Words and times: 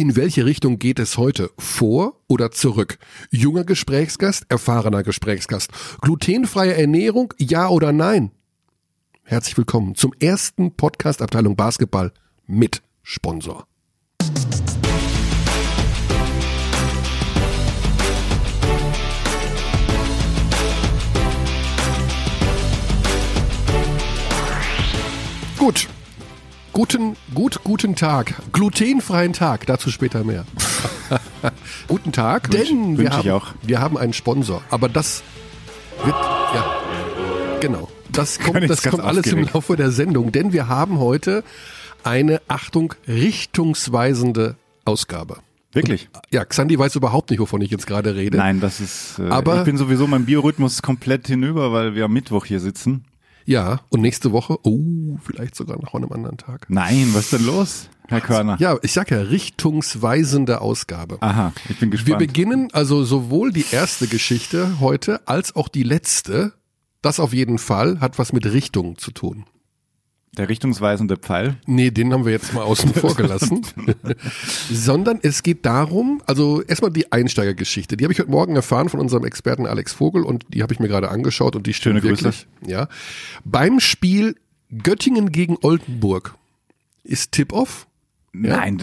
In 0.00 0.16
welche 0.16 0.46
Richtung 0.46 0.78
geht 0.78 0.98
es 0.98 1.18
heute? 1.18 1.50
Vor 1.58 2.22
oder 2.26 2.50
zurück? 2.50 2.96
Junger 3.30 3.64
Gesprächsgast, 3.64 4.46
erfahrener 4.48 5.02
Gesprächsgast. 5.02 5.70
Glutenfreie 6.00 6.72
Ernährung, 6.74 7.34
ja 7.36 7.68
oder 7.68 7.92
nein? 7.92 8.30
Herzlich 9.24 9.58
willkommen 9.58 9.96
zum 9.96 10.14
ersten 10.18 10.74
Podcast 10.74 11.20
Abteilung 11.20 11.54
Basketball 11.54 12.14
mit 12.46 12.80
Sponsor. 13.02 13.66
Gut. 25.58 25.88
Guten, 26.72 27.16
gut, 27.34 27.60
guten 27.64 27.96
Tag. 27.96 28.34
Glutenfreien 28.52 29.32
Tag, 29.32 29.66
dazu 29.66 29.90
später 29.90 30.22
mehr. 30.24 30.44
guten 31.88 32.12
Tag, 32.12 32.48
Wünsch- 32.52 32.68
denn 32.68 32.98
wir 32.98 33.10
haben, 33.10 33.30
auch. 33.30 33.48
wir 33.62 33.80
haben 33.80 33.98
einen 33.98 34.12
Sponsor. 34.12 34.62
Aber 34.70 34.88
das 34.88 35.22
wird, 36.04 36.14
ja, 36.14 36.76
genau. 37.60 37.88
Das 38.12 38.38
kommt, 38.38 38.68
das 38.68 38.82
kommt 38.82 39.02
alles 39.02 39.26
im 39.26 39.32
aufgeregt. 39.32 39.54
Laufe 39.54 39.76
der 39.76 39.90
Sendung, 39.90 40.32
denn 40.32 40.52
wir 40.52 40.68
haben 40.68 40.98
heute 41.00 41.44
eine, 42.04 42.40
Achtung, 42.48 42.94
richtungsweisende 43.06 44.56
Ausgabe. 44.84 45.38
Wirklich? 45.72 46.08
Ja, 46.32 46.44
Xandi 46.44 46.76
weiß 46.78 46.96
überhaupt 46.96 47.30
nicht, 47.30 47.38
wovon 47.38 47.60
ich 47.60 47.70
jetzt 47.70 47.86
gerade 47.86 48.14
rede. 48.16 48.38
Nein, 48.38 48.60
das 48.60 48.80
ist. 48.80 49.18
Äh, 49.20 49.28
Aber- 49.28 49.58
ich 49.58 49.64
bin 49.64 49.76
sowieso 49.76 50.06
mein 50.06 50.24
Biorhythmus 50.24 50.82
komplett 50.82 51.26
hinüber, 51.26 51.72
weil 51.72 51.94
wir 51.94 52.06
am 52.06 52.12
Mittwoch 52.12 52.44
hier 52.46 52.58
sitzen. 52.60 53.04
Ja, 53.44 53.80
und 53.88 54.00
nächste 54.00 54.32
Woche, 54.32 54.58
oh, 54.62 55.16
vielleicht 55.22 55.54
sogar 55.54 55.80
noch 55.80 55.94
an 55.94 56.02
einem 56.02 56.12
anderen 56.12 56.36
Tag. 56.36 56.66
Nein, 56.68 57.08
was 57.12 57.24
ist 57.24 57.32
denn 57.32 57.46
los, 57.46 57.88
Herr 58.08 58.20
Körner? 58.20 58.56
Ja, 58.60 58.76
ich 58.82 58.92
sag 58.92 59.10
ja, 59.10 59.20
richtungsweisende 59.20 60.60
Ausgabe. 60.60 61.18
Aha, 61.20 61.52
ich 61.68 61.78
bin 61.78 61.90
Wir 61.90 61.98
gespannt. 61.98 62.18
beginnen 62.18 62.68
also 62.72 63.04
sowohl 63.04 63.52
die 63.52 63.66
erste 63.70 64.06
Geschichte 64.06 64.80
heute 64.80 65.26
als 65.28 65.56
auch 65.56 65.68
die 65.68 65.82
letzte. 65.82 66.52
Das 67.02 67.18
auf 67.18 67.32
jeden 67.32 67.58
Fall 67.58 68.00
hat 68.00 68.18
was 68.18 68.32
mit 68.32 68.44
Richtung 68.46 68.98
zu 68.98 69.10
tun. 69.10 69.44
Der 70.36 70.48
richtungsweisende 70.48 71.16
Pfeil. 71.16 71.56
Nee, 71.66 71.90
den 71.90 72.12
haben 72.12 72.24
wir 72.24 72.30
jetzt 72.32 72.54
mal 72.54 72.62
außen 72.62 72.94
vor 72.94 73.16
gelassen. 73.16 73.66
Sondern 74.72 75.18
es 75.22 75.42
geht 75.42 75.66
darum, 75.66 76.22
also 76.26 76.62
erstmal 76.62 76.92
die 76.92 77.10
Einsteigergeschichte. 77.10 77.96
Die 77.96 78.04
habe 78.04 78.12
ich 78.12 78.20
heute 78.20 78.30
Morgen 78.30 78.54
erfahren 78.54 78.88
von 78.88 79.00
unserem 79.00 79.24
Experten 79.24 79.66
Alex 79.66 79.92
Vogel 79.92 80.22
und 80.22 80.44
die 80.54 80.62
habe 80.62 80.72
ich 80.72 80.78
mir 80.78 80.88
gerade 80.88 81.10
angeschaut 81.10 81.56
und 81.56 81.66
die 81.66 81.74
stimmt 81.74 82.00
Schöne 82.00 82.08
Grüße. 82.14 82.24
wirklich. 82.24 82.46
Ja. 82.66 82.88
Beim 83.44 83.80
Spiel 83.80 84.36
Göttingen 84.82 85.32
gegen 85.32 85.56
Oldenburg 85.62 86.36
ist 87.02 87.32
Tip-Off. 87.32 87.88
Ja? 88.32 88.56
Nein. 88.58 88.78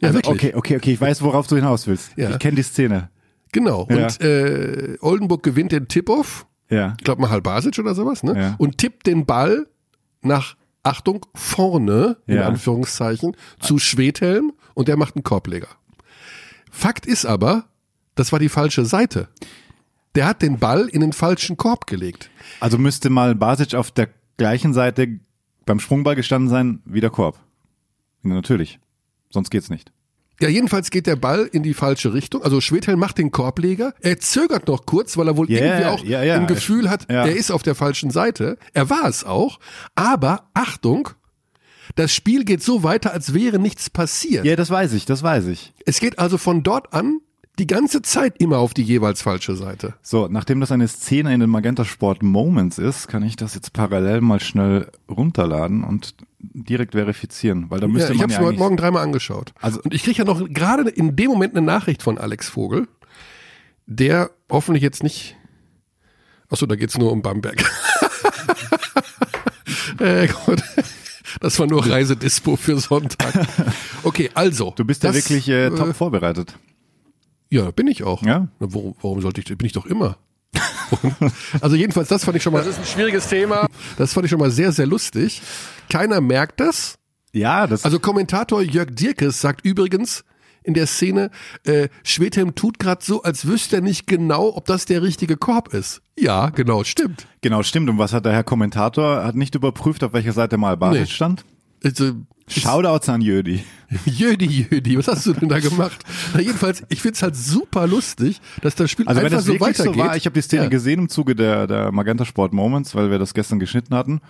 Ja, 0.00 0.08
Also, 0.08 0.18
wirklich. 0.18 0.34
okay, 0.34 0.54
okay, 0.54 0.76
okay, 0.76 0.92
ich 0.92 1.00
weiß, 1.00 1.22
worauf 1.22 1.46
du 1.46 1.56
hinaus 1.56 1.86
willst. 1.86 2.10
Ja. 2.16 2.30
Ich 2.30 2.38
kenne 2.38 2.56
die 2.56 2.62
Szene. 2.62 3.08
Genau. 3.52 3.86
Ja. 3.90 4.04
Und 4.04 4.20
äh, 4.20 4.96
Oldenburg 5.00 5.42
gewinnt 5.42 5.72
den 5.72 5.88
Tip-Off. 5.88 6.46
Ja. 6.68 6.94
ich 6.98 7.04
glaube 7.04 7.20
mal 7.22 7.30
Halbasic 7.30 7.76
oder 7.80 7.94
sowas, 7.96 8.22
ne? 8.22 8.38
Ja. 8.38 8.54
Und 8.58 8.78
tippt 8.78 9.06
den 9.08 9.26
Ball 9.26 9.66
nach, 10.22 10.54
Achtung, 10.82 11.26
vorne, 11.34 12.16
in 12.26 12.36
Ja. 12.36 12.46
Anführungszeichen, 12.46 13.36
zu 13.58 13.78
Schwedhelm 13.78 14.52
und 14.74 14.88
der 14.88 14.96
macht 14.96 15.16
einen 15.16 15.24
Korbleger. 15.24 15.68
Fakt 16.70 17.06
ist 17.06 17.26
aber, 17.26 17.64
das 18.14 18.32
war 18.32 18.38
die 18.38 18.48
falsche 18.48 18.84
Seite. 18.84 19.28
Der 20.14 20.26
hat 20.26 20.42
den 20.42 20.58
Ball 20.58 20.88
in 20.88 21.00
den 21.00 21.12
falschen 21.12 21.56
Korb 21.56 21.86
gelegt. 21.86 22.30
Also 22.60 22.78
müsste 22.78 23.10
mal 23.10 23.34
Basic 23.34 23.74
auf 23.74 23.90
der 23.90 24.08
gleichen 24.36 24.72
Seite 24.74 25.20
beim 25.66 25.80
Sprungball 25.80 26.16
gestanden 26.16 26.48
sein 26.48 26.80
wie 26.84 27.00
der 27.00 27.10
Korb. 27.10 27.38
Natürlich. 28.22 28.80
Sonst 29.28 29.50
geht's 29.50 29.70
nicht. 29.70 29.92
Ja, 30.40 30.48
jedenfalls 30.48 30.90
geht 30.90 31.06
der 31.06 31.16
Ball 31.16 31.48
in 31.52 31.62
die 31.62 31.74
falsche 31.74 32.14
Richtung. 32.14 32.42
Also 32.42 32.60
Schwedhelm 32.60 32.98
macht 32.98 33.18
den 33.18 33.30
Korbleger. 33.30 33.94
Er 34.00 34.18
zögert 34.20 34.68
noch 34.68 34.86
kurz, 34.86 35.16
weil 35.16 35.28
er 35.28 35.36
wohl 35.36 35.50
Ja, 35.50 35.58
irgendwie 35.64 35.84
auch 35.86 36.04
ja, 36.04 36.22
ja. 36.22 36.36
ein 36.36 36.46
Gefühl 36.46 36.88
hat, 36.88 37.06
Ja. 37.10 37.26
er 37.26 37.36
ist 37.36 37.50
auf 37.50 37.62
der 37.62 37.74
falschen 37.74 38.10
Seite. 38.10 38.56
Er 38.72 38.88
war 38.90 39.06
es 39.06 39.24
auch. 39.24 39.60
Aber 39.94 40.48
Achtung, 40.54 41.10
das 41.96 42.12
Spiel 42.14 42.44
geht 42.44 42.62
so 42.62 42.82
weiter, 42.82 43.12
als 43.12 43.34
wäre 43.34 43.58
nichts 43.58 43.90
passiert. 43.90 44.44
Ja, 44.44 44.56
das 44.56 44.70
weiß 44.70 44.92
ich, 44.94 45.04
das 45.04 45.22
weiß 45.22 45.46
ich. 45.46 45.74
Es 45.84 46.00
geht 46.00 46.18
also 46.18 46.38
von 46.38 46.62
dort 46.62 46.92
an 46.94 47.20
die 47.58 47.66
ganze 47.66 48.00
Zeit 48.00 48.36
immer 48.38 48.58
auf 48.58 48.72
die 48.72 48.82
jeweils 48.82 49.20
falsche 49.20 49.54
Seite. 49.54 49.92
So, 50.00 50.28
nachdem 50.30 50.60
das 50.60 50.72
eine 50.72 50.88
Szene 50.88 51.34
in 51.34 51.40
den 51.40 51.50
Magenta 51.50 51.84
Sport 51.84 52.22
Moments 52.22 52.78
ist, 52.78 53.08
kann 53.08 53.22
ich 53.22 53.36
das 53.36 53.54
jetzt 53.54 53.74
parallel 53.74 54.22
mal 54.22 54.40
schnell 54.40 54.90
runterladen 55.10 55.84
und 55.84 56.14
direkt 56.40 56.94
verifizieren, 56.94 57.70
weil 57.70 57.80
da 57.80 57.86
Ja, 57.86 57.92
müsste 57.92 58.12
ich 58.12 58.18
man 58.18 58.22
habe 58.24 58.32
es 58.32 58.36
ja 58.36 58.40
mir 58.40 58.48
heute 58.48 58.58
Morgen 58.58 58.76
dreimal 58.76 59.02
angeschaut. 59.02 59.52
Also- 59.60 59.80
und 59.82 59.94
ich 59.94 60.02
kriege 60.02 60.18
ja 60.18 60.24
noch 60.24 60.48
gerade 60.48 60.88
in 60.88 61.14
dem 61.16 61.30
Moment 61.30 61.54
eine 61.56 61.64
Nachricht 61.64 62.02
von 62.02 62.18
Alex 62.18 62.48
Vogel, 62.48 62.88
der 63.86 64.30
hoffentlich 64.50 64.82
jetzt 64.82 65.02
nicht. 65.02 65.36
Achso, 66.48 66.66
da 66.66 66.74
geht's 66.76 66.98
nur 66.98 67.12
um 67.12 67.22
Bamberg. 67.22 67.62
äh, 69.98 70.26
gut. 70.26 70.62
Das 71.40 71.58
war 71.58 71.66
nur 71.66 71.86
Reisedispo 71.86 72.56
für 72.56 72.78
Sonntag. 72.78 73.46
Okay, 74.02 74.30
also. 74.34 74.72
Du 74.76 74.84
bist 74.84 75.04
ja 75.04 75.12
das, 75.12 75.16
wirklich 75.16 75.48
äh, 75.48 75.70
top 75.70 75.94
vorbereitet. 75.94 76.56
Ja, 77.50 77.70
bin 77.70 77.86
ich 77.86 78.02
auch. 78.02 78.22
Ja? 78.22 78.48
Na, 78.58 78.66
Warum, 78.72 78.94
warum 79.00 79.20
sollte 79.20 79.40
ich, 79.40 79.46
bin 79.46 79.66
ich 79.66 79.72
doch 79.72 79.86
immer. 79.86 80.16
also 81.60 81.76
jedenfalls, 81.76 82.08
das 82.08 82.24
fand 82.24 82.36
ich 82.36 82.42
schon 82.42 82.52
mal. 82.52 82.60
Das 82.60 82.68
ist 82.68 82.78
ein 82.78 82.84
schwieriges 82.86 83.28
Thema. 83.28 83.66
Das 83.96 84.12
fand 84.12 84.24
ich 84.24 84.30
schon 84.30 84.40
mal 84.40 84.50
sehr, 84.50 84.72
sehr 84.72 84.86
lustig. 84.86 85.40
Keiner 85.88 86.20
merkt 86.20 86.60
das. 86.60 86.96
Ja, 87.32 87.66
das 87.66 87.84
Also 87.84 88.00
Kommentator 88.00 88.60
Jörg 88.62 88.90
Dierkes 88.94 89.40
sagt 89.40 89.64
übrigens 89.64 90.24
in 90.62 90.74
der 90.74 90.86
Szene, 90.86 91.30
äh, 91.64 91.88
Schwedhelm 92.02 92.54
tut 92.54 92.78
gerade 92.78 93.02
so, 93.04 93.22
als 93.22 93.46
wüsste 93.46 93.76
er 93.76 93.82
nicht 93.82 94.06
genau, 94.06 94.54
ob 94.54 94.66
das 94.66 94.84
der 94.84 95.00
richtige 95.02 95.36
Korb 95.36 95.72
ist. 95.72 96.02
Ja, 96.18 96.50
genau, 96.50 96.84
stimmt. 96.84 97.26
genau 97.40 97.62
stimmt. 97.62 97.88
Und 97.88 97.98
was 97.98 98.12
hat 98.12 98.26
der 98.26 98.32
Herr 98.32 98.44
Kommentator? 98.44 99.24
Hat 99.24 99.36
nicht 99.36 99.54
überprüft, 99.54 100.04
auf 100.04 100.12
welcher 100.12 100.32
Seite 100.32 100.58
mal 100.58 100.76
Basic 100.76 101.00
Nee. 101.02 101.06
stand? 101.06 101.44
Also, 101.82 102.12
Shoutouts 102.50 103.08
an 103.08 103.20
Jödi. 103.22 103.64
Jödi, 104.04 104.66
Jödi, 104.70 104.98
was 104.98 105.08
hast 105.08 105.26
du 105.26 105.32
denn 105.32 105.48
da 105.48 105.58
gemacht? 105.60 106.04
Na, 106.34 106.40
jedenfalls, 106.40 106.82
ich 106.88 107.02
find's 107.02 107.22
halt 107.22 107.34
super 107.36 107.86
lustig, 107.86 108.40
dass 108.62 108.74
das 108.74 108.90
Spiel 108.90 109.06
Also 109.08 109.18
wenn 109.18 109.26
einfach 109.26 109.38
das 109.38 109.46
so 109.46 109.52
wirklich 109.54 109.78
weitergeht. 109.78 109.94
so 109.94 109.98
war, 110.08 110.16
ich 110.16 110.26
habe 110.26 110.34
die 110.34 110.42
Szene 110.42 110.64
Ja. 110.64 110.68
gesehen 110.68 111.00
im 111.00 111.08
Zuge 111.08 111.34
der, 111.34 111.66
der 111.66 111.90
Magenta 111.92 112.24
Sport 112.24 112.52
Moments, 112.52 112.94
weil 112.94 113.10
wir 113.10 113.18
das 113.18 113.34
gestern 113.34 113.58
geschnitten 113.58 113.94
hatten. 113.94 114.20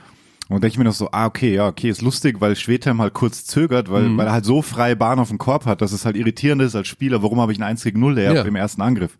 Und 0.48 0.62
denke 0.64 0.72
ich 0.72 0.78
mir 0.78 0.84
noch 0.84 0.94
so, 0.94 1.10
ah, 1.12 1.26
okay, 1.26 1.54
ja, 1.54 1.68
okay, 1.68 1.90
ist 1.90 2.02
lustig, 2.02 2.40
weil 2.40 2.56
Schwedhelm 2.56 3.00
halt 3.00 3.14
kurz 3.14 3.44
zögert, 3.44 3.90
weil, 3.90 4.02
Mhm. 4.04 4.16
weil 4.18 4.26
er 4.26 4.32
halt 4.32 4.44
so 4.44 4.62
freie 4.62 4.96
Bahn 4.96 5.18
auf 5.18 5.28
dem 5.28 5.38
Korb 5.38 5.64
hat, 5.66 5.80
dass 5.80 5.92
es 5.92 6.04
halt 6.04 6.16
irritierend 6.16 6.60
ist 6.62 6.74
als 6.74 6.88
Spieler, 6.88 7.22
warum 7.22 7.40
habe 7.40 7.52
ich 7.52 7.58
einen 7.58 7.68
1 7.70 7.84
gegen 7.84 8.00
0 8.00 8.14
der 8.16 8.32
Ja. 8.32 8.42
im 8.42 8.56
ersten 8.56 8.82
Angriff? 8.82 9.16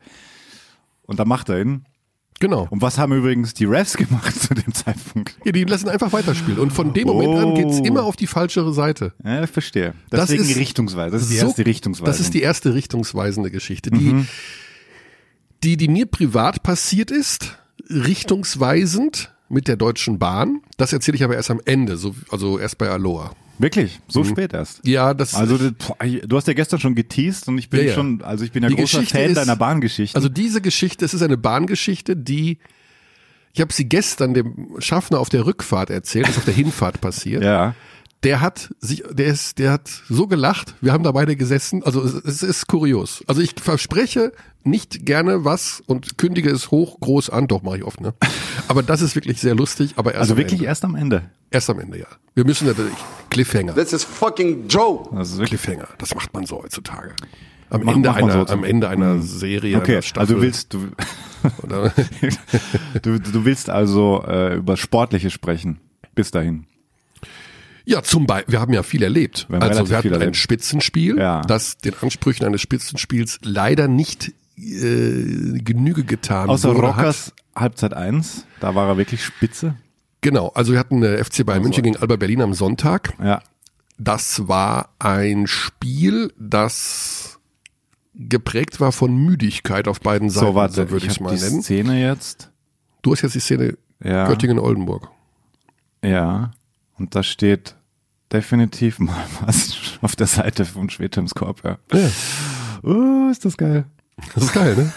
Und 1.03 1.19
da 1.21 1.25
macht 1.25 1.49
er 1.49 1.61
ihn. 1.61 1.85
Genau. 2.41 2.67
Und 2.71 2.83
was 2.83 2.99
haben 2.99 3.13
übrigens 3.13 3.55
die 3.55 3.67
Refs 3.67 3.97
gemacht 3.97 4.35
zu 4.41 4.55
dem 4.55 4.75
Zeitpunkt? 4.75 5.37
Ja, 5.45 5.53
die 5.53 5.65
lassen 5.65 5.89
einfach 5.89 6.13
weiterspielen. 6.13 6.59
Und 6.59 6.73
von 6.73 6.93
dem 6.93 7.07
Moment 7.07 7.39
an 7.39 7.45
Oh. 7.53 7.55
geht's 7.55 7.79
immer 7.87 8.03
auf 8.03 8.17
die 8.17 8.27
falschere 8.27 8.73
Seite. 8.73 9.13
Ja, 9.25 9.45
ich 9.45 9.51
verstehe. 9.51 9.95
Das 10.11 10.29
Deswegen 10.29 10.49
ist 10.51 10.57
richtungsweise. 10.57 11.13
Das 11.13 11.23
ist 11.23 11.31
die 11.31 11.37
so- 11.37 11.47
erste 11.47 11.67
Richtungsweise. 11.67 12.11
Das 12.11 12.19
ist 12.21 12.35
die 12.35 12.43
erste 12.43 12.75
richtungsweisende 12.75 13.51
Geschichte, 13.51 13.91
die, 13.91 14.13
Mhm. 14.15 14.27
die, 15.63 15.77
die 15.77 15.89
mir 15.89 16.07
privat 16.07 16.63
passiert 16.63 17.11
ist, 17.11 17.59
richtungsweisend 17.89 19.33
mit 19.49 19.69
der 19.69 19.77
Deutschen 19.77 20.19
Bahn. 20.19 20.61
Das 20.77 20.93
erzähle 20.93 21.17
ich 21.17 21.25
aber 21.25 21.35
erst 21.35 21.51
am 21.51 21.61
Ende, 21.65 21.97
so, 21.97 22.15
also 22.31 22.59
erst 22.59 22.79
bei 22.79 22.89
Aloha. 22.89 23.33
Wirklich? 23.61 24.01
So 24.09 24.25
spät 24.25 24.53
erst? 24.55 24.87
Ja, 24.87 25.13
das, 25.15 25.35
Also 25.35 25.59
du 25.59 26.37
hast 26.37 26.47
ja 26.49 26.55
gestern 26.55 26.81
schon 26.81 26.95
geteased 26.95 27.47
und 27.49 27.59
ich 27.59 27.69
bin 27.69 27.81
Ja, 27.81 27.87
ja. 27.87 27.95
schon, 27.95 28.23
also 28.23 28.45
ich 28.45 28.53
bin 28.53 28.63
ja 28.63 28.69
Die 28.71 28.75
großer 28.77 28.99
Geschichte 29.01 29.19
Fan 29.19 29.31
ist- 29.31 29.37
deiner 29.37 29.57
Bahngeschichte. 29.57 30.17
also 30.17 30.29
diese 30.29 30.61
Geschichte, 30.61 31.05
es 31.05 31.13
ist 31.15 31.23
eine 31.23 31.37
Bahngeschichte, 31.37 32.17
die, 32.17 32.59
ich 33.53 33.61
habe 33.61 33.73
sie 33.73 33.85
gestern 33.89 34.33
dem 34.35 34.77
Schaffner 34.79 35.19
auf 35.21 35.29
der 35.29 35.45
Rückfahrt 35.45 35.91
erzählt, 35.91 36.25
das 36.27 36.33
ist 36.33 36.39
auf 36.39 36.45
der 36.47 36.55
Hinfahrt 36.55 37.01
passiert. 37.01 37.43
ja. 37.45 37.75
Der 38.23 38.43
hat 38.43 38.75
sich, 38.81 39.03
der 39.11 39.29
ist, 39.29 39.59
der 39.59 39.73
hat 39.73 39.89
so 40.11 40.27
gelacht. 40.27 40.75
Wir 40.83 40.93
haben 40.93 41.03
da 41.05 41.13
beide 41.13 41.37
gesessen. 41.37 41.83
Also 41.83 42.03
es, 42.03 42.13
es 42.15 42.43
ist 42.43 42.67
kurios. 42.67 43.25
Also 43.27 43.41
ich 43.41 43.55
verspreche 43.59 44.33
nicht 44.63 45.07
gerne 45.07 45.47
was 45.47 45.83
und 45.87 46.19
kündige 46.19 46.51
es 46.51 46.71
hoch 46.71 47.01
groß 47.01 47.31
an. 47.31 47.49
Doch 47.49 47.63
mache 47.63 47.79
ich 47.79 47.85
oft, 47.85 48.03
ne? 48.03 48.13
Aber 48.69 48.83
das 48.83 49.01
ist 49.01 49.15
wirklich 49.15 49.41
sehr 49.41 49.55
lustig. 49.55 49.95
Aber 49.97 50.11
erst 50.13 50.21
Also 50.21 50.33
am 50.35 50.39
wirklich 50.39 50.61
Ende. 50.61 50.67
erst 50.67 50.85
am 50.85 50.97
Ende. 50.97 51.31
erst 51.51 51.71
am 51.71 51.81
Ende, 51.81 51.99
ja. 51.99 52.07
Wir 52.35 52.45
müssen 52.45 52.67
natürlich 52.69 52.93
Cliffhanger. 53.31 53.75
This 53.75 53.95
is 53.95 54.05
fucking 54.05 54.69
Joe. 54.69 55.09
Also 55.17 55.39
wirklich. 55.39 55.63
Cliffhanger. 55.63 55.89
Das 55.97 56.15
macht 56.15 56.35
man 56.35 56.45
so 56.45 56.63
heutzutage. 56.63 57.15
Am 57.71 57.85
Mach- 57.85 57.95
Ende 57.95 58.13
einer, 58.13 58.47
so. 58.47 58.53
am 58.53 58.65
Ende 58.65 58.89
einer 58.91 59.23
Serie, 59.23 59.79
Okay, 59.79 59.93
einer 59.93 60.03
Staffel. 60.03 60.21
also 60.21 60.35
du 60.35 60.43
willst, 60.43 60.75
du, 60.75 60.89
du, 63.03 63.19
du 63.19 63.45
willst 63.47 63.71
also 63.71 64.23
äh, 64.27 64.57
über 64.57 64.77
Sportliche 64.77 65.31
sprechen. 65.31 65.81
Bis 66.15 66.31
dahin. 66.31 66.67
Ja, 67.91 68.03
zum 68.03 68.27
Beispiel, 68.27 68.53
wir 68.53 68.61
haben 68.61 68.73
ja 68.73 68.83
viel 68.83 69.03
erlebt. 69.03 69.47
Wir 69.49 69.61
also 69.63 69.89
wir 69.91 69.97
hatten 69.99 70.15
ein. 70.15 70.35
Spitzenspiel, 70.35 71.19
Ja. 71.19 71.41
das 71.43 71.79
den 71.79 71.95
Ansprüchen 72.01 72.45
eines 72.47 72.61
Spitzenspiels 72.61 73.39
leider 73.43 73.89
nicht 73.89 74.33
äh, 74.57 75.59
Genüge 75.59 76.05
getan 76.05 76.49
Außer 76.51 76.71
Rockers 76.71 77.33
Halbzeit 77.57 77.95
1, 77.95 78.47
da 78.61 78.75
war 78.75 78.89
er 78.89 78.97
wirklich 78.97 79.25
spitze. 79.25 79.75
Genau, 80.21 80.49
also 80.55 80.73
wir 80.73 80.79
hatten 80.79 81.03
äh, 81.03 81.23
FC 81.25 81.45
Bayern 81.45 81.63
München 81.63 81.83
gegen 81.83 81.97
Alba 81.97 82.17
Berlin 82.17 82.43
am 82.43 82.55
Sonntag. 82.55 83.15
Ja. 83.23 83.43
das 83.99 84.47
war 84.49 84.91
ein 84.99 85.47
Spiel, 85.47 86.33
das 86.39 87.39
geprägt 88.15 88.81
war 88.81 88.93
von 88.93 89.17
Müdigkeit 89.17 89.89
auf 89.89 90.01
beiden 90.01 90.31
Seiten, 90.31 90.47
So, 90.47 90.55
warte, 90.55 90.91
würde 90.91 91.07
ich 91.07 91.13
ich 91.13 91.17
es 91.17 91.21
mal 91.21 91.35
die 91.35 91.43
nennen. 91.43 91.63
Szene 91.63 92.01
jetzt. 92.01 92.51
Du 93.03 93.13
hast 93.13 93.23
jetzt 93.23 93.35
die 93.35 93.41
Szene 93.41 93.77
Ja. 94.05 94.29
Göttingen-Oldenburg. 94.29 95.09
Ja. 96.05 96.53
Und 96.99 97.15
da 97.15 97.23
steht 97.23 97.77
definitiv 98.33 98.99
mal 98.99 99.25
was 99.47 99.99
auf 100.03 100.17
der 100.17 100.27
Seite 100.27 100.65
von 100.65 100.89
Schwedhems 100.91 101.35
Korb. 101.35 101.63
Ja. 101.65 101.79
Ja, 101.93 102.11
Oh, 102.83 103.29
ist 103.31 103.45
das 103.45 103.57
geil. 103.57 103.85
das 104.35 104.45
ist 104.45 104.53
geil, 104.55 104.75
ne? 104.77 104.93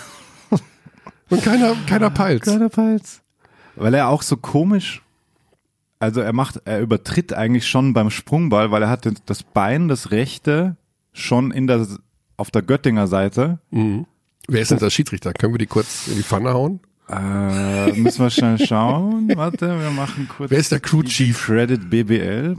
Und 1.30 1.44
keiner, 1.44 1.76
keiner 1.88 2.10
peilt's. 2.10 2.44
Kleiner 2.48 2.70
Palz. 2.70 3.22
Weil 3.76 3.94
er 3.96 4.08
auch 4.10 4.22
so 4.22 4.38
komisch, 4.38 5.02
also 6.00 6.22
er 6.22 6.32
macht, 6.34 6.62
er 6.66 6.80
übertritt 6.80 7.34
eigentlich 7.34 7.68
schon 7.68 7.94
beim 7.94 8.10
Sprungball, 8.12 8.72
weil 8.72 8.84
er 8.84 8.90
hat 8.90 9.10
das 9.26 9.42
Bein, 9.44 9.88
das 9.88 10.12
rechte, 10.12 10.78
schon 11.12 11.52
in 11.52 11.66
der, 11.68 11.88
auf 12.38 12.52
der 12.52 12.62
Göttinger 12.62 13.08
Seite. 13.08 13.60
Mhm. 13.72 14.06
Wer 14.48 14.62
ist 14.62 14.72
denn 14.72 14.78
der 14.80 14.90
Schiedsrichter? 14.92 15.34
Können 15.34 15.54
wir 15.54 15.58
die 15.58 15.66
kurz 15.66 16.08
in 16.08 16.16
die 16.18 16.24
Pfanne 16.24 16.54
hauen? 16.54 16.80
Äh, 17.10 17.92
müssen 17.94 18.20
wir 18.24 18.30
schnell 18.30 18.58
schauen. 18.66 19.30
Warte, 19.36 19.80
wir 19.80 19.92
machen 19.92 20.28
kurz. 20.30 20.50
Wer 20.52 20.58
ist 20.60 20.72
der 20.72 20.80
Crew 20.80 21.04
Chief? 21.04 21.38
creditbbl.de 21.46 22.56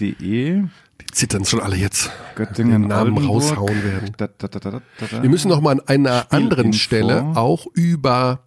Die 0.00 0.66
zittern 1.12 1.44
schon 1.44 1.60
alle 1.60 1.76
jetzt. 1.76 2.10
Göttingen 2.36 2.82
Den 2.82 2.88
Namen 2.88 3.12
Oldenburg. 3.18 3.42
raushauen 3.50 3.84
werden. 3.84 4.12
Da, 4.16 4.28
da, 4.38 4.48
da. 4.48 4.80
Wir 5.22 5.28
müssen 5.30 5.48
noch 5.48 5.60
mal 5.60 5.72
an 5.72 5.80
einer 5.86 6.22
Spielinfo. 6.22 6.36
anderen 6.36 6.72
Stelle 6.72 7.22
auch 7.34 7.66
über 7.74 8.40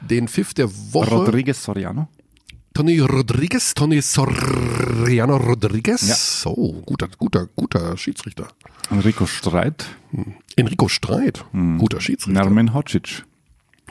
den 0.00 0.28
Pfiff 0.28 0.54
der 0.54 0.68
Woche. 0.92 1.14
Rodriguez 1.14 1.62
Soriano. 1.62 2.08
Tony 2.74 2.98
Rodriguez, 3.00 3.74
Tony 3.74 4.00
Soriano 4.02 5.36
Rodriguez. 5.36 6.06
Ja. 6.08 6.14
So, 6.14 6.82
guter, 6.86 7.08
guter, 7.18 7.46
guter 7.56 7.96
Schiedsrichter. 7.96 8.48
Enrico 8.90 9.26
Streit. 9.26 9.86
Enrico 10.54 10.86
Streit, 10.88 11.44
guter 11.78 12.00
Schiedsrichter. 12.00 12.40
Nermin 12.40 12.74
Hocic. 12.74 13.24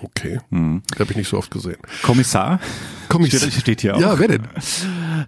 Okay, 0.02 0.40
habe 0.52 1.12
ich 1.12 1.16
nicht 1.18 1.28
so 1.30 1.38
oft 1.38 1.50
gesehen. 1.52 1.78
Kommissar. 2.04 2.60
Kommiss 3.10 3.36
Steht, 3.38 3.54
steht 3.54 3.82
hier 3.82 3.96
auch. 3.96 4.00
Ja, 4.00 4.20
wer 4.20 4.28
denn? 4.28 4.48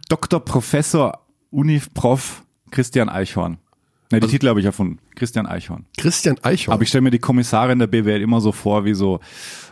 Dr. 0.10 0.40
Professor 0.44 1.26
Unif-Prof 1.52 2.44
Christian 2.72 3.10
Eichhorn. 3.10 3.58
Ne, 4.12 4.20
die 4.20 4.28
Titel 4.28 4.48
habe 4.48 4.60
ich 4.60 4.66
erfunden. 4.66 5.00
Christian 5.16 5.46
Eichhorn. 5.46 5.86
Christian 5.98 6.38
Eichhorn. 6.44 6.74
Aber 6.74 6.84
ich 6.84 6.90
stelle 6.90 7.04
mir 7.04 7.12
die 7.12 7.20
Kommissare 7.20 7.72
in 7.72 7.80
der 7.80 7.88
BWL 7.88 8.22
immer 8.22 8.42
so 8.42 8.52
vor 8.52 8.84
wie 8.86 8.94
so 8.96 9.20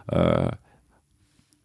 äh, 0.08 0.50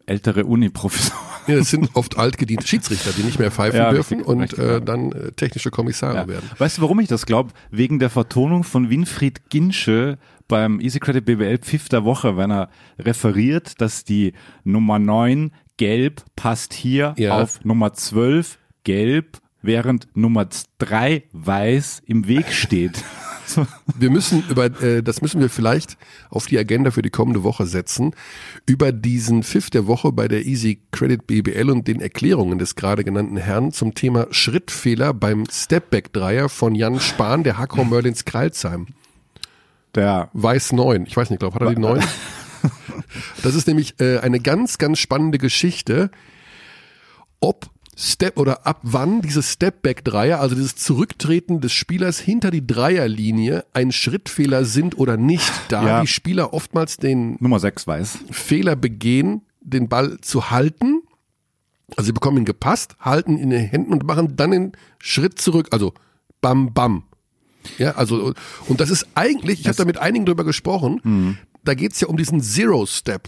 ältere 0.05 0.45
Uni-Professoren. 0.45 1.19
Ja, 1.45 1.57
das 1.57 1.71
sind 1.71 1.89
oft 1.95 2.17
altgediente 2.17 2.65
Schiedsrichter, 2.65 3.11
die 3.11 3.21
nicht 3.23 3.37
mehr 3.37 3.51
pfeifen 3.51 3.77
Ja, 3.77 3.91
dürfen 3.91 4.19
richtig, 4.19 4.27
und 4.33 4.41
richtig, 4.43 4.59
äh, 4.59 4.79
dann 4.79 5.11
äh, 5.11 5.33
technische 5.33 5.71
Kommissare 5.71 6.15
Ja. 6.15 6.27
werden. 6.29 6.49
Weißt 6.57 6.77
du, 6.77 6.83
warum 6.83 7.01
ich 7.01 7.09
das 7.09 7.25
glaube? 7.25 7.51
Wegen 7.69 7.99
der 7.99 8.09
Vertonung 8.09 8.63
von 8.63 8.89
Winfried 8.89 9.49
Ginsche 9.49 10.17
beim 10.53 10.79
Easy 10.79 10.99
Credit 10.99 11.25
BWL 11.25 11.57
Pfiff 11.57 11.89
der 11.89 12.05
Woche, 12.05 12.37
wenn 12.37 12.51
er 12.51 12.69
referiert, 12.99 13.81
dass 13.81 14.03
die 14.03 14.33
Nummer 14.63 14.99
9 14.99 15.49
gelb 15.77 16.23
passt 16.35 16.75
hier 16.75 17.15
Ja. 17.17 17.41
auf 17.41 17.65
Nummer 17.65 17.93
12 17.93 18.59
gelb, 18.83 19.39
während 19.63 20.15
Nummer 20.15 20.47
3 20.77 21.23
weiß 21.31 22.03
im 22.05 22.27
Weg 22.27 22.53
steht. 22.53 23.03
Wir 23.99 24.11
müssen 24.11 24.43
über, 24.47 24.65
äh, 24.83 25.01
das 25.01 25.23
müssen 25.23 25.41
wir 25.41 25.49
vielleicht 25.49 25.97
auf 26.29 26.45
die 26.45 26.57
Agenda 26.57 26.91
für 26.91 27.01
die 27.01 27.09
kommende 27.09 27.43
Woche 27.43 27.65
setzen, 27.65 28.11
über 28.67 28.91
diesen 28.91 29.41
Pfiff 29.43 29.71
der 29.71 29.87
Woche 29.87 30.11
bei 30.11 30.27
der 30.27 30.45
Easy 30.45 30.81
Credit 30.91 31.25
BBL 31.27 31.69
und 31.71 31.87
den 31.87 31.99
Erklärungen 31.99 32.59
des 32.59 32.75
gerade 32.75 33.03
genannten 33.03 33.37
Herrn 33.37 33.71
zum 33.71 33.95
Thema 33.95 34.27
Schrittfehler 34.29 35.13
beim 35.15 35.45
Stepback-Dreier 35.51 36.47
von 36.47 36.75
Jan 36.75 36.99
Spahn, 36.99 37.43
der 37.43 37.57
Hackau 37.57 37.83
Merlins 37.83 38.23
Kralsheim. 38.23 38.87
Der 39.95 40.29
Weiß 40.33 40.71
9. 40.73 41.05
Ich 41.05 41.15
weiß 41.15 41.29
nicht, 41.29 41.39
glaube 41.39 41.55
hat 41.55 41.61
er 41.63 41.73
die 41.75 41.81
9? 41.81 42.03
Das 43.43 43.53
ist 43.55 43.67
nämlich 43.67 43.99
äh, 43.99 44.19
eine 44.19 44.39
ganz, 44.39 44.77
ganz 44.77 44.97
spannende 44.99 45.37
Geschichte, 45.37 46.09
ob 47.41 47.69
Step 47.95 48.39
oder 48.39 48.65
ab 48.65 48.79
wann 48.83 49.21
dieses 49.21 49.51
Stepback-Dreier, 49.51 50.39
also 50.39 50.55
dieses 50.55 50.75
Zurücktreten 50.77 51.59
des 51.61 51.73
Spielers 51.73 52.19
hinter 52.19 52.49
die 52.49 52.65
Dreierlinie, 52.65 53.65
ein 53.73 53.91
Schrittfehler 53.91 54.65
sind 54.65 54.97
oder 54.97 55.17
nicht, 55.17 55.51
da 55.67 55.85
Ja. 55.85 56.01
die 56.01 56.07
Spieler 56.07 56.53
oftmals 56.53 56.97
den 56.97 57.35
Nummer 57.39 57.59
6 57.59 57.85
weiß. 57.85 58.19
Fehler 58.31 58.75
begehen, 58.75 59.41
den 59.61 59.89
Ball 59.89 60.17
zu 60.21 60.49
halten. 60.49 61.01
Also 61.97 62.07
sie 62.07 62.13
bekommen 62.13 62.37
ihn 62.39 62.45
gepasst, 62.45 62.95
halten 62.99 63.33
ihn 63.37 63.43
in 63.43 63.49
den 63.51 63.65
Händen 63.65 63.91
und 63.91 64.05
machen 64.07 64.35
dann 64.35 64.51
den 64.51 64.71
Schritt 64.99 65.39
zurück, 65.39 65.67
also 65.71 65.93
bam 66.41 66.73
bam. 66.73 67.03
Ja, 67.77 67.91
also 67.95 68.33
und 68.67 68.81
das 68.81 68.89
ist 68.89 69.07
eigentlich, 69.15 69.61
ich 69.61 69.67
habe 69.67 69.77
da 69.77 69.85
mit 69.85 69.97
einigen 69.97 70.25
drüber 70.25 70.43
gesprochen, 70.43 71.37
da 71.63 71.73
geht's 71.73 71.99
ja 71.99 72.07
um 72.07 72.17
diesen 72.17 72.41
Zero 72.41 72.85
Step. 72.85 73.27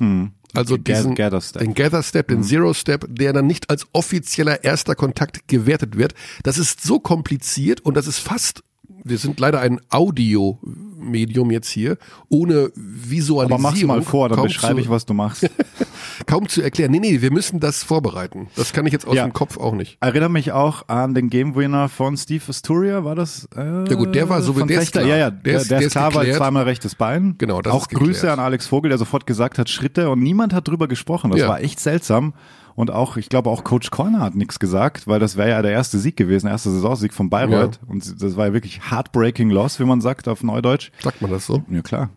Also 0.53 0.77
diesen, 0.77 1.15
Gather 1.15 1.41
Step. 1.41 1.61
den 1.61 1.73
Gather 1.73 2.01
Step, 2.03 2.27
den 2.29 2.43
Zero 2.43 2.73
Step, 2.73 3.05
der 3.09 3.33
dann 3.33 3.45
nicht 3.45 3.69
als 3.69 3.87
offizieller 3.93 4.63
erster 4.63 4.95
Kontakt 4.95 5.47
gewertet 5.47 5.97
wird. 5.97 6.13
Das 6.43 6.57
ist 6.57 6.81
so 6.81 6.99
kompliziert 6.99 7.81
und 7.81 7.95
das 7.95 8.07
ist 8.07 8.19
fast, 8.19 8.63
wir 9.05 9.17
sind 9.17 9.39
leider 9.39 9.59
ein 9.61 9.79
Audio-Medium 9.91 11.51
jetzt 11.51 11.69
hier, 11.69 11.97
ohne 12.29 12.71
Visualisierung. 12.75 13.51
Aber 13.53 13.57
mach's 13.61 13.83
mal 13.83 14.01
vor, 14.01 14.29
dann 14.29 14.41
beschreibe 14.43 14.75
zu- 14.75 14.81
ich, 14.81 14.89
was 14.89 15.05
du 15.05 15.13
machst. 15.13 15.49
kaum 16.25 16.47
zu 16.47 16.61
erklären. 16.61 16.91
Nee, 16.91 16.99
nee, 16.99 17.21
wir 17.21 17.31
müssen 17.31 17.59
das 17.59 17.83
vorbereiten. 17.83 18.47
Das 18.55 18.73
kann 18.73 18.85
ich 18.85 18.93
jetzt 18.93 19.07
aus 19.07 19.15
Ja. 19.15 19.23
dem 19.23 19.33
Kopf 19.33 19.57
auch 19.57 19.73
nicht. 19.75 19.97
Erinnere 20.01 20.29
mich 20.29 20.51
auch 20.51 20.87
an 20.87 21.13
den 21.13 21.29
Game 21.29 21.55
Winner 21.55 21.89
von 21.89 22.17
Steve 22.17 22.43
Asturia, 22.47 23.03
war 23.03 23.15
das? 23.15 23.47
Äh, 23.55 23.87
Ja 23.89 23.95
gut, 23.95 24.15
der 24.15 24.27
war 24.29 24.41
so 24.41 24.57
wie- 24.57 24.65
der 24.65 24.81
ist 24.81 24.91
klar. 24.91 25.05
Ja, 25.05 25.17
ja, 25.17 25.29
Der 25.31 25.41
der, 25.53 25.61
ist- 25.61 25.71
der, 25.71 25.81
ist 25.81 25.91
klar, 25.91 26.13
weil 26.15 26.33
zweimal 26.33 26.63
rechtes 26.63 26.95
Bein. 26.95 27.35
Genau, 27.37 27.61
das 27.61 27.73
Auch. 27.73 27.87
Grüße 27.87 28.31
an 28.31 28.39
Alex 28.39 28.67
Vogel, 28.67 28.89
der 28.89 28.97
sofort 28.97 29.27
gesagt 29.27 29.59
hat 29.59 29.69
Schritte 29.69 30.09
und 30.09 30.19
niemand 30.21 30.53
hat 30.53 30.67
drüber 30.67 30.87
gesprochen. 30.87 31.31
Das 31.31 31.39
Ja. 31.41 31.47
war 31.47 31.61
echt 31.61 31.79
seltsam. 31.79 32.33
Und 32.75 32.91
auch, 32.91 33.15
ich 33.15 33.29
glaube, 33.29 33.49
auch 33.49 33.63
Coach 33.63 33.89
Corner 33.89 34.19
hat 34.19 34.35
nichts 34.35 34.59
gesagt, 34.59 35.07
weil 35.07 35.19
das 35.19 35.37
wäre 35.37 35.49
ja 35.49 35.61
der 35.61 35.71
erste 35.71 35.97
Sieg 35.97 36.17
gewesen, 36.17 36.47
erster 36.47 36.71
Saisonsieg 36.71 37.13
von 37.13 37.29
Bayreuth. 37.29 37.79
Und 37.87 38.21
das 38.21 38.35
war 38.35 38.47
ja 38.47 38.53
wirklich 38.53 38.91
heartbreaking 38.91 39.49
loss, 39.49 39.79
wie 39.79 39.85
man 39.85 40.01
sagt 40.01 40.27
auf 40.27 40.43
Neudeutsch. 40.43 40.91
Sagt 41.01 41.21
man 41.21 41.31
das 41.31 41.45
so? 41.45 41.63
Ja, 41.69 41.81
klar. 41.81 42.09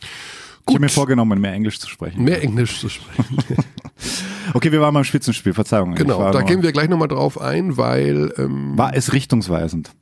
Ich 0.00 0.66
Gut. 0.66 0.76
habe 0.76 0.84
mir 0.84 0.88
vorgenommen, 0.88 1.40
mehr 1.40 1.52
Englisch 1.52 1.80
zu 1.80 1.88
sprechen. 1.88 2.22
Mehr 2.22 2.42
Englisch 2.42 2.80
zu 2.80 2.88
sprechen. 2.88 3.38
Okay, 4.52 4.72
wir 4.72 4.80
waren 4.80 4.92
beim 4.92 5.04
Spitzenspiel, 5.04 5.54
Verzeihung. 5.54 5.92
Ich 5.92 5.98
genau, 5.98 6.30
da 6.30 6.42
gehen 6.42 6.62
wir 6.62 6.72
gleich 6.72 6.88
nochmal 6.88 7.08
drauf 7.08 7.40
ein, 7.40 7.76
weil 7.76 8.32
ähm, 8.36 8.76
War 8.76 8.94
es 8.94 9.12
richtungsweisend? 9.12 9.92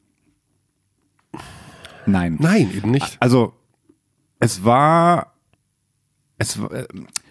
Nein. 2.06 2.36
nein, 2.40 2.72
eben 2.74 2.90
nicht. 2.90 3.16
Also, 3.20 3.52
es 4.40 4.64
war, 4.64 5.34
es 6.38 6.56
äh, 6.56 6.86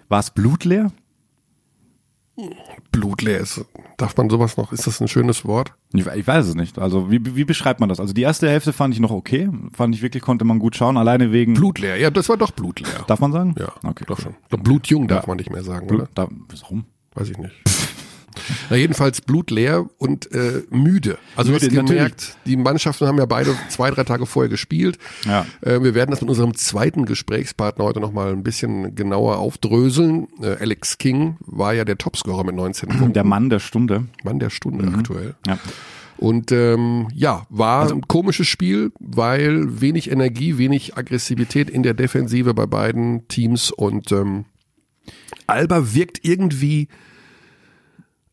war 0.07 0.19
es 0.19 0.29
blutleer? 0.29 0.91
Blutleer 2.91 3.39
ist. 3.39 3.63
Darf 3.97 4.15
man 4.17 4.29
sowas 4.29 4.57
noch? 4.57 4.71
Ist 4.71 4.87
das 4.87 4.99
ein 5.01 5.07
schönes 5.07 5.45
Wort? 5.45 5.73
Ich, 5.93 6.05
ich 6.07 6.25
weiß 6.27 6.47
es 6.47 6.55
nicht. 6.55 6.79
Also, 6.79 7.11
wie, 7.11 7.35
wie 7.35 7.43
beschreibt 7.45 7.79
man 7.79 7.89
das? 7.89 7.99
Also, 7.99 8.13
die 8.13 8.21
erste 8.21 8.49
Hälfte 8.49 8.73
fand 8.73 8.93
ich 8.93 8.99
noch 8.99 9.11
okay. 9.11 9.49
Fand 9.73 9.93
ich 9.95 10.01
wirklich, 10.01 10.23
konnte 10.23 10.45
man 10.45 10.59
gut 10.59 10.75
schauen. 10.75 10.97
Alleine 10.97 11.31
wegen, 11.31 11.53
Blutleer, 11.53 11.97
ja, 11.97 12.09
das 12.09 12.29
war 12.29 12.37
doch 12.37 12.51
blutleer. 12.51 13.03
darf 13.07 13.19
man 13.19 13.31
sagen? 13.31 13.55
ja, 13.59 13.71
Okay. 13.83 14.05
doch 14.07 14.19
schon. 14.19 14.35
Doch, 14.49 14.59
Blutjung 14.59 15.07
darf 15.07 15.27
man 15.27 15.37
nicht 15.37 15.51
mehr 15.51 15.63
sagen, 15.63 15.87
Blut, 15.87 16.01
oder? 16.01 16.09
da, 16.15 16.27
warum? 16.61 16.85
Weiß 17.13 17.29
ich 17.29 17.37
nicht. 17.37 17.53
Na, 18.69 18.75
jedenfalls 18.75 19.21
blutleer 19.21 19.89
und 19.97 20.31
äh, 20.31 20.63
müde. 20.69 21.17
Also 21.35 21.51
Müde, 21.51 21.69
du 21.69 21.81
hast 21.81 21.87
gemerkt, 21.87 22.37
die 22.45 22.57
Mannschaften 22.57 23.07
haben 23.07 23.17
ja 23.17 23.25
beide 23.25 23.55
zwei, 23.69 23.91
drei 23.91 24.03
Tage 24.03 24.25
vorher 24.25 24.49
gespielt. 24.49 24.97
Ja. 25.25 25.45
Äh, 25.61 25.81
wir 25.81 25.93
werden 25.95 26.11
das 26.11 26.21
mit 26.21 26.29
unserem 26.29 26.55
zweiten 26.55 27.05
Gesprächspartner 27.05 27.85
heute 27.85 27.99
nochmal 27.99 28.31
ein 28.31 28.43
bisschen 28.43 28.95
genauer 28.95 29.37
aufdröseln. 29.37 30.27
Äh, 30.41 30.57
Alex 30.59 30.97
King 30.97 31.37
war 31.41 31.73
ja 31.73 31.85
der 31.85 31.97
Topscorer 31.97 32.43
mit 32.43 32.55
19 32.55 32.89
Punkten. 32.97 33.13
Der 33.13 33.23
Mann 33.23 33.49
der 33.49 33.59
Stunde. 33.59 34.05
Mann 34.23 34.39
der 34.39 34.49
Stunde 34.49 34.87
aktuell. 34.97 35.35
Ja. 35.47 35.57
Und 36.17 36.51
ähm, 36.51 37.07
ja, 37.15 37.47
war 37.49 37.91
ein 37.91 38.01
komisches 38.07 38.47
Spiel, 38.47 38.91
weil 38.99 39.81
wenig 39.81 40.11
Energie, 40.11 40.59
wenig 40.59 40.95
Aggressivität 40.95 41.67
in 41.67 41.81
der 41.81 41.95
Defensive 41.95 42.53
bei 42.53 42.67
beiden 42.67 43.27
Teams 43.27 43.71
und 43.71 44.11
ähm, 44.11 44.45
Alba 45.47 45.95
wirkt 45.95 46.19
irgendwie, 46.23 46.89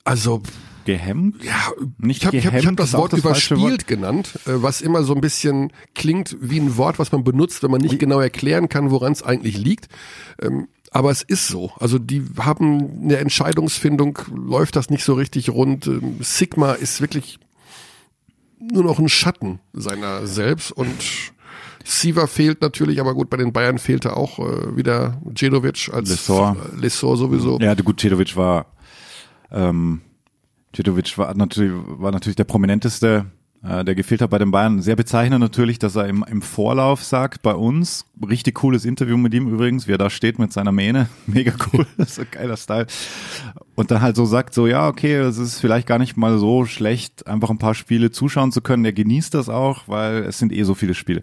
also 0.09 0.43
Gehemmt? 0.85 1.45
ja, 1.45 1.53
Nicht 1.99 2.23
ich 2.23 2.27
habe 2.27 2.37
ich 2.39 2.47
hab, 2.47 2.53
ich 2.53 2.57
hab 2.57 2.63
gehemmt 2.63 2.81
das 2.81 2.95
Wort 2.95 3.13
das 3.13 3.21
überspielt 3.21 3.87
genannt, 3.87 4.39
äh, 4.47 4.53
was 4.55 4.81
immer 4.81 5.03
so 5.03 5.15
ein 5.15 5.21
bisschen 5.21 5.71
klingt 5.95 6.35
wie 6.41 6.59
ein 6.59 6.79
Wort, 6.79 6.99
was 6.99 7.13
man 7.13 7.25
benutzt, 7.25 7.63
wenn 7.63 7.71
man 7.71 7.83
nicht 7.83 7.99
genau 7.99 8.21
erklären 8.21 8.71
kann, 8.71 8.91
woran 8.91 9.13
es 9.13 9.23
eigentlich 9.23 9.59
liegt. 9.59 9.89
Ähm, 10.41 10.69
aber 10.91 11.11
es 11.11 11.21
ist 11.21 11.47
so. 11.49 11.73
Also 11.79 11.99
die 11.99 12.25
haben 12.39 13.03
eine 13.03 13.19
Entscheidungsfindung, 13.19 14.19
läuft 14.35 14.77
das 14.77 14.89
nicht 14.89 15.05
so 15.05 15.13
richtig 15.13 15.51
rund. 15.51 15.87
Ähm, 15.87 16.17
Sigma 16.21 16.73
ist 16.73 17.03
wirklich 17.03 17.39
nur 18.59 18.85
noch 18.85 18.99
ein 18.99 19.11
Schatten 19.11 19.61
seiner 19.75 20.27
selbst 20.27 20.73
und 20.73 20.95
Siva 21.85 22.27
fehlt 22.27 22.63
natürlich, 22.63 22.99
aber 22.99 23.15
gut, 23.15 23.29
bei 23.29 23.37
den 23.37 23.53
Bayern 23.53 23.79
fehlte 23.79 24.17
auch 24.17 24.39
äh, 24.39 24.75
wieder 24.75 25.21
Djedovic 25.25 25.91
als 25.93 26.09
Lessor. 26.09 26.57
Lessor 26.77 27.17
sowieso. 27.17 27.59
Ja, 27.61 27.75
gut, 27.75 28.01
Cedovic 28.01 28.37
war, 28.37 28.67
ähm, 29.51 30.01
Cedovic 30.75 31.17
war 31.19 31.35
natürlich, 31.35 31.73
war 31.73 32.13
natürlich 32.13 32.37
der 32.37 32.45
prominenteste 32.45 33.27
äh, 33.63 33.85
der 33.85 33.95
gefehlt 33.95 34.23
hat 34.23 34.31
bei 34.31 34.39
den 34.39 34.51
Bayern. 34.51 34.81
Sehr 34.83 34.95
bezeichnend 34.95 35.41
natürlich, 35.41 35.79
dass 35.79 35.97
er 35.97 36.07
im, 36.07 36.25
im 36.29 36.43
Vorlauf 36.43 37.03
sagt, 37.03 37.43
bei 37.43 37.55
uns, 37.55 38.07
richtig 38.29 38.55
cooles 38.57 38.85
Interview 38.85 39.17
mit 39.17 39.35
ihm 39.35 39.49
übrigens, 39.49 39.89
wie 39.89 39.93
er 39.93 39.99
da 39.99 40.11
steht 40.11 40.39
mit 40.39 40.53
seiner 40.53 40.71
Mähne, 40.71 41.09
mega 41.27 41.53
cool, 41.73 41.87
so 42.07 42.23
geiler 42.31 42.57
Style. 42.57 42.87
Und 43.75 43.91
dann 43.91 44.01
halt 44.01 44.17
so 44.17 44.25
sagt, 44.27 44.55
so 44.55 44.67
ja, 44.67 44.87
okay, 44.87 45.15
es 45.17 45.39
ist 45.39 45.61
vielleicht 45.61 45.89
gar 45.89 45.99
nicht 45.99 46.17
mal 46.17 46.39
so 46.39 46.67
schlecht, 46.67 47.27
einfach 47.27 47.51
ein 47.51 47.59
paar 47.59 47.75
Spiele 47.75 48.11
zuschauen 48.11 48.53
zu 48.53 48.61
können. 48.61 48.85
Er 48.85 48.93
genießt 48.93 49.35
das 49.35 49.49
auch, 49.49 49.89
weil 49.89 50.25
es 50.25 50.39
sind 50.39 50.53
eh 50.53 50.63
so 50.63 50.75
viele 50.75 50.95
Spiele. 50.95 51.23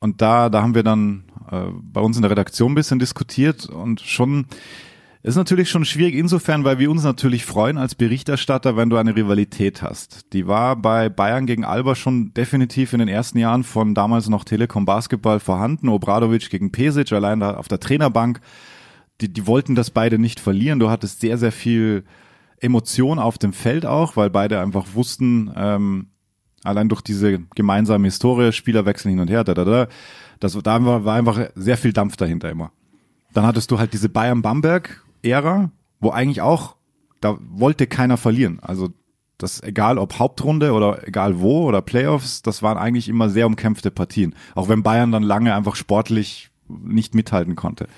Und 0.00 0.20
da, 0.20 0.48
da 0.48 0.62
haben 0.62 0.74
wir 0.74 0.82
dann 0.82 1.24
äh, 1.50 1.62
bei 1.82 2.00
uns 2.00 2.16
in 2.16 2.22
der 2.22 2.30
Redaktion 2.30 2.72
ein 2.72 2.76
bisschen 2.76 2.98
diskutiert 2.98 3.66
und 3.66 4.00
schon 4.00 4.46
ist 5.28 5.36
natürlich 5.36 5.68
schon 5.68 5.84
schwierig 5.84 6.14
insofern, 6.14 6.64
weil 6.64 6.78
wir 6.78 6.90
uns 6.90 7.04
natürlich 7.04 7.44
freuen 7.44 7.76
als 7.76 7.94
Berichterstatter, 7.94 8.76
wenn 8.76 8.88
du 8.88 8.96
eine 8.96 9.14
Rivalität 9.14 9.82
hast. 9.82 10.32
Die 10.32 10.46
war 10.46 10.74
bei 10.76 11.08
Bayern 11.08 11.44
gegen 11.44 11.64
Alba 11.64 11.94
schon 11.94 12.32
definitiv 12.32 12.94
in 12.94 13.00
den 13.00 13.08
ersten 13.08 13.38
Jahren 13.38 13.62
von 13.62 13.94
damals 13.94 14.28
noch 14.28 14.44
Telekom 14.44 14.84
Basketball 14.86 15.38
vorhanden. 15.38 15.88
Obradovic 15.88 16.48
gegen 16.48 16.72
Pesic, 16.72 17.12
allein 17.12 17.40
da 17.40 17.56
auf 17.56 17.68
der 17.68 17.78
Trainerbank. 17.78 18.40
Die, 19.20 19.32
die 19.32 19.46
wollten 19.46 19.74
das 19.74 19.90
beide 19.90 20.18
nicht 20.18 20.40
verlieren. 20.40 20.78
Du 20.78 20.88
hattest 20.88 21.20
sehr, 21.20 21.36
sehr 21.36 21.52
viel 21.52 22.04
Emotion 22.60 23.18
auf 23.18 23.36
dem 23.36 23.52
Feld 23.52 23.84
auch, 23.84 24.16
weil 24.16 24.30
beide 24.30 24.60
einfach 24.60 24.86
wussten, 24.94 25.52
ähm, 25.56 26.06
allein 26.64 26.88
durch 26.88 27.02
diese 27.02 27.40
gemeinsame 27.54 28.06
Historie, 28.06 28.52
Spielerwechsel 28.52 29.10
hin 29.10 29.20
und 29.20 29.28
her, 29.30 29.44
da, 29.44 29.54
da, 29.54 29.64
da, 29.64 29.88
das, 30.40 30.52
da 30.52 30.84
war, 30.84 31.04
war 31.04 31.16
einfach 31.16 31.50
sehr 31.54 31.76
viel 31.76 31.92
Dampf 31.92 32.16
dahinter 32.16 32.50
immer. 32.50 32.72
Dann 33.32 33.44
hattest 33.44 33.70
du 33.70 33.78
halt 33.78 33.92
diese 33.92 34.08
Bayern-Bamberg, 34.08 35.04
Ära, 35.22 35.70
wo 36.00 36.10
eigentlich 36.10 36.40
auch, 36.40 36.76
da 37.20 37.38
wollte 37.40 37.86
keiner 37.86 38.16
verlieren. 38.16 38.60
Also 38.60 38.90
das 39.38 39.62
egal 39.62 39.98
ob 39.98 40.18
Hauptrunde 40.18 40.72
oder 40.72 41.06
egal 41.06 41.40
wo 41.40 41.64
oder 41.64 41.80
Playoffs, 41.80 42.42
das 42.42 42.62
waren 42.62 42.76
eigentlich 42.76 43.08
immer 43.08 43.30
sehr 43.30 43.46
umkämpfte 43.46 43.90
Partien. 43.90 44.34
Auch 44.54 44.68
wenn 44.68 44.82
Bayern 44.82 45.12
dann 45.12 45.22
lange 45.22 45.54
einfach 45.54 45.76
sportlich 45.76 46.50
nicht 46.68 47.14
mithalten 47.14 47.54
konnte. 47.56 47.88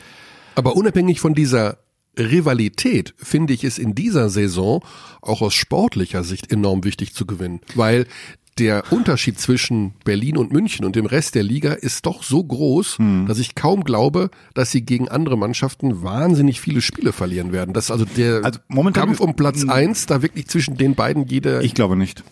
Aber 0.54 0.76
unabhängig 0.76 1.20
von 1.20 1.34
dieser 1.34 1.78
Rivalität 2.18 3.14
finde 3.16 3.54
ich 3.54 3.64
es 3.64 3.78
in 3.78 3.94
dieser 3.94 4.28
Saison 4.28 4.84
auch 5.22 5.42
aus 5.42 5.54
sportlicher 5.54 6.24
Sicht 6.24 6.52
enorm 6.52 6.84
wichtig 6.84 7.14
zu 7.14 7.24
gewinnen, 7.24 7.60
weil 7.74 8.06
der 8.60 8.84
Unterschied 8.92 9.40
zwischen 9.40 9.94
Berlin 10.04 10.36
und 10.36 10.52
München 10.52 10.84
und 10.84 10.94
dem 10.94 11.06
Rest 11.06 11.34
der 11.34 11.42
Liga 11.42 11.72
ist 11.72 12.04
doch 12.04 12.22
so 12.22 12.44
groß, 12.44 12.98
hm. 12.98 13.26
dass 13.26 13.38
ich 13.38 13.54
kaum 13.54 13.84
glaube, 13.84 14.30
dass 14.54 14.70
sie 14.70 14.82
gegen 14.82 15.08
andere 15.08 15.38
Mannschaften 15.38 16.02
wahnsinnig 16.02 16.60
viele 16.60 16.82
Spiele 16.82 17.12
verlieren 17.12 17.52
werden. 17.52 17.72
Dass 17.72 17.90
also 17.90 18.04
der 18.04 18.44
also 18.44 18.60
Kampf 18.92 19.20
um 19.20 19.34
Platz 19.34 19.66
eins 19.66 20.06
da 20.06 20.22
wirklich 20.22 20.46
zwischen 20.46 20.76
den 20.76 20.94
beiden 20.94 21.26
jede. 21.26 21.62
Ich 21.62 21.74
glaube 21.74 21.96
nicht. 21.96 22.22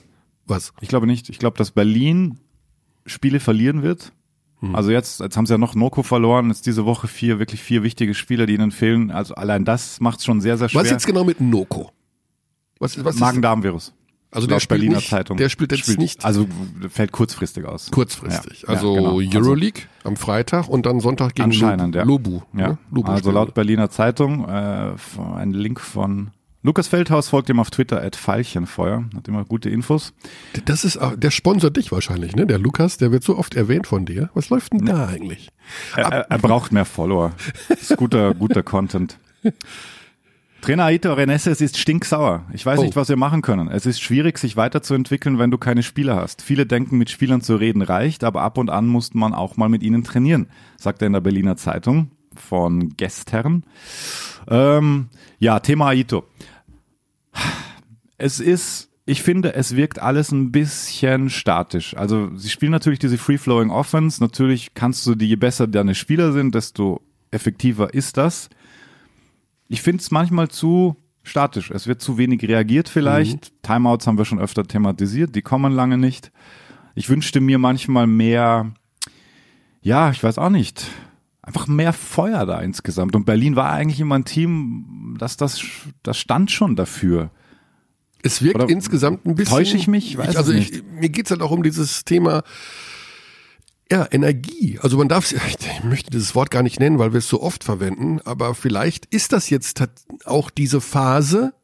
Was? 0.46 0.72
Ich 0.80 0.88
glaube 0.88 1.06
nicht. 1.06 1.30
Ich 1.30 1.38
glaube, 1.38 1.56
dass 1.56 1.70
Berlin 1.70 2.38
Spiele 3.06 3.40
verlieren 3.40 3.82
wird. 3.82 4.12
Hm. 4.60 4.74
Also 4.74 4.90
jetzt, 4.90 5.20
jetzt 5.20 5.36
haben 5.36 5.46
sie 5.46 5.54
ja 5.54 5.58
noch 5.58 5.74
Noko 5.74 6.02
verloren, 6.02 6.48
jetzt 6.48 6.66
diese 6.66 6.84
Woche 6.84 7.08
vier, 7.08 7.38
wirklich 7.38 7.62
vier 7.62 7.82
wichtige 7.82 8.12
Spieler, 8.12 8.44
die 8.44 8.54
ihnen 8.54 8.70
fehlen. 8.70 9.10
Also 9.10 9.34
allein 9.34 9.64
das 9.64 10.00
macht 10.00 10.18
es 10.18 10.26
schon 10.26 10.40
sehr, 10.42 10.58
sehr 10.58 10.68
schwer. 10.68 10.82
Was 10.82 10.90
jetzt 10.90 11.06
genau 11.06 11.24
mit 11.24 11.40
Noko? 11.40 11.90
Was, 12.78 13.02
was 13.02 13.16
Magen-Darm-Virus. 13.16 13.94
Also 14.30 14.46
der 14.46 14.60
spielt 14.60 14.80
Berliner 14.80 14.96
nicht, 14.96 15.08
Zeitung. 15.08 15.38
Der 15.38 15.48
spielt 15.48 15.72
jetzt 15.72 15.82
spielt, 15.82 15.98
nicht. 15.98 16.24
Also 16.24 16.46
fällt 16.90 17.12
kurzfristig 17.12 17.64
aus. 17.64 17.90
Kurzfristig. 17.90 18.62
Ja, 18.62 18.68
also 18.68 18.94
ja, 18.94 19.00
genau. 19.00 19.38
Euroleague 19.38 19.82
also, 19.98 20.08
am 20.08 20.16
Freitag 20.16 20.68
und 20.68 20.84
dann 20.84 21.00
Sonntag 21.00 21.34
gegen 21.34 21.44
Anscheinend, 21.44 21.94
ja. 21.94 22.02
Lobu. 22.02 22.42
Ja. 22.52 22.68
Ne? 22.68 22.78
Lobu 22.90 23.10
also 23.10 23.30
laut 23.30 23.54
Berliner 23.54 23.88
Zeitung 23.88 24.46
äh, 24.46 24.92
ein 25.34 25.52
Link 25.52 25.80
von 25.80 26.30
Lukas 26.62 26.88
Feldhaus 26.88 27.28
folgt 27.28 27.48
ihm 27.48 27.60
auf 27.60 27.70
Twitter 27.70 28.02
at 28.02 28.16
Veilchenfeuer, 28.16 29.04
hat 29.14 29.28
immer 29.28 29.44
gute 29.44 29.70
Infos. 29.70 30.12
Das 30.64 30.84
ist, 30.84 30.98
der 31.16 31.30
sponsert 31.30 31.76
dich 31.76 31.92
wahrscheinlich, 31.92 32.34
ne? 32.34 32.46
Der 32.46 32.58
Lukas, 32.58 32.98
der 32.98 33.12
wird 33.12 33.22
so 33.22 33.38
oft 33.38 33.54
erwähnt 33.54 33.86
von 33.86 34.04
dir. 34.04 34.28
Was 34.34 34.50
läuft 34.50 34.72
denn 34.72 34.84
da 34.84 35.06
eigentlich? 35.06 35.50
Er, 35.94 36.06
er, 36.06 36.30
er 36.30 36.38
braucht 36.38 36.72
mehr 36.72 36.84
Follower. 36.84 37.32
Das 37.68 37.90
ist 37.90 37.96
guter, 37.96 38.34
guter 38.34 38.64
Content. 38.64 39.18
Trainer 40.60 40.84
Aito 40.86 41.12
Reneses 41.12 41.60
ist 41.60 41.78
stinksauer. 41.78 42.44
Ich 42.52 42.66
weiß 42.66 42.80
oh. 42.80 42.82
nicht, 42.82 42.96
was 42.96 43.08
wir 43.08 43.16
machen 43.16 43.42
können. 43.42 43.68
Es 43.68 43.86
ist 43.86 44.00
schwierig, 44.00 44.38
sich 44.38 44.56
weiterzuentwickeln, 44.56 45.38
wenn 45.38 45.50
du 45.50 45.58
keine 45.58 45.82
Spieler 45.82 46.16
hast. 46.16 46.42
Viele 46.42 46.66
denken, 46.66 46.98
mit 46.98 47.10
Spielern 47.10 47.40
zu 47.40 47.56
reden 47.56 47.82
reicht, 47.82 48.24
aber 48.24 48.42
ab 48.42 48.58
und 48.58 48.68
an 48.68 48.86
muss 48.86 49.14
man 49.14 49.34
auch 49.34 49.56
mal 49.56 49.68
mit 49.68 49.82
ihnen 49.82 50.02
trainieren, 50.02 50.48
sagt 50.76 51.02
er 51.02 51.06
in 51.06 51.12
der 51.12 51.20
Berliner 51.20 51.56
Zeitung 51.56 52.10
von 52.34 52.90
gestern. 52.96 53.64
Ähm, 54.48 55.08
ja, 55.38 55.60
Thema 55.60 55.88
Aito. 55.88 56.24
Es 58.16 58.40
ist, 58.40 58.90
ich 59.06 59.22
finde, 59.22 59.54
es 59.54 59.76
wirkt 59.76 60.00
alles 60.00 60.32
ein 60.32 60.50
bisschen 60.50 61.30
statisch. 61.30 61.96
Also 61.96 62.34
sie 62.34 62.50
spielen 62.50 62.72
natürlich 62.72 62.98
diese 62.98 63.16
Free-Flowing 63.16 63.70
Offense. 63.70 64.20
Natürlich 64.20 64.74
kannst 64.74 65.06
du, 65.06 65.14
die, 65.14 65.28
je 65.28 65.36
besser 65.36 65.68
deine 65.68 65.94
Spieler 65.94 66.32
sind, 66.32 66.54
desto 66.54 67.00
effektiver 67.30 67.94
ist 67.94 68.16
das 68.16 68.50
ich 69.68 69.82
finde 69.82 70.00
es 70.00 70.10
manchmal 70.10 70.48
zu 70.48 70.96
statisch. 71.22 71.70
Es 71.70 71.86
wird 71.86 72.00
zu 72.00 72.18
wenig 72.18 72.42
reagiert 72.42 72.88
vielleicht. 72.88 73.52
Mhm. 73.52 73.62
Timeouts 73.62 74.06
haben 74.06 74.18
wir 74.18 74.24
schon 74.24 74.40
öfter 74.40 74.64
thematisiert, 74.64 75.34
die 75.34 75.42
kommen 75.42 75.72
lange 75.72 75.98
nicht. 75.98 76.32
Ich 76.94 77.08
wünschte 77.08 77.40
mir 77.40 77.58
manchmal 77.58 78.06
mehr, 78.06 78.72
ja, 79.82 80.10
ich 80.10 80.22
weiß 80.22 80.38
auch 80.38 80.50
nicht, 80.50 80.86
einfach 81.42 81.66
mehr 81.66 81.92
Feuer 81.92 82.44
da 82.46 82.60
insgesamt. 82.60 83.14
Und 83.14 83.24
Berlin 83.24 83.56
war 83.56 83.70
eigentlich 83.70 84.00
immer 84.00 84.16
ein 84.16 84.24
Team, 84.24 85.16
das, 85.18 85.36
das, 85.36 85.62
das 86.02 86.16
stand 86.16 86.50
schon 86.50 86.74
dafür. 86.74 87.30
Es 88.22 88.42
wirkt 88.42 88.56
Oder 88.56 88.68
insgesamt 88.68 89.24
ein 89.26 89.36
bisschen. 89.36 89.56
Täusche 89.56 89.76
ich 89.76 89.86
mich? 89.86 90.10
Ich 90.10 90.18
weiß 90.18 90.30
ich, 90.30 90.36
also 90.36 90.52
ich, 90.52 90.82
mir 90.92 91.08
geht's 91.08 91.30
halt 91.30 91.40
auch 91.40 91.52
um 91.52 91.62
dieses 91.62 92.04
Thema 92.04 92.42
ja, 93.90 94.06
Energie. 94.10 94.78
Also 94.82 94.98
man 94.98 95.08
darf, 95.08 95.32
ich 95.32 95.84
möchte 95.84 96.10
dieses 96.10 96.34
Wort 96.34 96.50
gar 96.50 96.62
nicht 96.62 96.80
nennen, 96.80 96.98
weil 96.98 97.12
wir 97.12 97.18
es 97.18 97.28
so 97.28 97.42
oft 97.42 97.64
verwenden, 97.64 98.20
aber 98.24 98.54
vielleicht 98.54 99.06
ist 99.06 99.32
das 99.32 99.50
jetzt 99.50 99.82
auch 100.24 100.50
diese 100.50 100.80
Phase, 100.80 101.54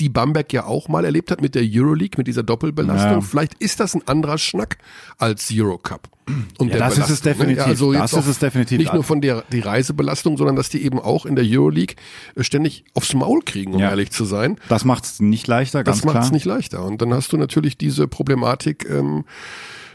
die 0.00 0.08
Bamberg 0.08 0.52
ja 0.52 0.64
auch 0.64 0.88
mal 0.88 1.04
erlebt 1.04 1.30
hat 1.30 1.40
mit 1.40 1.54
der 1.54 1.62
Euroleague, 1.64 2.16
mit 2.16 2.28
dieser 2.28 2.44
Doppelbelastung. 2.44 3.12
Ja. 3.12 3.20
Vielleicht 3.20 3.54
ist 3.54 3.80
das 3.80 3.94
ein 3.94 4.06
anderer 4.06 4.38
Schnack 4.38 4.78
als 5.18 5.48
Eurocup. 5.52 6.08
Und 6.58 6.68
ja, 6.68 6.78
das 6.78 6.98
ist 6.98 7.10
es 7.10 7.24
ne? 7.24 7.32
definitiv. 7.32 7.66
Also 7.66 7.92
das 7.92 8.12
ist 8.12 8.26
es 8.26 8.38
definitiv. 8.38 8.78
Nicht 8.78 8.92
nur 8.92 9.02
von 9.02 9.20
der 9.20 9.44
die 9.50 9.60
Reisebelastung, 9.60 10.36
sondern 10.36 10.56
dass 10.56 10.68
die 10.68 10.84
eben 10.84 11.00
auch 11.00 11.26
in 11.26 11.36
der 11.36 11.44
Euroleague 11.46 11.96
äh, 12.36 12.44
ständig 12.44 12.84
aufs 12.94 13.14
Maul 13.14 13.40
kriegen, 13.42 13.74
um 13.74 13.80
ja. 13.80 13.90
ehrlich 13.90 14.10
zu 14.10 14.24
sein. 14.24 14.58
Das 14.68 14.84
macht 14.84 15.04
es 15.04 15.20
nicht 15.20 15.46
leichter, 15.46 15.82
ganz 15.82 15.98
das 15.98 16.02
klar. 16.02 16.14
Das 16.14 16.20
macht 16.20 16.26
es 16.26 16.32
nicht 16.32 16.44
leichter. 16.44 16.84
Und 16.84 17.02
dann 17.02 17.12
hast 17.14 17.32
du 17.32 17.36
natürlich 17.36 17.76
diese 17.78 18.06
Problematik, 18.06 18.88
ähm, 18.88 19.24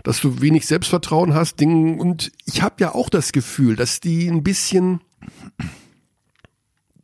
dass 0.04 0.22
du 0.22 0.42
wenig 0.42 0.68
Selbstvertrauen 0.68 1.34
hast. 1.34 1.60
Ding, 1.60 2.00
und 2.00 2.32
ich 2.46 2.62
habe 2.62 2.76
ja 2.80 2.94
auch 2.94 3.10
das 3.10 3.32
Gefühl, 3.32 3.76
dass 3.76 4.00
die 4.00 4.28
ein 4.28 4.44
bisschen 4.44 5.02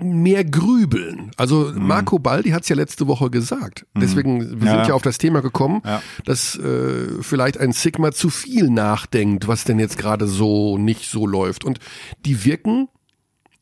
mehr 0.02 0.46
grübeln. 0.46 1.32
Also 1.36 1.72
mhm. 1.74 1.88
Marco 1.88 2.20
Baldi 2.20 2.52
hat 2.52 2.64
es 2.64 2.70
ja 2.70 2.76
letzte 2.76 3.08
Woche 3.08 3.30
gesagt. 3.30 3.86
Mhm. 3.94 4.00
Deswegen, 4.00 4.62
wir 4.62 4.68
ja. 4.68 4.78
sind 4.78 4.88
ja 4.88 4.94
auf 4.94 5.02
das 5.02 5.18
Thema 5.18 5.42
gekommen, 5.42 5.82
ja. 5.86 6.02
dass 6.26 6.56
äh, 6.58 7.22
vielleicht 7.22 7.58
ein 7.58 7.74
Sigma 7.74 8.12
zu 8.12 8.30
viel 8.30 8.70
nachdenkt, 8.70 9.48
was 9.48 9.66
denn 9.66 9.80
jetzt 9.80 9.98
gerade 9.98 10.28
so 10.28 10.78
nicht 10.78 11.10
so 11.10 11.28
läuft. 11.28 11.66
Und 11.66 11.80
die 12.26 12.46
wirken, 12.46 12.88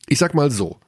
ich 0.06 0.18
sag 0.18 0.34
mal 0.34 0.50
so, 0.50 0.78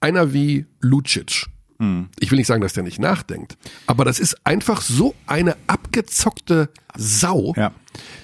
einer 0.00 0.32
wie 0.32 0.66
Lucic, 0.80 1.46
hm. 1.80 2.08
Ich 2.18 2.30
will 2.30 2.38
nicht 2.38 2.48
sagen, 2.48 2.60
dass 2.60 2.72
der 2.72 2.82
nicht 2.82 2.98
nachdenkt, 2.98 3.56
aber 3.86 4.04
das 4.04 4.18
ist 4.18 4.44
einfach 4.44 4.80
so 4.80 5.14
eine 5.26 5.56
abgezockte 5.68 6.70
Sau, 6.96 7.54
ja. 7.56 7.70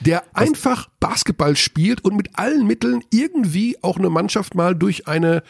der 0.01 0.25
das 0.35 0.43
einfach 0.43 0.89
Basketball 0.99 1.57
spielt 1.57 2.05
und 2.05 2.17
mit 2.17 2.37
allen 2.39 2.67
Mitteln 2.67 3.03
irgendwie 3.11 3.77
auch 3.83 3.97
eine 3.97 4.11
Mannschaft 4.11 4.57
mal 4.57 4.75
durch 4.75 5.07
eine 5.07 5.45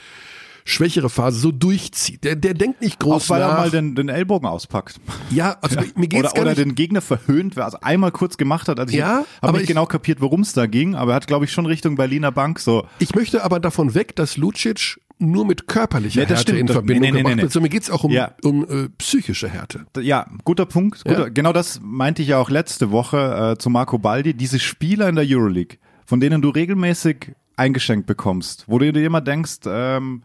schwächere 0.64 1.10
Phase 1.10 1.38
so 1.38 1.52
durchzieht. 1.52 2.24
Der, 2.24 2.36
der 2.36 2.54
denkt 2.54 2.80
nicht 2.80 2.98
groß 2.98 3.24
Auch 3.24 3.30
weil 3.30 3.40
nach. 3.40 3.48
er 3.50 3.54
mal 3.54 3.70
den, 3.70 3.94
den 3.94 4.08
Ellbogen 4.08 4.48
auspackt. 4.48 4.98
Ja, 5.30 5.56
also 5.60 5.76
ja. 5.76 5.84
mir 5.94 6.08
geht's 6.08 6.32
oder, 6.32 6.34
gar 6.34 6.44
nicht. 6.44 6.58
Oder 6.58 6.64
den 6.64 6.74
Gegner 6.74 7.00
verhöhnt, 7.00 7.58
also 7.58 7.78
einmal 7.82 8.12
kurz 8.12 8.36
gemacht 8.36 8.68
hat. 8.68 8.80
Also 8.80 8.92
ich 8.92 8.98
ja, 8.98 9.24
habe 9.42 9.58
nicht 9.58 9.66
genau 9.68 9.86
kapiert, 9.86 10.20
worum 10.20 10.40
es 10.40 10.52
da 10.52 10.66
ging, 10.66 10.94
aber 10.94 11.12
er 11.12 11.16
hat, 11.16 11.26
glaube 11.26 11.44
ich, 11.44 11.52
schon 11.52 11.66
Richtung 11.66 11.96
Berliner 11.96 12.32
Bank 12.32 12.58
so. 12.58 12.86
Ich 12.98 13.14
möchte 13.14 13.44
aber 13.44 13.60
davon 13.60 13.94
weg, 13.94 14.16
dass 14.16 14.36
Lucic 14.36 14.98
nur 15.30 15.46
mit 15.46 15.66
körperlicher 15.66 16.22
ja, 16.22 16.28
Härte 16.28 16.42
stimmt. 16.42 16.60
in 16.60 16.68
Verbindung 16.68 17.00
nee, 17.00 17.10
nee, 17.10 17.18
gebracht 17.18 17.36
nee, 17.36 17.42
wird, 17.42 17.52
sondern 17.52 17.64
mir 17.64 17.70
geht's 17.70 17.90
auch 17.90 18.04
um, 18.04 18.12
ja. 18.12 18.34
um 18.42 18.64
äh, 18.68 18.88
psychische 18.98 19.48
Härte. 19.48 19.86
Ja, 20.00 20.26
guter 20.44 20.66
Punkt. 20.66 21.04
Guter, 21.04 21.24
ja. 21.24 21.28
Genau 21.28 21.52
das 21.52 21.80
meinte 21.82 22.22
ich 22.22 22.28
ja 22.28 22.38
auch 22.38 22.50
letzte 22.50 22.90
Woche 22.90 23.52
äh, 23.54 23.58
zu 23.58 23.70
Marco 23.70 23.98
Baldi. 23.98 24.34
Diese 24.34 24.58
Spieler 24.58 25.08
in 25.08 25.16
der 25.16 25.24
Euroleague, 25.26 25.78
von 26.06 26.20
denen 26.20 26.42
du 26.42 26.50
regelmäßig 26.50 27.32
eingeschenkt 27.56 28.06
bekommst, 28.06 28.64
wo 28.66 28.78
du 28.78 28.92
dir 28.92 29.04
immer 29.04 29.20
denkst, 29.20 29.60
ähm, 29.66 30.22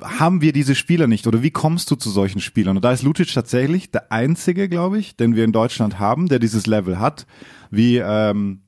haben 0.00 0.40
wir 0.40 0.52
diese 0.52 0.74
Spieler 0.74 1.06
nicht 1.06 1.26
oder 1.26 1.42
wie 1.42 1.50
kommst 1.50 1.90
du 1.90 1.96
zu 1.96 2.10
solchen 2.10 2.40
Spielern? 2.40 2.76
Und 2.76 2.84
da 2.84 2.92
ist 2.92 3.02
Lucic 3.02 3.32
tatsächlich 3.32 3.90
der 3.90 4.12
einzige, 4.12 4.68
glaube 4.68 4.98
ich, 4.98 5.16
den 5.16 5.34
wir 5.36 5.44
in 5.44 5.52
Deutschland 5.52 5.98
haben, 5.98 6.28
der 6.28 6.38
dieses 6.38 6.66
Level 6.66 6.98
hat, 6.98 7.26
wie 7.70 7.98
ähm, 7.98 8.60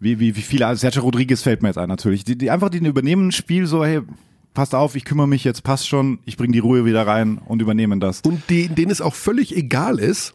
wie, 0.00 0.20
wie, 0.20 0.36
wie 0.36 0.42
viele, 0.42 0.66
also 0.66 0.80
Sergio 0.80 1.02
Rodriguez 1.02 1.42
fällt 1.42 1.62
mir 1.62 1.68
jetzt 1.68 1.78
ein 1.78 1.88
natürlich, 1.88 2.24
die, 2.24 2.38
die 2.38 2.50
einfach, 2.50 2.68
die 2.68 2.78
übernehmen 2.78 3.28
ein 3.28 3.32
Spiel 3.32 3.66
so, 3.66 3.84
hey, 3.84 4.02
passt 4.58 4.74
auf, 4.74 4.96
ich 4.96 5.04
kümmere 5.04 5.28
mich 5.28 5.44
jetzt, 5.44 5.62
passt 5.62 5.86
schon, 5.86 6.18
ich 6.24 6.36
bringe 6.36 6.52
die 6.52 6.58
Ruhe 6.58 6.84
wieder 6.84 7.06
rein 7.06 7.38
und 7.38 7.62
übernehmen 7.62 8.00
das. 8.00 8.22
Und 8.22 8.42
die, 8.50 8.68
denen 8.68 8.90
es 8.90 9.00
auch 9.00 9.14
völlig 9.14 9.56
egal 9.56 10.00
ist, 10.00 10.34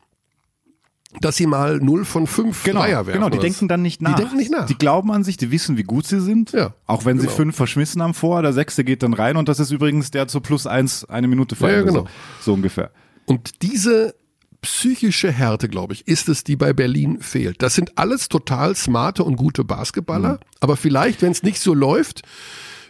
dass 1.19 1.35
sie 1.35 1.45
mal 1.45 1.77
0 1.79 2.05
von 2.05 2.25
5 2.25 2.63
Genau, 2.63 2.79
Dreier 2.79 3.05
werfen. 3.05 3.19
genau, 3.19 3.29
die 3.29 3.37
denken 3.37 3.67
dann 3.67 3.81
nicht 3.81 4.01
nach. 4.01 4.15
Die 4.15 4.21
denken 4.21 4.37
nicht 4.37 4.49
nach. 4.49 4.65
Die 4.65 4.77
glauben 4.77 5.11
an 5.11 5.25
sich, 5.25 5.35
die 5.35 5.51
wissen, 5.51 5.75
wie 5.77 5.83
gut 5.83 6.07
sie 6.07 6.21
sind. 6.21 6.53
Ja, 6.53 6.73
Auch 6.87 7.03
wenn 7.03 7.19
sie 7.19 7.25
genau. 7.27 7.35
fünf 7.35 7.55
verschmissen 7.57 8.01
haben 8.01 8.13
vor, 8.13 8.41
der 8.41 8.53
sechste 8.53 8.83
geht 8.85 9.03
dann 9.03 9.13
rein 9.13 9.35
und 9.35 9.49
das 9.49 9.59
ist 9.59 9.71
übrigens 9.71 10.09
der 10.09 10.27
zu 10.29 10.39
plus 10.39 10.65
eins 10.67 11.03
eine 11.05 11.27
Minute 11.27 11.55
vor 11.57 11.69
Ja, 11.69 11.75
ja, 11.75 11.81
genau. 11.83 12.03
so, 12.03 12.07
so 12.45 12.53
ungefähr. 12.53 12.91
Und 13.25 13.61
diese 13.61 14.15
psychische 14.61 15.31
Härte, 15.33 15.67
glaube 15.67 15.93
ich, 15.93 16.07
ist 16.07 16.29
es, 16.29 16.45
die 16.45 16.55
bei 16.55 16.71
Berlin 16.71 17.19
fehlt. 17.19 17.61
Das 17.61 17.75
sind 17.75 17.97
alles 17.97 18.29
total 18.29 18.75
smarte 18.77 19.25
und 19.25 19.35
gute 19.35 19.65
Basketballer, 19.65 20.33
Mhm. 20.35 20.39
aber 20.61 20.77
vielleicht, 20.77 21.21
wenn 21.21 21.33
es 21.33 21.43
nicht 21.43 21.59
so 21.59 21.73
läuft, 21.73 22.21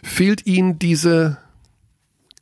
fehlt 0.04 0.46
ihnen 0.46 0.78
diese 0.78 1.38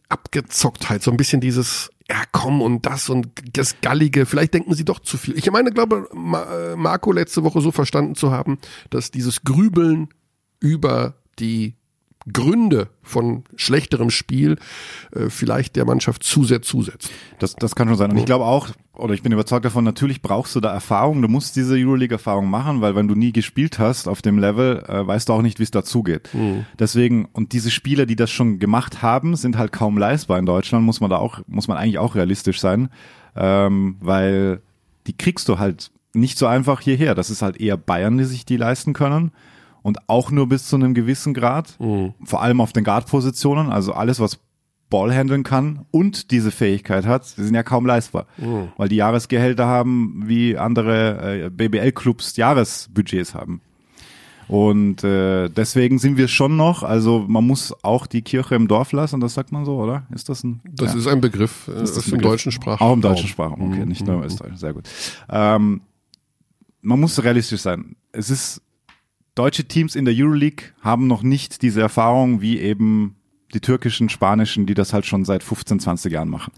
Abgezocktheit, 0.09 1.03
so 1.03 1.11
ein 1.11 1.17
bisschen 1.17 1.41
dieses, 1.41 1.91
ja 2.09 2.23
komm 2.33 2.61
und 2.61 2.85
das 2.85 3.09
und 3.09 3.29
das 3.53 3.81
Gallige, 3.81 4.27
vielleicht 4.27 4.55
denken 4.55 4.75
sie 4.75 4.85
doch 4.85 4.99
zu 4.99 5.17
viel. 5.17 5.39
Ich 5.39 5.51
meine, 5.51 5.71
glaube, 5.71 6.09
äh, 6.13 6.77
Marco 6.77 7.13
letzte 7.13 7.45
Woche 7.45 7.61
so 7.61 7.71
verstanden 7.71 8.15
zu 8.15 8.31
haben, 8.31 8.59
dass 8.91 9.11
dieses 9.11 9.43
Grübeln 9.45 10.09
über 10.61 11.15
die 11.39 11.75
Gründe 12.31 12.89
von 13.03 13.45
schlechterem 13.57 14.11
Spiel 14.11 14.59
äh, 15.15 15.29
vielleicht 15.29 15.77
der 15.77 15.85
Mannschaft 15.85 16.23
zu 16.23 16.45
sehr 16.45 16.63
zusetzt. 16.63 17.11
Das, 17.39 17.57
das 17.57 17.75
kann 17.75 17.89
schon 17.89 17.97
sein. 17.97 18.11
Und 18.11 18.19
ich 18.19 18.27
glaube 18.27 18.45
auch, 18.45 18.69
oder 18.95 19.15
ich 19.15 19.23
bin 19.23 19.33
überzeugt 19.33 19.65
davon, 19.65 19.85
natürlich 19.85 20.23
brauchst 20.23 20.55
du 20.55 20.61
da 20.61 20.73
Erfahrung. 20.73 21.23
Du 21.23 21.29
musst 21.29 21.57
diese 21.57 21.75
Euroleague-Erfahrung 21.75 22.49
machen, 22.49 22.81
weil 22.81 22.95
wenn 22.95 23.09
du 23.09 23.15
nie 23.15 23.33
gespielt 23.33 23.79
hast 23.79 24.07
auf 24.07 24.23
dem 24.23 24.39
Level, 24.39 24.85
äh, 24.87 25.07
weißt 25.07 25.29
du 25.29 25.33
auch 25.33 25.43
nicht, 25.43 25.59
wie 25.59 25.65
es 25.65 25.71
dazugeht. 25.71 26.29
Deswegen, 26.79 27.27
und 27.33 27.53
diese 27.53 27.71
Spieler, 27.71 28.07
die 28.07 28.17
das 28.17 28.31
schon 28.31 28.59
gemacht 28.59 29.03
haben, 29.03 29.35
sind 29.35 29.57
halt 29.57 29.73
kaum 29.73 29.99
leistbar 29.99 30.39
in 30.39 30.47
Deutschland, 30.47 30.85
muss 30.85 31.01
man 31.01 31.11
da 31.11 31.17
auch, 31.17 31.41
muss 31.47 31.69
man 31.69 31.77
eigentlich 31.77 31.99
auch 31.99 32.15
realistisch 32.15 32.61
sein, 32.61 32.91
ähm, 33.35 33.97
weil 34.01 34.61
die 35.07 35.17
kriegst 35.17 35.49
du 35.49 35.59
halt 35.59 35.91
nicht 36.15 36.39
so 36.39 36.47
einfach 36.47 36.81
hierher. 36.81 37.15
Das 37.15 37.31
ist 37.31 37.43
halt 37.43 37.61
eher 37.61 37.77
Bayern, 37.77 38.19
die 38.19 38.25
sich 38.25 38.45
die 38.45 38.57
leisten 38.57 38.93
können. 38.93 39.33
Und 39.83 40.09
auch 40.09 40.31
nur 40.31 40.49
bis 40.49 40.69
zu 40.69 40.77
einem 40.77 40.95
gewissen 40.95 41.35
Grad. 41.35 41.77
Vor 42.25 42.43
allem 42.43 42.61
auf 42.61 42.73
den 42.73 42.85
Guard-Positionen. 42.85 43.71
Also 43.71 43.93
alles, 43.93 44.21
was 44.21 44.39
Ball 44.91 45.13
handeln 45.15 45.43
kann 45.43 45.87
und 45.91 46.31
diese 46.33 46.51
Fähigkeit 46.51 47.07
hat, 47.07 47.39
die 47.39 47.43
sind 47.45 47.55
ja 47.55 47.63
kaum 47.63 47.87
leistbar. 47.87 48.27
Weil 48.77 48.89
die 48.89 48.97
Jahresgehälter 48.97 49.67
haben, 49.67 50.25
wie 50.27 50.59
andere 50.59 51.47
äh, 51.47 51.51
BBL-Clubs 51.51 52.37
Jahresbudgets 52.37 53.35
haben. 53.35 53.63
Und 54.49 55.03
äh, 55.03 55.49
deswegen 55.49 55.99
sind 55.99 56.19
wir 56.19 56.29
schon 56.29 56.59
noch, 56.59 56.83
also 56.83 57.25
man 57.27 57.47
muss 57.47 57.75
auch 57.83 58.07
die 58.07 58.21
Kirche 58.21 58.55
im 58.55 58.69
Dorf 58.69 58.93
lassen, 58.93 59.19
das 59.21 59.33
sagt 59.33 59.51
man 59.51 59.65
so, 59.65 59.79
oder? 59.79 60.03
Ist 60.15 60.29
das 60.29 60.45
ein 60.45 60.61
Das 60.71 60.93
ja. 60.93 60.99
ist 60.99 61.07
ein 61.07 61.23
Begriff 61.23 61.69
äh, 61.69 61.83
Ist 61.83 61.97
das 61.97 62.05
Begriff? 62.05 62.23
deutschen 62.23 62.53
Sprachraum. 62.53 62.87
Auch 62.87 62.93
im 62.93 63.01
deutschen 63.01 63.29
Sprachraum, 63.29 63.73
okay, 63.73 63.87
nicht 63.87 64.07
nur 64.07 64.17
im 64.17 64.25
Österreich, 64.25 64.59
sehr 64.59 64.75
gut. 64.75 64.85
Ähm, 65.31 65.81
man 66.83 67.01
muss 67.01 67.23
realistisch 67.23 67.63
sein. 67.63 67.97
Es 68.11 68.29
ist, 68.29 68.61
deutsche 69.35 69.65
Teams 69.65 69.95
in 69.95 70.05
der 70.05 70.15
Euroleague 70.17 70.67
haben 70.81 71.07
noch 71.07 71.23
nicht 71.23 71.63
diese 71.63 71.81
Erfahrung 71.81 72.41
wie 72.41 72.59
eben 72.59 73.17
die 73.55 73.61
türkischen, 73.61 74.09
spanischen, 74.09 74.67
die 74.67 74.75
das 74.75 74.93
halt 74.93 75.07
schon 75.07 75.25
seit 75.25 75.43
15, 75.43 75.81
20 75.81 76.13
Jahren 76.13 76.29
machen. 76.29 76.53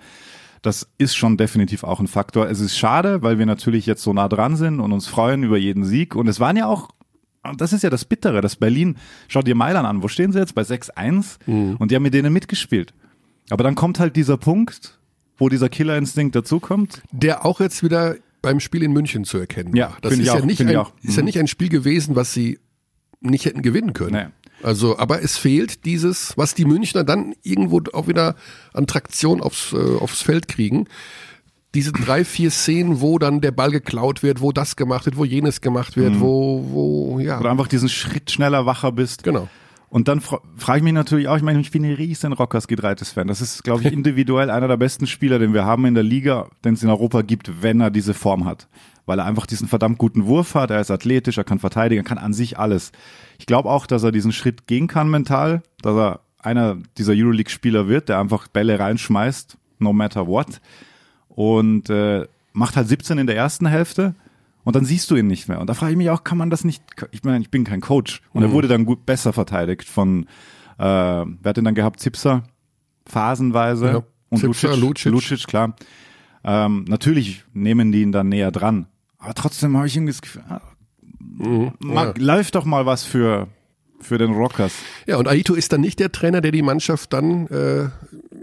Das 0.63 0.89
ist 0.97 1.15
schon 1.15 1.37
definitiv 1.37 1.85
auch 1.85 2.01
ein 2.01 2.07
Faktor. 2.07 2.49
Es 2.49 2.61
ist 2.61 2.77
schade, 2.79 3.23
weil 3.23 3.39
wir 3.39 3.47
natürlich 3.47 3.85
jetzt 3.85 4.03
so 4.03 4.13
nah 4.13 4.29
dran 4.29 4.57
sind 4.57 4.81
und 4.81 4.93
uns 4.93 5.07
freuen 5.07 5.43
über 5.43 5.59
jeden 5.59 5.85
Sieg. 5.85 6.15
Und 6.15 6.27
es 6.27 6.41
waren 6.41 6.57
ja 6.57 6.67
auch, 6.67 6.89
das 7.57 7.73
ist 7.73 7.83
ja 7.83 7.91
das 7.91 8.07
Bittere, 8.07 8.41
dass 8.41 8.57
Berlin, 8.57 8.97
schau 9.29 9.43
dir 9.43 9.55
Mailand 9.55 9.87
an, 9.87 10.03
wo 10.03 10.09
stehen 10.09 10.33
sie 10.33 10.39
jetzt? 10.39 10.55
Bei 10.55 10.63
6-1 10.63 11.39
und 11.79 11.91
die 11.91 11.95
haben 11.95 12.03
mit 12.03 12.15
denen 12.15 12.33
mitgespielt. 12.33 12.95
Aber 13.51 13.63
dann 13.63 13.75
kommt 13.75 13.99
halt 14.01 14.17
dieser 14.17 14.39
Punkt, 14.39 14.99
wo 15.37 15.51
dieser 15.51 15.69
Killerinstinkt 15.69 16.35
dazukommt. 16.35 17.03
Der 17.13 17.45
auch 17.45 17.61
jetzt 17.61 17.83
wieder 17.83 18.17
beim 18.45 18.61
Spiel 18.61 18.83
in 18.83 18.93
München 18.93 19.25
zu 19.25 19.39
erkennen 19.39 19.75
Ja. 19.75 19.97
Das 20.03 20.13
ist 20.13 20.25
ja, 20.27 20.35
auch, 20.35 20.45
nicht 20.45 20.61
ein, 20.61 20.77
auch. 20.77 20.93
ist 21.03 21.17
ja 21.17 21.23
Mhm. 21.23 21.27
nicht 21.27 21.39
ein 21.39 21.47
Spiel 21.49 21.69
gewesen, 21.69 22.15
was 22.17 22.33
sie 22.33 22.59
nicht 23.21 23.45
hätten 23.47 23.63
gewinnen 23.63 23.93
können. 23.93 24.13
Nee. 24.13 24.49
Also, 24.63 24.99
aber 24.99 25.23
es 25.23 25.37
fehlt 25.37 25.85
dieses, 25.85 26.37
was 26.37 26.55
die 26.55 26.65
Münchner 26.65 27.05
dann 27.05 27.35
irgendwo 27.43 27.83
auch 27.93 28.07
wieder 28.09 28.37
an 28.73 28.87
Traktion 28.87 29.41
aufs, 29.43 29.73
äh, 29.73 29.77
aufs 29.77 30.23
Feld 30.23 30.49
kriegen. 30.49 30.87
Diese 31.75 31.91
drei, 31.93 32.25
vier 32.25 32.51
Szenen, 32.53 33.01
wo 33.01 33.19
dann 33.19 33.41
der 33.41 33.51
Ball 33.51 33.71
geklaut 33.73 34.23
wird, 34.23 34.41
wo 34.41 34.53
das 34.53 34.77
gemacht 34.77 35.07
wird, 35.07 35.17
wo 35.17 35.25
jenes 35.25 35.61
gemacht 35.61 35.97
Mhm. 35.97 36.01
wird, 36.01 36.21
wo, 36.21 36.65
wo, 36.71 37.19
ja. 37.19 37.41
Oder 37.41 37.51
einfach 37.51 37.67
diesen 37.67 37.89
Schritt 37.89 38.31
schneller 38.31 38.65
wacher 38.65 38.93
bist. 38.93 39.25
Genau. 39.25 39.49
Und 39.95 40.09
dann 40.09 40.21
fra 40.21 40.41
frage 40.57 40.79
ich 40.79 40.83
mich 40.83 40.93
natürlich 40.93 41.29
auch, 41.29 41.37
ich 41.37 41.45
meine, 41.45 41.61
ich 41.61 41.71
bin 41.71 41.85
ein 41.85 41.95
riesen 41.95 42.33
Rockers 42.33 42.67
Gedreites 42.67 43.13
Fan. 43.13 43.29
Das 43.29 43.41
ist, 43.41 43.63
glaube 43.63 43.83
ich, 43.83 43.93
individuell 43.93 44.51
einer 44.51 44.67
der 44.67 44.77
besten 44.77 45.07
Spieler, 45.07 45.39
den 45.39 45.55
wir 45.55 45.65
haben 45.65 45.87
in 45.87 45.95
der 45.95 46.03
Liga, 46.03 46.49
den 46.65 46.75
es 46.75 46.83
in 46.83 46.89
Europa 46.89 47.23
gibt, 47.23 47.63
wenn 47.63 47.81
er 47.81 47.93
diese 47.93 48.13
Form 48.13 48.45
hat. 48.45 48.67
Weil 49.07 49.21
er 49.21 49.25
einfach 49.25 49.47
diesen 49.47 49.69
verdammt 49.69 49.99
guten 49.99 50.27
Wurf 50.27 50.57
hat, 50.57 50.73
er 50.73 50.81
ist 50.81 50.91
athletisch, 50.91 51.39
er 51.39 51.45
kann 51.45 51.61
verteidigen, 51.61 52.03
er 52.03 52.09
kann 52.09 52.19
an 52.19 52.33
sich 52.33 52.59
alles. 52.59 52.91
Ich 53.39 53.47
glaube 53.47 53.71
auch, 53.71 53.87
dass 53.87 54.03
er 54.03 54.11
diesen 54.11 54.33
Schritt 54.33 54.67
gehen 54.67 54.89
kann 54.89 55.09
mental, 55.09 55.63
dass 55.81 55.95
er 55.95 56.21
einer 56.41 56.77
dieser 56.99 57.13
Euroleague-Spieler 57.13 57.87
wird, 57.87 58.09
der 58.09 58.19
einfach 58.19 58.49
Bälle 58.49 58.81
reinschmeißt, 58.81 59.57
no 59.79 59.93
matter 59.93 60.27
what. 60.27 60.61
Und 61.29 61.89
äh, 61.89 62.27
macht 62.53 62.75
halt 62.77 62.89
17 62.89 63.19
in 63.19 63.29
der 63.29 63.37
ersten 63.37 63.67
Hälfte 63.67 64.17
und 64.65 64.75
dann 64.77 64.85
siehst 64.85 65.11
du 65.11 65.17
ihn 65.17 65.27
nicht 65.27 65.49
mehr. 65.49 65.61
Und 65.61 65.69
da 65.69 65.75
frage 65.75 65.93
ich 65.93 65.99
mich 65.99 66.11
auch, 66.11 66.25
kann 66.25 66.39
man 66.39 66.51
das 66.51 66.65
nicht, 66.65 66.83
ich 67.13 67.23
meine, 67.23 67.41
ich 67.43 67.51
bin 67.51 67.65
kein 67.65 67.81
Coach. 67.81 68.23
Und 68.33 68.43
er 68.43 68.51
wurde 68.51 68.69
dann 68.69 68.85
gut 68.85 69.07
besser 69.07 69.33
verteidigt 69.33 69.89
von, 69.89 70.25
äh, 70.79 70.83
wer 70.85 71.45
hat 71.45 71.57
den 71.57 71.65
dann 71.65 71.75
gehabt? 71.75 72.01
Zipser, 72.01 72.45
phasenweise. 73.07 73.87
Ja, 73.87 74.03
Und 74.31 74.39
Zipser, 74.39 74.77
Lucic, 74.77 75.13
Lucic. 75.13 75.13
Lucic, 75.13 75.47
klar. 75.47 75.77
Ähm, 76.43 76.85
natürlich 76.89 77.45
nehmen 77.53 77.93
die 77.93 78.03
ihn 78.03 78.13
dann 78.13 78.29
näher 78.29 78.51
dran. 78.51 78.87
Aber 79.19 79.35
trotzdem 79.35 79.77
habe 79.77 79.87
ich 79.87 79.97
irgendwie 79.97 80.13
das 80.13 80.23
Gefühl, 80.23 80.43
ah, 80.49 80.61
mag, 81.79 82.19
läuft 82.19 82.55
doch 82.55 82.65
mal 82.65 82.87
was 82.87 83.05
für, 83.05 83.49
für 84.01 84.19
den 84.19 84.33
Rockers. 84.33 84.75
Ja, 85.07 85.17
und 85.17 85.29
Aito 85.29 85.55
ist 85.55 85.73
dann 85.73 85.81
nicht 85.81 85.99
der 86.01 86.13
Trainer, 86.13 86.41
der 86.41 86.53
die 86.53 86.63
Mannschaft 86.63 87.13
dann 87.13 87.47
äh, 87.49 87.89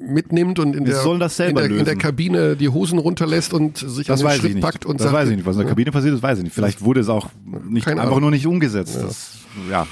mitnimmt 0.01 0.59
und 0.59 0.75
in 0.75 0.85
der, 0.85 0.95
das 1.19 1.39
in, 1.39 1.55
der, 1.55 1.65
in 1.65 1.85
der. 1.85 1.95
Kabine 1.95 2.55
die 2.55 2.69
Hosen 2.69 2.97
runterlässt 2.99 3.53
und 3.53 3.77
sich 3.77 4.07
Das 4.07 4.19
an 4.21 4.25
den 4.25 4.31
weiß 4.31 4.39
Schritt 4.39 4.61
packt 4.61 4.85
und 4.85 4.99
das 4.99 5.05
sagt, 5.05 5.15
weiß 5.15 5.29
ich 5.29 5.35
nicht. 5.37 5.45
Was 5.45 5.55
in 5.55 5.61
der 5.61 5.69
Kabine 5.69 5.91
passiert 5.91 6.15
ist, 6.15 6.23
weiß 6.23 6.39
ich 6.39 6.43
nicht. 6.45 6.53
Vielleicht 6.53 6.81
wurde 6.81 7.01
es 7.01 7.09
auch 7.09 7.29
nicht, 7.69 7.87
einfach 7.87 8.19
nur 8.19 8.31
nicht 8.31 8.47
umgesetzt. 8.47 8.97
Das, 9.01 9.39
ja. 9.69 9.87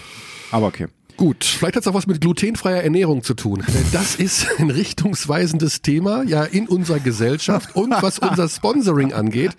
Aber 0.51 0.67
okay. 0.67 0.87
Gut, 1.19 1.43
vielleicht 1.43 1.75
hat 1.75 1.83
es 1.83 1.87
auch 1.89 1.93
was 1.93 2.07
mit 2.07 2.21
glutenfreier 2.21 2.81
Ernährung 2.81 3.23
zu 3.23 3.33
tun. 3.33 3.61
Denn 3.67 3.85
Das 3.91 4.15
ist 4.15 4.47
ein 4.57 4.69
richtungsweisendes 4.69 5.81
Thema 5.81 6.23
ja 6.23 6.45
in 6.45 6.65
unserer 6.65 7.01
Gesellschaft 7.01 7.75
und 7.75 7.91
was 7.91 8.19
unser 8.19 8.47
Sponsoring 8.47 9.11
angeht. 9.11 9.51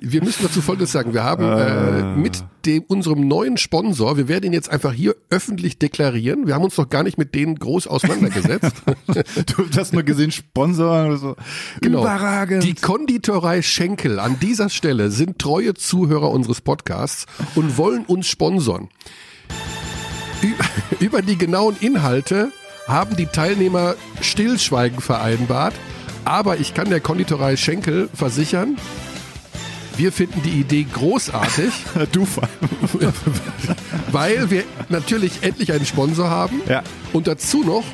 Wir 0.00 0.24
müssen 0.24 0.42
dazu 0.42 0.62
Folgendes 0.62 0.90
sagen. 0.90 1.12
Wir 1.12 1.22
haben 1.22 1.44
äh, 1.44 2.16
mit 2.16 2.42
dem, 2.64 2.82
unserem 2.84 3.28
neuen 3.28 3.58
Sponsor, 3.58 4.16
wir 4.16 4.26
werden 4.26 4.46
ihn 4.46 4.54
jetzt 4.54 4.70
einfach 4.70 4.94
hier 4.94 5.14
öffentlich 5.28 5.78
deklarieren. 5.78 6.46
Wir 6.46 6.54
haben 6.54 6.64
uns 6.64 6.78
noch 6.78 6.88
gar 6.88 7.02
nicht 7.02 7.18
mit 7.18 7.34
denen 7.34 7.56
groß 7.56 7.86
auseinandergesetzt. 7.86 8.72
Du 9.06 9.66
hast 9.76 9.92
nur 9.92 10.02
gesehen, 10.02 10.30
Sponsor 10.30 11.06
oder 11.06 11.16
so. 11.18 11.36
Genau. 11.82 12.00
Überragend. 12.00 12.64
Die 12.64 12.74
Konditorei 12.74 13.60
Schenkel 13.60 14.18
an 14.18 14.40
dieser 14.40 14.70
Stelle 14.70 15.10
sind 15.10 15.38
treue 15.38 15.74
Zuhörer 15.74 16.30
unseres 16.30 16.62
Podcasts 16.62 17.26
und 17.54 17.76
wollen 17.76 18.06
uns 18.06 18.26
sponsern. 18.28 18.88
Über 21.00 21.22
die 21.22 21.36
genauen 21.38 21.76
Inhalte 21.80 22.50
haben 22.86 23.16
die 23.16 23.26
Teilnehmer 23.26 23.94
Stillschweigen 24.20 25.00
vereinbart, 25.00 25.74
aber 26.24 26.58
ich 26.58 26.74
kann 26.74 26.90
der 26.90 27.00
Konditorei 27.00 27.56
Schenkel 27.56 28.08
versichern, 28.14 28.76
wir 29.96 30.10
finden 30.12 30.42
die 30.42 30.60
Idee 30.60 30.86
großartig, 30.92 31.72
du 32.12 32.24
vor 32.26 32.42
allem. 32.44 33.12
weil 34.12 34.50
wir 34.50 34.64
natürlich 34.88 35.42
endlich 35.42 35.72
einen 35.72 35.86
Sponsor 35.86 36.28
haben 36.30 36.60
Ja. 36.68 36.82
und 37.12 37.26
dazu 37.26 37.62
noch 37.62 37.84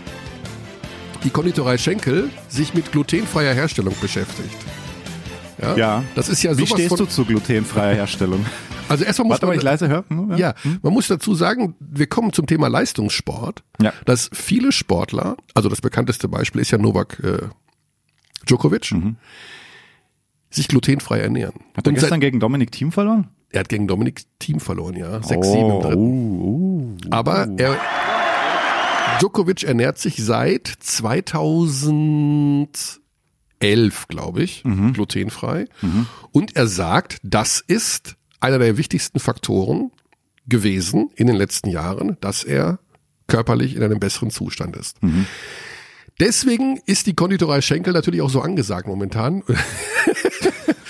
die 1.25 1.31
Konditorei 1.31 1.77
Schenkel 1.77 2.31
sich 2.49 2.73
mit 2.75 2.91
glutenfreier 2.93 3.53
Herstellung 3.55 3.95
beschäftigt. 4.01 4.57
Ja, 5.61 5.77
Ja. 5.77 6.05
das 6.15 6.31
ist 6.31 6.43
ja 6.43 6.57
Wie 6.57 6.67
stehst 6.67 6.99
du 6.99 7.05
zu 7.05 7.25
glutenfreier 7.27 7.95
Herstellung? 7.95 8.45
Also 8.91 9.05
erstmal 9.05 9.29
muss 9.29 9.35
Warte 9.35 9.47
man, 9.47 9.57
ich 9.57 9.63
leise 9.63 9.89
höre. 9.89 10.05
Hm, 10.09 10.37
ja, 10.37 10.55
man 10.83 10.93
muss 10.93 11.07
dazu 11.09 11.35
sagen, 11.35 11.77
wir 11.81 12.07
kommen 12.09 12.33
zum 12.33 12.47
Thema 12.47 12.69
Leistungssport, 12.69 13.63
Ja. 13.81 13.93
dass 14.05 14.29
viele 14.33 14.73
Sportler, 14.73 15.37
also 15.55 15.69
das 15.69 15.81
bekannteste 15.81 16.29
Beispiel 16.29 16.61
ist 16.61 16.71
ja 16.73 16.79
Novak 16.79 17.19
äh, 17.25 17.49
Djokovic, 18.47 18.93
sich 20.51 20.67
glutenfrei 20.69 21.21
ernähren. 21.21 21.55
Mhm. 21.57 21.77
Hat 21.77 21.87
er 21.87 21.89
Und 21.91 21.95
gestern 21.95 22.11
seit, 22.11 22.21
gegen 22.21 22.41
Dominik 22.41 22.73
Team 22.73 22.91
verloren? 22.93 23.29
er 23.53 23.61
hat 23.61 23.69
gegen 23.69 23.87
Dominik 23.89 24.23
Team 24.39 24.61
verloren, 24.61 24.97
ja, 24.97 25.19
6-7 25.19 25.77
im 25.77 25.83
dritten. 25.83 25.97
oh, 26.41 26.97
oh. 27.05 27.09
Aber 27.11 27.49
er 27.59 27.77
Djokovic 29.21 29.63
ernährt 29.65 29.99
sich 29.99 30.17
seit 30.25 30.67
2011, 33.61 34.09
glaube 34.09 34.43
ich, 34.43 34.65
Mhm. 34.65 34.93
glutenfrei. 34.95 35.67
Und 36.33 36.57
er 36.57 36.67
sagt, 36.67 37.19
das 37.23 37.61
ist 37.67 38.17
einer 38.41 38.59
der 38.59 38.77
wichtigsten 38.77 39.21
Faktoren 39.21 39.91
gewesen 40.47 41.11
in 41.15 41.27
den 41.27 41.37
letzten 41.37 41.71
Jahren, 41.71 42.17
dass 42.21 42.45
er 42.45 42.79
körperlich 43.27 43.77
in 43.77 43.83
einem 43.83 44.01
besseren 44.01 44.31
Zustand 44.31 44.77
ist. 44.77 45.03
Mhm. 45.03 45.27
Deswegen 46.19 46.81
ist 46.87 47.07
die 47.07 47.15
Konditorei 47.15 47.63
Schenkel 47.63 47.93
natürlich 47.95 48.21
auch 48.21 48.31
so 48.31 48.43
angesagt 48.43 48.87
momentan. 48.87 49.43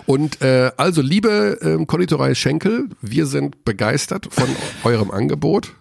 Und 0.07 0.41
äh, 0.43 0.71
also, 0.77 1.03
liebe 1.03 1.59
ähm, 1.62 1.87
Konditorei 1.87 2.35
Schenkel, 2.35 2.89
wir 3.01 3.27
sind 3.27 3.65
begeistert 3.65 4.29
von 4.31 4.49
eurem 4.85 5.11
Angebot. 5.11 5.75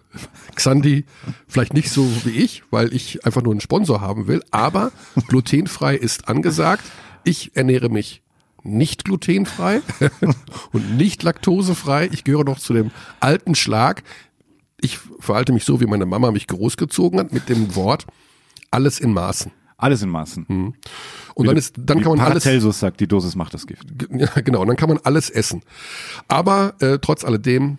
Xandi, 0.54 1.04
vielleicht 1.46 1.74
nicht 1.74 1.90
so 1.90 2.08
wie 2.24 2.30
ich, 2.30 2.62
weil 2.70 2.94
ich 2.94 3.26
einfach 3.26 3.42
nur 3.42 3.52
einen 3.52 3.60
Sponsor 3.60 4.00
haben 4.00 4.26
will, 4.28 4.42
aber 4.50 4.92
glutenfrei 5.28 5.94
ist 5.94 6.28
angesagt. 6.28 6.82
Ich 7.24 7.50
ernähre 7.54 7.90
mich 7.90 8.22
nicht 8.66 9.04
glutenfrei 9.04 9.80
und 10.72 10.96
nicht 10.96 11.22
laktosefrei. 11.22 12.08
Ich 12.12 12.24
gehöre 12.24 12.44
noch 12.44 12.58
zu 12.58 12.72
dem 12.72 12.90
alten 13.20 13.54
Schlag. 13.54 14.02
Ich 14.80 14.98
verhalte 15.20 15.52
mich 15.52 15.64
so, 15.64 15.80
wie 15.80 15.86
meine 15.86 16.06
Mama 16.06 16.30
mich 16.30 16.46
großgezogen 16.46 17.18
hat, 17.18 17.32
mit 17.32 17.48
dem 17.48 17.74
Wort 17.74 18.06
alles 18.70 19.00
in 19.00 19.12
Maßen. 19.12 19.52
Alles 19.78 20.02
in 20.02 20.08
Maßen. 20.08 20.46
Und 21.34 21.46
dann 21.46 21.56
ist, 21.56 21.74
dann 21.78 21.98
Wie 21.98 22.02
kann 22.02 22.12
man 22.12 22.20
alles 22.20 22.44
Paracelsus 22.44 22.80
sagt, 22.80 23.00
die 23.00 23.06
Dosis 23.06 23.36
macht 23.36 23.52
das 23.52 23.66
Gift. 23.66 23.84
ja, 24.10 24.28
genau, 24.40 24.62
und 24.62 24.68
dann 24.68 24.76
kann 24.76 24.88
man 24.88 24.98
alles 25.04 25.28
essen. 25.28 25.62
Aber 26.28 26.74
äh, 26.80 26.98
trotz 26.98 27.24
alledem 27.24 27.78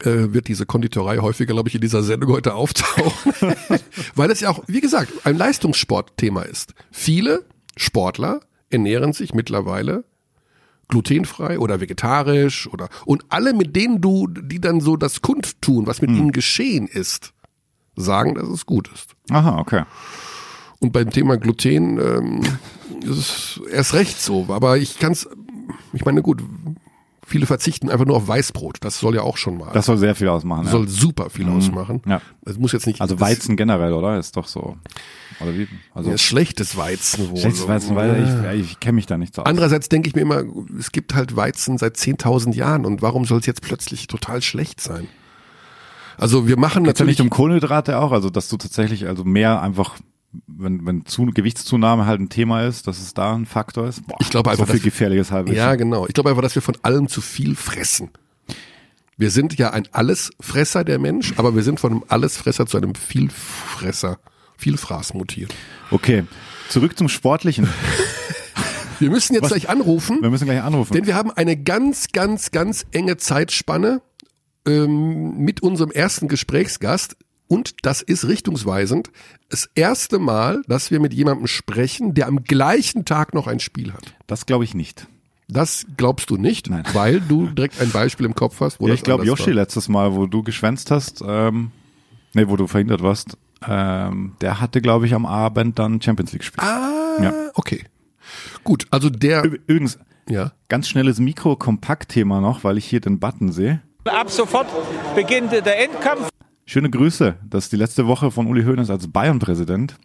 äh, 0.00 0.32
wird 0.32 0.48
diese 0.48 0.66
Konditorei 0.66 1.18
häufiger, 1.18 1.54
glaube 1.54 1.68
ich, 1.68 1.74
in 1.74 1.80
dieser 1.80 2.02
Sendung 2.02 2.30
heute 2.30 2.54
auftauchen, 2.54 3.32
weil 4.14 4.30
es 4.30 4.40
ja 4.40 4.50
auch, 4.50 4.62
wie 4.66 4.80
gesagt, 4.80 5.12
ein 5.24 5.36
Leistungssportthema 5.36 6.42
ist. 6.42 6.74
Viele 6.90 7.44
Sportler 7.76 8.40
ernähren 8.72 9.12
sich 9.12 9.34
mittlerweile 9.34 10.04
glutenfrei 10.88 11.58
oder 11.58 11.80
vegetarisch 11.80 12.66
oder 12.66 12.88
und 13.06 13.24
alle, 13.30 13.54
mit 13.54 13.74
denen 13.76 14.00
du, 14.00 14.26
die 14.28 14.60
dann 14.60 14.80
so 14.80 14.96
das 14.96 15.22
kundtun, 15.22 15.86
was 15.86 16.02
mit 16.02 16.10
ihnen 16.10 16.32
geschehen 16.32 16.86
ist, 16.86 17.32
sagen, 17.96 18.34
dass 18.34 18.48
es 18.48 18.66
gut 18.66 18.90
ist. 18.92 19.14
Aha, 19.30 19.58
okay. 19.58 19.84
Und 20.80 20.92
beim 20.92 21.10
Thema 21.10 21.36
Gluten 21.36 21.98
ähm, 21.98 22.40
ist 23.02 23.60
es 23.60 23.60
erst 23.70 23.94
recht 23.94 24.20
so. 24.20 24.46
Aber 24.48 24.76
ich 24.76 24.98
kann's, 24.98 25.28
ich 25.92 26.04
meine, 26.04 26.22
gut, 26.22 26.42
viele 27.32 27.46
verzichten 27.46 27.88
einfach 27.88 28.04
nur 28.04 28.16
auf 28.16 28.28
Weißbrot. 28.28 28.76
Das 28.82 28.98
soll 28.98 29.14
ja 29.14 29.22
auch 29.22 29.38
schon 29.38 29.56
mal. 29.56 29.70
Das 29.72 29.86
soll 29.86 29.96
sehr 29.96 30.14
viel 30.14 30.28
ausmachen. 30.28 30.66
soll 30.66 30.86
super 30.86 31.30
viel 31.30 31.48
ausmachen. 31.48 32.02
Ja. 32.06 32.20
Das 32.42 32.58
muss 32.58 32.72
jetzt 32.72 32.86
nicht. 32.86 33.00
Also 33.00 33.20
Weizen 33.20 33.56
generell, 33.56 33.94
oder? 33.94 34.18
Ist 34.18 34.36
doch 34.36 34.46
so. 34.46 34.76
Oder 35.40 35.56
wie? 35.56 35.66
Also 35.94 36.10
ist 36.10 36.20
schlechtes 36.20 36.76
Weizen 36.76 37.30
wohl. 37.30 37.38
schlechtes 37.38 37.66
Weizen, 37.66 37.96
weil 37.96 38.54
ich, 38.54 38.60
ich 38.60 38.80
kenne 38.80 38.96
mich 38.96 39.06
da 39.06 39.16
nicht 39.16 39.34
so 39.34 39.42
aus. 39.42 39.46
Andererseits 39.46 39.88
denke 39.88 40.08
ich 40.08 40.14
mir 40.14 40.20
immer, 40.20 40.42
es 40.78 40.92
gibt 40.92 41.14
halt 41.14 41.34
Weizen 41.34 41.78
seit 41.78 41.96
10.000 41.96 42.54
Jahren 42.54 42.84
und 42.84 43.00
warum 43.00 43.24
soll 43.24 43.40
es 43.40 43.46
jetzt 43.46 43.62
plötzlich 43.62 44.08
total 44.08 44.42
schlecht 44.42 44.82
sein? 44.82 45.08
Also 46.18 46.46
wir 46.46 46.58
machen 46.58 46.84
Geht's 46.84 46.98
ja 46.98 47.04
natürlich 47.04 47.18
nicht 47.18 47.24
um 47.24 47.30
Kohlenhydrate 47.30 47.98
auch, 47.98 48.12
also 48.12 48.28
dass 48.28 48.48
du 48.48 48.58
tatsächlich 48.58 49.06
also 49.06 49.24
mehr 49.24 49.62
einfach, 49.62 49.96
wenn, 50.46 50.86
wenn 50.86 51.04
zu, 51.06 51.26
Gewichtszunahme 51.26 52.06
halt 52.06 52.20
ein 52.20 52.28
Thema 52.28 52.62
ist, 52.66 52.86
dass 52.86 53.00
es 53.00 53.14
da 53.14 53.34
ein 53.34 53.46
Faktor 53.46 53.88
ist. 53.88 54.06
Boah, 54.06 54.16
Ich 54.20 54.30
glaube 54.30 54.50
einfach, 54.50 54.66
so 54.66 54.72
viel 54.72 54.80
gefährliches 54.82 55.30
Halbwissen. 55.30 55.56
Ja, 55.58 55.74
genau. 55.74 56.06
Ich 56.06 56.14
glaube 56.14 56.30
einfach, 56.30 56.42
dass 56.42 56.54
wir 56.54 56.62
von 56.62 56.76
allem 56.82 57.08
zu 57.08 57.20
viel 57.20 57.54
fressen. 57.54 58.10
Wir 59.18 59.30
sind 59.30 59.58
ja 59.58 59.70
ein 59.70 59.86
Allesfresser, 59.92 60.84
der 60.84 60.98
Mensch, 60.98 61.34
aber 61.36 61.54
wir 61.54 61.62
sind 61.62 61.78
von 61.80 61.92
einem 61.92 62.04
Allesfresser 62.08 62.66
zu 62.66 62.78
einem 62.78 62.94
Vielfresser, 62.94 64.18
Vielfraß 64.56 65.14
mutiert. 65.14 65.54
Okay, 65.90 66.24
zurück 66.68 66.96
zum 66.96 67.08
Sportlichen. 67.08 67.68
Wir 68.98 69.10
müssen 69.10 69.34
jetzt 69.34 69.48
gleich 69.48 69.68
anrufen, 69.68 70.18
Wir 70.22 70.30
müssen 70.30 70.44
gleich 70.44 70.62
anrufen. 70.62 70.92
denn 70.92 71.06
wir 71.06 71.16
haben 71.16 71.32
eine 71.32 71.56
ganz, 71.56 72.12
ganz, 72.12 72.52
ganz 72.52 72.86
enge 72.92 73.16
Zeitspanne 73.16 74.00
ähm, 74.64 75.38
mit 75.38 75.60
unserem 75.60 75.90
ersten 75.90 76.28
Gesprächsgast. 76.28 77.16
Und 77.52 77.74
das 77.82 78.00
ist 78.00 78.26
richtungsweisend. 78.28 79.10
Das 79.50 79.68
erste 79.74 80.18
Mal, 80.18 80.62
dass 80.68 80.90
wir 80.90 81.00
mit 81.00 81.12
jemandem 81.12 81.46
sprechen, 81.46 82.14
der 82.14 82.26
am 82.26 82.44
gleichen 82.44 83.04
Tag 83.04 83.34
noch 83.34 83.46
ein 83.46 83.60
Spiel 83.60 83.92
hat. 83.92 84.14
Das 84.26 84.46
glaube 84.46 84.64
ich 84.64 84.74
nicht. 84.74 85.06
Das 85.48 85.84
glaubst 85.98 86.30
du 86.30 86.38
nicht, 86.38 86.70
Nein. 86.70 86.84
weil 86.94 87.20
du 87.20 87.48
direkt 87.48 87.78
ein 87.82 87.90
Beispiel 87.90 88.24
im 88.24 88.34
Kopf 88.34 88.58
hast, 88.60 88.80
wo 88.80 88.86
Ja, 88.86 88.92
das 88.92 89.00
ich 89.00 89.04
glaube, 89.04 89.26
Yoshi 89.26 89.48
war. 89.48 89.52
letztes 89.54 89.90
Mal, 89.90 90.14
wo 90.14 90.24
du 90.24 90.42
geschwänzt 90.42 90.90
hast, 90.90 91.22
ähm, 91.26 91.72
nee, 92.32 92.48
wo 92.48 92.56
du 92.56 92.66
verhindert 92.66 93.02
warst, 93.02 93.36
ähm, 93.68 94.32
der 94.40 94.62
hatte, 94.62 94.80
glaube 94.80 95.04
ich, 95.04 95.12
am 95.12 95.26
Abend 95.26 95.78
dann 95.78 96.00
Champions 96.00 96.32
League 96.32 96.44
Spiel. 96.44 96.64
Ah, 96.64 97.22
Ja. 97.22 97.34
okay. 97.52 97.84
Gut, 98.64 98.86
also 98.90 99.10
der, 99.10 99.44
Übrigens, 99.44 99.98
ja. 100.26 100.52
ganz 100.70 100.88
schnelles 100.88 101.20
Mikro-Kompakt-Thema 101.20 102.40
noch, 102.40 102.64
weil 102.64 102.78
ich 102.78 102.86
hier 102.86 103.00
den 103.00 103.18
Button 103.20 103.52
sehe. 103.52 103.82
Ab 104.06 104.30
sofort 104.30 104.68
beginnt 105.14 105.52
der 105.52 105.84
Endkampf. 105.84 106.30
Schöne 106.64 106.90
Grüße. 106.90 107.36
Das 107.48 107.64
ist 107.64 107.72
die 107.72 107.76
letzte 107.76 108.06
Woche 108.06 108.30
von 108.30 108.46
Uli 108.46 108.64
Hoeneß 108.64 108.90
als 108.90 109.08
Bayern-Präsident, 109.08 109.96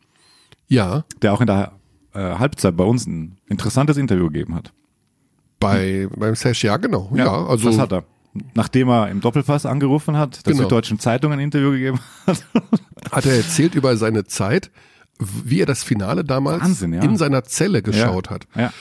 Ja, 0.67 1.03
der 1.21 1.33
auch 1.33 1.41
in 1.41 1.47
der 1.47 1.73
äh, 2.13 2.19
Halbzeit 2.19 2.75
bei 2.75 2.83
uns 2.83 3.05
ein 3.05 3.37
interessantes 3.47 3.97
Interview 3.97 4.25
gegeben 4.27 4.55
hat. 4.55 4.73
bei, 5.59 6.07
beim 6.15 6.35
Sesh, 6.35 6.63
ja, 6.63 6.77
genau. 6.77 7.11
Ja, 7.15 7.45
also, 7.45 7.69
das 7.69 7.79
hat 7.79 7.91
er. 7.93 8.03
Nachdem 8.53 8.89
er 8.89 9.09
im 9.09 9.19
Doppelpass 9.21 9.65
angerufen 9.65 10.15
hat, 10.17 10.45
der 10.45 10.53
Genau. 10.53 10.63
Süddeutschen 10.65 10.99
Zeitung 10.99 11.31
ein 11.33 11.39
Interview 11.39 11.71
gegeben 11.71 11.99
hat. 12.27 12.45
hat 13.11 13.25
er 13.25 13.35
erzählt 13.37 13.73
über 13.73 13.97
seine 13.97 14.25
Zeit, 14.25 14.69
wie 15.19 15.59
er 15.61 15.65
das 15.65 15.83
Finale 15.83 16.23
damals 16.23 16.61
Wahnsinn, 16.61 16.93
ja. 16.93 17.01
in 17.01 17.17
seiner 17.17 17.43
Zelle 17.45 17.81
geschaut 17.81 18.27
ja. 18.27 18.33
hat. 18.33 18.47
Ja. 18.55 18.73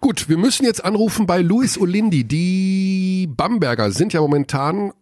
Gut, 0.00 0.28
wir 0.28 0.36
müssen 0.38 0.64
jetzt 0.64 0.84
anrufen 0.84 1.26
bei 1.26 1.40
Luis 1.40 1.78
Olindi. 1.78 2.24
Die 2.24 3.28
Bamberger 3.28 3.92
sind 3.92 4.12
ja 4.12 4.20
momentan 4.20 4.92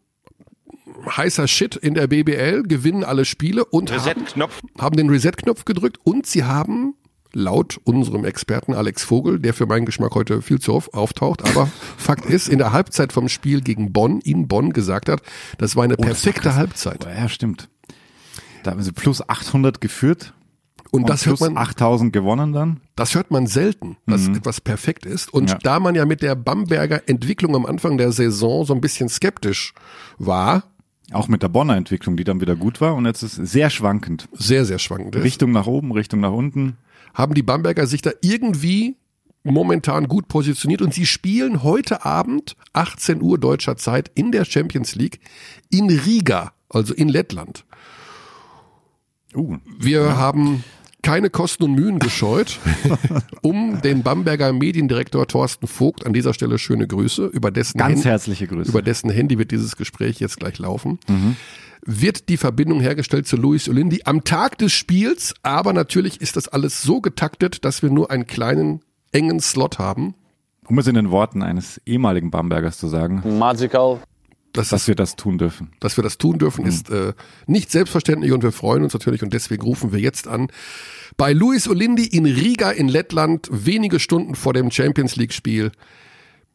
heißer 1.07 1.47
Shit 1.49 1.77
in 1.77 1.95
der 1.95 2.07
BBL, 2.07 2.63
gewinnen 2.65 3.05
alle 3.05 3.25
Spiele 3.25 3.65
und 3.65 3.91
haben, 3.93 4.25
haben 4.79 4.97
den 4.97 5.09
Reset-Knopf 5.11 5.65
gedrückt 5.65 5.99
und 6.05 6.27
sie 6.27 6.45
haben 6.45 6.95
laut 7.33 7.81
unserem 7.85 8.25
Experten 8.25 8.75
Alex 8.75 9.03
Vogel, 9.03 9.41
der 9.41 9.55
für 9.55 9.67
meinen 9.67 9.87
Geschmack 9.87 10.15
heute 10.15 10.41
viel 10.41 10.61
zu 10.61 10.73
oft 10.73 10.95
auftaucht, 10.95 11.45
aber 11.49 11.67
Fakt 11.97 12.27
ist, 12.27 12.49
in 12.49 12.59
der 12.59 12.73
Halbzeit 12.73 13.13
vom 13.13 13.29
Spiel 13.29 13.61
gegen 13.61 13.93
Bonn 13.93 14.21
in 14.21 14.47
Bonn 14.47 14.73
gesagt 14.73 15.09
hat, 15.09 15.21
das 15.59 15.75
war 15.75 15.83
eine 15.85 15.95
Oh, 15.95 15.99
war 16.03 16.07
perfekte 16.07 16.43
krass. 16.43 16.55
Halbzeit. 16.57 17.05
Ja, 17.05 17.29
stimmt. 17.29 17.69
Da 18.63 18.71
haben 18.71 18.83
sie 18.83 18.93
plus 18.93 19.29
800 19.29 19.81
geführt 19.81 20.33
Und 20.93 21.03
und 21.03 21.11
das 21.11 21.27
hört 21.27 21.39
plus 21.39 21.51
man, 21.51 21.59
8000 21.59 22.13
gewonnen 22.13 22.53
dann. 22.53 22.81
das 22.95 23.15
hört 23.17 23.31
man 23.33 23.47
selten, 23.49 23.97
dass 24.07 24.29
etwas 24.29 24.61
perfekt 24.61 25.05
ist. 25.05 25.35
Und 25.35 25.51
Ja. 25.51 25.59
da 25.61 25.81
man 25.81 25.97
ja 25.97 26.07
mit 26.07 26.23
der 26.23 26.37
Bamberger 26.37 27.03
Entwicklung 27.09 27.57
am 27.57 27.67
Anfang 27.67 27.99
der 27.99 28.13
Saison 28.13 28.65
so 28.65 28.73
ein 28.75 28.81
bisschen 28.81 29.09
skeptisch 29.09 29.75
war, 30.19 30.63
Auch 31.13 31.29
mit 31.29 31.43
der 31.43 31.49
Bonner 31.49 31.77
Entwicklung, 31.77 32.17
die 32.17 32.25
dann 32.25 32.41
wieder 32.41 32.57
gut 32.57 32.81
war 32.81 32.95
und 32.95 33.07
jetzt 33.07 33.23
ist 33.23 33.39
es 33.39 33.53
sehr 33.53 33.71
schwankend. 33.71 34.29
sehr, 34.33 34.65
sehr 34.65 34.79
schwankend 34.79 35.17
Richtung 35.17 35.53
nach 35.53 35.67
oben, 35.67 35.93
Richtung 35.93 36.21
nach 36.21 36.33
unten. 36.33 36.79
haben 37.13 37.35
die 37.35 37.43
Bamberger 37.43 37.87
sich 37.87 38.03
da 38.03 38.11
irgendwie 38.23 38.97
momentan 39.45 40.09
gut 40.09 40.29
positioniert 40.29 40.81
und 40.81 40.95
sie 40.95 41.07
spielen 41.07 41.63
heute 41.63 42.05
Abend 42.05 42.57
18 42.73 43.21
Uhr 43.21 43.39
deutscher 43.39 43.77
Zeit 43.77 44.11
in 44.15 44.33
der 44.33 44.45
Champions 44.47 44.95
League 44.95 45.21
in 45.71 45.91
Riga, 45.91 46.53
also 46.71 46.95
in 46.95 47.09
Lettland. 47.09 47.65
Uh, 49.35 49.59
Wir 49.79 50.17
haben 50.17 50.65
keine 51.05 51.31
Kosten 51.31 51.63
und 51.65 51.75
Mühen 51.75 51.99
gescheut, 51.99 52.59
um 53.43 53.81
den 53.83 54.03
Bamberger 54.03 54.53
Mediendirektor 54.53 55.29
Thorsten 55.29 55.67
Vogt, 55.67 56.07
an 56.07 56.13
dieser 56.13 56.35
Stelle 56.35 56.59
schöne 56.59 56.89
Grüße, 56.89 57.27
über 57.27 57.51
dessen, 57.51 57.79
ganz 57.79 57.97
Handy, 57.97 58.09
herzliche 58.09 58.47
Grüße. 58.49 58.71
über 58.71 58.83
dessen 58.83 59.11
Handy 59.11 59.39
wird 59.39 59.51
dieses 59.51 59.77
Gespräch 59.77 60.19
jetzt 60.19 60.39
gleich 60.39 60.59
laufen, 60.59 60.99
wird 61.85 62.29
die 62.31 62.39
Verbindung 62.39 62.81
hergestellt 62.81 63.29
zu 63.29 63.37
Luis 63.37 63.69
Olindi 63.69 64.01
am 64.05 64.25
Tag 64.25 64.57
des 64.59 64.73
Spiels, 64.73 65.35
aber 65.43 65.73
natürlich 65.75 66.21
ist 66.23 66.37
das 66.37 66.49
alles 66.49 66.83
so 66.83 67.01
getaktet, 67.03 67.65
dass 67.65 67.83
wir 67.83 67.91
nur 67.91 68.11
einen 68.11 68.27
kleinen, 68.27 68.81
engen 69.13 69.41
Slot 69.41 69.79
haben. 69.79 70.15
um 70.67 70.79
es 70.79 70.87
in 70.87 70.95
den 70.95 71.11
Worten 71.11 71.43
eines 71.43 71.81
ehemaligen 71.85 72.31
Bambergers 72.31 72.79
zu 72.79 72.89
sagen, 72.89 73.23
magical. 73.39 74.01
Das 74.55 74.71
dass 74.71 74.83
ist, 74.83 74.89
wir 74.89 74.95
das 74.95 75.17
tun 75.17 75.37
dürfen. 75.37 75.73
dass 75.81 75.99
wir 75.99 76.03
das 76.05 76.17
tun 76.17 76.39
dürfen, 76.39 76.65
ist 76.65 76.89
äh, 76.89 77.13
nicht 77.47 77.71
selbstverständlich 77.71 78.33
und 78.33 78.43
wir 78.43 78.53
freuen 78.53 78.83
uns 78.85 78.95
natürlich 78.95 79.23
und 79.23 79.35
deswegen 79.35 79.63
rufen 79.63 79.93
wir 79.93 80.01
jetzt 80.01 80.27
an 80.29 80.49
bei 81.17 81.33
Luis 81.33 81.69
Olindi 81.69 82.07
in 82.07 82.25
Riga 82.25 82.71
in 82.71 82.89
Lettland, 82.89 83.49
wenige 83.51 84.01
Stunden 84.01 84.35
vor 84.35 84.53
dem 84.55 84.71
Champions 84.71 85.17
League 85.17 85.33
Spiel 85.33 85.71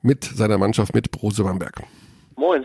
mit 0.02 0.24
seiner 0.24 0.58
Mannschaft 0.58 0.96
mit 0.96 1.12
Brose 1.12 1.44
Bamberg. 1.44 1.84
Moin. 2.38 2.64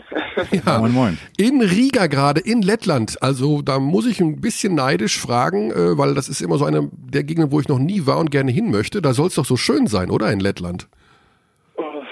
Ja, 0.64 0.78
Moin, 0.80 0.92
moin. 0.92 1.18
in 1.36 1.60
Riga 1.60 2.06
gerade, 2.06 2.40
in 2.40 2.62
Lettland. 2.62 3.20
Also 3.20 3.60
da 3.60 3.80
muss 3.80 4.06
ich 4.06 4.20
ein 4.20 4.40
bisschen 4.40 4.76
neidisch 4.76 5.18
fragen, 5.18 5.72
äh, 5.72 5.98
weil 5.98 6.14
das 6.14 6.28
ist 6.28 6.40
immer 6.42 6.58
so 6.58 6.64
eine 6.64 6.88
der 6.92 7.24
Gegenden, 7.24 7.50
wo 7.50 7.58
ich 7.60 7.66
noch 7.66 7.80
nie 7.80 8.06
war 8.06 8.18
und 8.18 8.30
gerne 8.30 8.52
hin 8.52 8.70
möchte. 8.70 9.02
Da 9.02 9.14
soll 9.14 9.26
es 9.26 9.34
doch 9.34 9.44
so 9.44 9.56
schön 9.56 9.88
sein, 9.88 10.10
oder 10.10 10.30
in 10.30 10.38
Lettland? 10.38 10.86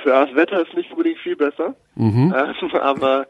Ja, 0.04 0.26
das 0.26 0.34
Wetter 0.34 0.62
ist 0.66 0.74
nicht 0.74 0.90
unbedingt 0.90 1.18
viel 1.18 1.36
besser. 1.36 1.74
Mhm. 1.94 2.32
Äh, 2.72 2.78
aber 2.78 3.26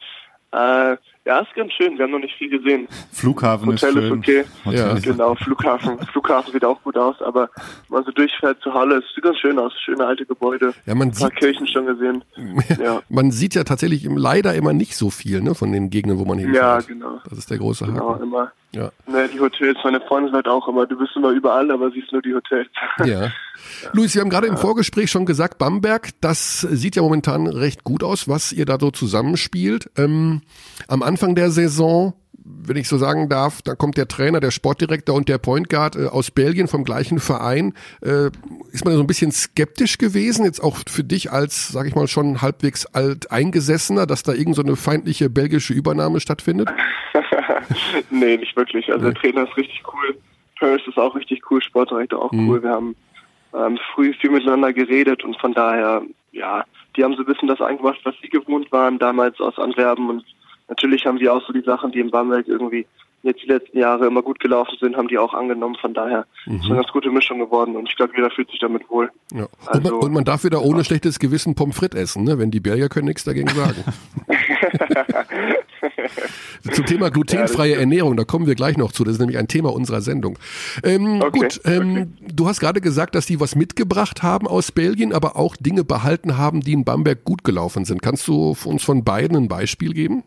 äh, 0.53 0.97
Ja, 1.25 1.39
ist 1.39 1.55
ganz 1.55 1.73
schön. 1.73 1.97
Wir 1.97 2.05
haben 2.05 2.11
noch 2.11 2.19
nicht 2.19 2.35
viel 2.37 2.51
gesehen. 2.51 2.87
Flughafen 3.13 3.69
Hotel 3.69 3.91
ist 3.91 3.97
ist 3.97 4.03
schön. 4.03 4.19
okay. 4.19 4.45
Hotel 4.65 4.79
Ja. 4.79 4.93
ist- 4.93 5.05
Genau, 5.05 5.35
Flughafen. 5.37 5.99
Flughafen 6.13 6.53
sieht 6.53 6.65
auch 6.65 6.83
gut 6.83 6.97
aus, 6.99 7.21
aber 7.23 7.49
wenn 7.89 7.97
man 7.97 8.05
so 8.05 8.11
durchfährt 8.11 8.61
zur 8.61 8.75
Halle, 8.75 8.97
es 8.97 9.05
sieht 9.15 9.23
ganz 9.25 9.39
schön 9.39 9.59
aus. 9.59 9.73
Schöne 9.85 10.05
alte 10.07 10.27
Gebäude. 10.27 10.75
Ja, 10.85 10.95
man 10.95 11.09
Ein 11.09 11.13
paar 11.15 11.29
sieht, 11.29 11.37
Kirchen 11.37 11.67
schon 11.69 11.87
gesehen. 11.87 12.25
Ja, 12.83 13.01
man 13.09 13.31
sieht 13.31 13.55
ja 13.55 13.65
tatsächlich 13.65 14.05
leider 14.11 14.55
immer 14.55 14.73
nicht 14.73 14.97
so 14.97 15.11
viel 15.11 15.41
ne, 15.41 15.55
von 15.55 15.71
den 15.73 15.91
Gegenden, 15.91 16.19
wo 16.19 16.25
man 16.25 16.39
ja 16.39 16.45
hinfährt. 16.47 16.89
genau. 16.89 17.21
Das 17.29 17.39
ist 17.39 17.51
der 17.51 17.59
große 17.59 17.87
Genau, 17.87 18.15
Haken. 18.15 18.23
immer. 18.25 18.53
Ja. 18.75 18.91
Ne, 19.07 19.29
die 19.29 19.39
Hotels, 19.39 19.79
meine 19.85 20.01
Freundin 20.01 20.33
sagt 20.33 20.49
auch 20.49 20.67
immer, 20.67 20.87
du 20.87 20.97
bist 20.97 21.15
immer 21.15 21.31
überall, 21.31 21.71
aber 21.71 21.91
siehst 21.91 22.11
nur 22.11 22.23
die 22.23 22.35
Hotels. 22.35 22.69
Ja. 23.05 23.31
Luis, 23.93 24.15
wir 24.15 24.23
haben 24.23 24.31
gerade 24.31 24.47
im 24.47 24.57
Vorgespräch 24.57 25.11
schon 25.11 25.27
gesagt, 25.27 25.59
Bamberg, 25.59 26.11
das 26.23 26.61
sieht 26.61 26.97
ja 26.97 27.03
momentan 27.03 27.47
recht 27.47 27.85
gut 27.85 28.03
aus, 28.03 28.29
was 28.29 28.53
ihr 28.53 28.65
da 28.65 28.79
so 28.81 28.91
zusammenspielt. 28.91 29.91
Ähm, 29.97 30.41
am 30.89 31.03
Anfang 31.03 31.35
der 31.35 31.51
Saison, 31.51 32.15
wenn 32.45 32.77
ich 32.77 32.89
so 32.89 32.97
sagen 32.99 33.29
darf, 33.29 33.63
da 33.63 33.75
kommt 33.75 33.97
der 33.97 34.09
Trainer, 34.09 34.41
der 34.41 34.51
Sportdirektor 34.51 35.15
und 35.15 35.29
der 35.29 35.39
Point 35.39 35.69
Guard 35.69 35.97
äh, 35.97 36.07
aus 36.07 36.31
Belgien 36.31 36.67
vom 36.69 36.83
gleichen 36.85 37.21
Verein. 37.21 37.75
Äh, 38.01 38.31
ist 38.73 38.85
man 38.85 38.95
so 38.95 39.01
ein 39.01 39.07
bisschen 39.07 39.31
skeptisch 39.33 39.99
gewesen, 39.99 40.45
jetzt 40.45 40.61
auch 40.63 40.79
für 40.89 41.05
dich 41.05 41.31
als, 41.33 41.69
sag 41.69 41.87
ich 41.87 41.95
mal, 41.95 42.09
schon 42.09 42.43
halbwegs 42.43 42.87
alt 42.87 43.31
eingesessener, 43.31 44.07
dass 44.07 44.23
da 44.23 44.33
irgend 44.33 44.57
so 44.57 44.63
eine 44.63 44.77
feindliche 44.77 45.31
belgische 45.31 45.73
Übernahme 45.75 46.21
stattfindet? 46.21 46.69
nee, 48.11 48.37
nicht 48.37 48.57
wirklich. 48.57 48.91
Also 48.93 49.07
Nee. 49.07 49.13
der 49.15 49.21
Trainer 49.23 49.49
ist 49.49 49.57
richtig 49.57 49.83
cool. 49.93 50.17
Paris 50.59 50.83
ist 50.87 50.99
auch 50.99 51.15
richtig 51.15 51.43
cool, 51.51 51.63
Sportdirektor 51.63 52.23
auch 52.23 52.33
Mhm. 52.33 52.49
cool. 52.49 52.63
Wir 52.63 52.71
haben 52.71 52.97
ähm, 53.55 53.79
früh 53.95 54.13
viel 54.15 54.31
miteinander 54.31 54.73
geredet 54.73 55.25
und 55.25 55.39
von 55.41 55.53
daher, 55.53 56.03
ja, 56.33 56.65
die 56.97 57.05
haben 57.05 57.15
so 57.15 57.21
ein 57.23 57.27
bisschen 57.27 57.49
das 57.49 57.61
eingemacht, 57.61 58.01
was 58.05 58.15
sie 58.23 58.29
gewohnt 58.29 58.71
waren 58.73 58.99
damals 58.99 59.39
aus 59.41 59.59
Antwerpen 59.59 60.09
und 60.09 60.25
natürlich 60.69 61.05
haben 61.07 61.21
wir 61.21 61.33
auch 61.35 61.47
so 61.47 61.53
die 61.53 61.63
Sachen, 61.63 61.93
die 61.93 62.01
in 62.01 62.11
Bamberg 62.11 62.49
irgendwie 62.49 62.87
jetzt 63.25 63.41
die 63.43 63.47
letzten 63.47 63.79
Jahre 63.79 64.07
immer 64.07 64.21
gut 64.23 64.41
gelaufen 64.41 64.77
sind, 64.81 64.97
haben 64.97 65.07
die 65.07 65.17
auch 65.17 65.33
angenommen. 65.33 65.77
Von 65.81 65.95
daher 65.95 66.27
ist 66.47 66.65
eine 66.65 66.75
ganz 66.75 66.89
gute 66.89 67.09
Mischung 67.11 67.39
geworden 67.39 67.77
und 67.77 67.89
ich 67.89 67.95
glaube, 67.95 68.13
jeder 68.17 68.31
fühlt 68.31 68.51
sich 68.51 68.59
damit 68.59 68.91
wohl. 68.91 69.13
Ja. 69.33 69.45
Und, 69.45 69.69
Also- 69.69 69.81
man, 69.81 69.93
und 69.93 70.13
man 70.13 70.25
darf 70.25 70.43
wieder 70.43 70.61
ohne 70.63 70.83
schlechtes 70.85 71.21
Gewissen 71.21 71.55
Pommes 71.55 71.77
frites 71.77 72.01
essen, 72.01 72.25
ne? 72.25 72.39
wenn 72.41 72.51
die 72.51 72.59
Belgier 72.59 72.89
können 72.89 73.07
nichts 73.07 73.23
dagegen 73.23 73.49
sagen. 73.51 73.85
Zum 76.73 76.87
Thema 76.87 77.11
glutenfreie 77.11 77.75
Ernährung, 77.77 78.17
da 78.17 78.25
kommen 78.25 78.47
wir 78.47 78.55
gleich 78.55 78.77
noch 78.77 78.93
zu. 78.93 79.05
Das 79.05 79.15
ist 79.15 79.21
nämlich 79.21 79.39
ein 79.39 79.49
Thema 79.49 79.73
unserer 79.73 80.01
Sendung. 80.01 80.39
Ähm, 80.85 81.21
Okay, 81.23 81.39
Gut, 81.41 81.61
ähm, 81.65 82.15
du 82.21 82.47
hast 82.49 82.61
gerade 82.61 82.81
gesagt, 82.81 83.15
dass 83.15 83.27
die 83.27 83.41
was 83.41 83.55
mitgebracht 83.55 84.23
haben 84.23 84.47
aus 84.47 84.73
Belgien, 84.73 85.13
aber 85.13 85.37
auch 85.37 85.57
Dinge 85.57 85.85
behalten 85.85 86.37
haben, 86.39 86.61
die 86.61 86.73
in 86.73 86.85
Bamberg 86.85 87.25
gut 87.25 87.45
gelaufen 87.45 87.85
sind. 87.85 88.03
Kannst 88.03 88.27
du 88.29 88.57
uns 88.65 88.83
von 88.83 89.05
beiden 89.05 89.37
ein 89.37 89.49
Beispiel 89.49 89.93
geben? 89.93 90.23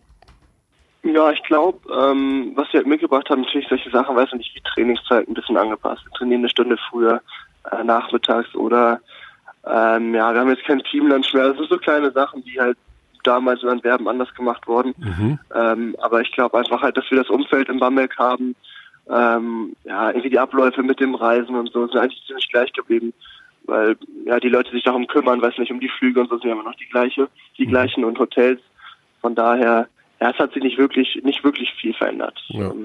Ja, 1.16 1.32
ich 1.32 1.42
glaube, 1.44 1.80
ähm, 1.94 2.52
was 2.56 2.68
wir 2.74 2.80
halt 2.80 2.88
mitgebracht 2.88 3.30
haben, 3.30 3.44
natürlich 3.44 3.70
solche 3.70 3.90
Sachen, 3.90 4.18
weiß 4.18 4.28
ich 4.34 4.38
nicht, 4.38 4.56
wie 4.56 4.60
Trainingszeit 4.60 5.26
ein 5.26 5.34
bisschen 5.34 5.56
angepasst. 5.56 6.04
Wir 6.04 6.12
trainieren 6.12 6.42
eine 6.42 6.50
Stunde 6.50 6.76
früher, 6.90 7.22
äh, 7.72 7.86
nachmittags 7.86 8.54
oder 8.54 9.00
ähm, 9.66 10.14
ja, 10.14 10.34
wir 10.34 10.42
haben 10.42 10.50
jetzt 10.50 10.66
kein 10.66 10.84
Teamlunch 10.84 11.34
mehr. 11.34 11.48
Das 11.48 11.58
sind 11.58 11.70
so 11.70 11.78
kleine 11.78 12.12
Sachen, 12.12 12.44
die 12.44 12.60
halt 12.60 12.78
damals 13.24 13.64
in 13.64 13.70
Antwerpen 13.70 14.10
anders 14.10 14.34
gemacht 14.36 14.68
wurden. 14.68 14.94
Ähm, 15.56 15.96
aber 16.00 16.20
ich 16.20 16.34
glaube 16.34 16.58
einfach 16.58 16.82
halt, 16.82 16.98
dass 16.98 17.10
wir 17.10 17.20
das 17.20 17.30
Umfeld 17.30 17.70
in 17.70 17.80
Bamberg 17.80 18.18
haben, 18.18 18.54
ähm, 19.10 19.74
ja, 19.86 20.10
irgendwie 20.10 20.32
die 20.32 20.40
Abläufe 20.40 20.84
mit 20.84 21.00
dem 21.00 21.16
Reisen 21.16 21.56
und 21.56 21.72
so 21.72 21.88
sind 21.88 21.98
eigentlich 21.98 22.26
ziemlich 22.28 22.52
gleich 22.52 22.74
geblieben. 22.74 23.14
Weil 23.64 23.96
ja 24.26 24.38
die 24.42 24.50
Leute 24.50 24.70
sich 24.72 24.84
darum 24.84 25.08
kümmern, 25.08 25.42
weiß 25.42 25.60
nicht, 25.60 25.72
um 25.72 25.80
die 25.80 25.90
Flüge 25.98 26.20
und 26.20 26.30
so 26.30 26.38
sind 26.38 26.50
ja 26.50 26.56
immer 26.56 26.64
noch 26.64 26.76
die 26.76 26.90
gleiche, 26.90 27.30
die 27.58 27.68
gleichen 27.68 28.04
und 28.04 28.20
Hotels. 28.20 28.60
Von 29.22 29.34
daher, 29.34 29.88
ja, 30.20 30.32
es 30.32 30.38
hat 30.38 30.54
sich 30.54 30.64
nicht 30.64 30.78
wirklich, 30.78 31.20
nicht 31.24 31.44
wirklich 31.44 31.74
viel 31.80 31.94
verändert. 31.94 32.40
Ja. 32.48 32.72
Ähm, 32.72 32.84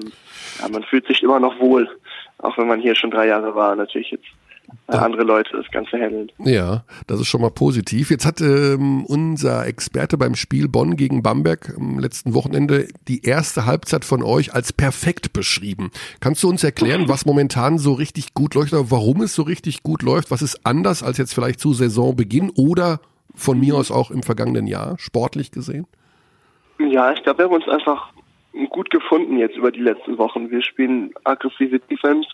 ja, 0.59 0.69
man 0.69 0.83
fühlt 0.83 1.07
sich 1.07 1.23
immer 1.23 1.39
noch 1.39 1.59
wohl, 1.59 1.89
auch 2.39 2.57
wenn 2.57 2.67
man 2.67 2.81
hier 2.81 2.95
schon 2.95 3.11
drei 3.11 3.27
Jahre 3.27 3.55
war, 3.55 3.75
natürlich 3.75 4.11
jetzt 4.11 4.25
äh, 4.87 4.95
andere 4.95 5.23
Leute 5.23 5.57
das 5.57 5.69
Ganze 5.71 5.97
handeln. 5.97 6.31
Ja, 6.39 6.83
das 7.07 7.19
ist 7.19 7.27
schon 7.27 7.41
mal 7.41 7.51
positiv. 7.51 8.09
Jetzt 8.09 8.25
hat 8.25 8.41
ähm, 8.41 9.05
unser 9.05 9.65
Experte 9.65 10.17
beim 10.17 10.35
Spiel 10.35 10.67
Bonn 10.67 10.95
gegen 10.95 11.23
Bamberg 11.23 11.73
am 11.77 11.99
letzten 11.99 12.33
Wochenende 12.33 12.87
die 13.07 13.23
erste 13.23 13.65
Halbzeit 13.65 14.05
von 14.05 14.23
euch 14.23 14.53
als 14.53 14.73
perfekt 14.73 15.33
beschrieben. 15.33 15.91
Kannst 16.19 16.43
du 16.43 16.49
uns 16.49 16.63
erklären, 16.63 17.07
was 17.07 17.25
momentan 17.25 17.77
so 17.77 17.93
richtig 17.93 18.33
gut 18.33 18.55
läuft 18.55 18.73
oder 18.73 18.91
warum 18.91 19.21
es 19.21 19.35
so 19.35 19.43
richtig 19.43 19.83
gut 19.83 20.01
läuft? 20.03 20.31
Was 20.31 20.41
ist 20.41 20.65
anders 20.65 21.03
als 21.03 21.17
jetzt 21.17 21.33
vielleicht 21.33 21.59
zu 21.59 21.73
Saisonbeginn 21.73 22.51
oder 22.55 22.99
von 23.35 23.59
mir 23.59 23.75
aus 23.75 23.91
auch 23.91 24.11
im 24.11 24.23
vergangenen 24.23 24.67
Jahr, 24.67 24.97
sportlich 24.99 25.51
gesehen? 25.51 25.87
Ja, 26.89 27.11
ich 27.11 27.23
glaube, 27.23 27.39
wir 27.39 27.45
haben 27.45 27.55
uns 27.55 27.67
einfach 27.67 28.11
gut 28.69 28.89
gefunden 28.89 29.37
jetzt 29.37 29.55
über 29.55 29.71
die 29.71 29.81
letzten 29.81 30.17
Wochen. 30.17 30.49
Wir 30.49 30.61
spielen 30.61 31.13
aggressive 31.23 31.79
Defense 31.79 32.27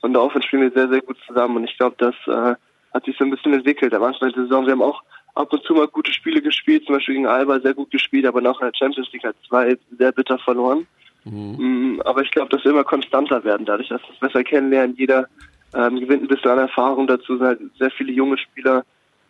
und 0.00 0.12
der 0.12 0.22
Offense 0.22 0.46
spielen 0.46 0.62
wir 0.62 0.70
sehr, 0.72 0.88
sehr 0.88 1.00
gut 1.00 1.16
zusammen. 1.26 1.56
Und 1.56 1.64
ich 1.64 1.76
glaube, 1.76 1.96
das 1.98 2.14
äh, 2.26 2.54
hat 2.92 3.04
sich 3.04 3.16
so 3.16 3.24
ein 3.24 3.30
bisschen 3.30 3.54
entwickelt. 3.54 3.94
Am 3.94 4.02
Anfang 4.02 4.32
der 4.32 4.42
Saison, 4.44 4.66
wir 4.66 4.72
haben 4.72 4.82
auch 4.82 5.02
ab 5.34 5.52
und 5.52 5.62
zu 5.62 5.74
mal 5.74 5.86
gute 5.88 6.12
Spiele 6.12 6.42
gespielt, 6.42 6.84
zum 6.84 6.96
Beispiel 6.96 7.14
gegen 7.16 7.26
Alba 7.26 7.60
sehr 7.60 7.74
gut 7.74 7.90
gespielt, 7.90 8.26
aber 8.26 8.40
noch 8.40 8.60
in 8.60 8.66
der 8.66 8.76
Champions 8.76 9.12
League 9.12 9.24
hat 9.24 9.36
zwei 9.48 9.76
sehr 9.96 10.12
bitter 10.12 10.38
verloren. 10.38 10.86
Mm, 11.24 12.00
Aber 12.04 12.22
ich 12.22 12.30
glaube, 12.30 12.48
dass 12.48 12.64
wir 12.64 12.72
immer 12.72 12.84
konstanter 12.84 13.44
werden, 13.44 13.66
dadurch, 13.66 13.88
dass 13.88 14.02
wir 14.02 14.14
es 14.14 14.20
besser 14.20 14.42
kennenlernen. 14.42 14.96
Jeder 14.96 15.28
ähm, 15.74 16.00
gewinnt 16.00 16.22
ein 16.22 16.28
bisschen 16.28 16.50
an 16.50 16.58
Erfahrung 16.58 17.06
dazu, 17.06 17.36
sind 17.36 17.46
halt 17.46 17.60
sehr 17.78 17.90
viele 17.90 18.12
junge 18.12 18.38
Spieler 18.38 18.84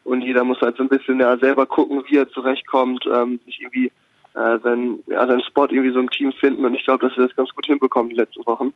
und 0.04 0.22
jeder 0.22 0.44
muss 0.44 0.60
halt 0.60 0.76
so 0.76 0.84
ein 0.84 0.88
bisschen 0.88 1.20
ja, 1.20 1.36
selber 1.36 1.66
gucken, 1.66 2.02
wie 2.08 2.16
er 2.16 2.28
zurechtkommt, 2.30 3.04
ähm, 3.12 3.40
sich 3.44 3.60
irgendwie 3.60 3.92
äh, 4.34 4.58
sein, 4.62 5.00
ja, 5.06 5.26
seinen 5.26 5.42
Spot 5.42 5.66
irgendwie 5.66 5.92
so 5.92 6.00
im 6.00 6.10
Team 6.10 6.32
finden 6.32 6.64
und 6.64 6.74
ich 6.74 6.84
glaube, 6.84 7.06
dass 7.06 7.16
wir 7.16 7.26
das 7.26 7.36
ganz 7.36 7.50
gut 7.50 7.66
hinbekommen 7.66 8.10
die 8.10 8.16
letzten 8.16 8.46
Wochen. 8.46 8.72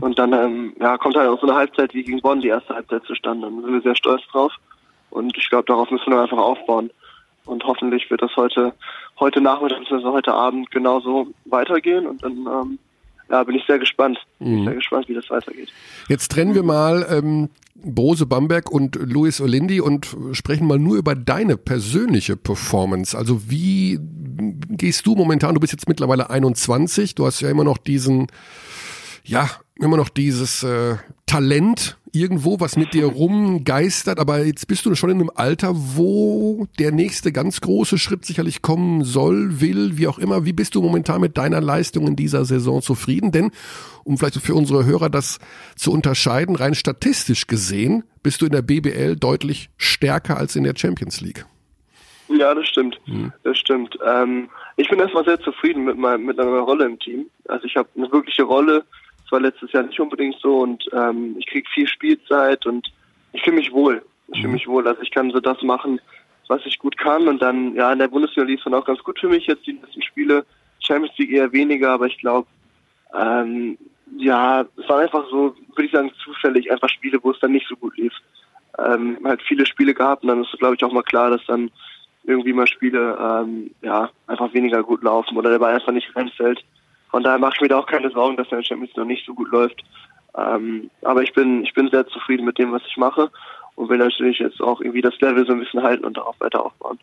Und 0.00 0.18
dann 0.18 0.32
ähm, 0.32 0.74
ja, 0.80 0.96
kommt 0.98 1.16
halt 1.16 1.28
auch 1.28 1.40
so 1.40 1.46
eine 1.46 1.56
Halbzeit 1.56 1.92
wie 1.94 2.04
gegen 2.04 2.20
Bonn, 2.20 2.40
die 2.40 2.48
erste 2.48 2.74
Halbzeit 2.74 3.04
zustande. 3.04 3.46
Und 3.46 3.56
da 3.56 3.62
sind 3.62 3.74
wir 3.74 3.82
sehr 3.82 3.96
stolz 3.96 4.22
drauf 4.30 4.52
und 5.10 5.36
ich 5.36 5.48
glaube, 5.50 5.64
darauf 5.66 5.90
müssen 5.90 6.10
wir 6.10 6.20
einfach 6.20 6.38
aufbauen. 6.38 6.90
Und 7.44 7.64
hoffentlich 7.64 8.08
wird 8.10 8.22
das 8.22 8.34
heute, 8.36 8.72
heute 9.18 9.40
Nachmittag, 9.40 9.80
bzw. 9.80 10.04
heute 10.04 10.32
Abend 10.32 10.70
genauso 10.70 11.28
weitergehen. 11.44 12.06
Und 12.06 12.22
dann 12.22 12.46
ähm, 12.46 12.78
ja, 13.32 13.42
bin 13.44 13.56
ich 13.56 13.64
sehr 13.66 13.78
gespannt. 13.78 14.18
Bin 14.38 14.64
sehr 14.64 14.74
gespannt, 14.74 15.08
wie 15.08 15.14
das 15.14 15.28
weitergeht. 15.30 15.70
Jetzt 16.08 16.30
trennen 16.30 16.54
wir 16.54 16.62
mal 16.62 17.06
ähm, 17.10 17.48
Brose 17.74 18.26
Bamberg 18.26 18.70
und 18.70 18.96
Luis 18.96 19.40
Olindi 19.40 19.80
und 19.80 20.14
sprechen 20.32 20.66
mal 20.66 20.78
nur 20.78 20.98
über 20.98 21.14
deine 21.14 21.56
persönliche 21.56 22.36
Performance. 22.36 23.16
Also 23.16 23.50
wie 23.50 23.98
gehst 24.68 25.06
du 25.06 25.14
momentan? 25.14 25.54
Du 25.54 25.60
bist 25.60 25.72
jetzt 25.72 25.88
mittlerweile 25.88 26.28
21, 26.28 27.14
du 27.14 27.24
hast 27.24 27.40
ja 27.40 27.48
immer 27.48 27.64
noch 27.64 27.78
diesen, 27.78 28.26
ja, 29.24 29.48
immer 29.76 29.96
noch 29.96 30.10
dieses 30.10 30.62
äh, 30.62 30.96
Talent 31.24 31.96
irgendwo, 32.12 32.60
was 32.60 32.76
mit 32.76 32.92
dir 32.92 33.06
rumgeistert, 33.06 34.18
aber 34.18 34.44
jetzt 34.44 34.68
bist 34.68 34.84
du 34.84 34.94
schon 34.94 35.10
in 35.10 35.20
einem 35.20 35.30
Alter, 35.34 35.72
wo 35.74 36.66
der 36.78 36.92
nächste 36.92 37.32
ganz 37.32 37.60
große 37.60 37.98
Schritt 37.98 38.24
sicherlich 38.24 38.60
kommen 38.60 39.02
soll, 39.02 39.60
will, 39.60 39.96
wie 39.96 40.06
auch 40.06 40.18
immer. 40.18 40.44
Wie 40.44 40.52
bist 40.52 40.74
du 40.74 40.82
momentan 40.82 41.20
mit 41.22 41.38
deiner 41.38 41.60
Leistung 41.60 42.06
in 42.06 42.16
dieser 42.16 42.44
Saison 42.44 42.82
zufrieden? 42.82 43.32
Denn, 43.32 43.50
um 44.04 44.18
vielleicht 44.18 44.40
für 44.40 44.54
unsere 44.54 44.84
Hörer 44.84 45.08
das 45.08 45.38
zu 45.74 45.90
unterscheiden, 45.90 46.54
rein 46.56 46.74
statistisch 46.74 47.46
gesehen, 47.46 48.04
bist 48.22 48.42
du 48.42 48.46
in 48.46 48.52
der 48.52 48.62
BBL 48.62 49.16
deutlich 49.16 49.70
stärker 49.78 50.36
als 50.36 50.54
in 50.54 50.64
der 50.64 50.74
Champions 50.76 51.20
League. 51.20 51.46
Ja, 52.28 52.54
das 52.54 52.66
stimmt. 52.68 52.98
Das 53.42 53.58
stimmt. 53.58 53.98
Ähm, 54.06 54.48
ich 54.76 54.88
bin 54.88 54.98
erstmal 54.98 55.24
sehr 55.24 55.40
zufrieden 55.40 55.84
mit, 55.84 55.98
meinem, 55.98 56.24
mit 56.24 56.36
meiner 56.36 56.60
Rolle 56.60 56.86
im 56.86 56.98
Team. 56.98 57.26
Also 57.48 57.66
ich 57.66 57.76
habe 57.76 57.88
eine 57.96 58.10
wirkliche 58.10 58.42
Rolle. 58.42 58.84
War 59.32 59.40
letztes 59.40 59.72
Jahr 59.72 59.82
nicht 59.82 59.98
unbedingt 59.98 60.36
so 60.40 60.60
und 60.60 60.84
ähm, 60.92 61.36
ich 61.38 61.46
kriege 61.46 61.68
viel 61.72 61.88
Spielzeit 61.88 62.66
und 62.66 62.92
ich 63.32 63.42
fühle 63.42 63.56
mich 63.56 63.72
wohl. 63.72 64.02
Ich 64.28 64.40
fühle 64.40 64.52
mich 64.52 64.68
wohl. 64.68 64.86
Also 64.86 65.00
ich 65.02 65.10
kann 65.10 65.30
so 65.30 65.40
das 65.40 65.62
machen, 65.62 66.00
was 66.48 66.64
ich 66.66 66.78
gut 66.78 66.98
kann 66.98 67.28
und 67.28 67.40
dann, 67.40 67.74
ja, 67.74 67.92
in 67.92 67.98
der 67.98 68.08
Bundesliga 68.08 68.46
lief 68.46 68.58
es 68.58 68.64
dann 68.64 68.74
auch 68.74 68.84
ganz 68.84 69.02
gut 69.02 69.18
für 69.18 69.28
mich 69.28 69.46
jetzt 69.46 69.66
die 69.66 69.72
letzten 69.72 70.02
Spiele. 70.02 70.44
Champions 70.80 71.16
League 71.16 71.32
eher 71.32 71.52
weniger, 71.52 71.90
aber 71.92 72.06
ich 72.06 72.18
glaube, 72.18 72.46
ähm, 73.18 73.78
ja, 74.18 74.66
es 74.76 74.88
war 74.88 74.98
einfach 74.98 75.24
so, 75.30 75.54
würde 75.74 75.84
ich 75.86 75.92
sagen, 75.92 76.12
zufällig 76.22 76.70
einfach 76.70 76.88
Spiele, 76.88 77.18
wo 77.22 77.30
es 77.30 77.40
dann 77.40 77.52
nicht 77.52 77.66
so 77.68 77.76
gut 77.76 77.96
lief. 77.96 78.12
Ähm, 78.78 79.18
halt 79.24 79.42
viele 79.42 79.64
Spiele 79.66 79.94
gehabt 79.94 80.22
und 80.22 80.28
dann 80.28 80.42
ist, 80.42 80.52
glaube 80.58 80.74
ich, 80.74 80.84
auch 80.84 80.92
mal 80.92 81.02
klar, 81.02 81.30
dass 81.30 81.44
dann 81.46 81.70
irgendwie 82.24 82.52
mal 82.52 82.66
Spiele 82.66 83.16
ähm, 83.18 83.70
ja 83.82 84.10
einfach 84.26 84.52
weniger 84.54 84.82
gut 84.82 85.02
laufen 85.02 85.36
oder 85.36 85.50
der 85.50 85.58
Ball 85.58 85.74
einfach 85.74 85.92
nicht 85.92 86.14
reinfällt. 86.14 86.62
Von 87.12 87.22
daher 87.22 87.38
mache 87.38 87.52
ich 87.54 87.60
mir 87.60 87.68
da 87.68 87.78
auch 87.78 87.86
keine 87.86 88.10
Sorgen, 88.10 88.36
dass 88.36 88.48
der 88.48 88.64
Champions 88.64 88.96
noch 88.96 89.04
nicht 89.04 89.24
so 89.24 89.34
gut 89.34 89.50
läuft. 89.52 89.84
Ähm, 90.36 90.90
aber 91.02 91.22
ich 91.22 91.32
bin 91.34 91.62
ich 91.62 91.74
bin 91.74 91.90
sehr 91.90 92.06
zufrieden 92.06 92.46
mit 92.46 92.58
dem, 92.58 92.72
was 92.72 92.82
ich 92.88 92.96
mache 92.96 93.30
und 93.74 93.90
will 93.90 93.98
natürlich 93.98 94.38
jetzt 94.38 94.62
auch 94.62 94.80
irgendwie 94.80 95.02
das 95.02 95.14
Level 95.20 95.46
so 95.46 95.52
ein 95.52 95.60
bisschen 95.60 95.82
halten 95.82 96.06
und 96.06 96.16
darauf 96.16 96.40
weiter 96.40 96.64
aufbauen. 96.64 96.98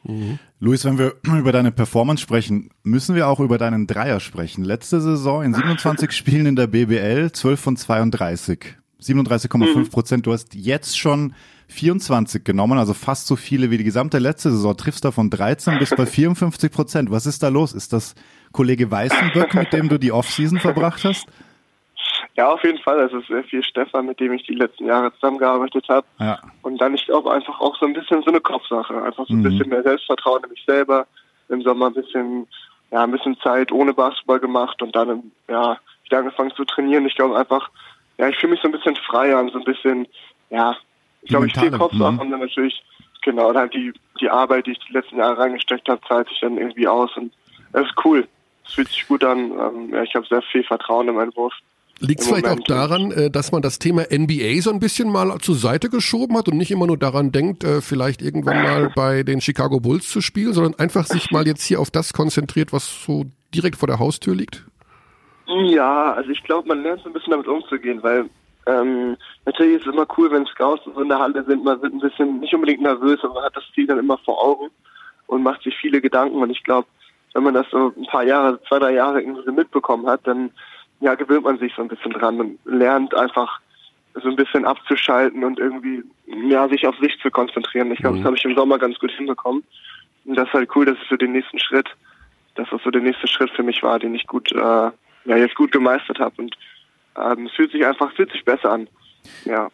Luis, 0.60 0.84
wenn 0.84 0.98
wir 0.98 1.14
über 1.40 1.52
deine 1.52 1.72
Performance 1.72 2.24
sprechen, 2.24 2.72
müssen 2.84 3.16
wir 3.16 3.28
auch 3.28 3.40
über 3.40 3.60
deinen 3.60 3.86
Dreier 3.86 4.20
sprechen. 4.20 4.64
Letzte 4.64 5.00
Saison 5.00 5.44
in 5.44 5.54
27 5.54 6.12
Spielen 6.16 6.48
in 6.48 6.56
der 6.56 6.68
BBL, 6.68 7.32
12 7.32 7.60
von 7.60 7.78
32. 7.78 8.76
37,5 9.02 9.92
Prozent. 9.92 10.26
Du 10.26 10.34
hast 10.34 10.56
jetzt 10.56 10.98
schon 10.98 11.34
24 11.68 12.44
genommen, 12.44 12.80
also 12.80 12.94
fast 12.94 13.28
so 13.28 13.36
viele 13.36 13.70
wie 13.70 13.78
die 13.78 13.84
gesamte 13.84 14.18
letzte 14.18 14.50
Saison. 14.50 14.76
Triffst 14.76 15.06
davon 15.06 15.30
13 15.30 15.78
bis 15.78 15.92
bei 15.96 16.06
54 16.08 16.72
Prozent. 16.72 17.12
Was 17.12 17.28
ist 17.28 17.44
da 17.44 17.50
los? 17.50 17.74
Ist 17.74 17.94
das 17.94 18.16
Kollege 18.52 18.90
Weißenböck, 18.90 19.54
mit 19.54 19.74
dem 19.74 19.90
du 19.90 19.98
die 19.98 20.12
Offseason 20.12 20.60
verbracht 20.60 21.04
hast? 21.04 21.28
Ja, 22.36 22.50
auf 22.50 22.64
jeden 22.64 22.80
Fall. 22.80 23.00
Es 23.02 23.14
ist 23.14 23.28
sehr 23.28 23.44
viel 23.44 23.64
Stefan, 23.64 24.06
mit 24.06 24.20
dem 24.20 24.34
ich 24.34 24.44
die 24.44 24.54
letzten 24.56 24.86
Jahre 24.86 25.14
zusammengearbeitet 25.16 25.86
habe. 25.90 26.08
Ja. 26.20 26.40
Und 26.62 26.80
dann 26.80 26.94
ich 26.94 27.06
glaube 27.06 27.32
einfach 27.34 27.60
auch 27.60 27.78
so 27.78 27.86
ein 27.86 27.94
bisschen 27.94 28.22
so 28.24 28.30
eine 28.30 28.40
Kopfsache. 28.40 29.02
Einfach 29.04 29.28
so 29.28 29.34
ein 29.34 29.40
Mhm. 29.40 29.44
bisschen 29.44 29.70
mehr 29.70 29.84
Selbstvertrauen 29.84 30.44
in 30.44 30.50
mich 30.50 30.64
selber. 30.66 31.06
Im 31.50 31.62
Sommer 31.64 31.88
ein 31.88 31.94
bisschen, 31.94 32.48
ja, 32.92 33.04
ein 33.04 33.12
bisschen 33.12 33.38
Zeit 33.40 33.72
ohne 33.72 33.94
Basketball 33.94 34.40
gemacht 34.40 34.82
und 34.82 34.96
dann, 34.96 35.32
ja, 35.48 35.78
wieder 36.06 36.20
angefangen 36.20 36.52
zu 36.56 36.64
trainieren. 36.64 37.06
Ich 37.06 37.16
glaube 37.16 37.38
einfach, 37.38 37.70
ja, 38.18 38.30
ich 38.30 38.38
fühle 38.38 38.52
mich 38.52 38.62
so 38.62 38.68
ein 38.68 38.72
bisschen 38.72 38.96
freier 38.96 39.40
und 39.40 39.52
so 39.52 39.58
ein 39.58 39.64
bisschen, 39.66 40.08
ja, 40.50 40.76
ich 41.22 41.30
glaube, 41.30 41.48
ich 41.48 41.58
viel 41.58 41.72
Kopfsache 41.72 42.14
mhm. 42.14 42.20
und 42.20 42.32
dann 42.32 42.40
natürlich, 42.40 42.82
genau, 43.24 43.52
dann 43.52 43.70
die, 43.72 43.92
die 44.22 44.30
Arbeit, 44.30 44.68
die 44.68 44.72
ich 44.72 44.80
die 44.88 44.94
letzten 44.94 45.18
Jahre 45.18 45.38
reingesteckt 45.40 45.90
habe, 45.90 46.02
zahlt 46.08 46.30
sich 46.30 46.40
dann 46.40 46.58
irgendwie 46.58 46.88
aus 46.88 47.16
und 47.18 47.34
es 47.74 47.82
ist 47.82 47.94
cool. 48.06 48.28
Es 48.70 48.76
fühlt 48.76 48.88
sich 48.90 49.08
gut 49.08 49.24
an. 49.24 49.52
Ähm, 49.52 49.90
ja, 49.92 50.04
ich 50.04 50.14
habe 50.14 50.26
sehr 50.28 50.44
viel 50.44 50.64
Vertrauen 50.64 51.08
in 51.08 51.16
meinen 51.16 51.36
Wurf. 51.36 51.54
Liegt 52.02 52.22
es 52.22 52.28
vielleicht 52.28 52.48
auch 52.48 52.60
daran, 52.62 53.12
äh, 53.12 53.30
dass 53.30 53.52
man 53.52 53.62
das 53.62 53.80
Thema 53.80 54.04
NBA 54.10 54.62
so 54.62 54.70
ein 54.70 54.80
bisschen 54.80 55.12
mal 55.12 55.38
zur 55.40 55.56
Seite 55.56 55.90
geschoben 55.90 56.38
hat 56.38 56.48
und 56.48 56.56
nicht 56.56 56.72
immer 56.72 56.88
nur 56.88 56.98
daran 56.98 57.32
denkt, 57.32 57.64
äh, 57.64 57.82
vielleicht 57.82 58.22
irgendwann 58.22 58.64
mal 58.64 58.92
bei 58.96 59.24
den 59.24 59.42
Chicago 59.42 59.80
Bulls 59.80 60.10
zu 60.10 60.22
spielen, 60.22 60.54
sondern 60.54 60.76
einfach 60.76 61.06
sich 61.06 61.32
mal 61.32 61.46
jetzt 61.46 61.64
hier 61.64 61.80
auf 61.82 61.92
das 61.92 62.14
konzentriert, 62.14 62.72
was 62.72 63.04
so 63.04 63.26
direkt 63.54 63.76
vor 63.76 63.88
der 63.88 64.00
Haustür 64.00 64.36
liegt? 64.36 64.66
Ja, 65.48 66.14
also 66.14 66.30
ich 66.30 66.44
glaube, 66.44 66.68
man 66.68 66.84
lernt 66.84 67.02
so 67.02 67.10
ein 67.10 67.14
bisschen 67.14 67.32
damit 67.32 67.48
umzugehen, 67.48 68.02
weil 68.04 68.30
ähm, 68.68 69.18
natürlich 69.46 69.82
ist 69.82 69.88
es 69.88 69.94
immer 69.94 70.06
cool, 70.18 70.32
wenn 70.32 70.46
Scouts 70.46 70.84
so 70.86 71.02
in 71.02 71.10
der 71.10 71.20
Halle 71.20 71.44
sind, 71.44 71.64
man 71.64 71.82
wird 71.82 71.92
ein 71.92 72.00
bisschen 72.00 72.40
nicht 72.40 72.54
unbedingt 72.54 72.82
nervös, 72.82 73.20
aber 73.24 73.34
man 73.34 73.44
hat 73.46 73.58
das 73.58 73.64
Ziel 73.74 73.88
dann 73.88 74.00
immer 74.00 74.20
vor 74.20 74.42
Augen 74.42 74.70
und 75.28 75.44
macht 75.44 75.64
sich 75.64 75.76
viele 75.76 76.00
Gedanken 76.00 76.42
und 76.42 76.52
ich 76.52 76.64
glaube, 76.64 76.88
wenn 77.34 77.44
man 77.44 77.54
das 77.54 77.68
so 77.70 77.94
ein 77.96 78.06
paar 78.08 78.24
Jahre, 78.24 78.62
zwei, 78.68 78.80
drei 78.80 78.94
Jahre 78.94 79.22
irgendwie 79.22 79.44
so 79.46 79.52
mitbekommen 79.52 80.08
hat, 80.08 80.22
dann 80.26 80.52
ja, 81.00 81.16
gewöhnt 81.16 81.44
man 81.44 81.60
sich 81.60 81.74
so 81.76 81.82
ein 81.82 81.88
bisschen 81.88 82.12
dran 82.12 82.40
und 82.40 82.60
lernt 82.66 83.16
einfach 83.16 83.60
so 84.16 84.30
ein 84.30 84.36
bisschen 84.36 84.66
abzuschalten 84.66 85.44
und 85.44 85.60
irgendwie 85.60 86.04
ja, 86.48 86.68
sich 86.68 86.86
auf 86.86 86.98
sich 86.98 87.18
zu 87.22 87.32
konzentrieren. 87.32 87.92
Ich 87.92 88.00
glaube, 88.00 88.18
das 88.18 88.26
habe 88.26 88.36
ich 88.36 88.44
im 88.44 88.56
Sommer 88.56 88.78
ganz 88.78 88.98
gut 89.00 89.12
hinbekommen. 89.12 89.64
Und 90.26 90.36
das 90.36 90.48
ist 90.48 90.54
halt 90.54 90.70
cool, 90.76 90.86
dass 90.86 90.98
es 90.98 91.08
für 91.08 91.18
den 91.18 91.32
nächsten 91.32 91.60
Schritt, 91.60 91.88
dass 92.56 92.68
das 92.70 92.82
so 92.84 92.92
der 92.92 93.02
nächste 93.02 93.28
Schritt 93.28 93.52
für 93.52 93.64
mich 93.64 93.82
war, 93.82 94.00
den 94.00 94.14
ich 94.14 94.28
gut, 94.28 94.52
äh, 94.52 94.58
ja, 94.58 94.92
jetzt 95.26 95.56
gut 95.56 95.72
gemeistert 95.72 96.20
habe. 96.20 96.36
Und 96.38 96.56
ähm, 97.18 97.46
es 97.46 97.54
fühlt 97.54 97.72
sich 97.72 97.86
einfach, 97.86 98.12
fühlt 98.14 98.32
sich 98.32 98.44
besser 98.44 98.72
an. 98.72 98.88
Ja. 99.46 99.70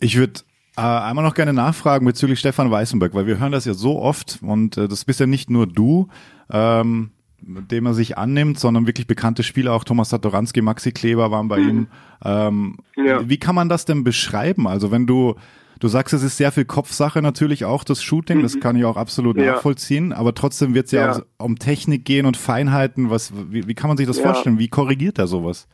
Ich 0.00 0.16
würde 0.16 0.40
äh, 0.78 0.80
einmal 0.80 1.24
noch 1.24 1.34
gerne 1.34 1.52
nachfragen 1.52 2.06
bezüglich 2.06 2.38
Stefan 2.38 2.70
Weißenberg, 2.70 3.12
weil 3.14 3.26
wir 3.26 3.38
hören 3.38 3.52
das 3.52 3.64
ja 3.64 3.74
so 3.74 3.98
oft 4.00 4.38
und 4.42 4.76
äh, 4.76 4.86
das 4.88 5.04
bist 5.04 5.20
ja 5.20 5.26
nicht 5.26 5.50
nur 5.50 5.66
du, 5.66 6.08
ähm, 6.50 7.10
dem 7.40 7.86
er 7.86 7.94
sich 7.94 8.16
annimmt, 8.16 8.58
sondern 8.58 8.86
wirklich 8.86 9.06
bekannte 9.06 9.42
Spieler, 9.42 9.72
auch 9.72 9.84
Thomas 9.84 10.10
Satoranski, 10.10 10.60
Maxi 10.62 10.92
Kleber 10.92 11.30
waren 11.30 11.48
bei 11.48 11.58
ihm. 11.58 11.88
Ähm, 12.24 12.78
Ja. 12.96 13.28
Wie 13.28 13.38
kann 13.38 13.54
man 13.54 13.68
das 13.68 13.84
denn 13.84 14.02
beschreiben? 14.04 14.66
Also 14.66 14.90
wenn 14.90 15.06
du, 15.06 15.34
du 15.80 15.88
sagst, 15.88 16.14
es 16.14 16.22
ist 16.24 16.36
sehr 16.36 16.50
viel 16.52 16.64
Kopfsache 16.64 17.22
natürlich 17.22 17.64
auch, 17.64 17.84
das 17.84 18.02
Shooting, 18.02 18.42
das 18.42 18.58
kann 18.60 18.74
ich 18.76 18.84
auch 18.84 18.96
absolut 18.96 19.36
Ja. 19.36 19.52
nachvollziehen, 19.52 20.12
aber 20.12 20.34
trotzdem 20.34 20.74
wird 20.74 20.86
es 20.86 20.92
ja, 20.92 21.06
Ja. 21.06 21.12
auch 21.12 21.20
um 21.38 21.58
Technik 21.58 22.04
gehen 22.04 22.26
und 22.26 22.36
Feinheiten. 22.36 23.08
Was, 23.10 23.32
wie, 23.52 23.66
wie 23.68 23.74
kann 23.74 23.88
man 23.88 23.96
sich 23.96 24.06
das 24.06 24.18
Ja. 24.18 24.24
vorstellen? 24.24 24.58
Wie 24.58 24.68
korrigiert 24.68 25.18
er 25.18 25.26
sowas? 25.28 25.68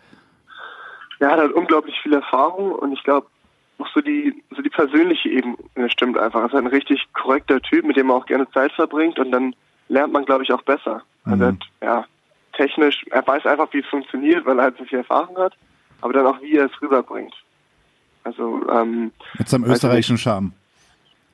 Er 1.21 1.31
hat 1.31 1.38
halt 1.38 1.53
unglaublich 1.53 1.95
viel 2.03 2.12
Erfahrung 2.12 2.73
und 2.73 2.93
ich 2.93 3.03
glaube, 3.05 3.27
auch 3.78 3.88
so 3.94 4.00
die, 4.00 4.42
so 4.54 4.62
die 4.62 4.70
persönliche 4.70 5.28
Ebene 5.28 5.56
stimmt 5.88 6.16
einfach. 6.18 6.40
Er 6.40 6.46
ist 6.46 6.52
halt 6.52 6.64
ein 6.64 6.68
richtig 6.70 7.06
korrekter 7.12 7.60
Typ, 7.60 7.84
mit 7.84 7.96
dem 7.96 8.06
man 8.06 8.16
auch 8.18 8.26
gerne 8.26 8.48
Zeit 8.50 8.72
verbringt 8.72 9.18
und 9.18 9.30
dann 9.32 9.54
lernt 9.88 10.12
man, 10.12 10.24
glaube 10.24 10.44
ich, 10.44 10.52
auch 10.52 10.62
besser. 10.62 11.02
Also 11.24 11.44
er 11.44 11.48
hat, 11.48 11.58
ja, 11.82 12.04
technisch, 12.56 13.04
er 13.10 13.26
weiß 13.26 13.46
einfach, 13.46 13.68
wie 13.72 13.80
es 13.80 13.87
funktioniert, 13.87 14.44
weil 14.46 14.58
er 14.58 14.64
halt 14.64 14.78
so 14.78 14.84
viel 14.84 14.98
Erfahrung 14.98 15.37
hat, 15.38 15.54
aber 16.00 16.12
dann 16.12 16.26
auch, 16.26 16.40
wie 16.40 16.56
er 16.56 16.66
es 16.66 16.82
rüberbringt. 16.82 17.34
Also, 18.22 18.66
ähm, 18.70 19.12
Mit 19.38 19.48
seinem 19.48 19.64
österreichischen 19.64 20.16
Charme. 20.18 20.52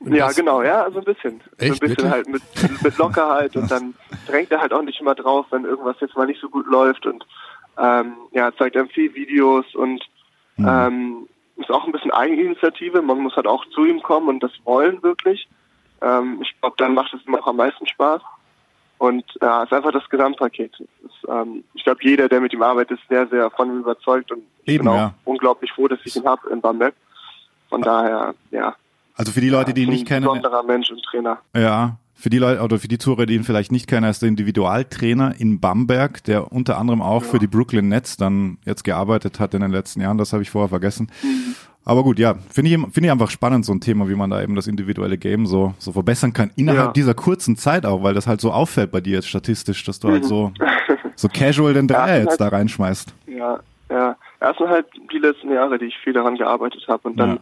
ja, 0.00 0.26
das- 0.26 0.36
genau, 0.36 0.62
ja, 0.62 0.82
also 0.82 0.98
ein 0.98 1.04
bisschen. 1.04 1.40
Echt, 1.58 1.74
so 1.74 1.86
ein 1.86 1.88
bisschen 1.88 1.88
wirklich? 1.88 2.10
halt 2.10 2.28
mit, 2.28 2.42
mit 2.82 2.98
Lockerheit 2.98 3.54
und 3.56 3.70
dann 3.70 3.94
drängt 4.26 4.50
er 4.50 4.60
halt 4.60 4.72
auch 4.72 4.82
nicht 4.82 5.00
immer 5.00 5.14
drauf, 5.14 5.46
wenn 5.50 5.64
irgendwas 5.64 5.96
jetzt 6.00 6.16
mal 6.16 6.26
nicht 6.26 6.40
so 6.40 6.48
gut 6.48 6.66
läuft 6.66 7.06
und 7.06 7.24
ähm, 7.78 8.14
ja, 8.32 8.50
zeigt 8.56 8.76
einem 8.76 8.88
viel 8.88 9.14
Videos 9.14 9.64
und 9.74 10.02
ähm, 10.58 11.28
ist 11.60 11.70
auch 11.70 11.84
ein 11.84 11.92
bisschen 11.92 12.10
Eigeninitiative. 12.10 13.02
Man 13.02 13.18
muss 13.18 13.36
halt 13.36 13.46
auch 13.46 13.64
zu 13.66 13.84
ihm 13.84 14.02
kommen 14.02 14.28
und 14.28 14.42
das 14.42 14.52
wollen 14.64 15.02
wirklich. 15.02 15.48
Ähm, 16.02 16.40
ich 16.42 16.54
glaube, 16.60 16.76
dann 16.78 16.94
macht 16.94 17.12
es 17.14 17.26
ihm 17.26 17.34
auch 17.34 17.46
am 17.46 17.56
meisten 17.56 17.86
Spaß. 17.86 18.22
Und 18.98 19.24
ja, 19.40 19.62
es 19.62 19.70
ist 19.70 19.72
einfach 19.72 19.92
das 19.92 20.08
Gesamtpaket. 20.10 20.74
Es 20.74 20.80
ist, 20.80 21.28
ähm, 21.28 21.64
ich 21.72 21.84
glaube, 21.84 22.00
jeder, 22.02 22.28
der 22.28 22.40
mit 22.40 22.52
ihm 22.52 22.62
arbeitet, 22.62 22.98
ist 23.00 23.08
sehr, 23.08 23.26
sehr 23.28 23.50
von 23.50 23.70
ihm 23.70 23.78
überzeugt 23.80 24.30
und 24.30 24.42
ich 24.64 24.74
Eben, 24.74 24.84
bin 24.84 24.92
auch 24.92 24.96
ja. 24.96 25.14
unglaublich 25.24 25.72
froh, 25.72 25.88
dass 25.88 26.00
ich 26.04 26.14
ihn 26.16 26.26
habe 26.26 26.50
in 26.50 26.60
Bamberg. 26.60 26.94
Von 27.70 27.80
daher, 27.80 28.34
ja, 28.50 28.74
Also 29.14 29.32
für 29.32 29.40
die 29.40 29.48
Leute, 29.48 29.72
die 29.72 29.84
ihn 29.84 29.90
nicht 29.90 30.02
ein 30.02 30.06
kennen, 30.06 30.26
besonderer 30.26 30.62
Mensch 30.64 30.90
und 30.90 31.02
Trainer. 31.02 31.38
Ja, 31.56 31.96
für 32.20 32.30
die 32.30 32.38
Leute 32.38 32.60
oder 32.62 32.78
für 32.78 32.88
die 32.88 32.98
Zuhörer, 32.98 33.26
die 33.26 33.34
ihn 33.34 33.44
vielleicht 33.44 33.72
nicht 33.72 33.86
kennen, 33.86 34.04
er 34.04 34.10
ist 34.10 34.22
der 34.22 34.28
Individualtrainer 34.28 35.34
in 35.38 35.58
Bamberg, 35.60 36.22
der 36.24 36.52
unter 36.52 36.78
anderem 36.78 37.02
auch 37.02 37.22
für 37.24 37.38
die 37.38 37.46
Brooklyn 37.46 37.88
Nets 37.88 38.16
dann 38.16 38.58
jetzt 38.66 38.84
gearbeitet 38.84 39.40
hat 39.40 39.54
in 39.54 39.60
den 39.62 39.70
letzten 39.70 40.00
Jahren. 40.00 40.18
Das 40.18 40.32
habe 40.32 40.42
ich 40.42 40.50
vorher 40.50 40.68
vergessen. 40.68 41.10
Aber 41.84 42.02
gut, 42.02 42.18
ja, 42.18 42.34
finde 42.50 42.70
ich, 42.70 42.76
finde 42.92 43.06
ich 43.06 43.10
einfach 43.10 43.30
spannend, 43.30 43.64
so 43.64 43.72
ein 43.72 43.80
Thema, 43.80 44.08
wie 44.08 44.14
man 44.14 44.28
da 44.30 44.42
eben 44.42 44.54
das 44.54 44.66
individuelle 44.66 45.16
Game 45.16 45.46
so, 45.46 45.74
so 45.78 45.92
verbessern 45.92 46.32
kann, 46.34 46.50
innerhalb 46.56 46.88
Ja. 46.88 46.92
dieser 46.92 47.14
kurzen 47.14 47.56
Zeit 47.56 47.86
auch, 47.86 48.02
weil 48.02 48.12
das 48.14 48.26
halt 48.26 48.40
so 48.42 48.52
auffällt 48.52 48.92
bei 48.92 49.00
dir 49.00 49.14
jetzt 49.14 49.28
statistisch, 49.28 49.82
dass 49.84 49.98
du 49.98 50.08
halt 50.10 50.24
so, 50.26 50.52
so 51.16 51.28
casual 51.28 51.72
den 51.72 51.88
Dreier 51.88 52.16
Ja, 52.16 52.18
jetzt 52.18 52.30
halt- 52.32 52.40
da 52.42 52.48
reinschmeißt. 52.48 53.14
Ja, 53.28 53.60
ja. 53.90 54.16
Sind 54.58 54.68
halt 54.68 54.86
die 55.12 55.18
letzten 55.18 55.50
Jahre, 55.52 55.78
die 55.78 55.86
ich 55.86 55.96
viel 56.04 56.12
daran 56.12 56.36
gearbeitet 56.36 56.84
habe. 56.88 57.08
Und 57.08 57.16
dann, 57.16 57.40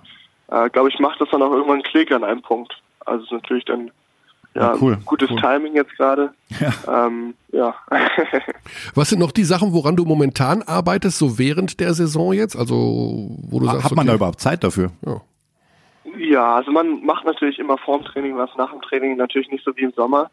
äh, 0.50 0.68
glaube 0.70 0.88
ich, 0.88 0.98
macht 1.00 1.20
das 1.20 1.28
dann 1.30 1.42
auch 1.42 1.50
irgendwann 1.52 1.74
einen 1.74 1.82
Klick 1.82 2.10
an 2.12 2.22
einem 2.24 2.42
Punkt. 2.42 2.80
Also 3.06 3.20
es 3.24 3.26
ist 3.26 3.32
natürlich 3.32 3.64
dann 3.64 3.90
ja, 4.58 4.74
Ja, 4.74 4.78
cool, 4.80 4.98
gutes 5.04 5.30
cool. 5.30 5.40
Timing 5.40 5.74
jetzt 5.74 5.96
gerade. 5.96 6.32
Ja. 6.60 7.06
Ähm, 7.06 7.34
ja. 7.52 7.74
Was 8.94 9.10
sind 9.10 9.20
noch 9.20 9.32
die 9.32 9.44
Sachen, 9.44 9.72
woran 9.72 9.96
du 9.96 10.04
momentan 10.04 10.62
arbeitest, 10.62 11.18
so 11.18 11.38
während 11.38 11.80
der 11.80 11.94
Saison 11.94 12.32
jetzt? 12.32 12.56
Also, 12.56 13.36
wo 13.48 13.60
du 13.60 13.66
sagst, 13.66 13.84
Hat 13.84 13.92
man 13.92 14.00
okay, 14.00 14.08
da 14.08 14.14
überhaupt 14.14 14.40
Zeit 14.40 14.64
dafür? 14.64 14.90
Ja. 15.04 15.20
Ja, 16.18 16.56
also 16.56 16.72
man 16.72 17.04
macht 17.04 17.24
natürlich 17.24 17.58
immer 17.58 17.78
vorm 17.78 18.04
Training 18.04 18.36
was, 18.36 18.50
nach 18.56 18.70
dem 18.70 18.82
Training 18.82 19.16
natürlich 19.16 19.50
nicht 19.50 19.64
so 19.64 19.76
wie 19.76 19.82
im 19.82 19.92
Sommer. 19.92 20.30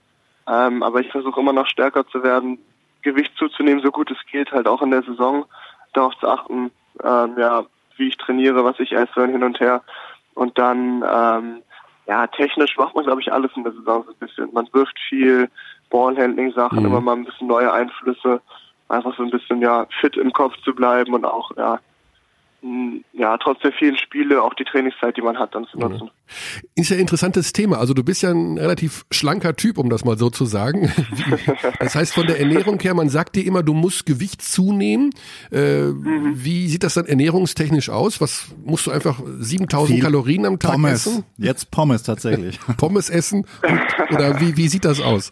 Ähm, 0.47 0.83
aber 0.83 1.01
ich 1.01 1.11
versuche 1.11 1.39
immer 1.39 1.53
noch 1.53 1.67
stärker 1.67 2.07
zu 2.07 2.23
werden, 2.23 2.59
Gewicht 3.01 3.33
zuzunehmen, 3.37 3.83
so 3.83 3.91
gut 3.91 4.11
es 4.11 4.17
geht, 4.31 4.51
halt 4.51 4.67
auch 4.67 4.81
in 4.81 4.91
der 4.91 5.03
Saison 5.03 5.45
darauf 5.93 6.17
zu 6.19 6.27
achten, 6.27 6.71
ähm, 7.03 7.35
ja, 7.37 7.65
wie 7.97 8.07
ich 8.07 8.17
trainiere, 8.17 8.63
was 8.63 8.79
ich 8.79 8.93
esse 8.93 9.27
hin 9.27 9.43
und 9.43 9.59
her. 9.59 9.81
Und 10.33 10.57
dann, 10.57 11.03
ähm, 11.07 11.61
ja, 12.07 12.27
technisch 12.27 12.77
macht 12.77 12.95
man, 12.95 13.05
glaube 13.05 13.21
ich, 13.21 13.31
alles 13.31 13.51
in 13.55 13.63
der 13.63 13.73
Saison 13.73 14.03
so 14.05 14.11
ein 14.11 14.17
bisschen. 14.19 14.53
Man 14.53 14.67
wirft 14.73 14.97
viel, 15.09 15.49
Ballhandling-Sachen, 15.89 16.79
Mhm. 16.79 16.85
immer 16.85 17.01
mal 17.01 17.13
ein 17.15 17.25
bisschen 17.25 17.47
neue 17.47 17.71
Einflüsse, 17.71 18.41
einfach 18.89 19.15
so 19.15 19.23
ein 19.23 19.29
bisschen, 19.29 19.61
ja, 19.61 19.85
fit 20.01 20.17
im 20.17 20.31
Kopf 20.33 20.55
zu 20.63 20.73
bleiben 20.73 21.13
und 21.13 21.25
auch, 21.25 21.51
ja, 21.57 21.79
ja, 23.13 23.37
trotz 23.37 23.59
der 23.61 23.71
vielen 23.73 23.97
Spiele 23.97 24.41
auch 24.41 24.53
die 24.55 24.63
Trainingszeit, 24.63 25.15
die 25.17 25.21
man 25.21 25.37
hat, 25.37 25.53
dann 25.53 25.65
zu 25.65 25.77
nutzen. 25.77 26.09
Ist 26.75 26.89
ja 26.89 26.95
ein 26.95 27.01
interessantes 27.01 27.53
Thema. 27.53 27.77
Also 27.77 27.93
du 27.93 28.03
bist 28.03 28.23
ja 28.23 28.31
ein 28.31 28.57
relativ 28.57 29.05
schlanker 29.11 29.55
Typ, 29.55 29.77
um 29.77 29.89
das 29.89 30.03
mal 30.03 30.17
so 30.17 30.29
zu 30.29 30.45
sagen. 30.45 30.91
Das 31.79 31.95
heißt 31.95 32.13
von 32.13 32.25
der 32.25 32.39
Ernährung 32.39 32.79
her, 32.79 32.93
man 32.93 33.09
sagt 33.09 33.35
dir 33.35 33.45
immer, 33.45 33.61
du 33.61 33.73
musst 33.73 34.05
Gewicht 34.05 34.41
zunehmen. 34.41 35.11
Äh, 35.51 35.89
Wie 35.91 36.67
sieht 36.67 36.83
das 36.83 36.95
dann 36.95 37.05
ernährungstechnisch 37.05 37.89
aus? 37.89 38.19
Was 38.21 38.53
musst 38.63 38.87
du 38.87 38.91
einfach 38.91 39.19
7000 39.39 39.95
Viel 39.95 40.03
Kalorien 40.03 40.45
am 40.45 40.57
Tag 40.57 40.71
Pommes. 40.71 41.05
essen? 41.05 41.25
Jetzt 41.37 41.69
Pommes 41.71 42.03
tatsächlich. 42.03 42.59
Pommes 42.77 43.09
essen? 43.09 43.45
Und, 43.61 44.15
oder 44.15 44.39
wie, 44.39 44.57
wie 44.57 44.67
sieht 44.67 44.85
das 44.85 45.01
aus? 45.01 45.31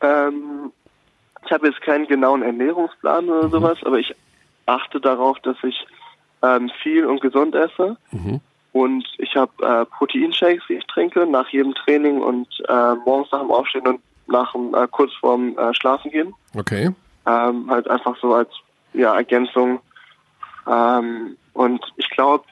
Ähm, 0.00 0.72
ich 1.46 1.52
habe 1.52 1.68
jetzt 1.68 1.80
keinen 1.82 2.06
genauen 2.06 2.42
Ernährungsplan 2.42 3.28
oder 3.28 3.48
sowas, 3.48 3.78
aber 3.84 3.98
ich 3.98 4.14
achte 4.66 5.00
darauf, 5.00 5.38
dass 5.40 5.56
ich 5.62 5.76
ähm, 6.44 6.70
viel 6.82 7.06
und 7.06 7.20
gesund 7.20 7.54
esse. 7.54 7.96
Und 8.72 9.06
ich 9.18 9.36
habe 9.36 9.52
äh, 9.62 9.84
Proteinshakes, 9.86 10.64
die 10.68 10.74
ich 10.74 10.86
trinke 10.86 11.26
nach 11.26 11.48
jedem 11.50 11.74
Training 11.74 12.20
und 12.20 12.48
äh, 12.68 12.94
morgens 13.04 13.30
nach 13.30 13.40
dem 13.40 13.50
Aufstehen 13.50 13.86
und 13.86 14.00
nach 14.26 14.52
dem, 14.52 14.74
äh, 14.74 14.88
kurz 14.90 15.12
vorm 15.14 15.56
äh, 15.56 15.72
Schlafen 15.74 16.10
gehen. 16.10 16.34
Okay. 16.56 16.90
Ähm, 17.26 17.70
halt 17.70 17.88
einfach 17.88 18.16
so 18.20 18.34
als 18.34 18.50
ja, 18.92 19.14
Ergänzung. 19.14 19.80
Ähm, 20.66 21.36
und 21.52 21.84
ich 21.96 22.10
glaube, 22.10 22.44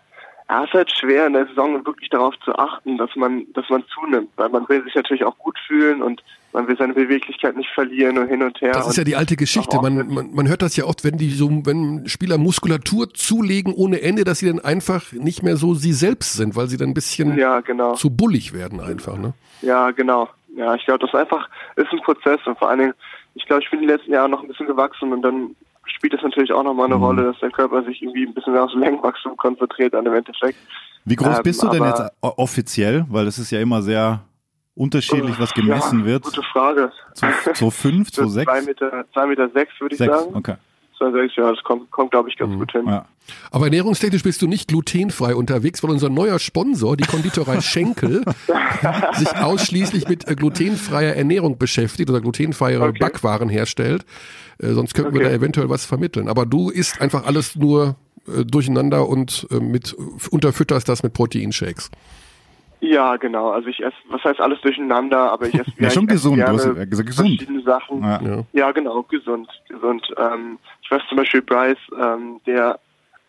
ja, 0.52 0.64
es 0.64 0.68
ist 0.68 0.74
halt 0.74 0.92
schwer 0.92 1.26
in 1.26 1.32
der 1.32 1.46
Saison 1.46 1.84
wirklich 1.86 2.10
darauf 2.10 2.34
zu 2.44 2.54
achten, 2.54 2.98
dass 2.98 3.16
man, 3.16 3.46
dass 3.54 3.70
man 3.70 3.84
zunimmt, 3.94 4.28
weil 4.36 4.50
man 4.50 4.68
will 4.68 4.84
sich 4.84 4.94
natürlich 4.94 5.24
auch 5.24 5.38
gut 5.38 5.58
fühlen 5.66 6.02
und 6.02 6.22
man 6.52 6.68
will 6.68 6.76
seine 6.76 6.92
Beweglichkeit 6.92 7.56
nicht 7.56 7.70
verlieren 7.70 8.18
und 8.18 8.28
hin 8.28 8.42
und 8.42 8.60
her. 8.60 8.72
Das 8.72 8.86
ist 8.86 8.98
ja 8.98 9.04
die 9.04 9.16
alte 9.16 9.36
Geschichte. 9.36 9.78
Man, 9.80 10.12
man, 10.12 10.34
man 10.34 10.48
hört 10.48 10.60
das 10.60 10.76
ja 10.76 10.84
oft, 10.84 11.04
wenn 11.04 11.16
die 11.16 11.30
so, 11.30 11.48
wenn 11.64 12.06
Spieler 12.06 12.36
Muskulatur 12.36 13.14
zulegen 13.14 13.72
ohne 13.72 14.02
Ende, 14.02 14.24
dass 14.24 14.40
sie 14.40 14.46
dann 14.48 14.60
einfach 14.60 15.12
nicht 15.12 15.42
mehr 15.42 15.56
so 15.56 15.72
sie 15.72 15.94
selbst 15.94 16.34
sind, 16.34 16.54
weil 16.54 16.66
sie 16.66 16.76
dann 16.76 16.90
ein 16.90 16.94
bisschen 16.94 17.38
ja, 17.38 17.60
genau. 17.60 17.94
zu 17.94 18.10
bullig 18.10 18.52
werden 18.52 18.80
einfach. 18.80 19.16
Ne? 19.16 19.32
Ja, 19.62 19.90
genau. 19.92 20.28
Ja, 20.54 20.74
ich 20.74 20.84
glaube, 20.84 20.98
das 20.98 21.08
ist 21.08 21.18
einfach 21.18 21.48
ist 21.76 21.90
ein 21.92 22.02
Prozess 22.02 22.40
und 22.44 22.58
vor 22.58 22.68
allen 22.68 22.80
Dingen, 22.80 22.94
ich 23.34 23.46
glaube, 23.46 23.62
ich 23.62 23.70
bin 23.70 23.80
die 23.80 23.86
letzten 23.86 24.12
Jahre 24.12 24.28
noch 24.28 24.42
ein 24.42 24.48
bisschen 24.48 24.66
gewachsen 24.66 25.14
und 25.14 25.22
dann 25.22 25.56
spielt 25.96 26.12
das 26.14 26.22
natürlich 26.22 26.52
auch 26.52 26.62
nochmal 26.62 26.86
eine 26.86 26.96
Mhm. 26.96 27.04
Rolle, 27.04 27.22
dass 27.24 27.38
der 27.40 27.50
Körper 27.50 27.82
sich 27.84 28.02
irgendwie 28.02 28.26
ein 28.26 28.34
bisschen 28.34 28.52
mehr 28.52 28.64
aufs 28.64 28.74
Längenwachstum 28.74 29.36
konzentriert 29.36 29.94
dann 29.94 30.06
im 30.06 30.14
Endeffekt. 30.14 30.58
Wie 31.04 31.16
groß 31.16 31.38
Ähm, 31.38 31.42
bist 31.42 31.62
du 31.62 31.68
denn 31.68 31.84
jetzt 31.84 32.02
offiziell? 32.20 33.04
Weil 33.08 33.24
das 33.24 33.38
ist 33.38 33.50
ja 33.50 33.60
immer 33.60 33.82
sehr 33.82 34.20
unterschiedlich, 34.74 35.38
was 35.38 35.52
gemessen 35.52 36.00
ja, 36.00 36.06
wird. 36.06 36.24
Gute 36.24 36.42
Frage. 36.42 36.92
So, 37.14 37.26
so 37.54 37.70
fünf, 37.70 38.10
Zwei 38.12 38.26
sechs? 38.26 38.66
Meter, 38.66 39.04
zwei 39.12 39.26
Meter 39.26 39.48
sechs, 39.50 39.72
würde 39.80 39.94
ich 39.94 39.98
Sechs, 39.98 40.12
sagen. 40.16 40.34
okay. 40.34 40.54
Zwei 41.10 41.20
sechs, 41.22 41.36
ja, 41.36 41.50
das 41.50 41.62
kommt, 41.64 41.90
kommt 41.90 42.10
glaube 42.12 42.28
ich, 42.28 42.36
Mhm. 42.36 42.44
ganz 42.44 42.58
gut 42.58 42.72
hin. 42.72 42.82
Ja. 42.86 43.06
Aber 43.50 43.64
ernährungstechnisch 43.66 44.22
bist 44.22 44.40
du 44.42 44.46
nicht 44.46 44.68
glutenfrei 44.68 45.34
unterwegs, 45.34 45.82
weil 45.82 45.90
unser 45.90 46.08
neuer 46.10 46.38
Sponsor, 46.38 46.96
die 46.96 47.04
Konditorei 47.04 47.60
Schenkel, 47.60 48.22
sich 49.14 49.36
ausschließlich 49.36 50.08
mit 50.08 50.28
äh, 50.28 50.34
glutenfreier 50.34 51.14
Ernährung 51.14 51.58
beschäftigt 51.58 52.08
oder 52.10 52.20
glutenfreie 52.20 52.80
Okay. 52.80 52.98
Backwaren 52.98 53.48
herstellt. 53.48 54.04
Äh, 54.58 54.72
sonst 54.72 54.94
könnten 54.94 55.12
wir 55.14 55.20
Okay. 55.22 55.30
da 55.30 55.34
eventuell 55.36 55.68
was 55.68 55.84
vermitteln. 55.86 56.28
Aber 56.28 56.46
du 56.46 56.70
isst 56.70 57.00
einfach 57.00 57.26
alles 57.26 57.56
nur 57.56 57.96
äh, 58.28 58.44
durcheinander 58.44 59.08
und 59.08 59.46
äh, 59.50 59.58
mit 59.60 59.94
unterfütterst 60.30 60.88
das 60.88 61.02
mit 61.02 61.12
Proteinshakes. 61.12 61.90
Ja, 62.82 63.16
genau. 63.16 63.50
Also 63.50 63.68
ich 63.68 63.80
esse, 63.80 63.94
was 64.08 64.24
heißt 64.24 64.40
alles 64.40 64.60
durcheinander, 64.60 65.30
aber 65.32 65.46
ich 65.46 65.54
esse 65.54 65.70
Ja, 65.78 65.88
schon 65.88 66.04
ich 66.04 66.10
esse 66.10 66.14
gesund, 66.16 66.34
du 66.34 66.44
gerne 66.44 66.58
hast 66.58 66.66
ja 66.66 66.84
gesagt, 66.84 67.08
gesund. 67.08 67.28
verschiedene 67.28 67.62
Sachen. 67.62 68.02
Ja. 68.02 68.20
Ja. 68.20 68.44
Ja, 68.52 68.72
genau, 68.72 69.02
gesund, 69.04 69.48
gesund. 69.68 70.02
Ähm, 70.18 70.58
ich 70.82 70.90
weiß 70.90 71.00
zum 71.08 71.16
Beispiel 71.16 71.42
Bryce, 71.42 71.78
ähm, 71.96 72.40
der 72.44 72.80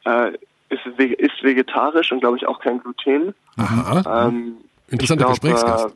äh, 0.06 0.32
ist, 0.70 0.86
ist 0.98 1.44
vegetarisch 1.44 2.12
und 2.12 2.22
glaube 2.22 2.38
ich 2.38 2.48
auch 2.48 2.60
kein 2.60 2.80
Gluten. 2.80 3.36
Aha. 3.58 4.28
Ähm, 4.28 4.56
Interessanter 4.90 5.26
glaub, 5.26 5.40
Gesprächsgast. 5.40 5.96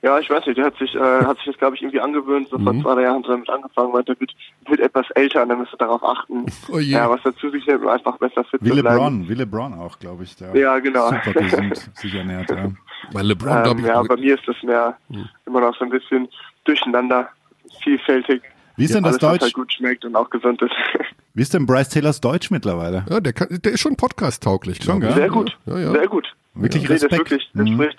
Ja, 0.00 0.16
ich 0.20 0.30
weiß 0.30 0.46
nicht, 0.46 0.56
der 0.56 0.66
hat 0.66 0.76
sich, 0.78 0.94
äh, 0.94 0.98
hat 1.00 1.36
sich 1.38 1.46
das 1.46 1.56
glaube 1.58 1.74
ich 1.74 1.82
irgendwie 1.82 2.00
angewöhnt, 2.00 2.48
so 2.48 2.56
Mhm. 2.58 2.64
vor 2.64 2.74
zwei 2.82 2.94
drei 2.94 3.02
Jahren 3.02 3.16
hat 3.18 3.24
er 3.24 3.30
damit 3.32 3.50
angefangen, 3.50 3.92
weil 3.92 4.04
der 4.04 4.20
wird, 4.20 4.32
wird 4.68 4.80
etwas 4.80 5.10
älter 5.10 5.42
und 5.42 5.48
dann 5.48 5.58
müsste 5.58 5.76
darauf 5.76 6.04
achten, 6.04 6.46
Oh 6.70 6.78
je. 6.78 6.92
ja, 6.92 7.10
was 7.10 7.20
er 7.24 7.34
zu 7.36 7.50
sich 7.50 7.66
nimmt, 7.66 7.84
einfach 7.86 8.16
besser 8.18 8.44
fit 8.44 8.60
Wie 8.62 8.68
zu 8.70 8.76
bleiben. 8.76 8.94
LeBron, 8.96 9.28
wie 9.28 9.34
LeBron 9.34 9.74
auch, 9.74 9.98
glaube 9.98 10.22
ich. 10.22 10.36
Der 10.36 10.54
Ja, 10.56 10.78
genau. 10.78 11.08
Super 11.10 11.32
gesund 11.32 11.76
sich 11.96 12.14
ernährt. 12.14 12.48
Ja. 12.48 12.70
Weil 13.12 13.26
LeBron, 13.26 13.62
glaube 13.64 13.70
Ähm, 13.70 13.78
ich, 13.80 13.86
ja, 13.86 14.02
bei 14.02 14.16
mir 14.16 14.34
ist 14.36 14.46
das 14.46 14.56
mehr 14.62 14.96
Mhm. 15.08 15.28
immer 15.46 15.60
noch 15.62 15.76
so 15.76 15.84
ein 15.84 15.90
bisschen 15.90 16.28
durcheinander, 16.64 17.28
vielfältig. 17.82 18.42
Wie 18.76 18.84
ist 18.84 18.94
denn 18.94 19.02
das 19.02 19.14
Alles, 19.14 19.18
Deutsch? 19.32 19.42
halt 19.42 19.54
gut 19.54 19.72
schmeckt 19.72 20.04
und 20.04 20.14
auch 20.14 20.30
gesund 20.30 20.62
ist. 20.62 20.70
Wie 21.34 21.42
ist 21.42 21.52
denn 21.54 21.66
Bryce 21.66 21.88
Taylors 21.88 22.20
Deutsch 22.20 22.50
mittlerweile? 22.52 23.04
ja, 23.10 23.18
der, 23.20 23.32
kann, 23.32 23.48
der 23.50 23.72
ist 23.72 23.80
schon 23.80 23.96
podcast-tauglich. 23.96 24.82
Schon, 24.84 25.00
gell? 25.00 25.12
Sehr 25.12 25.28
gut, 25.28 25.56
Ja, 25.66 25.78
ja. 25.78 25.90
sehr 25.90 26.06
gut. 26.06 26.32
Wirklich 26.54 26.82
Nee, 26.84 26.88
das 26.88 27.02
Respekt. 27.02 27.30
wirklich, 27.30 27.50
der 27.54 27.64
Mhm. 27.64 27.74
spricht, 27.74 27.98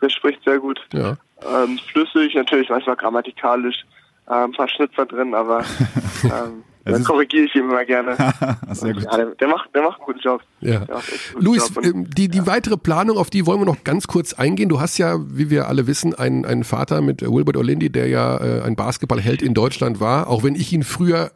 der 0.00 0.08
spricht 0.08 0.44
sehr 0.44 0.58
gut. 0.58 0.80
Ja. 0.94 1.16
Ähm, 1.44 1.78
flüssig, 1.92 2.34
natürlich 2.34 2.68
manchmal 2.68 2.96
grammatikalisch, 2.96 3.84
äh, 4.28 4.32
ein 4.34 4.52
paar 4.52 4.68
Schnitzer 4.68 5.06
drin, 5.06 5.34
aber 5.34 5.64
ähm, 6.24 6.62
dann 6.84 7.02
korrigiere 7.02 7.44
ich 7.46 7.54
ihn 7.54 7.64
immer 7.64 7.84
gerne. 7.84 8.16
Sehr 8.72 8.94
gut. 8.94 9.02
Ja, 9.02 9.16
der, 9.16 9.26
der 9.34 9.48
macht, 9.48 9.74
der 9.74 9.82
macht 9.82 9.98
einen 9.98 10.06
guten 10.06 10.20
Job. 10.20 10.40
Ja. 10.60 10.76
Einen 10.76 10.86
guten 11.32 11.44
Luis, 11.44 11.68
Job 11.68 11.78
und- 11.78 11.84
ähm, 11.84 12.10
die, 12.10 12.28
die 12.28 12.46
weitere 12.46 12.76
Planung, 12.76 13.18
auf 13.18 13.28
die 13.28 13.44
wollen 13.44 13.60
wir 13.60 13.66
noch 13.66 13.82
ganz 13.84 14.06
kurz 14.06 14.32
eingehen. 14.34 14.68
Du 14.68 14.80
hast 14.80 14.96
ja, 14.96 15.16
wie 15.20 15.50
wir 15.50 15.66
alle 15.68 15.86
wissen, 15.86 16.14
einen, 16.14 16.44
einen 16.46 16.64
Vater 16.64 17.00
mit 17.00 17.22
Wilbert 17.22 17.56
Orlindi, 17.56 17.90
der 17.90 18.06
ja 18.08 18.36
äh, 18.38 18.62
ein 18.62 18.76
Basketballheld 18.76 19.42
in 19.42 19.52
Deutschland 19.52 19.98
war, 20.00 20.28
auch 20.28 20.44
wenn 20.44 20.54
ich 20.54 20.72
ihn 20.72 20.84
früher 20.84 21.32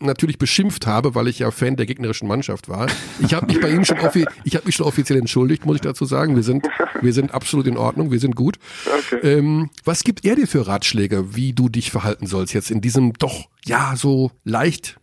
natürlich 0.00 0.38
beschimpft 0.38 0.86
habe, 0.86 1.14
weil 1.14 1.28
ich 1.28 1.40
ja 1.40 1.50
Fan 1.50 1.76
der 1.76 1.86
gegnerischen 1.86 2.28
Mannschaft 2.28 2.68
war. 2.68 2.86
Ich 3.20 3.34
habe 3.34 3.46
mich 3.46 3.60
bei 3.60 3.70
ihm 3.70 3.84
schon 3.84 3.98
offi 4.00 4.26
ich 4.44 4.54
habe 4.54 4.66
mich 4.66 4.76
schon 4.76 4.86
offiziell 4.86 5.18
entschuldigt, 5.18 5.66
muss 5.66 5.76
ich 5.76 5.82
dazu 5.82 6.04
sagen. 6.04 6.36
Wir 6.36 6.42
sind 6.42 6.66
wir 7.00 7.12
sind 7.12 7.34
absolut 7.34 7.66
in 7.66 7.76
Ordnung, 7.76 8.10
wir 8.10 8.20
sind 8.20 8.36
gut. 8.36 8.58
Okay. 8.86 9.20
Ähm, 9.22 9.70
was 9.84 10.04
gibt 10.04 10.24
er 10.24 10.36
dir 10.36 10.46
für 10.46 10.66
Ratschläge, 10.66 11.34
wie 11.34 11.52
du 11.52 11.68
dich 11.68 11.90
verhalten 11.90 12.26
sollst 12.26 12.54
jetzt 12.54 12.70
in 12.70 12.80
diesem 12.80 13.12
doch 13.14 13.48
ja 13.64 13.94
so 13.96 14.30
leicht 14.44 14.98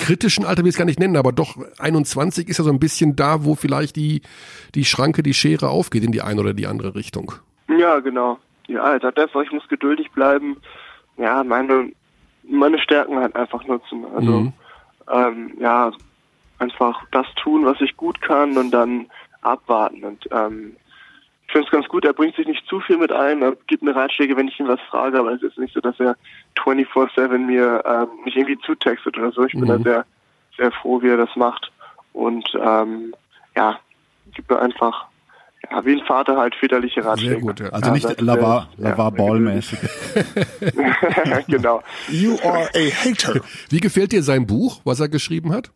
kritischen 0.00 0.44
Alter 0.44 0.62
will 0.62 0.68
ich 0.68 0.74
es 0.74 0.78
gar 0.78 0.86
nicht 0.86 0.98
nennen, 0.98 1.16
aber 1.16 1.30
doch 1.30 1.56
21 1.78 2.48
ist 2.48 2.58
ja 2.58 2.64
so 2.64 2.70
ein 2.70 2.80
bisschen 2.80 3.14
da, 3.14 3.44
wo 3.44 3.54
vielleicht 3.54 3.96
die, 3.96 4.22
die 4.74 4.84
Schranke, 4.84 5.22
die 5.22 5.34
Schere 5.34 5.68
aufgeht 5.68 6.02
in 6.02 6.10
die 6.10 6.22
eine 6.22 6.40
oder 6.40 6.54
die 6.54 6.66
andere 6.66 6.94
Richtung. 6.94 7.32
Ja, 7.68 8.00
genau. 8.00 8.38
Ja, 8.66 8.92
er 8.92 9.00
sagt 9.00 9.18
einfach, 9.18 9.42
ich 9.42 9.52
muss 9.52 9.68
geduldig 9.68 10.10
bleiben. 10.12 10.56
Ja, 11.16 11.44
meine, 11.44 11.92
meine 12.50 12.78
Stärken 12.78 13.18
halt 13.18 13.36
einfach 13.36 13.64
nutzen. 13.66 14.04
Also, 14.14 14.32
Mhm. 14.32 14.52
ähm, 15.10 15.52
ja, 15.58 15.92
einfach 16.58 17.02
das 17.10 17.26
tun, 17.36 17.64
was 17.64 17.80
ich 17.80 17.96
gut 17.96 18.20
kann 18.20 18.58
und 18.58 18.70
dann 18.70 19.06
abwarten. 19.42 20.04
Und 20.04 20.28
ähm, 20.30 20.76
ich 21.46 21.52
finde 21.52 21.66
es 21.66 21.72
ganz 21.72 21.88
gut, 21.88 22.04
er 22.04 22.12
bringt 22.12 22.36
sich 22.36 22.46
nicht 22.46 22.66
zu 22.66 22.80
viel 22.80 22.98
mit 22.98 23.10
ein, 23.12 23.42
er 23.42 23.56
gibt 23.66 23.82
mir 23.82 23.96
Ratschläge, 23.96 24.36
wenn 24.36 24.48
ich 24.48 24.60
ihn 24.60 24.68
was 24.68 24.80
frage, 24.82 25.18
aber 25.18 25.32
es 25.32 25.42
ist 25.42 25.58
nicht 25.58 25.74
so, 25.74 25.80
dass 25.80 25.98
er 25.98 26.16
24-7 26.58 27.38
mir 27.38 27.82
ähm, 27.84 28.08
mich 28.24 28.36
irgendwie 28.36 28.58
zutextet 28.60 29.18
oder 29.18 29.32
so. 29.32 29.44
Ich 29.44 29.52
bin 29.54 29.62
Mhm. 29.62 29.66
da 29.68 29.78
sehr, 29.78 30.06
sehr 30.56 30.72
froh, 30.72 31.02
wie 31.02 31.08
er 31.08 31.16
das 31.16 31.34
macht. 31.34 31.72
Und 32.12 32.46
ähm, 32.60 33.14
ja, 33.56 33.80
gibt 34.34 34.50
mir 34.50 34.60
einfach 34.60 35.06
ja, 35.68 35.84
wie 35.84 36.00
ein 36.00 36.06
Vater 36.06 36.36
halt 36.36 36.54
väterliche 36.54 37.04
Ratschläge. 37.04 37.32
Sehr 37.34 37.40
gut, 37.40 37.60
ja. 37.60 37.68
Also 37.70 37.86
Ja, 37.88 37.92
nicht 37.92 38.04
das, 38.04 38.14
äh, 38.14 38.22
Lavar, 38.22 38.68
ja, 38.78 38.90
Lavar 38.90 39.10
Ball-mäßig. 39.12 39.78
genau. 41.48 41.82
You 42.08 42.36
are 42.44 42.68
a 42.74 42.90
hater. 42.90 43.40
Wie 43.68 43.80
gefällt 43.80 44.12
dir 44.12 44.22
sein 44.22 44.46
Buch, 44.46 44.80
was 44.84 45.00
er 45.00 45.08
geschrieben 45.08 45.52
hat? 45.52 45.70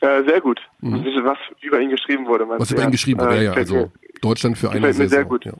Äh, 0.00 0.22
sehr 0.26 0.40
gut. 0.40 0.60
Was 0.80 1.38
über 1.62 1.80
ihn 1.80 1.90
geschrieben 1.90 2.26
wurde. 2.26 2.44
meinst 2.44 2.58
Mhm. 2.58 2.62
Was 2.62 2.70
über 2.70 2.82
ihn 2.84 2.90
geschrieben 2.90 3.20
wurde, 3.20 3.36
Äh, 3.36 3.44
ja, 3.44 3.52
ja, 3.52 3.52
also 3.52 3.90
Deutschland 4.20 4.58
für 4.58 4.70
eine 4.70 4.80
gefällt 4.80 4.98
mir 4.98 5.04
Saison. 5.08 5.16
sehr 5.18 5.24
gut. 5.24 5.44
Ja. 5.44 5.52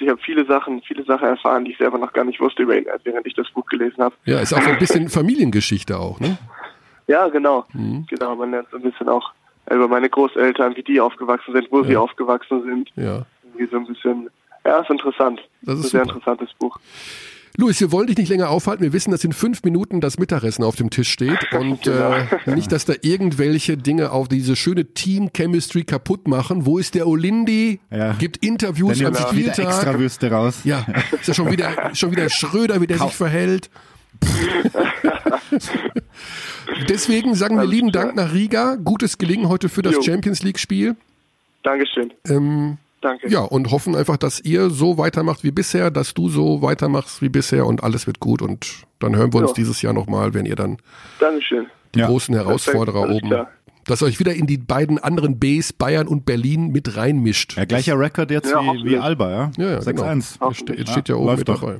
Ich 0.00 0.08
habe 0.08 0.20
viele 0.24 0.44
Sachen, 0.46 0.82
viele 0.82 1.04
Sachen 1.04 1.26
erfahren, 1.28 1.64
die 1.64 1.72
ich 1.72 1.78
selber 1.78 1.98
noch 1.98 2.12
gar 2.12 2.24
nicht 2.24 2.40
wusste 2.40 2.62
über 2.62 2.76
ihn, 2.76 2.86
während 3.04 3.26
ich 3.26 3.34
das 3.34 3.48
Buch 3.50 3.66
gelesen 3.66 4.02
habe. 4.02 4.14
ja, 4.24 4.40
ist 4.40 4.52
auch 4.52 4.62
so 4.62 4.70
ein 4.70 4.78
bisschen 4.78 5.08
Familiengeschichte 5.18 5.98
auch, 5.98 6.20
ne? 6.20 6.36
Ja, 7.06 7.28
genau. 7.28 7.64
Mhm. 7.72 8.06
Genau, 8.08 8.36
man 8.36 8.50
lernt 8.50 8.68
so 8.70 8.76
ein 8.76 8.82
bisschen 8.82 9.08
auch 9.08 9.32
über 9.70 9.88
meine 9.88 10.08
Großeltern, 10.08 10.76
wie 10.76 10.82
die 10.82 11.00
aufgewachsen 11.00 11.52
sind, 11.54 11.68
wo 11.70 11.82
sie 11.84 11.92
Ja. 11.92 12.00
aufgewachsen 12.00 12.62
sind. 12.64 12.90
Ja. 12.96 13.24
Irgendwie 13.44 13.66
so 13.70 13.76
ein 13.78 13.86
bisschen, 13.86 14.30
ja, 14.64 14.78
ist 14.80 14.90
interessant. 14.90 15.40
Das 15.62 15.78
ist 15.78 15.86
ein 15.86 15.90
sehr 15.90 16.00
super. 16.02 16.14
interessantes 16.16 16.50
Buch. 16.58 16.78
Luis, 17.60 17.80
wir 17.80 17.90
wollen 17.90 18.06
dich 18.06 18.16
nicht 18.16 18.28
länger 18.28 18.50
aufhalten. 18.50 18.84
Wir 18.84 18.92
wissen, 18.92 19.10
dass 19.10 19.24
in 19.24 19.32
fünf 19.32 19.64
Minuten 19.64 20.00
das 20.00 20.16
Mittagessen 20.16 20.62
auf 20.62 20.76
dem 20.76 20.90
Tisch 20.90 21.10
steht 21.10 21.38
und 21.58 21.82
Genau. 21.82 22.12
äh, 22.12 22.54
nicht, 22.54 22.70
dass 22.70 22.84
da 22.84 22.92
irgendwelche 23.02 23.76
Dinge 23.76 24.12
auf 24.12 24.28
diese 24.28 24.54
schöne 24.54 24.84
Team-Chemistry 24.94 25.82
kaputt 25.82 26.28
machen. 26.28 26.66
Wo 26.66 26.78
ist 26.78 26.94
der 26.94 27.08
Olindi? 27.08 27.80
Ja. 27.90 28.12
Gibt 28.12 28.36
Interviews 28.46 28.98
Dann 28.98 29.16
am 29.16 29.26
Spieltag. 29.28 29.58
extra 29.66 29.98
Würste 29.98 30.30
raus. 30.30 30.60
Ja, 30.62 30.86
ist 31.10 31.26
ja 31.26 31.34
schon 31.34 31.50
wieder, 31.50 31.70
schon 31.94 32.12
wieder 32.12 32.28
Schröder, 32.30 32.80
wie 32.80 32.86
der 32.86 32.98
sich 32.98 33.12
verhält. 33.14 33.70
Deswegen 36.88 37.34
sagen 37.34 37.56
wir 37.56 37.66
lieben 37.66 37.90
klar. 37.90 38.04
Dank 38.06 38.16
nach 38.16 38.32
Riga. 38.32 38.76
Gutes 38.76 39.18
Gelingen 39.18 39.48
heute 39.48 39.68
für 39.68 39.82
das 39.82 39.94
Jo. 39.94 40.02
Champions 40.02 40.42
League-Spiel. 40.42 40.96
Dankeschön. 41.62 42.12
Ähm, 42.28 42.78
Danke. 43.00 43.28
ja, 43.28 43.40
und 43.40 43.70
hoffen 43.70 43.94
einfach, 43.94 44.16
dass 44.16 44.40
ihr 44.40 44.70
so 44.70 44.98
weitermacht 44.98 45.44
wie 45.44 45.50
bisher, 45.50 45.90
dass 45.90 46.14
du 46.14 46.28
so 46.28 46.62
weitermachst 46.62 47.22
wie 47.22 47.28
bisher 47.28 47.66
und 47.66 47.82
alles 47.82 48.06
wird 48.06 48.20
gut. 48.20 48.42
Und 48.42 48.84
dann 48.98 49.16
hören 49.16 49.32
wir 49.32 49.40
uns 49.40 49.50
Ja. 49.50 49.54
dieses 49.54 49.82
Jahr 49.82 49.92
nochmal, 49.92 50.34
wenn 50.34 50.46
ihr 50.46 50.56
dann 50.56 50.78
Dankeschön. 51.20 51.66
die 51.94 52.00
Ja. 52.00 52.06
großen 52.06 52.34
Herausforderer 52.34 53.02
alles 53.02 53.16
oben, 53.18 53.28
klar. 53.28 53.50
dass 53.86 54.02
ihr 54.02 54.06
euch 54.06 54.18
wieder 54.18 54.34
in 54.34 54.46
die 54.46 54.58
beiden 54.58 54.98
anderen 54.98 55.38
Bs, 55.38 55.72
Bayern 55.72 56.06
und 56.08 56.26
Berlin, 56.26 56.68
mit 56.72 56.96
reinmischt. 56.96 57.56
Ja, 57.56 57.64
gleicher 57.64 57.98
Rekord 57.98 58.30
jetzt 58.30 58.50
Ja, 58.50 58.60
wie, 58.62 58.84
wie. 58.84 58.98
Alba, 58.98 59.30
ja? 59.30 59.50
Ja, 59.56 59.70
ja, 59.72 59.78
6-1. 59.80 60.38
Genau. 60.38 60.52
Ste 60.52 60.74
jetzt 60.74 60.90
steht 60.90 61.08
ja 61.08 61.14
oben 61.16 61.36
mit 61.36 61.48
doch. 61.48 61.60
dabei. 61.60 61.78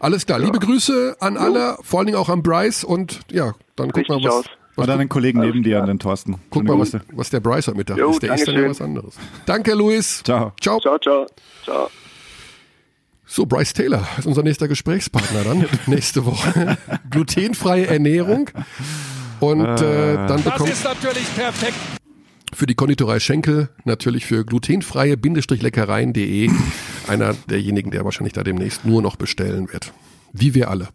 Alles 0.00 0.26
klar, 0.26 0.38
liebe 0.38 0.58
Grüße 0.58 1.16
an 1.20 1.36
alle, 1.36 1.76
vor 1.82 2.00
allen 2.00 2.06
Dingen 2.06 2.18
auch 2.18 2.28
an 2.28 2.42
Bryce 2.42 2.84
und 2.84 3.20
ja, 3.30 3.54
dann 3.78 3.90
guck 3.90 4.08
mal, 4.08 4.14
Richtig 4.16 4.30
was, 4.30 4.36
aus. 4.36 4.44
was 4.76 4.86
dann 4.86 4.98
den 4.98 5.08
Kollegen 5.08 5.40
Alles 5.40 5.52
neben 5.54 5.64
dir, 5.64 5.80
an 5.80 5.86
den 5.88 5.98
Thorsten. 5.98 6.36
guck 6.50 6.64
mal, 6.64 6.78
was, 6.78 6.96
was 7.12 7.30
der 7.30 7.40
Bryce 7.40 7.68
heute 7.68 7.76
Mittag 7.78 7.98
Jo, 7.98 8.10
ist. 8.10 8.22
Der 8.22 8.34
ist 8.34 8.46
dann 8.46 8.54
ja 8.54 8.68
was 8.70 8.80
anderes. 8.80 9.14
Danke, 9.46 9.74
Luis. 9.74 10.22
Ciao. 10.24 10.52
Ciao. 10.60 10.78
Ciao, 10.80 10.98
ciao. 10.98 11.26
Ciao. 11.64 11.90
So, 13.30 13.44
Bryce 13.44 13.74
Taylor 13.74 14.06
ist 14.18 14.26
unser 14.26 14.42
nächster 14.42 14.68
Gesprächspartner 14.68 15.44
dann 15.44 15.66
nächste 15.86 16.24
Woche. 16.24 16.78
Glutenfreie 17.10 17.86
Ernährung. 17.86 18.48
Und 19.40 19.64
äh, 19.66 20.14
dann 20.14 20.28
Das 20.28 20.42
bekommt 20.44 20.70
ist 20.70 20.84
natürlich 20.84 21.34
perfekt. 21.36 21.76
für 22.54 22.66
die 22.66 22.74
Konditorei 22.74 23.20
Schenkel 23.20 23.68
natürlich 23.84 24.24
für 24.26 24.44
glutenfreie-leckereien.de 24.44 26.50
einer 27.06 27.34
derjenigen, 27.48 27.90
der 27.90 28.04
wahrscheinlich 28.04 28.32
da 28.32 28.42
demnächst 28.42 28.84
nur 28.84 29.02
noch 29.02 29.16
bestellen 29.16 29.72
wird. 29.72 29.92
Wie 30.38 30.54
wir 30.54 30.70
alle. 30.70 30.88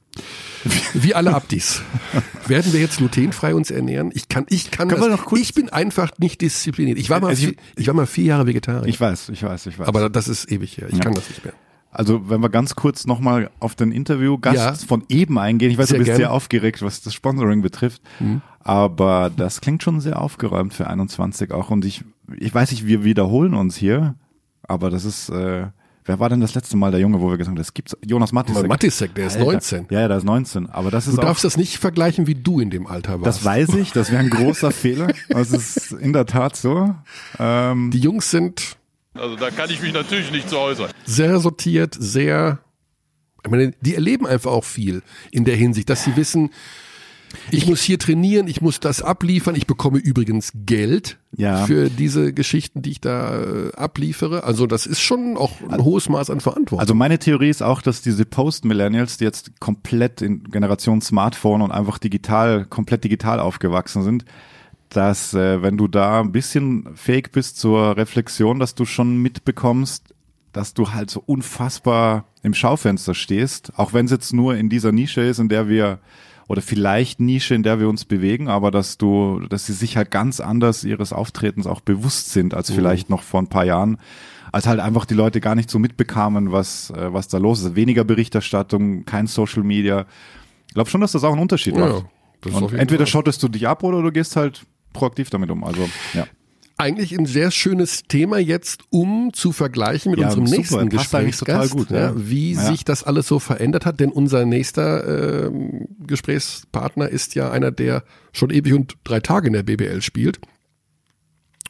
Wie 0.94 1.14
alle 1.14 1.34
Abdis. 1.36 1.82
Werden 2.48 2.72
wir 2.72 2.80
jetzt 2.80 2.98
glutenfrei 2.98 3.54
uns 3.56 3.70
ernähren? 3.72 4.12
Ich 4.14 4.30
kann, 4.30 4.46
ich 4.50 4.72
kann 4.72 4.88
Können 4.88 5.18
das. 5.18 5.39
ich 5.39 5.54
bin 5.54 5.70
einfach 5.70 6.12
nicht 6.20 6.41
diszipliniert. 6.41 6.98
Ich 6.98 7.10
war 7.10 7.20
mal, 7.20 7.28
Also 7.30 7.41
ich- 7.48 7.50
vier, 7.50 7.58
ich 7.76 7.88
war 7.88 7.94
mal 7.94 8.06
vier 8.06 8.24
Jahre 8.26 8.48
Vegetarier. 8.48 8.88
Ich 8.88 9.00
weiß, 9.00 9.30
ich 9.30 9.44
weiß, 9.44 9.66
ich 9.68 9.78
weiß. 9.80 9.88
aber 9.88 10.10
das 10.10 10.28
ist 10.28 10.52
ewig 10.52 10.78
her. 10.78 10.88
Ich 10.91 11.00
kann 11.02 11.14
das 11.14 11.28
nicht 11.30 11.44
mehr. 11.44 11.54
Also, 11.96 12.28
wenn 12.28 12.41
wir 12.41 12.50
ganz 12.50 12.74
kurz 12.74 13.06
nochmal 13.06 13.52
auf 13.60 13.76
den 13.76 13.91
Interviewgast 13.91 14.56
Ja. 14.58 14.74
von 14.74 15.04
eben 15.10 15.38
eingehen. 15.38 15.70
Ich 15.70 15.78
weiß, 15.78 15.89
Sehr 15.89 16.00
du 16.00 16.00
bist 16.00 16.08
gern. 16.08 16.16
Mhm. 16.18 16.22
sehr 16.22 16.32
aufgeregt, 16.32 16.82
was 16.82 17.02
das 17.02 17.14
Sponsoring 17.14 17.62
betrifft. 17.62 18.02
Aber 18.60 19.30
das 19.36 19.62
klingt 19.62 19.84
schon 19.84 20.00
sehr 20.02 20.20
aufgeräumt 20.22 20.74
für 20.74 20.88
21 20.88 21.52
auch. 21.52 21.70
Und 21.70 21.86
ich, 21.86 22.04
ich 22.39 22.54
weiß 22.54 22.72
nicht, 22.72 22.88
wir 22.88 23.04
wiederholen 23.04 23.54
uns 23.54 23.76
hier, 23.76 24.16
aber 24.64 24.89
das 24.89 25.06
ist, 25.06 25.30
äh, 25.30 25.68
Wer 26.06 26.20
war 26.20 26.30
denn 26.30 26.41
das 26.41 26.54
letzte 26.54 26.76
Mal 26.78 26.91
der 26.91 26.99
Junge, 26.99 27.22
wo 27.22 27.30
wir 27.30 27.38
gesagt 27.38 27.49
haben, 27.49 27.56
das 27.56 27.74
gibt's? 27.74 27.95
Jonas 28.06 28.32
Matisek. 28.34 28.68
Matisek, 28.68 29.16
der 29.16 29.28
ist 29.28 29.38
Alter. 29.38 29.45
19. 29.51 29.86
Ja, 29.89 30.01
ja, 30.01 30.08
der 30.10 30.18
ist 30.18 30.24
19. 30.26 30.70
Aber 30.70 30.91
das 30.91 31.08
ist 31.08 31.16
Du 31.18 31.22
auch, 31.22 31.26
darfst 31.26 31.43
das 31.43 31.56
nicht 31.58 31.78
vergleichen, 31.78 32.28
wie 32.28 32.36
du 32.36 32.60
in 32.60 32.70
dem 32.70 32.88
Alter 32.88 33.22
warst. 33.22 33.26
das 33.39 33.45
weiß 33.45 33.70
ich, 33.76 33.91
das 33.93 34.12
wäre 34.12 34.22
ein 34.22 34.30
großer 34.30 34.72
Fehler. 34.74 35.08
Das 35.30 35.51
ist 35.51 35.91
in 35.93 36.12
der 36.14 36.26
Tat 36.26 36.56
so. 36.56 36.93
Ähm, 37.39 37.91
Die 37.91 37.99
Jungs 37.99 38.30
sind 38.32 38.78
Also 39.14 39.36
da 39.38 39.49
kann 39.49 39.70
ich 39.70 39.82
mich 39.82 39.93
natürlich 39.93 40.32
nicht 40.32 40.49
zu 40.49 40.58
äußern. 40.60 40.89
sehr 41.06 41.39
sortiert, 41.39 41.95
sehr, 41.97 42.60
ich 43.45 43.51
meine, 43.51 43.74
die 43.82 43.95
erleben 43.95 44.26
einfach 44.26 44.51
auch 44.51 44.64
viel 44.66 45.04
in 45.32 45.45
der 45.45 45.56
Hinsicht, 45.56 45.89
dass 45.89 46.04
sie 46.04 46.16
wissen, 46.16 46.49
ich 47.52 47.68
muss 47.68 47.82
hier 47.82 48.00
trainieren, 48.00 48.48
ich 48.48 48.62
muss 48.62 48.80
das 48.80 49.02
abliefern, 49.02 49.56
ich 49.56 49.68
bekomme 49.68 50.00
übrigens 50.00 50.52
Geld 50.66 51.18
Ja. 51.36 51.66
für 51.66 51.90
diese 51.90 52.34
Geschichten, 52.34 52.82
die 52.82 52.92
ich 52.92 53.02
da 53.02 53.42
äh, 53.42 53.72
abliefere. 53.76 54.44
Also 54.44 54.68
das 54.68 54.86
ist 54.86 55.02
schon 55.02 55.38
auch 55.38 55.52
ein 55.70 55.84
hohes 55.84 56.10
Maß 56.10 56.30
an 56.30 56.40
Verantwortung. 56.40 56.80
Also 56.80 56.94
meine 56.94 57.20
Theorie 57.20 57.50
ist 57.50 57.64
auch, 57.64 57.82
dass 57.82 58.02
diese 58.02 58.26
Post-Millennials, 58.26 59.18
die 59.18 59.24
jetzt 59.26 59.60
komplett 59.60 60.22
in 60.22 60.44
Generation 60.46 61.02
Smartphone 61.02 61.62
und 61.62 61.72
einfach 61.72 61.98
digital, 62.00 62.66
komplett 62.66 63.04
digital 63.04 63.40
aufgewachsen 63.40 64.04
sind, 64.04 64.26
dass 64.90 65.34
äh, 65.34 65.62
wenn 65.64 65.76
du 65.78 65.88
da 65.88 66.22
ein 66.22 66.32
bisschen 66.32 66.88
fähig 66.96 67.32
bist 67.32 67.58
zur 67.58 67.98
Reflexion, 67.98 68.60
dass 68.60 68.76
du 68.76 68.86
schon 68.86 69.18
mitbekommst, 69.22 70.14
dass 70.52 70.76
du 70.76 70.92
halt 70.92 71.10
so 71.10 71.24
unfassbar 71.26 72.26
im 72.44 72.54
Schaufenster 72.54 73.16
stehst, 73.16 73.72
auch 73.78 73.94
wenn 73.94 74.06
es 74.06 74.12
jetzt 74.12 74.34
nur 74.34 74.56
in 74.56 74.70
dieser 74.70 74.92
Nische 74.92 75.22
ist, 75.22 75.40
in 75.40 75.50
der 75.50 75.68
wir 75.68 75.98
oder 76.48 76.62
vielleicht 76.62 77.20
Nische, 77.20 77.56
in 77.56 77.64
der 77.64 77.80
wir 77.80 77.88
uns 77.89 78.06
bewegen, 78.06 78.48
aber 78.48 78.72
dass 78.72 78.98
du, 78.98 79.39
dass 79.50 79.66
sie 79.66 79.74
sich 79.74 79.98
halt 79.98 80.12
ganz 80.12 80.39
anders 80.39 80.84
ihres 80.84 81.14
Auftretens 81.14 81.68
auch 81.68 81.82
bewusst 81.82 82.32
sind 82.32 82.54
als 82.54 82.72
vielleicht 82.72 83.10
noch 83.10 83.22
vor 83.24 83.41
ein 83.41 83.48
paar 83.48 83.66
Jahren, 83.66 83.98
als 84.52 84.68
halt 84.68 84.80
einfach 84.80 85.06
die 85.06 85.14
Leute 85.14 85.41
gar 85.41 85.56
nicht 85.56 85.70
so 85.70 85.80
mitbekamen, 85.80 86.52
was, 86.52 86.89
äh, 86.91 87.14
was 87.14 87.28
da 87.28 87.38
los 87.38 87.62
ist. 87.64 87.76
Weniger 87.76 88.04
Berichterstattung, 88.04 89.06
kein 89.06 89.28
Social 89.28 89.64
Media. 89.64 90.06
Ich 90.68 90.74
glaube 90.74 90.89
schon, 90.89 91.02
dass 91.02 91.14
das 91.14 91.24
auch 91.24 91.32
einen 91.32 91.41
Unterschied 91.41 91.76
Ja, 91.76 91.88
macht. 91.88 92.06
jeden 92.46 92.80
entweder 92.80 93.06
schottest 93.06 93.41
du 93.41 93.48
dich 93.48 93.68
ab 93.68 93.84
oder 93.84 94.02
du 94.02 94.12
gehst 94.12 94.36
halt 94.36 94.66
proaktiv 94.91 95.30
damit 95.30 95.50
um. 95.50 95.64
Also, 95.64 95.89
ja. 96.14 96.26
Eigentlich 96.84 97.18
ein 97.18 97.26
sehr 97.26 97.50
schönes 97.50 98.04
Thema 98.08 98.38
jetzt, 98.38 98.84
um 98.90 99.32
zu 99.34 99.52
vergleichen 99.52 100.12
mit 100.12 100.20
Ja, 100.20 100.28
unserem 100.28 100.46
super, 100.48 100.58
nächsten 100.58 100.90
Gesprächsgast, 100.90 101.72
gut, 101.72 101.90
ja, 101.92 102.14
wie 102.16 102.54
Ja. 102.54 102.62
sich 102.62 102.84
das 102.86 103.04
alles 103.04 103.28
so 103.28 103.40
verändert 103.40 103.86
hat. 103.86 104.00
Denn 104.00 104.12
unser 104.12 104.46
nächster 104.46 105.46
ähm, 105.48 105.88
Gesprächspartner 106.06 107.10
ist 107.10 107.36
ja 107.36 107.50
einer, 107.52 107.72
der 107.72 108.04
schon 108.34 108.50
ewig 108.50 108.74
und 108.74 108.96
drei 109.04 109.20
Tage 109.20 109.48
in 109.48 109.54
der 109.54 109.64
BBL 109.64 110.02
spielt. 110.02 110.40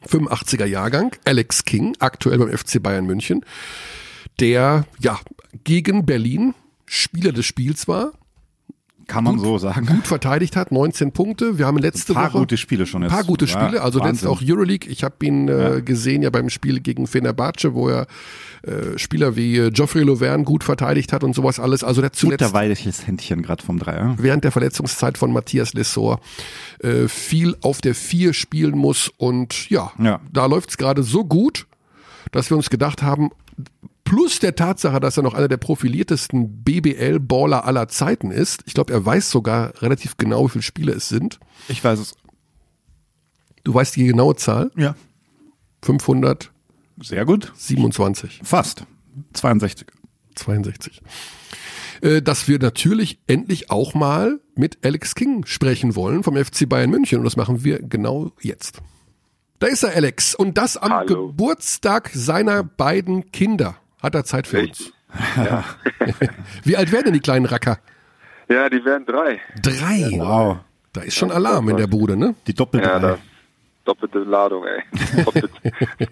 85er 0.08 0.66
Jahrgang, 0.66 1.12
Alex 1.24 1.64
King, 1.64 1.96
aktuell 1.98 2.38
beim 2.38 2.56
FC 2.56 2.82
Bayern 2.82 3.06
München, 3.06 3.44
der 4.40 4.84
ja 5.00 5.18
gegen 5.64 6.04
Berlin 6.04 6.54
Spieler 6.86 7.32
des 7.32 7.46
Spiels 7.46 7.88
war, 7.88 8.12
Kann 9.06 9.24
man 9.24 9.38
so 9.38 9.58
sagen. 9.58 9.86
gut 9.86 10.06
verteidigt 10.06 10.56
hat, 10.56 10.72
19 10.72 11.12
Punkte. 11.12 11.58
Wir 11.58 11.66
haben 11.66 11.78
letzte 11.78 12.12
Ein 12.12 12.14
paar 12.14 12.32
Woche 12.32 12.38
gute 12.40 12.56
Spiele 12.56 12.86
schon 12.86 13.02
ein 13.02 13.08
jetzt. 13.08 13.12
paar 13.14 13.24
gute 13.24 13.44
Ja, 13.44 13.50
Spiele, 13.50 13.82
also 13.82 14.00
Wahnsinn. 14.00 14.12
letzte 14.14 14.30
auch 14.30 14.40
Euroleague. 14.42 14.88
Ich 14.90 15.04
habe 15.04 15.14
ihn 15.24 15.48
äh, 15.48 15.74
Ja. 15.74 15.80
gesehen 15.80 16.22
ja 16.22 16.30
beim 16.30 16.48
Spiel 16.50 16.80
gegen 16.80 17.06
Fenerbahce, 17.06 17.74
wo 17.74 17.88
er 17.88 18.06
äh, 18.62 18.98
Spieler 18.98 19.36
wie 19.36 19.58
äh, 19.58 19.70
Geoffrey 19.70 20.02
Laverne 20.04 20.44
gut 20.44 20.64
verteidigt 20.64 21.12
hat 21.12 21.22
und 21.24 21.34
sowas 21.34 21.60
alles. 21.60 21.84
Also 21.84 22.00
der 22.00 22.12
zuletzt 22.12 22.40
Butterweiches 22.40 23.06
Händchen 23.06 23.42
gerade 23.42 23.62
vom 23.62 23.78
Dreier. 23.78 24.14
während 24.18 24.44
der 24.44 24.52
Verletzungszeit 24.52 25.18
von 25.18 25.32
Matthias 25.32 25.74
Lessor 25.74 26.20
äh, 26.82 27.08
viel 27.08 27.56
auf 27.60 27.80
der 27.80 27.94
Vier 27.94 28.32
spielen 28.32 28.76
muss 28.78 29.10
und 29.18 29.68
ja, 29.70 29.92
Ja. 29.98 30.20
da 30.32 30.46
läuft's 30.46 30.76
gerade 30.78 31.02
so 31.02 31.24
gut, 31.24 31.66
dass 32.32 32.50
wir 32.50 32.56
uns 32.56 32.70
gedacht 32.70 33.02
haben, 33.02 33.30
plus 34.04 34.38
der 34.38 34.54
Tatsache, 34.54 35.00
dass 35.00 35.16
er 35.16 35.22
noch 35.22 35.34
einer 35.34 35.48
der 35.48 35.56
profiliertesten 35.56 36.62
BBL-Baller 36.62 37.64
aller 37.64 37.88
Zeiten 37.88 38.30
ist, 38.30 38.62
ich 38.66 38.74
glaube, 38.74 38.92
er 38.92 39.04
weiß 39.04 39.30
sogar 39.30 39.82
relativ 39.82 40.16
genau, 40.16 40.46
wie 40.46 40.50
viele 40.50 40.62
Spiele 40.62 40.92
es 40.92 41.08
sind. 41.08 41.40
Ich 41.68 41.82
weiß 41.82 41.98
es. 41.98 42.14
Du 43.64 43.72
weißt 43.74 43.96
die 43.96 44.04
genaue 44.04 44.36
Zahl? 44.36 44.70
Ja. 44.76 44.94
527. 45.82 46.50
Sehr 47.02 47.24
gut. 47.24 47.52
Fast. 48.42 48.86
62. 49.32 49.86
62. 50.34 51.02
Äh, 52.02 52.22
Dass 52.22 52.48
wir 52.48 52.58
natürlich 52.58 53.18
endlich 53.26 53.70
auch 53.70 53.94
mal 53.94 54.40
mit 54.54 54.84
Alex 54.84 55.14
King 55.14 55.46
sprechen 55.46 55.96
wollen 55.96 56.22
vom 56.22 56.36
FC 56.36 56.68
Bayern 56.68 56.90
München 56.90 57.18
und 57.18 57.24
das 57.24 57.36
machen 57.36 57.64
wir 57.64 57.80
genau 57.80 58.32
jetzt. 58.40 58.80
Da 59.58 59.68
ist 59.68 59.82
er, 59.82 59.94
Alex. 59.94 60.34
Und 60.34 60.58
das 60.58 60.76
am 60.76 60.92
Hallo. 60.92 61.28
Geburtstag 61.28 62.10
seiner 62.12 62.62
beiden 62.62 63.30
Kinder. 63.30 63.76
Hat 64.04 64.14
er 64.14 64.24
Zeit 64.24 64.46
für 64.46 64.58
Richtig. 64.58 64.92
uns? 65.38 65.64
Wie 66.64 66.76
alt 66.76 66.92
werden 66.92 67.06
denn 67.06 67.14
die 67.14 67.20
kleinen 67.20 67.46
Racker? 67.46 67.78
Ja, 68.50 68.68
die 68.68 68.84
werden 68.84 69.06
drei. 69.06 69.40
Drei. 69.62 70.10
Wow. 70.18 70.58
Da 70.92 71.00
ist 71.00 71.14
schon 71.16 71.30
Alarm 71.32 71.70
in 71.70 71.78
der 71.78 71.86
Bude, 71.86 72.14
ne? 72.14 72.34
Die 72.46 72.52
doppelte. 72.52 72.86
Ja. 72.86 73.18
Das 73.84 73.94
doppelte 73.94 74.18
Ladung, 74.18 74.64
ey. 74.64 74.82
Doppelte, 75.24 75.48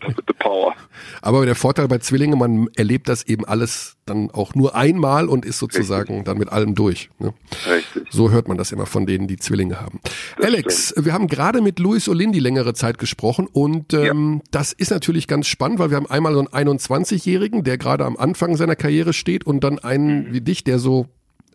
doppelte 0.01 0.35
Power. 0.35 0.75
Aber 1.21 1.45
der 1.47 1.55
Vorteil 1.55 1.89
bei 1.89 1.99
Zwillingen, 1.99 2.39
man 2.39 2.69
erlebt 2.77 3.09
das 3.09 3.23
eben 3.25 3.45
alles 3.45 3.97
dann 4.05 4.31
auch 4.31 4.55
nur 4.55 4.75
einmal 4.75 5.29
und 5.29 5.45
ist 5.45 5.59
sozusagen 5.59 6.25
dann 6.25 6.39
mit 6.39 6.51
allem 6.51 6.75
durch. 6.75 7.11
Ne? 7.19 7.33
Richtig. 7.69 8.09
So 8.11 8.31
hört 8.31 8.49
man 8.49 8.59
das 8.59 8.73
immer 8.73 8.87
von 8.87 9.07
denen, 9.07 9.29
die 9.29 9.37
Zwillinge 9.37 9.81
haben. 9.81 10.01
Alex, 10.43 10.95
wir 10.97 11.13
haben 11.13 11.29
gerade 11.29 11.61
mit 11.61 11.79
Luis 11.79 12.09
Olindi 12.09 12.41
längere 12.41 12.75
Zeit 12.75 12.99
gesprochen 12.99 13.49
und 13.51 13.95
ähm, 13.95 14.43
das 14.51 14.73
ist 14.73 14.91
natürlich 14.91 15.29
ganz 15.29 15.47
spannend, 15.47 15.79
weil 15.79 15.91
wir 15.91 15.97
haben 15.97 16.11
einmal 16.11 16.35
so 16.35 16.41
einen 16.41 16.79
21-Jährigen, 16.79 17.65
der 17.65 17.79
gerade 17.79 18.05
am 18.05 18.17
Anfang 18.17 18.57
seiner 18.57 18.77
Karriere 18.77 19.13
steht 19.13 19.45
und 19.45 19.63
dann 19.63 19.79
einen 19.79 20.33
wie 20.33 20.41
dich, 20.41 20.65
der 20.65 20.79
so 20.79 21.07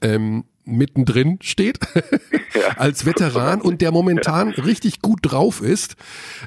ähm, 0.01 0.45
mittendrin 0.67 1.39
steht 1.41 1.79
als 2.77 3.05
Veteran 3.05 3.61
und 3.61 3.81
der 3.81 3.91
momentan 3.91 4.49
richtig 4.49 5.01
gut 5.01 5.19
drauf 5.21 5.61
ist, 5.61 5.95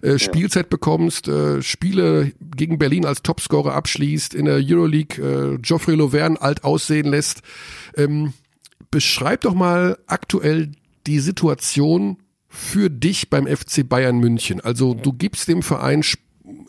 äh, 0.02 0.18
Spielzeit 0.18 0.70
bekommst, 0.70 1.28
äh, 1.28 1.62
Spiele 1.62 2.32
gegen 2.56 2.78
Berlin 2.78 3.06
als 3.06 3.22
Topscorer 3.22 3.74
abschließt, 3.74 4.34
in 4.34 4.46
der 4.46 4.60
Euroleague 4.62 5.22
äh, 5.22 5.58
Geoffrey 5.58 5.94
Laverne 5.94 6.40
alt 6.40 6.64
aussehen 6.64 7.08
lässt. 7.08 7.42
Ähm, 7.96 8.32
beschreib 8.90 9.42
doch 9.42 9.54
mal 9.54 9.98
aktuell 10.06 10.72
die 11.06 11.20
Situation 11.20 12.18
für 12.48 12.90
dich 12.90 13.30
beim 13.30 13.46
FC 13.46 13.88
Bayern 13.88 14.18
München. 14.18 14.60
Also 14.60 14.94
du 14.94 15.12
gibst 15.12 15.48
dem 15.48 15.62
Verein 15.62 16.02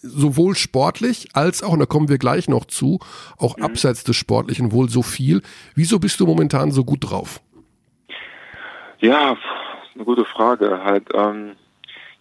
sowohl 0.02 0.56
sportlich 0.56 1.30
als 1.34 1.64
auch, 1.64 1.74
und 1.74 1.80
da 1.80 1.86
kommen 1.86 2.10
wir 2.10 2.18
gleich 2.18 2.48
noch 2.48 2.66
zu, 2.66 3.00
auch 3.38 3.58
abseits 3.60 4.04
des 4.04 4.16
Sportlichen 4.16 4.72
wohl 4.72 4.90
so 4.90 5.02
viel. 5.02 5.42
Wieso 5.76 6.00
bist 6.00 6.20
du 6.20 6.26
momentan 6.26 6.72
so 6.72 6.84
gut 6.84 7.10
drauf? 7.10 7.42
Ja, 9.00 9.38
eine 9.96 10.04
gute 10.04 10.26
Frage. 10.26 10.84
Halt, 10.84 11.10
ähm, 11.14 11.54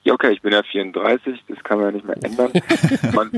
ja, 0.02 0.14
okay, 0.14 0.32
ich 0.32 0.42
bin 0.42 0.52
ja 0.52 0.62
34, 0.62 1.44
das 1.48 1.62
kann 1.62 1.78
man 1.78 1.88
ja 1.88 1.92
nicht 1.92 2.06
mehr 2.06 2.16
ändern. 2.22 2.52
man, 3.14 3.30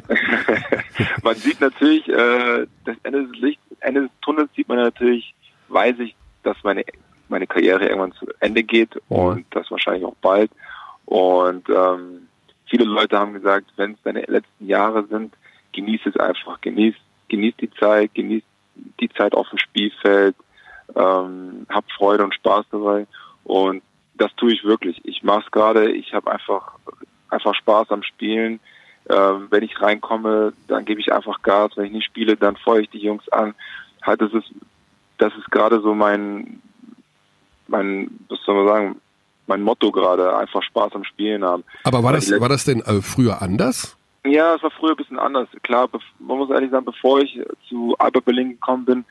man 1.23 1.35
sieht 1.37 1.61
natürlich, 1.61 2.09
äh, 2.09 2.67
das 2.85 2.97
Ende 3.03 3.27
des 3.27 3.37
Lichts, 3.41 3.63
Ende 3.81 4.03
des 4.03 4.11
Tunnels 4.21 4.51
sieht 4.55 4.69
man 4.69 4.79
natürlich, 4.79 5.35
weiß 5.69 5.99
ich, 5.99 6.15
dass 6.45 6.57
meine 6.63 6.85
meine 7.33 7.49
Karriere 7.49 7.87
irgendwann 7.87 8.13
zu 8.13 8.27
Ende 8.39 8.63
geht 8.63 8.97
und 9.09 9.47
das 9.51 9.69
wahrscheinlich 9.71 10.05
auch 10.05 10.15
bald. 10.21 10.53
Und 11.07 11.69
ähm, 11.69 12.29
viele 12.73 12.85
Leute 12.87 13.19
haben 13.19 13.35
gesagt, 13.35 13.67
wenn 13.77 13.93
es 13.93 14.03
deine 14.03 14.23
letzten 14.23 14.67
Jahre 14.67 15.05
sind, 15.07 15.35
genieß 15.73 16.01
es 16.07 16.17
einfach, 16.17 16.59
genieß, 16.63 16.95
genieß 17.29 17.55
die 17.61 17.71
Zeit, 17.71 18.15
genieß 18.15 18.43
die 18.99 19.11
Zeit 19.11 19.35
auf 19.35 19.47
dem 19.51 19.59
Spielfeld, 19.59 20.35
ähm, 20.97 21.67
hab 21.69 21.85
Freude 21.93 22.25
und 22.25 22.35
Spaß 22.35 22.65
dabei. 22.71 23.07
Und 23.45 23.83
das 24.15 24.35
tue 24.37 24.55
ich 24.55 24.65
wirklich. 24.65 25.03
Ich 25.05 25.23
mache 25.23 25.45
es 25.45 25.51
gerade. 25.51 25.93
Ich 25.93 26.15
habe 26.15 26.31
einfach 26.33 26.73
einfach 27.29 27.55
Spaß 27.55 27.91
am 27.91 28.03
Spielen. 28.03 28.59
Ähm, 29.11 29.49
wenn 29.51 29.63
ich 29.63 29.81
reinkomme, 29.83 30.55
dann 30.67 30.87
gebe 30.87 31.01
ich 31.01 31.13
einfach 31.13 31.43
Gas. 31.43 31.73
Wenn 31.77 31.87
ich 31.87 31.93
nicht 31.93 32.07
spiele, 32.07 32.37
dann 32.37 32.57
feuere 32.57 32.81
ich 32.81 32.91
die 32.91 33.03
Jungs 33.03 33.29
an. 33.29 33.55
Halt, 34.01 34.23
das 34.23 34.33
ist 34.33 34.51
das 35.19 35.35
ist 35.37 35.51
gerade 35.51 35.81
so 35.83 35.95
mein 35.95 36.63
mein 37.69 38.19
was 38.29 38.41
soll 38.45 38.65
man 38.65 38.67
sagen 38.67 39.01
mein 39.47 39.63
Motto 39.63 39.91
gerade. 39.91 40.37
Einfach 40.37 40.63
Spaß 40.63 40.93
am 40.95 41.05
Spielen 41.05 41.45
haben. 41.45 41.65
Aber 41.85 42.03
war 42.03 42.13
das, 42.13 42.31
war 42.41 42.49
das 42.49 42.65
denn 42.65 42.81
äh, 42.81 43.03
früher 43.03 43.43
anders? 43.43 43.97
Ja, 44.25 44.55
es 44.55 44.63
war 44.63 44.71
früher 44.71 44.91
ein 44.91 44.97
bisschen 44.97 45.19
anders. 45.19 45.49
Klar, 45.63 45.89
man 46.21 46.39
muss 46.39 46.51
ehrlich 46.51 46.71
sagen, 46.71 46.85
bevor 46.85 47.21
ich 47.21 47.41
zu 47.69 47.97
Alba 47.99 48.21
Berlin 48.21 48.51
gekommen 48.51 48.85
bin, 48.85 49.05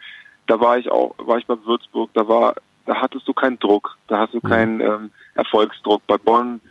da 0.47 0.59
war 0.59 0.77
ich 0.77 0.89
auch, 0.89 1.13
war 1.17 1.37
ich 1.37 1.45
bei 1.45 1.55
Würzburg, 1.65 2.09
da 2.13 2.27
war, 2.27 2.55
da 2.85 2.95
hattest 2.95 3.27
du 3.27 3.33
keinen 3.33 3.59
Druck, 3.59 3.97
da 4.07 4.19
hast 4.19 4.33
du 4.33 4.41
keinen 4.41 4.79
ähm, 4.79 5.11
Erfolgsdruck. 5.35 6.01
Bei 6.07 6.17
Bonn 6.17 6.61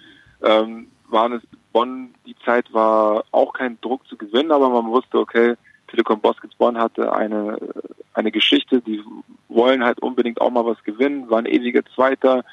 ähm, 0.42 0.88
waren 1.08 1.34
es, 1.34 1.42
Bonn, 1.72 2.14
die 2.26 2.36
Zeit 2.44 2.72
war 2.72 3.24
auch 3.30 3.52
kein 3.52 3.80
Druck 3.80 4.06
zu 4.08 4.16
gewinnen, 4.16 4.52
aber 4.52 4.68
man 4.70 4.86
wusste, 4.86 5.18
okay, 5.18 5.54
Telekom 5.88 6.20
Baskets 6.20 6.54
Bonn 6.54 6.78
hatte 6.78 7.12
eine, 7.12 7.58
eine 8.14 8.30
Geschichte, 8.30 8.80
die 8.80 9.02
wollen 9.48 9.84
halt 9.84 10.00
unbedingt 10.00 10.40
auch 10.40 10.50
mal 10.50 10.64
was 10.64 10.82
gewinnen, 10.84 11.28
waren 11.30 11.46
ewiger 11.46 11.82
Zweiter, 11.94 12.44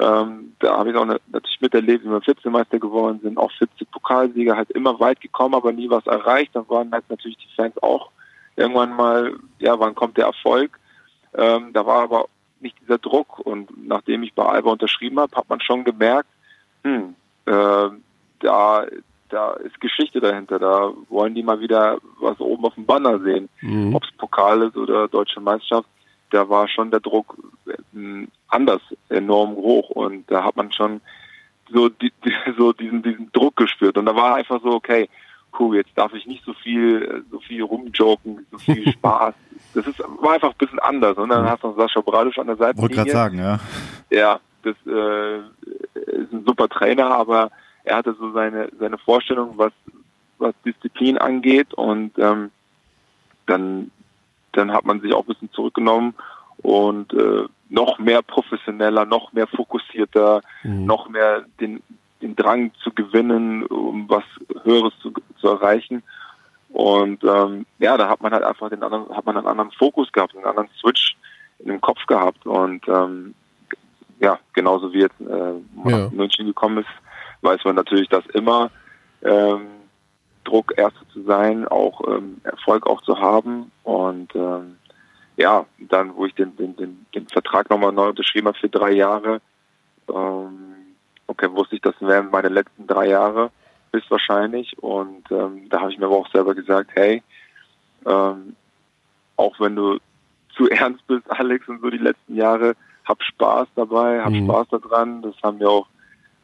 ähm, 0.00 0.52
da 0.60 0.76
habe 0.78 0.90
ich 0.90 0.96
auch 0.96 1.04
ne- 1.04 1.20
natürlich 1.28 1.60
miterlebt, 1.60 2.04
wie 2.04 2.10
wir 2.10 2.26
Vizemeister 2.26 2.78
geworden 2.78 3.20
sind, 3.22 3.38
auch 3.38 3.50
Vize-Pokalsieger, 3.58 4.56
halt 4.56 4.70
immer 4.70 4.98
weit 5.00 5.20
gekommen, 5.20 5.54
aber 5.54 5.72
nie 5.72 5.90
was 5.90 6.06
erreicht. 6.06 6.54
Da 6.54 6.68
waren 6.68 6.92
halt 6.92 7.04
natürlich 7.08 7.38
die 7.38 7.54
Fans 7.56 7.76
auch 7.82 8.10
irgendwann 8.56 8.94
mal, 8.94 9.34
ja, 9.58 9.78
wann 9.78 9.94
kommt 9.94 10.16
der 10.16 10.26
Erfolg? 10.26 10.78
Ähm, 11.34 11.72
da 11.72 11.84
war 11.86 12.02
aber 12.02 12.26
nicht 12.60 12.76
dieser 12.80 12.98
Druck 12.98 13.38
und 13.40 13.70
nachdem 13.86 14.22
ich 14.22 14.34
bei 14.34 14.44
Alba 14.44 14.72
unterschrieben 14.72 15.20
habe, 15.20 15.36
hat 15.36 15.48
man 15.48 15.60
schon 15.60 15.84
gemerkt, 15.84 16.28
hm, 16.82 17.14
äh, 17.46 17.88
da, 18.40 18.86
da 19.28 19.52
ist 19.54 19.80
Geschichte 19.80 20.20
dahinter, 20.20 20.58
da 20.58 20.92
wollen 21.08 21.34
die 21.34 21.42
mal 21.42 21.60
wieder 21.60 21.98
was 22.20 22.38
oben 22.40 22.64
auf 22.64 22.74
dem 22.74 22.86
Banner 22.86 23.18
sehen, 23.20 23.48
Mhm. 23.60 23.94
ob 23.94 24.04
es 24.04 24.10
Pokal 24.16 24.62
ist 24.62 24.76
oder 24.76 25.06
deutsche 25.08 25.40
Meisterschaft, 25.40 25.88
da 26.30 26.48
war 26.48 26.68
schon 26.68 26.90
der 26.90 27.00
Druck 27.00 27.36
äh, 27.66 28.26
anders 28.48 28.80
enorm 29.08 29.56
hoch 29.56 29.90
und 29.90 30.30
da 30.30 30.44
hat 30.44 30.56
man 30.56 30.72
schon 30.72 31.00
so, 31.70 31.88
die, 31.88 32.12
die, 32.24 32.32
so 32.58 32.72
diesen, 32.72 33.02
diesen 33.02 33.32
Druck 33.32 33.56
gespürt 33.56 33.98
und 33.98 34.06
da 34.06 34.14
war 34.14 34.36
einfach 34.36 34.60
so, 34.62 34.72
okay, 34.72 35.08
cool, 35.58 35.76
jetzt 35.76 35.90
darf 35.96 36.12
ich 36.14 36.26
nicht 36.26 36.44
so 36.44 36.52
viel, 36.52 37.24
so 37.30 37.40
viel 37.40 37.62
rumjoken, 37.62 38.46
so 38.50 38.58
viel 38.58 38.92
Spaß. 38.92 39.34
Das 39.74 39.86
ist, 39.86 39.98
war 39.98 40.34
einfach 40.34 40.50
ein 40.50 40.58
bisschen 40.58 40.78
anders. 40.78 41.16
Und 41.16 41.30
dann 41.30 41.48
hast 41.48 41.62
du 41.62 41.68
noch 41.68 41.76
Sascha 41.76 42.00
Bradisch 42.00 42.38
an 42.38 42.46
der 42.46 42.56
Seite. 42.56 42.78
Wollte 42.78 42.94
gerade 42.94 43.10
sagen, 43.10 43.38
ja. 43.38 43.58
Ja, 44.10 44.40
das 44.62 44.76
äh, 44.86 45.38
ist 45.38 46.32
ein 46.32 46.44
super 46.46 46.68
Trainer, 46.68 47.10
aber 47.10 47.50
er 47.84 47.96
hatte 47.96 48.14
so 48.18 48.32
seine 48.32 48.68
seine 48.78 48.98
Vorstellung, 48.98 49.54
was 49.56 49.72
was 50.38 50.54
Disziplin 50.64 51.18
angeht 51.18 51.74
und 51.74 52.18
ähm, 52.18 52.50
dann 53.46 53.90
dann 54.52 54.72
hat 54.72 54.84
man 54.84 55.00
sich 55.00 55.12
auch 55.14 55.20
ein 55.20 55.26
bisschen 55.26 55.52
zurückgenommen 55.52 56.14
und 56.58 57.12
äh, 57.12 57.44
noch 57.68 57.98
mehr 57.98 58.22
professioneller, 58.22 59.04
noch 59.04 59.32
mehr 59.32 59.46
fokussierter, 59.46 60.40
noch 60.64 61.08
mehr 61.08 61.44
den 61.60 61.82
den 62.20 62.36
Drang 62.36 62.72
zu 62.82 62.90
gewinnen, 62.92 63.64
um 63.66 64.08
was 64.08 64.24
Höheres 64.64 64.92
zu, 65.00 65.12
zu 65.40 65.48
erreichen. 65.48 66.02
Und 66.70 67.24
ähm, 67.24 67.66
ja, 67.78 67.96
da 67.96 68.08
hat 68.08 68.20
man 68.20 68.32
halt 68.32 68.44
einfach 68.44 68.68
den 68.68 68.82
anderen, 68.82 69.08
hat 69.16 69.24
man 69.24 69.36
einen 69.36 69.46
anderen 69.46 69.70
Fokus 69.72 70.10
gehabt, 70.12 70.36
einen 70.36 70.44
anderen 70.44 70.68
Switch 70.80 71.16
in 71.60 71.68
dem 71.68 71.80
Kopf 71.80 72.04
gehabt. 72.06 72.44
Und 72.46 72.86
ähm, 72.88 73.34
ja, 74.20 74.38
genauso 74.52 74.92
wie 74.92 75.00
jetzt 75.00 75.20
äh, 75.20 75.88
Ja. 75.88 76.08
München 76.10 76.46
gekommen 76.46 76.78
ist, 76.78 76.88
weiß 77.42 77.64
man 77.64 77.76
natürlich, 77.76 78.08
dass 78.08 78.26
immer 78.34 78.70
ähm, 79.22 79.66
Druck, 80.48 80.72
Erster 80.76 81.06
zu 81.12 81.22
sein, 81.22 81.66
auch 81.68 82.00
ähm, 82.08 82.40
Erfolg 82.44 82.86
auch 82.86 83.02
zu 83.02 83.18
haben. 83.18 83.70
Und 83.84 84.34
ähm, 84.34 84.76
ja, 85.36 85.66
dann, 85.78 86.14
wo 86.16 86.26
ich 86.26 86.34
den, 86.34 86.56
den, 86.56 86.74
den, 86.76 87.06
den 87.14 87.28
Vertrag 87.28 87.70
nochmal 87.70 87.92
neu 87.92 88.08
unterschrieben 88.08 88.48
habe 88.48 88.58
für 88.58 88.68
drei 88.68 88.92
Jahre, 88.92 89.40
ähm, 90.08 90.74
okay, 91.26 91.48
wusste 91.52 91.76
ich, 91.76 91.82
das 91.82 91.94
wären 92.00 92.30
meine 92.30 92.48
letzten 92.48 92.86
drei 92.86 93.08
Jahre, 93.08 93.50
höchstwahrscheinlich. 93.92 94.76
Und 94.82 95.30
ähm, 95.30 95.68
da 95.68 95.80
habe 95.80 95.92
ich 95.92 95.98
mir 95.98 96.06
aber 96.06 96.16
auch 96.16 96.30
selber 96.30 96.54
gesagt, 96.54 96.90
hey, 96.94 97.22
ähm, 98.06 98.56
auch 99.36 99.60
wenn 99.60 99.76
du 99.76 99.98
zu 100.56 100.68
ernst 100.68 101.06
bist, 101.06 101.30
Alex, 101.30 101.68
und 101.68 101.80
so 101.80 101.90
die 101.90 101.98
letzten 101.98 102.34
Jahre, 102.34 102.74
hab 103.04 103.22
Spaß 103.22 103.68
dabei, 103.76 104.20
hab 104.22 104.32
Mhm. 104.32 104.44
Spaß 104.44 104.68
daran. 104.70 105.22
Das 105.22 105.34
haben 105.42 105.58
mir 105.58 105.68
auch 105.70 105.86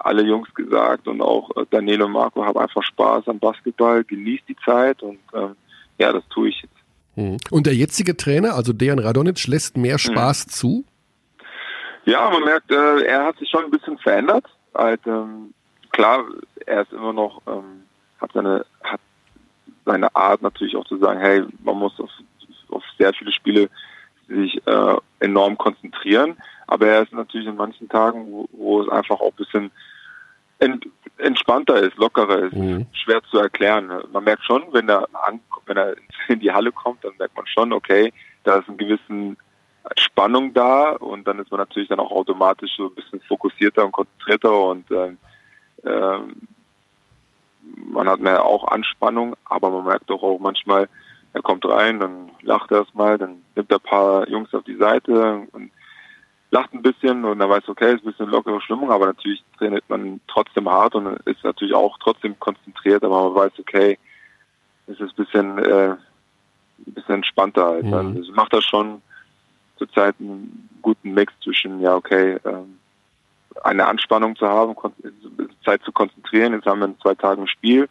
alle 0.05 0.23
Jungs 0.23 0.53
gesagt 0.55 1.09
und 1.09 1.21
auch 1.23 1.51
äh, 1.57 1.65
Daniel 1.71 2.03
und 2.03 2.13
Marco, 2.13 2.45
hab 2.45 2.57
einfach 2.57 2.83
Spaß 2.83 3.27
am 3.29 3.39
Basketball, 3.39 4.05
genieß 4.05 4.41
die 4.47 4.57
Zeit 4.65 5.03
und 5.03 5.19
ähm, 5.33 5.57
ja, 5.99 6.13
das 6.13 6.27
tue 6.29 6.51
ich 6.51 6.63
jetzt. 6.63 6.75
Mhm. 7.17 7.39
Und 7.51 7.67
der 7.67 7.75
jetzige 7.75 8.17
Trainer, 8.17 8.55
also 8.55 8.73
Dejan 8.73 8.99
Radonic, 8.99 9.47
lässt 9.47 9.77
mehr 9.77 9.99
Spaß 9.99 10.47
zu? 10.49 10.85
Ja, 12.05 12.29
man 12.31 12.45
merkt, 12.45 12.71
äh, 12.71 13.05
er 13.05 13.25
hat 13.25 13.39
sich 13.39 13.49
schon 13.49 13.65
ein 13.65 13.71
bisschen 13.71 13.97
verändert. 13.99 14.45
Halt, 14.75 15.01
ähm, 15.07 15.55
klar, 15.91 16.25
er 16.67 16.83
ist 16.83 16.93
immer 16.93 17.13
noch, 17.13 17.41
ähm, 17.47 17.85
hat 18.21 18.33
seine, 18.35 18.67
hat 18.83 19.01
seine 19.87 20.15
Art 20.15 20.43
natürlich 20.43 20.77
auch 20.77 20.87
zu 20.87 20.99
sagen, 20.99 21.21
hey, 21.21 21.45
man 21.63 21.79
muss 21.79 21.99
auf, 21.99 22.11
auf 22.69 22.83
sehr 22.99 23.15
viele 23.15 23.33
Spiele 23.33 23.71
sich 24.29 24.61
äh, 24.67 24.97
enorm 25.21 25.57
konzentrieren. 25.57 26.37
Aber 26.67 26.87
er 26.89 27.03
ist 27.03 27.13
natürlich 27.13 27.47
in 27.47 27.57
manchen 27.57 27.89
Tagen, 27.89 28.27
wo, 28.31 28.49
wo 28.53 28.83
es 28.83 28.89
einfach 28.89 29.21
auch 29.21 29.31
ein 29.31 29.37
bisschen 29.37 29.71
ent, 30.59 30.87
entspannter 31.19 31.77
ist, 31.83 31.97
lockerer 31.97 32.39
ist, 32.45 32.55
Mhm. 32.55 32.87
schwer 32.93 33.23
zu 33.31 33.39
erklären. 33.39 33.91
Man 34.13 34.25
merkt 34.25 34.45
schon, 34.45 34.65
wenn 34.73 34.89
er 34.89 35.09
an, 35.13 35.41
wenn 35.67 35.77
er 35.77 35.95
in 36.29 36.41
die 36.41 36.53
Halle 36.53 36.73
kommt, 36.73 37.05
dann 37.05 37.13
merkt 37.19 37.37
man 37.37 37.47
schon, 37.47 37.73
okay, 37.73 38.13
da 38.45 38.57
ist 38.57 38.69
ein 38.69 38.77
gewissen 38.77 39.37
Spannung 39.99 40.55
da 40.55 40.93
und 40.93 41.27
dann 41.27 41.39
ist 41.39 41.51
man 41.51 41.61
natürlich 41.61 41.89
dann 41.89 42.01
auch 42.01 42.11
automatisch 42.11 42.75
so 42.77 42.87
ein 42.87 42.95
bisschen 42.95 43.21
fokussierter 43.21 43.85
und 43.85 43.93
konzentrierter 43.93 44.61
und 44.63 44.91
ähm, 44.91 45.19
ähm, 45.85 46.37
man 47.77 48.09
hat 48.09 48.21
mehr 48.21 48.45
auch 48.45 48.67
Anspannung, 48.69 49.37
aber 49.45 49.71
man 49.71 49.85
merkt 49.85 50.09
doch 50.09 50.23
auch 50.23 50.39
manchmal, 50.39 50.89
er 51.33 51.43
kommt 51.43 51.65
rein, 51.67 52.01
dann 52.01 52.31
lacht 52.43 52.71
er 52.71 52.79
erstmal, 52.79 53.19
dann 53.19 53.43
nimmt 53.57 53.71
er 53.71 53.79
ein 53.79 53.89
paar 53.89 54.29
Jungs 54.29 54.55
auf 54.55 54.65
die 54.65 54.77
Seite 54.77 55.47
und 55.53 55.71
lacht 56.55 56.73
ein 56.73 56.83
bisschen 56.83 57.25
und 57.25 57.41
dann 57.41 57.51
weiß 57.51 57.69
okay, 57.69 57.95
ist 57.95 58.05
ein 58.05 58.13
bisschen 58.13 58.31
lockere 58.31 58.61
Stimmung, 58.61 58.93
aber 58.93 59.07
natürlich 59.07 59.43
trainiert 59.59 59.85
man 59.89 60.21
trotzdem 60.29 60.71
hart 60.71 60.95
und 60.95 61.07
ist 61.27 61.43
natürlich 61.43 61.75
auch 61.75 61.99
trotzdem 61.99 62.39
konzentriert, 62.39 63.03
aber 63.03 63.25
man 63.25 63.35
weiß 63.35 63.53
okay, 63.59 63.99
es 64.87 65.01
ist 65.01 65.19
ein 65.19 65.25
bisschen, 65.25 65.59
äh, 65.59 65.91
ein 66.87 66.95
bisschen 66.95 67.17
entspannter 67.17 67.67
halt. 67.67 67.85
Mhm. 67.85 67.95
Also 67.95 68.33
macht 68.33 68.53
das 68.53 68.65
schon 68.65 69.03
zurzeit 69.79 70.15
einen 70.21 70.69
guten 70.81 71.13
Mix 71.13 71.33
zwischen, 71.43 71.81
ja 71.81 71.97
okay, 71.97 72.39
ähm, 72.45 72.79
eine 73.65 73.87
Anspannung 73.87 74.37
zu 74.37 74.47
haben, 74.47 74.77
Zeit 75.65 75.83
zu 75.83 75.91
konzentrieren, 75.91 76.53
jetzt 76.53 76.67
haben 76.67 76.79
wir 76.79 76.87
in 76.87 77.01
zwei 77.01 77.17
Tagen 77.17 77.43
ein 77.43 77.49
Spiel 77.49 77.89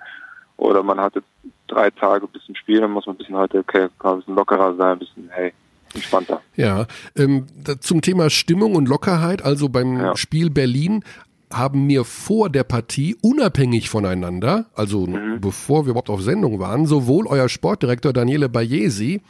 oder 0.55 0.83
man 0.83 1.01
hat 1.01 1.15
jetzt 1.15 1.27
drei 1.67 1.89
Tage 1.89 2.27
ein 2.27 2.31
bisschen 2.31 2.55
Spiel, 2.55 2.79
dann 2.79 2.91
muss 2.91 3.05
man 3.07 3.15
ein 3.15 3.17
bisschen 3.17 3.35
heute, 3.35 3.59
okay, 3.59 3.89
ein 3.99 4.17
bisschen 4.17 4.35
lockerer 4.35 4.73
sein, 4.75 4.93
ein 4.93 4.99
bisschen, 4.99 5.29
hey, 5.33 5.53
entspannter. 5.93 6.41
Ja, 6.55 6.87
ähm, 7.15 7.45
da, 7.63 7.79
zum 7.79 8.01
Thema 8.01 8.29
Stimmung 8.29 8.75
und 8.75 8.87
Lockerheit, 8.87 9.41
also 9.43 9.69
beim 9.69 9.97
Ja. 9.99 10.15
Spiel 10.17 10.49
Berlin 10.49 11.03
haben 11.51 11.85
mir 11.85 12.03
vor 12.03 12.49
der 12.49 12.63
Partie 12.63 13.15
unabhängig 13.21 13.89
voneinander, 13.89 14.65
also 14.73 15.05
Mhm. 15.07 15.39
bevor 15.39 15.85
wir 15.85 15.91
überhaupt 15.91 16.09
auf 16.09 16.21
Sendung 16.21 16.59
waren, 16.59 16.85
sowohl 16.87 17.27
euer 17.27 17.47
Sportdirektor 17.49 18.11
Daniele 18.13 18.49
Bayesi 18.49 19.21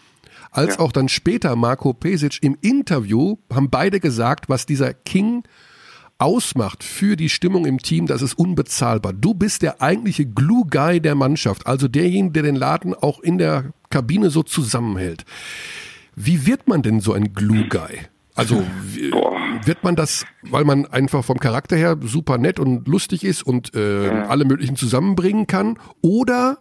als 0.51 0.77
auch 0.79 0.91
dann 0.91 1.09
später 1.09 1.55
Marco 1.55 1.93
Pesic 1.93 2.37
im 2.41 2.55
Interview 2.61 3.37
haben 3.51 3.69
beide 3.71 3.99
gesagt, 3.99 4.49
was 4.49 4.65
dieser 4.67 4.93
King 4.93 5.43
ausmacht 6.19 6.83
für 6.83 7.15
die 7.17 7.27
Stimmung 7.29 7.65
im 7.65 7.79
Team, 7.79 8.05
das 8.05 8.21
ist 8.21 8.37
unbezahlbar. 8.37 9.13
Du 9.13 9.33
bist 9.33 9.61
der 9.63 9.81
eigentliche 9.81 10.25
Glue 10.25 10.65
Guy 10.69 11.01
der 11.01 11.15
Mannschaft, 11.15 11.65
also 11.67 11.87
derjenige, 11.87 12.33
der 12.33 12.43
den 12.43 12.55
Laden 12.55 12.93
auch 12.93 13.19
in 13.19 13.37
der 13.39 13.73
Kabine 13.89 14.29
so 14.29 14.43
zusammenhält. 14.43 15.25
Wie 16.15 16.45
wird 16.45 16.67
man 16.67 16.81
denn 16.81 16.99
so 16.99 17.13
ein 17.13 17.33
Glue 17.33 17.67
Guy? 17.67 17.99
Also 18.35 18.65
wird 19.65 19.83
man 19.83 19.95
das, 19.95 20.25
weil 20.41 20.63
man 20.63 20.87
einfach 20.87 21.23
vom 21.23 21.39
Charakter 21.39 21.75
her 21.75 21.97
super 22.01 22.37
nett 22.37 22.59
und 22.59 22.87
lustig 22.87 23.23
ist 23.23 23.43
und 23.43 23.75
äh, 23.75 24.09
alle 24.27 24.45
möglichen 24.45 24.75
zusammenbringen 24.75 25.45
kann? 25.45 25.77
Oder 26.01 26.57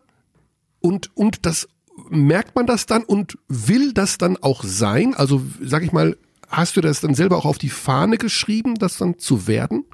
und 0.81 1.11
und 1.17 1.47
das 1.47 1.69
merkt 2.11 2.57
man 2.57 2.67
das 2.67 2.87
dann 2.87 3.05
und 3.05 3.39
will 3.49 3.95
das 3.95 4.19
dann 4.19 4.37
auch 4.37 4.63
sein? 4.63 5.15
Also 5.15 5.41
sag 5.61 5.83
ich 5.83 5.93
mal, 5.93 6.17
hast 6.51 6.77
du 6.77 6.83
das 6.83 7.01
dann 7.01 7.15
selber 7.15 7.37
auch 7.37 7.47
auf 7.47 7.59
die 7.59 7.71
Fahne 7.71 8.19
geschrieben, 8.19 8.75
das 8.75 8.99
dann 8.99 9.19
zu 9.19 9.47
werden? 9.47 9.87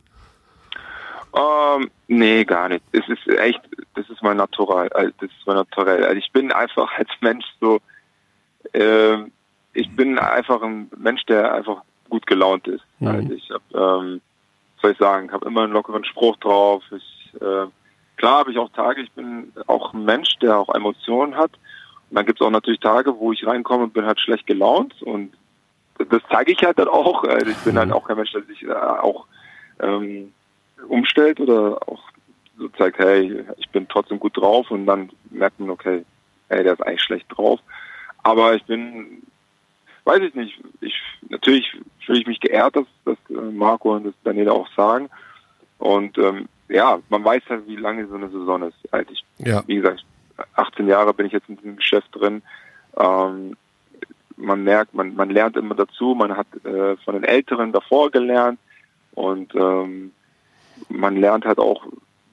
Ähm, 1.35 1.91
nee, 2.09 2.45
gar 2.45 2.69
nicht. 2.69 2.83
Es 2.93 3.07
ist 3.09 3.27
echt, 3.39 3.61
das 3.95 4.09
ist 4.11 4.23
mein 4.23 4.39
Natural, 4.39 4.89
also 4.89 5.13
das 5.21 5.31
ist 5.31 5.47
mein 5.47 5.57
Naturell. 5.57 6.05
Also 6.05 6.17
ich 6.17 6.33
bin 6.33 6.51
einfach 6.51 6.91
als 6.99 7.11
Mensch 7.21 7.45
so, 7.61 7.81
ähm, 8.75 9.31
ich 9.79 9.95
bin 9.95 10.19
einfach 10.19 10.63
ein 10.63 10.91
Mensch, 10.97 11.25
der 11.27 11.55
einfach 11.55 11.83
gut 12.09 12.27
gelaunt 12.27 12.67
ist. 12.67 12.85
Mhm. 12.99 13.07
Also 13.09 13.33
ich 13.33 13.51
habe, 13.51 14.05
ähm, 14.05 14.21
soll 14.83 14.93
ich 14.93 14.99
sagen, 14.99 15.33
habe 15.33 15.47
immer 15.47 15.63
einen 15.63 15.73
lockeren 15.73 16.05
Spruch 16.05 16.37
drauf. 16.37 16.83
Ich, 16.91 17.35
äh, 17.41 17.67
klar 18.17 18.39
habe 18.41 18.51
ich 18.51 18.59
auch 18.59 18.71
Tage, 18.71 19.03
ich 19.03 19.13
bin 19.13 19.53
auch 19.67 19.95
ein 19.95 20.05
Mensch, 20.05 20.37
der 20.41 20.59
auch 20.59 20.75
Emotionen 20.75 21.37
hat. 21.37 21.53
Und 22.11 22.17
dann 22.17 22.27
gibt 22.27 22.41
es 22.41 22.47
auch 22.47 22.51
natürlich 22.51 22.81
Tage, 22.81 23.19
wo 23.19 23.33
ich 23.33 23.47
reinkomme 23.47 23.85
und 23.85 23.93
bin 23.93 24.07
halt 24.07 24.21
schlecht 24.21 24.47
gelaunt 24.47 25.01
und 25.03 25.33
das 25.99 26.23
zeige 26.31 26.53
ich 26.53 26.63
halt 26.63 26.79
dann 26.79 26.89
auch. 26.89 27.25
Also 27.25 27.51
ich 27.51 27.57
bin 27.59 27.77
halt 27.77 27.91
auch 27.93 28.07
kein 28.07 28.17
Mensch, 28.17 28.33
der 28.33 28.43
sich 28.43 28.63
äh, 28.63 28.73
auch 28.73 29.27
ähm, 29.81 30.33
umstellt 30.89 31.41
oder 31.41 31.79
auch 31.89 32.01
so 32.57 32.69
zeigt, 32.71 32.99
hey, 32.99 33.45
ich 33.57 33.69
bin 33.71 33.87
trotzdem 33.89 34.19
gut 34.19 34.37
drauf 34.37 34.71
und 34.71 34.87
dann 34.87 35.11
merkt 35.31 35.59
man, 35.61 35.71
okay, 35.71 36.05
hey, 36.49 36.63
der 36.63 36.75
ist 36.75 36.83
eigentlich 36.83 37.03
schlecht 37.03 37.27
drauf. 37.31 37.61
Aber 38.23 38.55
ich 38.55 38.65
bin, 38.65 39.23
weiß 40.09 40.23
ich 40.23 40.35
nicht, 40.35 40.59
ich 40.81 40.95
natürlich 41.29 41.67
fühle 42.05 42.21
ich 42.21 42.27
mich 42.27 42.41
geehrt, 42.41 42.75
dass, 42.77 42.87
dass 43.05 43.19
äh, 43.31 43.35
Marco 43.35 43.95
und 43.95 44.05
das 44.05 44.15
Daniela 44.25 44.53
auch 44.53 44.69
sagen. 44.75 45.11
Und 45.79 46.17
ähm, 46.19 46.49
ja, 46.69 46.99
man 47.09 47.25
weiß 47.25 47.43
ja, 47.49 47.67
wie 47.67 47.77
lange 47.77 48.07
so 48.09 48.15
eine 48.17 48.31
Saison 48.31 48.63
ist. 48.63 48.77
Also 48.93 49.13
ich, 49.13 49.25
Ja. 49.39 49.63
wie 49.67 49.77
gesagt, 49.77 50.05
18 50.55 50.89
Jahre 50.89 51.13
bin 51.15 51.27
ich 51.27 51.33
jetzt 51.33 51.49
in 51.49 51.57
diesem 51.57 51.77
Geschäft 51.77 52.09
drin. 52.13 52.43
Ähm, 52.97 53.57
man 54.37 54.65
merkt, 54.65 54.95
man, 54.95 55.15
man 55.15 55.31
lernt 55.31 55.57
immer 55.57 55.75
dazu, 55.75 56.15
man 56.15 56.37
hat 56.37 56.47
äh, 56.65 56.97
von 57.05 57.15
den 57.15 57.25
Älteren 57.25 57.73
davor 57.73 58.11
gelernt 58.11 58.59
und 59.13 59.55
ähm, 59.55 60.13
man 60.89 61.17
lernt 61.17 61.45
halt 61.45 61.59
auch, 61.59 61.87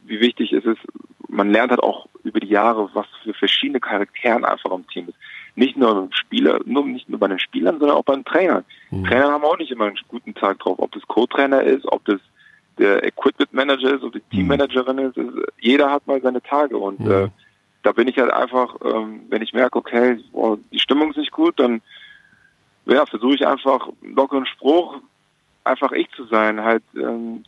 wie 0.03 0.19
wichtig 0.19 0.53
es 0.53 0.65
ist, 0.65 0.81
man 1.27 1.49
lernt 1.49 1.71
halt 1.71 1.81
auch 1.81 2.07
über 2.23 2.39
die 2.39 2.47
Jahre, 2.47 2.89
was 2.93 3.07
für 3.23 3.33
verschiedene 3.33 3.79
Charakteren 3.79 4.45
einfach 4.45 4.71
im 4.71 4.87
Team 4.87 5.09
ist. 5.09 5.17
Nicht 5.55 5.77
nur 5.77 5.93
beim 5.95 6.11
Spieler, 6.11 6.59
nur, 6.65 6.85
nicht 6.85 7.09
nur 7.09 7.19
bei 7.19 7.27
den 7.27 7.39
Spielern, 7.39 7.79
sondern 7.79 7.97
auch 7.97 8.03
bei 8.03 8.13
den 8.15 8.25
Trainern. 8.25 8.65
Mhm. 8.91 9.05
Trainer 9.05 9.31
haben 9.31 9.43
auch 9.43 9.57
nicht 9.57 9.71
immer 9.71 9.85
einen 9.85 9.99
guten 10.07 10.33
Tag 10.33 10.59
drauf, 10.59 10.77
ob 10.79 10.91
das 10.91 11.03
Co-Trainer 11.07 11.61
ist, 11.63 11.85
ob 11.91 12.03
das 12.05 12.19
der 12.77 13.05
Equipment 13.05 13.53
Manager 13.53 13.93
ist, 13.95 14.03
ob 14.03 14.11
die 14.13 14.19
Teammanagerin 14.31 14.97
ist, 14.97 15.17
ist. 15.17 15.29
Jeder 15.61 15.89
hat 15.89 16.05
mal 16.07 16.21
seine 16.21 16.41
Tage 16.41 16.77
und 16.77 16.99
Mhm. 16.99 17.11
äh, 17.11 17.29
da 17.83 17.91
bin 17.93 18.07
ich 18.07 18.17
halt 18.17 18.31
einfach, 18.31 18.75
ähm, 18.83 19.21
wenn 19.29 19.41
ich 19.41 19.53
merke, 19.53 19.77
okay, 19.79 20.19
boah, 20.33 20.57
die 20.73 20.79
Stimmung 20.79 21.11
ist 21.11 21.17
nicht 21.17 21.31
gut, 21.31 21.57
dann 21.59 21.81
ja, 22.85 23.05
versuche 23.05 23.35
ich 23.35 23.47
einfach 23.47 23.87
lockeren 24.01 24.45
Spruch, 24.45 24.97
einfach 25.63 25.91
ich 25.93 26.09
zu 26.11 26.25
sein, 26.25 26.61
halt 26.61 26.83
ähm, 26.95 27.43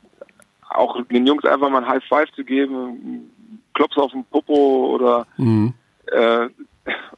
auch 0.69 1.01
den 1.07 1.27
Jungs 1.27 1.43
einfach 1.45 1.69
mal 1.69 1.83
ein 1.83 1.89
High 1.89 2.03
Five 2.05 2.31
zu 2.31 2.43
geben, 2.43 3.29
Klops 3.73 3.97
auf 3.97 4.11
den 4.11 4.23
Popo 4.25 4.93
oder 4.95 5.27
Mhm. 5.37 5.73
äh, 6.07 6.47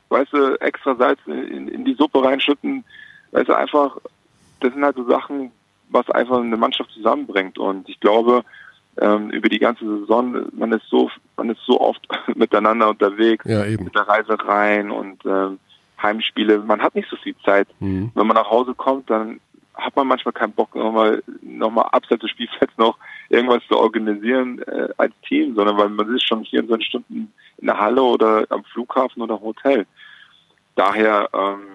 weißt 0.09 0.33
du, 0.33 0.55
extra 0.61 0.95
Salz 0.95 1.19
in, 1.25 1.67
in 1.67 1.85
die 1.85 1.95
Suppe 1.95 2.23
reinschütten, 2.23 2.83
weißt 3.31 3.49
du, 3.49 3.53
einfach, 3.53 3.97
das 4.59 4.73
sind 4.73 4.83
halt 4.83 4.95
so 4.95 5.05
Sachen, 5.05 5.51
was 5.89 6.09
einfach 6.09 6.39
eine 6.39 6.57
Mannschaft 6.57 6.91
zusammenbringt 6.91 7.57
und 7.57 7.87
ich 7.89 7.99
glaube, 7.99 8.43
ähm, 8.99 9.29
über 9.29 9.49
die 9.49 9.59
ganze 9.59 9.85
Saison, 9.99 10.47
man 10.53 10.71
ist 10.71 10.85
so, 10.89 11.09
man 11.37 11.49
ist 11.49 11.61
so 11.65 11.79
oft 11.79 12.05
miteinander 12.35 12.89
unterwegs, 12.89 13.45
Ja, 13.47 13.65
eben. 13.65 13.85
mit 13.85 13.95
der 13.95 14.07
Reisereien 14.07 14.91
und 14.91 15.25
ähm, 15.25 15.59
Heimspiele, 16.01 16.59
man 16.59 16.81
hat 16.81 16.95
nicht 16.95 17.09
so 17.09 17.15
viel 17.17 17.35
Zeit. 17.43 17.67
Mhm. 17.79 18.11
Wenn 18.13 18.27
man 18.27 18.35
nach 18.35 18.49
Hause 18.49 18.73
kommt, 18.73 19.09
dann 19.09 19.39
hat 19.73 19.95
man 19.95 20.07
manchmal 20.07 20.33
keinen 20.33 20.53
Bock, 20.53 20.75
nochmal 20.75 21.23
noch 21.41 21.71
mal 21.71 21.83
abseits 21.83 22.21
des 22.21 22.31
Spielfelds 22.31 22.77
noch 22.77 22.97
irgendwas 23.29 23.63
zu 23.67 23.77
organisieren 23.77 24.59
äh, 24.63 24.89
als 24.97 25.13
Team, 25.27 25.55
sondern 25.55 25.77
weil 25.77 25.89
man 25.89 26.15
ist 26.15 26.27
schon 26.27 26.45
24 26.45 26.87
Stunden 26.87 27.31
in 27.57 27.67
der 27.67 27.79
Halle 27.79 28.01
oder 28.01 28.45
am 28.49 28.63
Flughafen 28.65 29.21
oder 29.21 29.39
Hotel. 29.39 29.85
Daher, 30.75 31.29
ähm, 31.33 31.67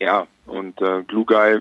ja, 0.00 0.26
und 0.46 0.80
äh, 0.80 1.02
Glue 1.04 1.24
Guy, 1.24 1.58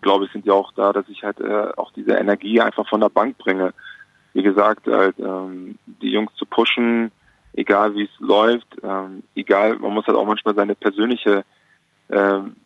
glaube 0.00 0.24
ich, 0.24 0.32
sind 0.32 0.46
ja 0.46 0.54
auch 0.54 0.72
da, 0.72 0.92
dass 0.92 1.08
ich 1.08 1.22
halt 1.22 1.40
äh, 1.40 1.72
auch 1.76 1.92
diese 1.92 2.12
Energie 2.12 2.60
einfach 2.60 2.88
von 2.88 3.00
der 3.00 3.08
Bank 3.08 3.38
bringe. 3.38 3.74
Wie 4.32 4.42
gesagt, 4.42 4.86
halt, 4.86 5.18
ähm, 5.18 5.78
die 6.02 6.10
Jungs 6.10 6.34
zu 6.36 6.46
pushen, 6.46 7.12
egal 7.52 7.94
wie 7.94 8.04
es 8.04 8.20
läuft, 8.20 8.66
ähm, 8.82 9.22
egal, 9.34 9.76
man 9.76 9.92
muss 9.92 10.06
halt 10.06 10.16
auch 10.16 10.26
manchmal 10.26 10.54
seine 10.54 10.74
persönliche 10.74 11.44
ähm, 12.10 12.56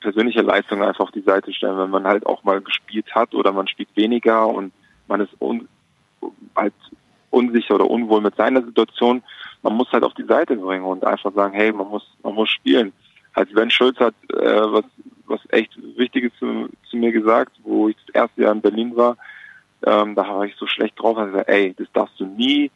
persönliche 0.00 0.42
Leistung 0.42 0.82
einfach 0.82 1.04
auf 1.04 1.10
die 1.10 1.22
Seite 1.22 1.52
stellen, 1.52 1.78
wenn 1.78 1.90
man 1.90 2.06
halt 2.06 2.26
auch 2.26 2.44
mal 2.44 2.60
gespielt 2.60 3.14
hat 3.14 3.34
oder 3.34 3.52
man 3.52 3.68
spielt 3.68 3.88
weniger 3.96 4.46
und 4.46 4.72
man 5.08 5.20
ist 5.20 5.34
un, 5.40 5.68
halt 6.54 6.74
unsicher 7.30 7.74
oder 7.74 7.90
unwohl 7.90 8.20
mit 8.20 8.36
seiner 8.36 8.62
Situation, 8.62 9.22
man 9.62 9.74
muss 9.74 9.90
halt 9.92 10.04
auf 10.04 10.14
die 10.14 10.24
Seite 10.24 10.56
bringen 10.56 10.84
und 10.84 11.04
einfach 11.04 11.32
sagen, 11.34 11.54
hey, 11.54 11.72
man 11.72 11.88
muss, 11.88 12.06
man 12.22 12.34
muss 12.34 12.50
spielen. 12.50 12.92
Halt 13.34 13.50
Sven 13.50 13.70
Schulz 13.70 13.98
hat 13.98 14.14
äh, 14.32 14.72
was, 14.72 14.84
was 15.26 15.40
echt 15.50 15.72
Wichtiges 15.96 16.32
zu, 16.38 16.68
zu 16.88 16.96
mir 16.96 17.12
gesagt, 17.12 17.52
wo 17.62 17.88
ich 17.88 17.96
das 18.06 18.14
erste 18.14 18.42
Jahr 18.42 18.52
in 18.52 18.60
Berlin 18.60 18.96
war, 18.96 19.16
ähm, 19.86 20.14
da 20.14 20.26
war 20.28 20.44
ich 20.44 20.56
so 20.56 20.66
schlecht 20.66 20.98
drauf, 20.98 21.16
gesagt, 21.16 21.48
ey, 21.48 21.74
das 21.76 21.86
darfst 21.92 22.18
du 22.18 22.24
nie, 22.24 22.70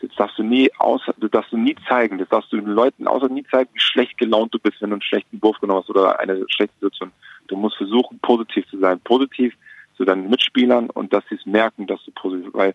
das 0.00 0.10
darfst 0.16 0.38
du 0.38 0.42
nie 0.42 0.70
außer, 0.78 1.14
das 1.18 1.30
darfst 1.30 1.52
du 1.52 1.56
nie 1.56 1.76
zeigen, 1.86 2.18
das 2.18 2.28
darfst 2.28 2.52
du 2.52 2.56
den 2.56 2.72
Leuten 2.72 3.06
außer 3.06 3.28
nie 3.28 3.44
zeigen, 3.50 3.70
wie 3.72 3.80
schlecht 3.80 4.18
gelaunt 4.18 4.54
du 4.54 4.58
bist, 4.58 4.80
wenn 4.80 4.90
du 4.90 4.94
einen 4.94 5.02
schlechten 5.02 5.40
Wurf 5.42 5.60
genommen 5.60 5.80
hast 5.80 5.90
oder 5.90 6.18
eine 6.18 6.44
schlechte 6.48 6.74
Situation. 6.74 7.12
Du 7.48 7.56
musst 7.56 7.76
versuchen, 7.76 8.18
positiv 8.20 8.66
zu 8.68 8.78
sein, 8.78 8.98
positiv 9.00 9.54
zu 10.00 10.06
deinen 10.06 10.30
Mitspielern 10.30 10.88
und 10.88 11.12
dass 11.12 11.22
sie 11.28 11.34
es 11.34 11.44
merken, 11.44 11.86
dass 11.86 12.02
du 12.06 12.10
positiv, 12.12 12.48
weil 12.54 12.74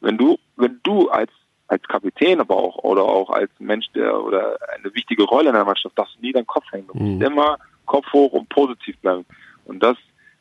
wenn 0.00 0.18
du, 0.18 0.38
wenn 0.56 0.80
du 0.82 1.08
als 1.08 1.30
als 1.68 1.82
Kapitän, 1.84 2.40
aber 2.40 2.56
auch 2.56 2.78
oder 2.78 3.02
auch 3.04 3.30
als 3.30 3.50
Mensch, 3.60 3.86
der 3.94 4.22
oder 4.22 4.58
eine 4.76 4.92
wichtige 4.94 5.22
Rolle 5.22 5.48
in 5.50 5.54
der 5.54 5.64
Mannschaft, 5.64 5.96
darfst 5.98 6.16
du 6.16 6.20
nie 6.20 6.32
deinen 6.32 6.46
Kopf 6.46 6.64
hängen. 6.72 6.88
Du 6.88 6.94
musst 6.98 7.16
Mhm. 7.20 7.22
immer 7.22 7.58
Kopf 7.86 8.12
hoch 8.12 8.32
und 8.32 8.48
positiv 8.48 8.98
bleiben. 8.98 9.24
Und 9.64 9.82
das 9.82 9.96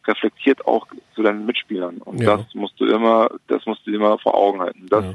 reflektiert 0.06 0.66
auch 0.68 0.86
zu 1.16 1.22
deinen 1.24 1.46
Mitspielern. 1.46 2.00
Und 2.00 2.20
Ja. 2.22 2.38
das 2.38 2.54
musst 2.56 2.78
du 2.80 2.86
immer, 2.86 3.30
das 3.48 3.66
musst 3.66 3.86
du 3.88 3.92
immer 3.94 4.18
vor 4.18 4.34
Augen 4.36 4.60
halten. 4.60 4.88
Das 4.90 5.06
Ja. 5.06 5.14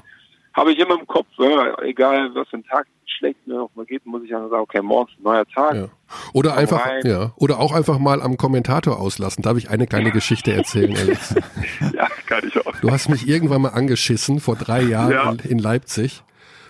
Habe 0.58 0.72
ich 0.72 0.78
immer 0.78 0.98
im 0.98 1.06
Kopf, 1.06 1.26
ja, 1.38 1.78
egal 1.82 2.30
was 2.34 2.48
für 2.48 2.56
ein 2.58 2.64
Tag 2.64 2.86
schlecht 3.06 3.46
mir 3.46 3.62
auch 3.62 3.70
mal 3.74 3.84
geht, 3.86 4.06
muss 4.06 4.22
ich 4.22 4.32
einfach 4.34 4.50
sagen, 4.50 4.62
okay, 4.62 4.80
morgen 4.82 5.10
ist 5.10 5.18
ein 5.18 5.22
neuer 5.24 5.46
Tag. 5.46 5.74
Ja. 5.74 5.88
Oder 6.34 6.50
Komm 6.50 6.58
einfach, 6.58 6.86
rein. 6.86 7.02
ja, 7.04 7.32
oder 7.36 7.58
auch 7.58 7.72
einfach 7.72 7.98
mal 7.98 8.22
am 8.22 8.36
Kommentator 8.36 9.00
auslassen. 9.00 9.42
Darf 9.42 9.56
ich 9.56 9.70
eine 9.70 9.86
kleine 9.86 10.10
Geschichte 10.18 10.52
erzählen, 10.52 10.96
Alex? 10.96 11.34
Ja, 11.94 12.06
kann 12.26 12.46
ich 12.46 12.56
auch. 12.64 12.72
Du 12.80 12.90
hast 12.90 13.08
mich 13.08 13.26
irgendwann 13.28 13.62
mal 13.62 13.70
angeschissen 13.70 14.38
vor 14.40 14.54
drei 14.56 14.82
Jahren 14.82 15.10
Ja. 15.12 15.30
in, 15.32 15.38
in 15.50 15.58
Leipzig. 15.58 16.22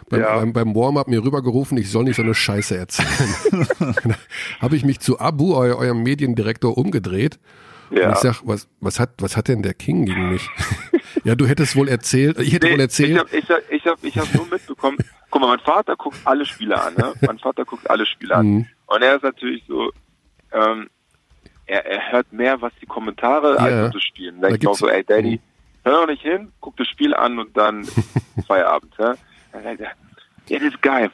Beim, 0.09 0.20
Ja. 0.20 0.36
beim, 0.39 0.53
beim 0.55 0.74
Warm-up 0.74 1.09
mir 1.09 1.22
rübergerufen, 1.22 1.76
ich 1.76 1.91
soll 1.91 2.05
nicht 2.05 2.16
so 2.16 2.22
eine 2.22 2.34
Scheiße 2.34 2.76
erzählen. 2.78 3.66
Habe 4.61 4.76
ich 4.76 4.84
mich 4.84 5.01
zu 5.01 5.20
Abu, 5.20 5.55
eu, 5.55 5.76
eurem 5.76 6.03
Mediendirektor, 6.03 6.78
umgedreht. 6.78 7.39
Und 7.91 7.99
Ja. 7.99 8.12
ich 8.12 8.18
sag, 8.18 8.41
was, 8.45 8.68
was 8.80 8.99
hat, 9.01 9.11
was 9.18 9.36
hat 9.36 9.49
denn 9.49 9.62
der 9.62 9.74
King 9.74 10.07
gegen 10.07 10.30
mich? 10.30 10.49
Ja, 11.24 11.34
du 11.34 11.46
hättest 11.46 11.76
wohl 11.76 11.88
erzählt, 11.88 12.38
ich 12.40 12.52
hätte 12.52 12.68
wohl 12.68 12.76
Nee, 12.76 12.82
erzählt. 12.82 13.10
Ich 13.10 13.18
habe 13.18 13.36
ich 13.36 13.48
hab, 13.50 13.72
ich 13.72 13.86
hab, 13.86 14.04
ich 14.04 14.18
hab 14.18 14.34
nur 14.34 14.46
mitbekommen, 14.48 14.98
guck 15.30 15.40
mal, 15.40 15.48
mein 15.48 15.60
Vater 15.60 15.96
guckt 15.96 16.18
alle 16.24 16.44
Spiele 16.46 16.80
an, 16.80 16.94
ne? 16.94 17.12
Mein 17.26 17.38
Vater 17.38 17.64
guckt 17.64 17.88
alle 17.90 18.06
Spiele 18.06 18.34
an. 18.36 18.46
Mhm. 18.46 18.66
Und 18.86 19.02
er 19.02 19.16
ist 19.16 19.22
natürlich 19.22 19.62
so, 19.68 19.90
ähm, 20.52 20.88
er, 21.66 21.84
er 21.84 22.12
hört 22.12 22.32
mehr, 22.32 22.60
was 22.62 22.72
die 22.80 22.86
Kommentare 22.86 23.54
Ja. 23.56 23.84
als 23.84 23.92
das 23.94 24.02
Spielen. 24.02 24.40
Da 24.40 24.48
ich 24.48 24.66
auch 24.66 24.74
so, 24.74 24.88
ey 24.88 25.04
Daddy, 25.04 25.36
Mhm. 25.36 25.40
hör 25.84 25.92
doch 26.00 26.06
nicht 26.06 26.22
hin, 26.22 26.52
guck 26.60 26.76
das 26.76 26.88
Spiel 26.88 27.14
an 27.14 27.38
und 27.38 27.56
dann 27.56 27.86
Feierabend, 28.46 28.94
ja? 28.98 29.14
Dann 29.52 29.62
sagt 29.62 29.80
er, 29.80 29.90
Ja, 30.48 30.58
das 30.58 30.68
ist 30.74 30.82
geil. 30.82 31.10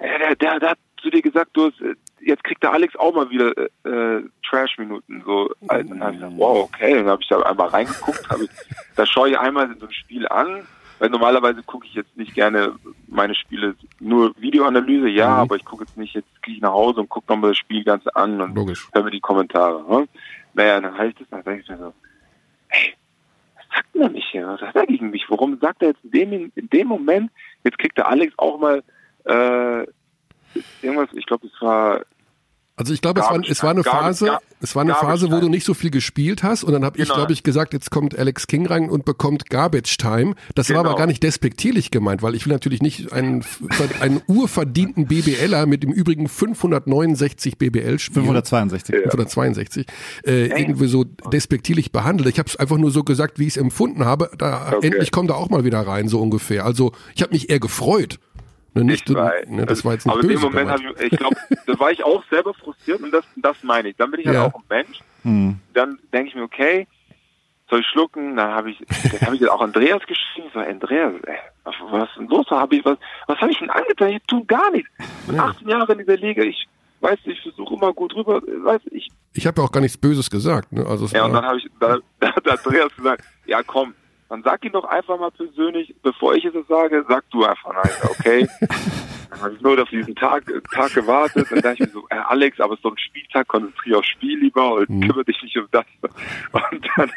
Ja, 0.00 0.18
der, 0.18 0.36
der, 0.36 0.60
der 0.60 0.70
hat 0.70 0.78
zu 1.02 1.10
dir 1.10 1.22
gesagt, 1.22 1.50
du 1.54 1.66
hast, 1.66 1.80
äh, 1.80 1.94
jetzt 2.20 2.44
kriegt 2.44 2.62
der 2.62 2.72
Alex 2.72 2.96
auch 2.96 3.14
mal 3.14 3.30
wieder 3.30 3.52
äh, 3.56 3.88
äh, 3.88 4.24
Trash-Minuten. 4.48 5.22
So, 5.24 5.50
also, 5.68 5.88
dann 5.88 6.02
hab 6.02 6.12
ich 6.12 6.18
gesagt, 6.20 6.34
wow, 6.36 6.68
okay. 6.72 6.94
Dann 6.94 7.06
habe 7.06 7.22
ich 7.22 7.28
da 7.28 7.40
einmal 7.42 7.68
reingeguckt. 7.68 8.28
Hab 8.28 8.40
ich, 8.40 8.50
da 8.96 9.06
schaue 9.06 9.30
ich 9.30 9.38
einmal 9.38 9.74
so 9.78 9.86
ein 9.86 9.92
Spiel 9.92 10.26
an. 10.28 10.66
Weil 11.00 11.10
normalerweise 11.10 11.62
gucke 11.62 11.86
ich 11.86 11.94
jetzt 11.94 12.16
nicht 12.16 12.34
gerne 12.34 12.74
meine 13.06 13.32
Spiele 13.36 13.76
nur 14.00 14.34
Videoanalyse, 14.36 15.06
ja, 15.08 15.28
Mhm. 15.28 15.40
aber 15.42 15.54
ich 15.54 15.64
gucke 15.64 15.84
jetzt 15.84 15.96
nicht, 15.96 16.12
jetzt 16.14 16.42
gehe 16.42 16.56
ich 16.56 16.60
nach 16.60 16.72
Hause 16.72 16.98
und 17.02 17.08
gucke 17.08 17.32
nochmal 17.32 17.50
das 17.52 17.58
Spiel 17.58 17.84
ganz 17.84 18.04
an 18.08 18.40
und 18.40 18.56
Logisch. 18.56 18.88
höre 18.92 19.04
mir 19.04 19.12
die 19.12 19.20
Kommentare. 19.20 19.84
Ne? 19.88 20.08
Naja, 20.54 20.80
dann 20.80 20.98
habe 20.98 21.06
ich 21.10 21.14
das, 21.14 21.28
dann 21.30 21.44
denke 21.44 21.62
ich 21.62 21.68
mir 21.68 21.76
so, 21.78 21.94
ey, 22.70 22.94
was 23.54 23.64
sagt 23.76 23.94
denn 23.94 24.00
der 24.00 24.10
mich 24.10 24.26
hier? 24.32 24.48
Was 24.48 24.58
sagt 24.58 24.74
er 24.74 24.86
gegen 24.88 25.10
mich? 25.10 25.24
Warum 25.28 25.56
sagt 25.60 25.82
er 25.82 25.90
jetzt 25.90 26.02
in 26.02 26.10
dem, 26.10 26.52
in 26.56 26.68
dem 26.70 26.88
Moment, 26.88 27.30
jetzt 27.62 27.78
kriegt 27.78 27.96
der 27.96 28.08
Alex 28.08 28.34
auch 28.36 28.58
mal 28.58 28.82
äh, 29.24 29.86
irgendwas, 30.82 31.08
ich 31.14 31.26
glaube, 31.26 31.46
es 31.46 31.62
war 31.62 32.02
Also 32.76 32.94
ich 32.94 33.00
glaube, 33.00 33.20
es 33.20 33.26
war, 33.28 33.40
es 33.48 33.62
war 33.64 33.70
eine 33.70 33.82
Phase, 33.82 34.26
Gar- 34.26 34.40
es 34.60 34.74
war 34.76 34.82
eine 34.82 34.94
Phase, 34.94 35.30
wo 35.32 35.40
du 35.40 35.48
nicht 35.48 35.64
so 35.64 35.74
viel 35.74 35.90
gespielt 35.90 36.42
hast 36.44 36.62
und 36.64 36.72
dann 36.72 36.84
habe 36.84 36.96
ich, 36.98 37.04
Genau. 37.04 37.14
glaube 37.16 37.32
ich, 37.32 37.42
gesagt, 37.44 37.72
jetzt 37.72 37.90
kommt 37.90 38.16
Alex 38.18 38.46
King 38.46 38.66
rein 38.66 38.88
und 38.90 39.04
bekommt 39.04 39.50
Garbage 39.50 39.96
Time. 39.98 40.34
Das 40.54 40.68
war 40.70 40.78
Genau. 40.78 40.90
aber 40.90 40.98
gar 40.98 41.06
nicht 41.08 41.22
despektierlich 41.24 41.90
gemeint, 41.90 42.22
weil 42.22 42.34
ich 42.36 42.44
will 42.46 42.52
natürlich 42.52 42.80
nicht 42.82 43.12
einen, 43.12 43.44
einen 44.00 44.20
urverdienten 44.28 45.06
BBLer 45.08 45.66
mit 45.66 45.82
im 45.84 45.92
Übrigen 45.92 46.28
569 46.28 47.58
BBL 47.58 47.98
spielen. 47.98 48.24
562. 48.26 48.94
562, 48.94 49.86
äh, 50.26 50.46
irgendwie 50.46 50.86
so 50.88 51.04
despektierlich 51.04 51.92
behandelt. 51.92 52.28
Ich 52.28 52.38
habe 52.38 52.48
es 52.48 52.56
einfach 52.56 52.78
nur 52.78 52.90
so 52.90 53.04
gesagt, 53.04 53.38
wie 53.38 53.44
ich 53.44 53.50
es 53.50 53.56
empfunden 53.56 54.04
habe. 54.04 54.30
Da 54.38 54.72
Okay. 54.76 54.86
endlich 54.88 55.10
kommt 55.10 55.30
er 55.30 55.36
auch 55.36 55.50
mal 55.50 55.64
wieder 55.64 55.80
rein, 55.80 56.08
so 56.08 56.20
ungefähr. 56.20 56.64
Also 56.64 56.92
ich 57.14 57.22
habe 57.22 57.32
mich 57.32 57.50
eher 57.50 57.60
gefreut. 57.60 58.18
Ne, 58.74 58.84
nicht, 58.84 59.08
Ich 59.08 59.16
weiß. 59.16 59.48
ne, 59.48 59.66
das 59.66 59.84
war 59.84 59.92
jetzt 59.94 60.06
nicht 60.06 60.12
Aber 60.14 60.22
in 60.22 60.28
böse 60.28 60.40
dem 60.40 60.52
Moment 60.52 60.76
gemeint. 60.76 61.00
ich, 61.00 61.12
ich 61.12 61.18
glaube, 61.18 61.36
da 61.66 61.78
war 61.78 61.90
ich 61.90 62.04
auch 62.04 62.22
selber 62.30 62.54
frustriert 62.54 63.00
und 63.02 63.10
das, 63.12 63.24
das 63.36 63.56
meine 63.62 63.88
ich. 63.88 63.96
Dann 63.96 64.10
bin 64.10 64.20
ich 64.20 64.26
halt 64.26 64.36
Ja. 64.36 64.44
auch 64.46 64.54
ein 64.54 64.62
Mensch. 64.68 65.00
Hm. 65.22 65.58
Dann 65.74 65.98
denke 66.12 66.28
ich 66.28 66.34
mir, 66.34 66.42
okay, 66.42 66.86
soll 67.70 67.80
ich 67.80 67.86
schlucken? 67.86 68.36
Dann 68.36 68.50
habe 68.50 68.70
ich, 68.70 68.78
dann 68.78 69.20
habe 69.22 69.34
ich 69.34 69.40
jetzt 69.40 69.50
auch 69.50 69.60
Andreas 69.60 70.00
geschrieben. 70.06 70.46
Ich 70.48 70.52
so, 70.54 70.60
Andreas, 70.60 71.12
ey, 71.26 71.36
was, 71.64 71.74
was 71.90 72.08
ist 72.10 72.16
denn 72.18 72.28
los? 72.28 72.46
Hab 72.50 72.72
ich, 72.72 72.84
was, 72.84 72.98
was 73.26 73.38
habe 73.40 73.50
ich 73.50 73.58
denn 73.58 73.70
angetan? 73.70 74.08
Ich 74.10 74.22
tue 74.26 74.44
gar 74.46 74.70
nichts. 74.70 74.90
Ja. 75.32 75.44
18 75.46 75.68
Jahre 75.68 75.92
in 75.92 75.98
dieser 75.98 76.16
Liga. 76.16 76.42
Ich 76.42 76.66
weiß, 77.00 77.18
ich 77.24 77.40
versuche 77.42 77.74
immer 77.74 77.92
gut 77.92 78.14
rüber. 78.14 78.40
Weiß, 78.42 78.80
ich, 78.90 79.08
Ich 79.34 79.46
habe 79.46 79.60
ja 79.60 79.66
auch 79.66 79.72
gar 79.72 79.80
nichts 79.80 79.96
Böses 79.98 80.30
gesagt. 80.30 80.72
Ne? 80.72 80.86
Also 80.86 81.06
ja, 81.06 81.24
und 81.24 81.32
dann 81.32 81.44
habe 81.44 81.58
ich, 81.58 81.66
da, 81.80 81.98
da 82.20 82.32
hat 82.36 82.48
Andreas 82.48 82.94
gesagt, 82.96 83.24
ja 83.46 83.62
komm, 83.62 83.94
dann 84.28 84.42
sag 84.42 84.64
ihn 84.64 84.72
doch 84.72 84.84
einfach 84.84 85.18
mal 85.18 85.30
persönlich, 85.30 85.94
bevor 86.02 86.34
ich 86.34 86.44
es 86.44 86.54
sage, 86.68 87.04
sag 87.08 87.28
du 87.30 87.44
einfach 87.44 87.72
nein, 87.72 87.92
okay? 88.10 88.48
dann 89.30 89.40
habe 89.40 89.54
ich 89.54 89.60
nur 89.60 89.80
auf 89.82 89.88
diesen 89.88 90.14
Tag, 90.14 90.44
Tag 90.74 90.92
gewartet, 90.94 91.46
dann 91.50 91.60
dachte 91.60 91.74
ich 91.74 91.80
mir 91.80 92.00
so, 92.00 92.06
äh, 92.10 92.16
Alex, 92.16 92.60
aber 92.60 92.72
es 92.74 92.78
ist 92.78 92.84
doch 92.84 92.92
ein 92.92 92.98
Spieltag, 92.98 93.48
konzentriere 93.48 93.98
aufs 93.98 94.08
Spiel 94.08 94.38
lieber 94.38 94.74
und 94.74 94.88
Mhm. 94.90 95.00
kümmere 95.00 95.24
dich 95.24 95.42
nicht 95.42 95.56
um 95.56 95.66
das. 95.70 95.84
Und 96.02 96.88
dann, 96.96 97.10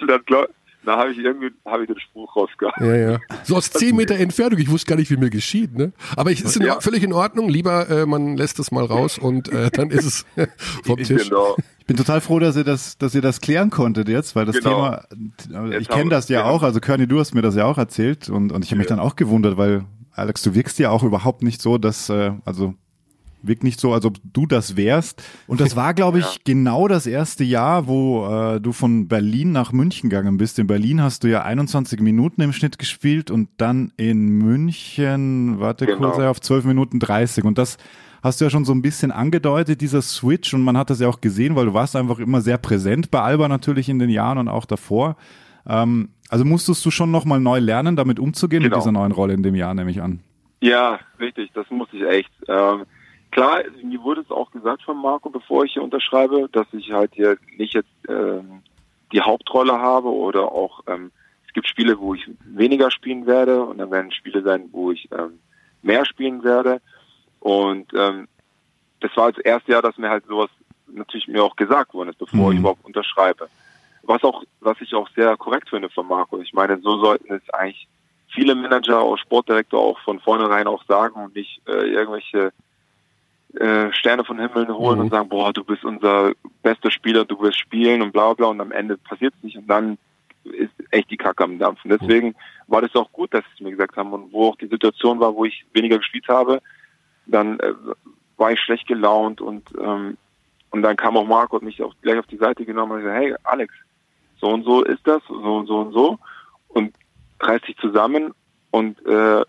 und 0.00 0.10
dann, 0.10 0.22
glaub, 0.26 0.48
dann 0.84 0.98
habe 0.98 1.10
ich 1.12 1.18
irgendwie, 1.18 1.50
habe 1.64 1.82
ich 1.82 1.88
den 1.88 1.98
Spruch 1.98 2.34
rausgehauen. 2.36 2.74
ja, 2.86 2.94
ja. 3.12 3.18
So 3.44 3.56
aus 3.56 3.70
10 3.70 3.94
Meter 3.96 4.16
Entfernung, 4.16 4.58
ich 4.58 4.70
wusste 4.70 4.88
gar 4.88 4.96
nicht, 4.96 5.10
wie 5.10 5.16
mir 5.16 5.30
geschieht. 5.30 5.74
Ne? 5.76 5.92
Aber 6.16 6.30
es 6.32 6.40
ist 6.40 6.56
in, 6.56 6.66
Ja. 6.66 6.80
völlig 6.80 7.02
in 7.02 7.12
Ordnung. 7.12 7.48
Lieber, 7.48 7.88
äh, 7.88 8.06
man 8.06 8.36
lässt 8.36 8.58
es 8.58 8.70
mal 8.70 8.84
raus 8.84 9.18
und 9.18 9.48
äh, 9.48 9.70
dann 9.70 9.90
ist 9.90 10.04
es 10.04 10.26
vom 10.84 10.96
Tisch. 10.98 11.28
Genau. 11.28 11.56
Ich 11.78 11.86
bin 11.86 11.96
total 11.96 12.20
froh, 12.20 12.38
dass 12.38 12.56
ihr 12.56 12.64
das, 12.64 12.96
dass 12.98 13.14
ihr 13.14 13.20
das 13.22 13.40
klären 13.40 13.70
konntet 13.70 14.08
jetzt, 14.08 14.34
weil 14.36 14.46
das 14.46 14.56
Genau. 14.56 14.96
Thema, 15.48 15.78
ich 15.78 15.88
kenne 15.88 16.08
das 16.10 16.28
ja 16.28 16.40
ja. 16.40 16.44
auch, 16.46 16.62
also 16.62 16.80
Körny, 16.80 17.06
du 17.06 17.18
hast 17.20 17.34
mir 17.34 17.42
das 17.42 17.54
ja 17.56 17.66
auch 17.66 17.76
erzählt 17.78 18.28
und, 18.30 18.52
und 18.52 18.64
ich 18.64 18.70
habe 18.70 18.78
mich 18.78 18.88
Ja. 18.88 18.96
dann 18.96 19.04
auch 19.04 19.16
gewundert, 19.16 19.56
weil 19.58 19.84
Alex, 20.12 20.42
du 20.42 20.54
wirkst 20.54 20.78
ja 20.78 20.90
auch 20.90 21.02
überhaupt 21.02 21.42
nicht 21.42 21.60
so, 21.60 21.76
dass, 21.76 22.08
äh, 22.08 22.32
also 22.44 22.74
wirkt 23.46 23.64
nicht 23.64 23.78
so, 23.80 23.92
als 23.92 24.04
ob 24.04 24.16
du 24.32 24.46
das 24.46 24.76
wärst. 24.76 25.22
Und 25.46 25.60
das 25.60 25.76
war, 25.76 25.94
glaube 25.94 26.18
ich, 26.20 26.24
Ja. 26.24 26.40
genau 26.44 26.88
das 26.88 27.06
erste 27.06 27.44
Jahr, 27.44 27.86
wo 27.86 28.26
äh, 28.26 28.60
du 28.60 28.72
von 28.72 29.08
Berlin 29.08 29.52
nach 29.52 29.72
München 29.72 30.10
gegangen 30.10 30.36
bist. 30.36 30.58
In 30.58 30.66
Berlin 30.66 31.02
hast 31.02 31.24
du 31.24 31.28
ja 31.28 31.42
21 31.42 32.00
Minuten 32.00 32.40
im 32.42 32.52
Schnitt 32.52 32.78
gespielt 32.78 33.30
und 33.30 33.48
dann 33.56 33.92
in 33.96 34.28
München, 34.38 35.60
warte 35.60 35.86
Genau. 35.86 36.10
kurz, 36.10 36.18
auf 36.18 36.40
12 36.40 36.64
Minuten 36.64 36.98
30. 37.00 37.44
Und 37.44 37.58
das 37.58 37.76
hast 38.22 38.40
du 38.40 38.44
ja 38.46 38.50
schon 38.50 38.64
so 38.64 38.72
ein 38.72 38.82
bisschen 38.82 39.10
angedeutet, 39.12 39.80
dieser 39.80 40.02
Switch. 40.02 40.54
Und 40.54 40.62
man 40.62 40.76
hat 40.76 40.90
das 40.90 41.00
ja 41.00 41.08
auch 41.08 41.20
gesehen, 41.20 41.56
weil 41.56 41.66
du 41.66 41.74
warst 41.74 41.96
einfach 41.96 42.18
immer 42.18 42.40
sehr 42.40 42.58
präsent 42.58 43.10
bei 43.10 43.20
Alba 43.20 43.48
natürlich 43.48 43.88
in 43.88 43.98
den 43.98 44.10
Jahren 44.10 44.38
und 44.38 44.48
auch 44.48 44.64
davor. 44.64 45.16
Ähm, 45.66 46.08
also 46.30 46.44
musstest 46.44 46.84
du 46.84 46.90
schon 46.90 47.10
nochmal 47.10 47.40
neu 47.40 47.58
lernen, 47.58 47.96
damit 47.96 48.18
umzugehen 48.18 48.62
Genau. 48.62 48.76
mit 48.76 48.82
dieser 48.82 48.92
neuen 48.92 49.12
Rolle 49.12 49.34
in 49.34 49.42
dem 49.42 49.54
Jahr, 49.54 49.74
nehme 49.74 49.90
ich 49.90 50.00
an. 50.02 50.20
Ja, 50.60 50.98
richtig, 51.20 51.50
das 51.54 51.66
muss 51.70 51.88
ich 51.92 52.02
echt. 52.02 52.30
Ähm, 52.48 52.84
klar, 53.34 53.64
mir 53.82 54.02
wurde 54.02 54.20
es 54.22 54.30
auch 54.30 54.50
gesagt 54.52 54.82
von 54.84 54.96
Marco, 54.96 55.28
bevor 55.28 55.64
ich 55.64 55.72
hier 55.72 55.82
unterschreibe, 55.82 56.48
dass 56.52 56.66
ich 56.72 56.92
halt 56.92 57.12
hier 57.14 57.36
nicht 57.56 57.74
jetzt 57.74 57.90
ähm, 58.08 58.62
die 59.12 59.20
Hauptrolle 59.20 59.72
habe 59.72 60.08
oder 60.08 60.52
auch 60.52 60.80
ähm, 60.86 61.10
es 61.46 61.52
gibt 61.52 61.68
Spiele, 61.68 61.98
wo 61.98 62.14
ich 62.14 62.30
weniger 62.44 62.90
spielen 62.90 63.26
werde 63.26 63.62
und 63.64 63.78
dann 63.78 63.90
werden 63.90 64.12
Spiele 64.12 64.42
sein, 64.42 64.68
wo 64.72 64.92
ich 64.92 65.08
ähm, 65.12 65.40
mehr 65.82 66.04
spielen 66.04 66.44
werde. 66.44 66.80
Und 67.40 67.92
ähm, 67.94 68.28
das 69.00 69.16
war 69.16 69.32
das 69.32 69.44
erste 69.44 69.72
Jahr, 69.72 69.82
dass 69.82 69.98
mir 69.98 70.10
halt 70.10 70.24
sowas 70.26 70.50
natürlich 70.86 71.26
mir 71.28 71.42
auch 71.42 71.56
gesagt 71.56 71.92
worden 71.92 72.10
ist, 72.10 72.18
bevor 72.18 72.46
Mhm. 72.48 72.52
ich 72.52 72.58
überhaupt 72.60 72.84
unterschreibe. 72.84 73.48
Was 74.04 74.22
auch, 74.22 74.44
was 74.60 74.80
ich 74.80 74.94
auch 74.94 75.08
sehr 75.10 75.36
korrekt 75.36 75.70
finde 75.70 75.88
von 75.88 76.06
Marco. 76.06 76.38
Ich 76.40 76.52
meine, 76.52 76.78
so 76.80 76.98
sollten 76.98 77.32
es 77.34 77.50
eigentlich 77.50 77.88
viele 78.28 78.54
Manager, 78.54 79.00
auch 79.00 79.16
Sportdirektor 79.18 79.80
auch 79.80 79.98
von 80.00 80.20
vornherein 80.20 80.66
auch 80.68 80.84
sagen 80.84 81.24
und 81.24 81.34
nicht 81.34 81.60
äh, 81.66 81.90
irgendwelche 81.90 82.52
äh, 83.60 83.92
Sterne 83.92 84.24
von 84.24 84.38
Himmeln 84.38 84.68
holen 84.72 84.98
Mhm. 84.98 85.04
und 85.04 85.10
sagen, 85.10 85.28
boah, 85.28 85.52
du 85.52 85.64
bist 85.64 85.84
unser 85.84 86.32
bester 86.62 86.90
Spieler, 86.90 87.24
du 87.24 87.40
wirst 87.40 87.58
spielen 87.58 88.02
und 88.02 88.12
bla 88.12 88.32
bla 88.34 88.48
und 88.48 88.60
am 88.60 88.72
Ende 88.72 88.96
passiert 88.96 89.34
es 89.38 89.42
nicht 89.44 89.56
und 89.56 89.66
dann 89.68 89.98
ist 90.44 90.72
echt 90.90 91.10
die 91.10 91.16
Kacke 91.16 91.44
am 91.44 91.58
Dampfen. 91.58 91.88
Deswegen 91.90 92.34
war 92.66 92.82
das 92.82 92.94
auch 92.94 93.10
gut, 93.12 93.32
dass 93.32 93.42
sie 93.44 93.50
es 93.54 93.60
mir 93.60 93.70
gesagt 93.70 93.96
haben 93.96 94.12
und 94.12 94.32
wo 94.32 94.48
auch 94.48 94.56
die 94.56 94.66
Situation 94.66 95.18
war, 95.20 95.34
wo 95.34 95.44
ich 95.44 95.64
weniger 95.72 95.98
gespielt 95.98 96.28
habe, 96.28 96.60
dann 97.26 97.58
äh, 97.60 97.72
war 98.36 98.52
ich 98.52 98.60
schlecht 98.60 98.86
gelaunt 98.86 99.40
und 99.40 99.68
ähm, 99.80 100.16
und 100.70 100.82
dann 100.82 100.96
kam 100.96 101.16
auch 101.16 101.26
Marco 101.26 101.56
und 101.56 101.64
mich 101.64 101.80
auch 101.82 101.94
gleich 102.02 102.18
auf 102.18 102.26
die 102.26 102.36
Seite 102.36 102.64
genommen 102.64 102.92
und 102.92 102.98
gesagt, 102.98 103.16
hey 103.20 103.34
Alex, 103.44 103.72
so 104.40 104.48
und 104.48 104.64
so 104.64 104.82
ist 104.82 105.06
das, 105.06 105.22
so 105.28 105.56
und 105.56 105.66
so 105.66 105.78
und 105.78 105.92
so 105.92 106.18
und 106.68 106.92
reiß 107.40 107.62
dich 107.62 107.76
zusammen 107.76 108.34
und 108.72 108.98
äh, 109.06 109.42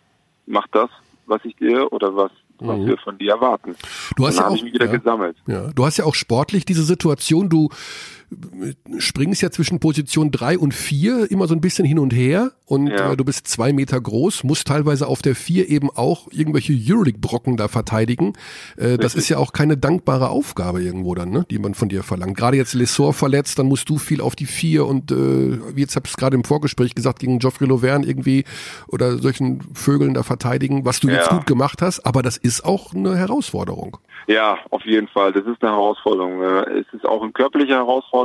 mach 0.45 0.67
das, 0.67 0.89
was 1.25 1.43
ich 1.43 1.55
dir 1.55 1.91
oder 1.91 2.15
was, 2.15 2.31
was 2.59 2.77
Mhm. 2.79 2.87
wir 2.87 2.97
von 2.97 3.17
dir 3.17 3.31
erwarten. 3.31 3.75
Du 4.15 4.25
hast 4.27 4.37
dann 4.37 4.45
ja 4.45 4.49
auch, 4.51 4.55
ich 4.55 4.63
mich 4.63 4.73
wieder 4.73 4.85
ja. 4.85 4.97
gesammelt. 4.97 5.37
Ja, 5.47 5.71
du 5.73 5.85
hast 5.85 5.97
ja 5.97 6.05
auch 6.05 6.15
sportlich 6.15 6.65
diese 6.65 6.83
Situation, 6.83 7.49
du 7.49 7.69
springst 8.97 9.41
ja 9.41 9.51
zwischen 9.51 9.79
Position 9.79 10.31
drei 10.31 10.57
und 10.57 10.73
vier 10.73 11.29
immer 11.31 11.47
so 11.47 11.53
ein 11.53 11.61
bisschen 11.61 11.85
hin 11.85 11.99
und 11.99 12.13
her 12.13 12.51
und 12.65 12.87
Ja. 12.87 13.13
äh, 13.13 13.17
du 13.17 13.23
bist 13.23 13.47
zwei 13.47 13.73
Meter 13.73 13.99
groß, 13.99 14.43
musst 14.43 14.67
teilweise 14.67 15.07
auf 15.07 15.21
der 15.21 15.35
vier 15.35 15.69
eben 15.69 15.89
auch 15.89 16.27
irgendwelche 16.31 16.73
Euroleague-Brocken 16.73 17.57
da 17.57 17.67
verteidigen. 17.67 18.33
Äh, 18.77 18.97
das 18.97 19.15
ist 19.15 19.29
ja 19.29 19.37
auch 19.37 19.53
keine 19.53 19.77
dankbare 19.77 20.29
Aufgabe 20.29 20.81
irgendwo 20.81 21.13
dann, 21.15 21.29
ne, 21.29 21.45
die 21.49 21.59
man 21.59 21.73
von 21.75 21.89
dir 21.89 22.03
verlangt. 22.03 22.37
Gerade 22.37 22.57
jetzt 22.57 22.73
Lessor 22.73 23.13
verletzt, 23.13 23.59
dann 23.59 23.67
musst 23.67 23.89
du 23.89 23.97
viel 23.97 24.21
auf 24.21 24.35
die 24.35 24.45
vier 24.45 24.85
und 24.85 25.11
äh, 25.11 25.15
wie 25.75 25.81
jetzt 25.81 25.95
hab's 25.95 26.17
gerade 26.17 26.35
im 26.35 26.43
Vorgespräch 26.43 26.95
gesagt, 26.95 27.19
gegen 27.19 27.39
Geoffrey 27.39 27.67
Lauvergne 27.67 28.05
irgendwie 28.07 28.43
oder 28.87 29.17
solchen 29.17 29.61
Vögeln 29.73 30.13
da 30.13 30.23
verteidigen, 30.23 30.85
was 30.85 30.99
du 30.99 31.09
jetzt 31.09 31.27
Ja. 31.31 31.37
gut 31.37 31.45
gemacht 31.45 31.81
hast, 31.81 32.05
aber 32.05 32.21
das 32.23 32.37
ist 32.37 32.65
auch 32.65 32.93
eine 32.93 33.15
Herausforderung. 33.17 33.97
Ja, 34.27 34.57
auf 34.71 34.83
jeden 34.85 35.07
Fall. 35.07 35.33
Das 35.33 35.45
ist 35.45 35.61
eine 35.61 35.71
Herausforderung. 35.71 36.41
Äh, 36.41 36.79
Es 36.79 36.85
ist 36.93 37.05
auch 37.05 37.21
eine 37.21 37.31
körperliche 37.31 37.73
Herausforderung, 37.73 38.15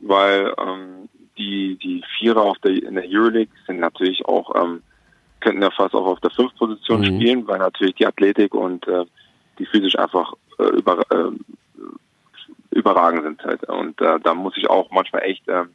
weil 0.00 0.54
ähm, 0.58 1.08
die 1.36 1.76
die 1.76 2.02
Vierer 2.18 2.42
auf 2.42 2.58
der 2.58 2.72
in 2.72 2.94
der 2.94 3.04
Euroleague 3.06 3.52
sind 3.66 3.80
natürlich 3.80 4.24
auch 4.26 4.54
ähm, 4.54 4.82
könnten 5.40 5.62
ja 5.62 5.70
fast 5.70 5.94
auch 5.94 6.06
auf 6.06 6.20
der 6.20 6.30
fünf 6.30 6.54
Position 6.56 7.00
Mhm. 7.00 7.04
spielen, 7.04 7.46
weil 7.46 7.58
natürlich 7.58 7.94
die 7.94 8.06
Athletik 8.06 8.54
und 8.54 8.86
äh, 8.88 9.04
die 9.58 9.66
physisch 9.66 9.98
einfach 9.98 10.32
äh, 10.58 10.64
über, 10.64 11.00
äh, 11.10 11.30
überragend 12.70 13.22
sind 13.24 13.44
halt. 13.44 13.64
Und 13.68 14.00
äh, 14.00 14.18
da 14.20 14.34
muss 14.34 14.56
ich 14.56 14.68
auch 14.68 14.90
manchmal 14.90 15.22
echt 15.22 15.42
ähm, 15.48 15.70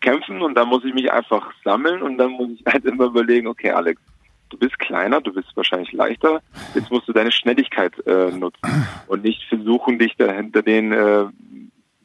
kämpfen 0.00 0.40
und 0.42 0.54
da 0.54 0.64
muss 0.64 0.84
ich 0.84 0.94
mich 0.94 1.12
einfach 1.12 1.52
sammeln 1.64 2.02
und 2.02 2.18
dann 2.18 2.30
muss 2.32 2.48
ich 2.52 2.64
halt 2.66 2.84
immer 2.84 3.06
überlegen, 3.06 3.46
okay, 3.46 3.70
Alex, 3.70 4.00
du 4.48 4.56
bist 4.56 4.78
kleiner, 4.78 5.20
du 5.20 5.32
bist 5.32 5.48
wahrscheinlich 5.54 5.92
leichter, 5.92 6.42
jetzt 6.74 6.90
musst 6.90 7.06
du 7.06 7.12
deine 7.12 7.32
Schnelligkeit 7.32 7.92
äh, 8.06 8.30
nutzen 8.30 8.86
und 9.08 9.22
nicht 9.22 9.42
versuchen, 9.44 9.98
dich 9.98 10.16
da 10.16 10.32
hinter 10.32 10.62
den 10.62 10.92
äh, 10.92 11.26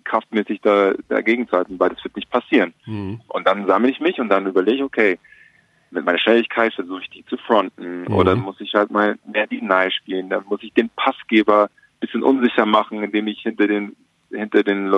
kraftmäßig 0.05 0.61
da, 0.61 0.93
dagegen 1.09 1.47
zu 1.47 1.57
halten, 1.57 1.79
weil 1.79 1.89
das 1.89 2.03
wird 2.03 2.15
nicht 2.15 2.29
passieren. 2.29 2.73
Mhm. 2.85 3.21
Und 3.27 3.45
dann 3.45 3.67
sammle 3.67 3.89
ich 3.89 3.99
mich 3.99 4.19
und 4.19 4.29
dann 4.29 4.47
überlege 4.47 4.77
ich, 4.77 4.83
okay, 4.83 5.19
mit 5.91 6.05
meiner 6.05 6.19
Schnelligkeit 6.19 6.73
versuche 6.73 7.01
ich 7.01 7.09
die 7.09 7.25
zu 7.25 7.37
fronten 7.37 8.01
Mhm. 8.03 8.13
oder 8.13 8.35
muss 8.35 8.59
ich 8.59 8.73
halt 8.73 8.91
mal 8.91 9.17
mehr 9.31 9.47
Deny 9.47 9.91
spielen, 9.91 10.29
dann 10.29 10.43
muss 10.47 10.63
ich 10.63 10.73
den 10.73 10.89
Passgeber 10.89 11.65
ein 11.65 11.99
bisschen 11.99 12.23
unsicher 12.23 12.65
machen, 12.65 13.03
indem 13.03 13.27
ich 13.27 13.41
hinter 13.41 13.67
den 13.67 13.95
hinter 14.31 14.63
den 14.63 14.91
äh, 14.91 14.97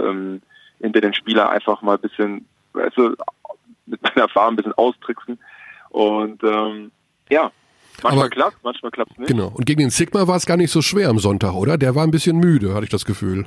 ähm, 0.00 0.42
hinter 0.80 1.00
den 1.00 1.14
Spieler 1.14 1.50
einfach 1.50 1.80
mal 1.82 1.94
ein 1.94 2.00
bisschen 2.00 2.46
du, 2.72 3.14
mit 3.86 4.02
meiner 4.02 4.22
Erfahrung 4.22 4.54
ein 4.54 4.56
bisschen 4.56 4.74
austricksen 4.74 5.38
und 5.90 6.42
ähm, 6.42 6.90
ja, 7.30 7.50
manchmal 8.02 8.28
klappt, 8.28 8.58
manchmal 8.62 8.90
klappt 8.90 9.18
nicht. 9.18 9.28
Genau. 9.28 9.48
Und 9.54 9.64
gegen 9.64 9.80
den 9.80 9.90
Sigma 9.90 10.26
war 10.26 10.36
es 10.36 10.44
gar 10.46 10.56
nicht 10.56 10.70
so 10.70 10.82
schwer 10.82 11.08
am 11.08 11.18
Sonntag, 11.18 11.54
oder? 11.54 11.78
Der 11.78 11.94
war 11.94 12.04
ein 12.04 12.10
bisschen 12.10 12.38
müde, 12.38 12.74
hatte 12.74 12.84
ich 12.84 12.90
das 12.90 13.04
Gefühl. 13.04 13.46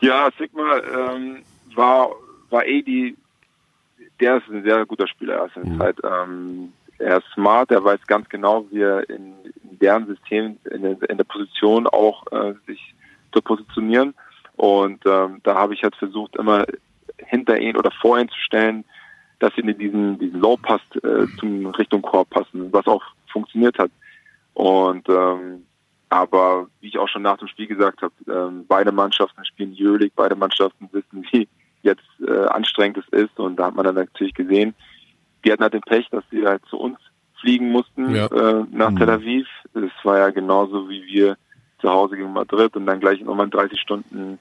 Ja, 0.00 0.30
Sigma 0.38 0.78
ähm, 0.78 1.42
war 1.74 2.10
war 2.50 2.64
eh 2.66 2.82
die, 2.82 3.16
der 4.20 4.38
ist 4.38 4.48
ein 4.48 4.62
sehr 4.62 4.84
guter 4.86 5.06
Spieler. 5.06 5.34
Er 5.34 5.46
ist, 5.46 5.56
Mhm. 5.56 5.78
halt, 5.78 5.98
ähm, 6.02 6.72
er 6.98 7.18
ist 7.18 7.26
smart, 7.34 7.70
er 7.70 7.84
weiß 7.84 8.06
ganz 8.06 8.28
genau, 8.28 8.66
wie 8.70 8.80
er 8.80 9.08
in, 9.10 9.34
in 9.62 9.78
deren 9.78 10.06
System, 10.06 10.58
in 10.70 10.82
der, 10.82 11.10
in 11.10 11.16
der 11.16 11.24
Position 11.24 11.86
auch 11.86 12.26
äh, 12.32 12.54
sich 12.66 12.94
zu 13.32 13.42
positionieren. 13.42 14.14
Und 14.56 15.04
ähm, 15.06 15.40
da 15.44 15.54
habe 15.54 15.74
ich 15.74 15.82
halt 15.82 15.94
versucht, 15.96 16.36
immer 16.36 16.64
hinter 17.18 17.60
ihn 17.60 17.76
oder 17.76 17.90
vor 18.00 18.18
ihn 18.18 18.28
zu 18.28 18.38
stellen, 18.40 18.84
dass 19.38 19.54
sie 19.54 19.60
in 19.60 19.78
diesen, 19.78 20.18
diesen 20.18 20.40
Low 20.40 20.56
Pass 20.56 20.80
äh, 21.02 21.26
zum 21.38 21.66
Richtung 21.66 22.02
Korb 22.02 22.30
passen, 22.30 22.72
was 22.72 22.86
auch 22.86 23.02
funktioniert 23.30 23.78
hat. 23.78 23.90
Und 24.54 25.08
ähm, 25.08 25.64
aber 26.10 26.66
wie 26.80 26.88
ich 26.88 26.98
auch 26.98 27.08
schon 27.08 27.22
nach 27.22 27.38
dem 27.38 27.48
Spiel 27.48 27.66
gesagt 27.66 28.02
habe, 28.02 28.12
ähm, 28.28 28.64
beide 28.66 28.92
Mannschaften 28.92 29.44
spielen 29.44 29.76
Euroleague, 29.78 30.12
beide 30.16 30.34
Mannschaften 30.36 30.88
wissen, 30.92 31.26
wie 31.30 31.48
jetzt 31.82 32.02
äh, 32.26 32.46
anstrengend 32.46 32.98
es 32.98 33.08
ist. 33.18 33.38
Und 33.38 33.56
da 33.56 33.66
hat 33.66 33.74
man 33.74 33.84
dann 33.84 33.94
natürlich 33.94 34.34
gesehen, 34.34 34.74
die 35.44 35.52
hatten 35.52 35.62
halt 35.62 35.74
den 35.74 35.82
Pech, 35.82 36.08
dass 36.10 36.24
sie 36.30 36.44
halt 36.46 36.62
zu 36.70 36.78
uns 36.78 36.98
fliegen 37.40 37.70
mussten 37.70 38.14
Ja. 38.14 38.26
äh, 38.26 38.64
nach 38.72 38.90
Mhm. 38.90 38.96
Tel 38.98 39.10
Aviv. 39.10 39.46
Das 39.74 39.90
war 40.02 40.18
ja 40.18 40.30
genauso 40.30 40.88
wie 40.88 41.04
wir 41.06 41.36
zu 41.80 41.88
Hause 41.90 42.16
gegen 42.16 42.32
Madrid 42.32 42.74
und 42.76 42.86
dann 42.86 42.98
gleich 43.00 43.20
nochmal 43.20 43.48
30 43.48 43.80
Stunden 43.80 44.38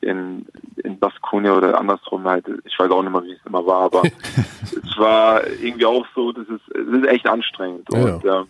in, 0.00 0.46
in 0.82 0.98
Baskonia 0.98 1.52
oder 1.52 1.78
andersrum 1.78 2.24
halt. 2.24 2.46
Ich 2.64 2.76
weiß 2.78 2.90
auch 2.90 3.02
nicht 3.02 3.12
mehr, 3.12 3.22
wie 3.22 3.32
es 3.32 3.46
immer 3.46 3.64
war, 3.64 3.82
aber 3.82 4.02
es 4.62 4.98
war 4.98 5.46
irgendwie 5.46 5.84
auch 5.86 6.06
so, 6.14 6.32
das 6.32 6.48
ist, 6.48 6.68
es 6.74 6.88
ist 6.88 7.06
echt 7.06 7.28
anstrengend. 7.28 7.86
Ja, 7.92 7.98
und 8.00 8.24
ähm, 8.24 8.46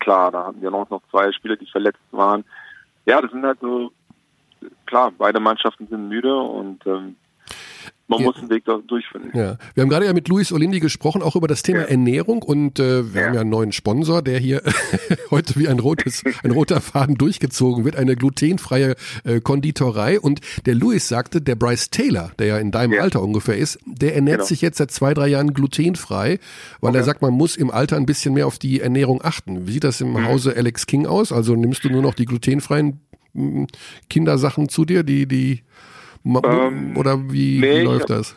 klar, 0.00 0.32
da 0.32 0.46
hatten 0.46 0.60
wir 0.60 0.70
noch, 0.70 0.90
noch 0.90 1.02
zwei 1.10 1.30
Spieler, 1.32 1.56
die 1.56 1.66
verletzt 1.66 2.00
waren. 2.10 2.44
Ja, 3.06 3.20
das 3.20 3.30
sind 3.30 3.44
halt 3.44 3.60
so, 3.60 3.92
klar, 4.86 5.12
beide 5.16 5.40
Mannschaften 5.40 5.86
sind 5.86 6.08
müde 6.08 6.34
und 6.36 6.84
ähm, 6.86 7.16
man 8.08 8.18
Ja. 8.20 8.26
muss 8.26 8.36
einen 8.38 8.50
Weg 8.50 8.64
da 8.64 8.78
durchfinden. 8.86 9.30
Ja, 9.34 9.56
wir 9.74 9.82
haben 9.82 9.88
gerade 9.88 10.04
ja 10.06 10.12
mit 10.12 10.26
Luis 10.28 10.52
Olindi 10.52 10.80
gesprochen, 10.80 11.22
auch 11.22 11.36
über 11.36 11.46
das 11.46 11.62
Thema 11.62 11.80
Ja. 11.82 11.86
Ernährung 11.86 12.42
und 12.42 12.80
äh, 12.80 13.14
wir 13.14 13.20
Ja. 13.20 13.26
haben 13.28 13.34
ja 13.34 13.40
einen 13.42 13.50
neuen 13.50 13.70
Sponsor, 13.72 14.20
der 14.22 14.38
hier 14.38 14.62
heute 15.30 15.54
wie 15.58 15.68
ein 15.68 15.78
rotes, 15.78 16.22
ein 16.42 16.50
roter 16.50 16.80
Faden 16.80 17.14
durchgezogen 17.16 17.84
wird, 17.84 17.94
eine 17.96 18.16
glutenfreie 18.16 18.96
äh, 19.24 19.40
Konditorei 19.40 20.18
und 20.20 20.40
der 20.66 20.74
Luis 20.74 21.06
sagte, 21.08 21.40
der 21.40 21.54
Bryce 21.54 21.90
Taylor, 21.90 22.32
der 22.38 22.46
ja 22.46 22.58
in 22.58 22.70
deinem. 22.72 23.00
Alter 23.00 23.22
ungefähr 23.22 23.56
ist, 23.56 23.78
der 23.86 24.14
ernährt 24.16 24.38
Genau. 24.38 24.48
sich 24.48 24.60
jetzt 24.60 24.78
seit 24.78 24.90
zwei, 24.90 25.14
drei 25.14 25.28
Jahren 25.28 25.54
glutenfrei, 25.54 26.38
weil 26.80 26.94
er 26.94 26.98
Okay. 27.00 27.04
sagt, 27.06 27.22
man 27.22 27.32
muss 27.32 27.56
im 27.56 27.70
Alter 27.70 27.96
ein 27.96 28.06
bisschen 28.06 28.34
mehr 28.34 28.46
auf 28.48 28.58
die 28.58 28.80
Ernährung 28.80 29.22
achten. 29.22 29.66
Wie 29.68 29.72
sieht 29.72 29.84
das 29.84 30.00
Mhm. 30.00 30.16
im 30.16 30.26
Hause 30.26 30.54
Alex 30.56 30.86
King 30.86 31.06
aus? 31.06 31.30
Also 31.32 31.54
nimmst 31.54 31.84
du 31.84 31.88
nur 31.90 32.02
noch 32.02 32.14
die 32.14 32.24
glutenfreien 32.26 33.00
mm, 33.32 33.64
Kindersachen 34.08 34.68
zu 34.68 34.84
dir, 34.84 35.02
die, 35.04 35.26
die 35.26 35.62
Ähm, 36.24 36.96
oder 36.96 37.18
wie, 37.30 37.60
nee, 37.60 37.70
wie 37.70 37.78
ich 37.78 37.84
läuft 37.84 38.02
hab- 38.02 38.08
das? 38.08 38.36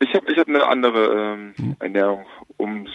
Ich 0.00 0.14
habe 0.14 0.30
ich 0.32 0.38
hab 0.38 0.46
eine 0.48 0.64
andere 0.66 1.34
ähm, 1.34 1.54
Hm. 1.56 1.76
Ernährung. 1.80 2.24
Um, 2.56 2.86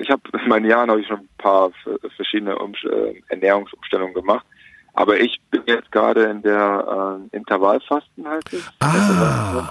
ich 0.00 0.10
habe 0.10 0.22
in 0.42 0.48
meinen 0.48 0.66
Jahren 0.66 0.90
habe 0.90 1.00
ich 1.00 1.06
schon 1.06 1.18
ein 1.20 1.28
paar 1.38 1.70
verschiedene 2.16 2.56
um, 2.58 2.72
äh, 2.84 3.20
Ernährungsumstellungen 3.28 4.14
gemacht. 4.14 4.46
Aber 4.94 5.18
ich 5.18 5.40
bin 5.50 5.62
jetzt 5.66 5.90
gerade 5.90 6.24
in 6.24 6.42
der 6.42 7.18
äh, 7.32 7.36
Intervallfasten 7.36 8.28
heißt 8.28 8.52
es. 8.52 8.70
Ah. 8.80 9.70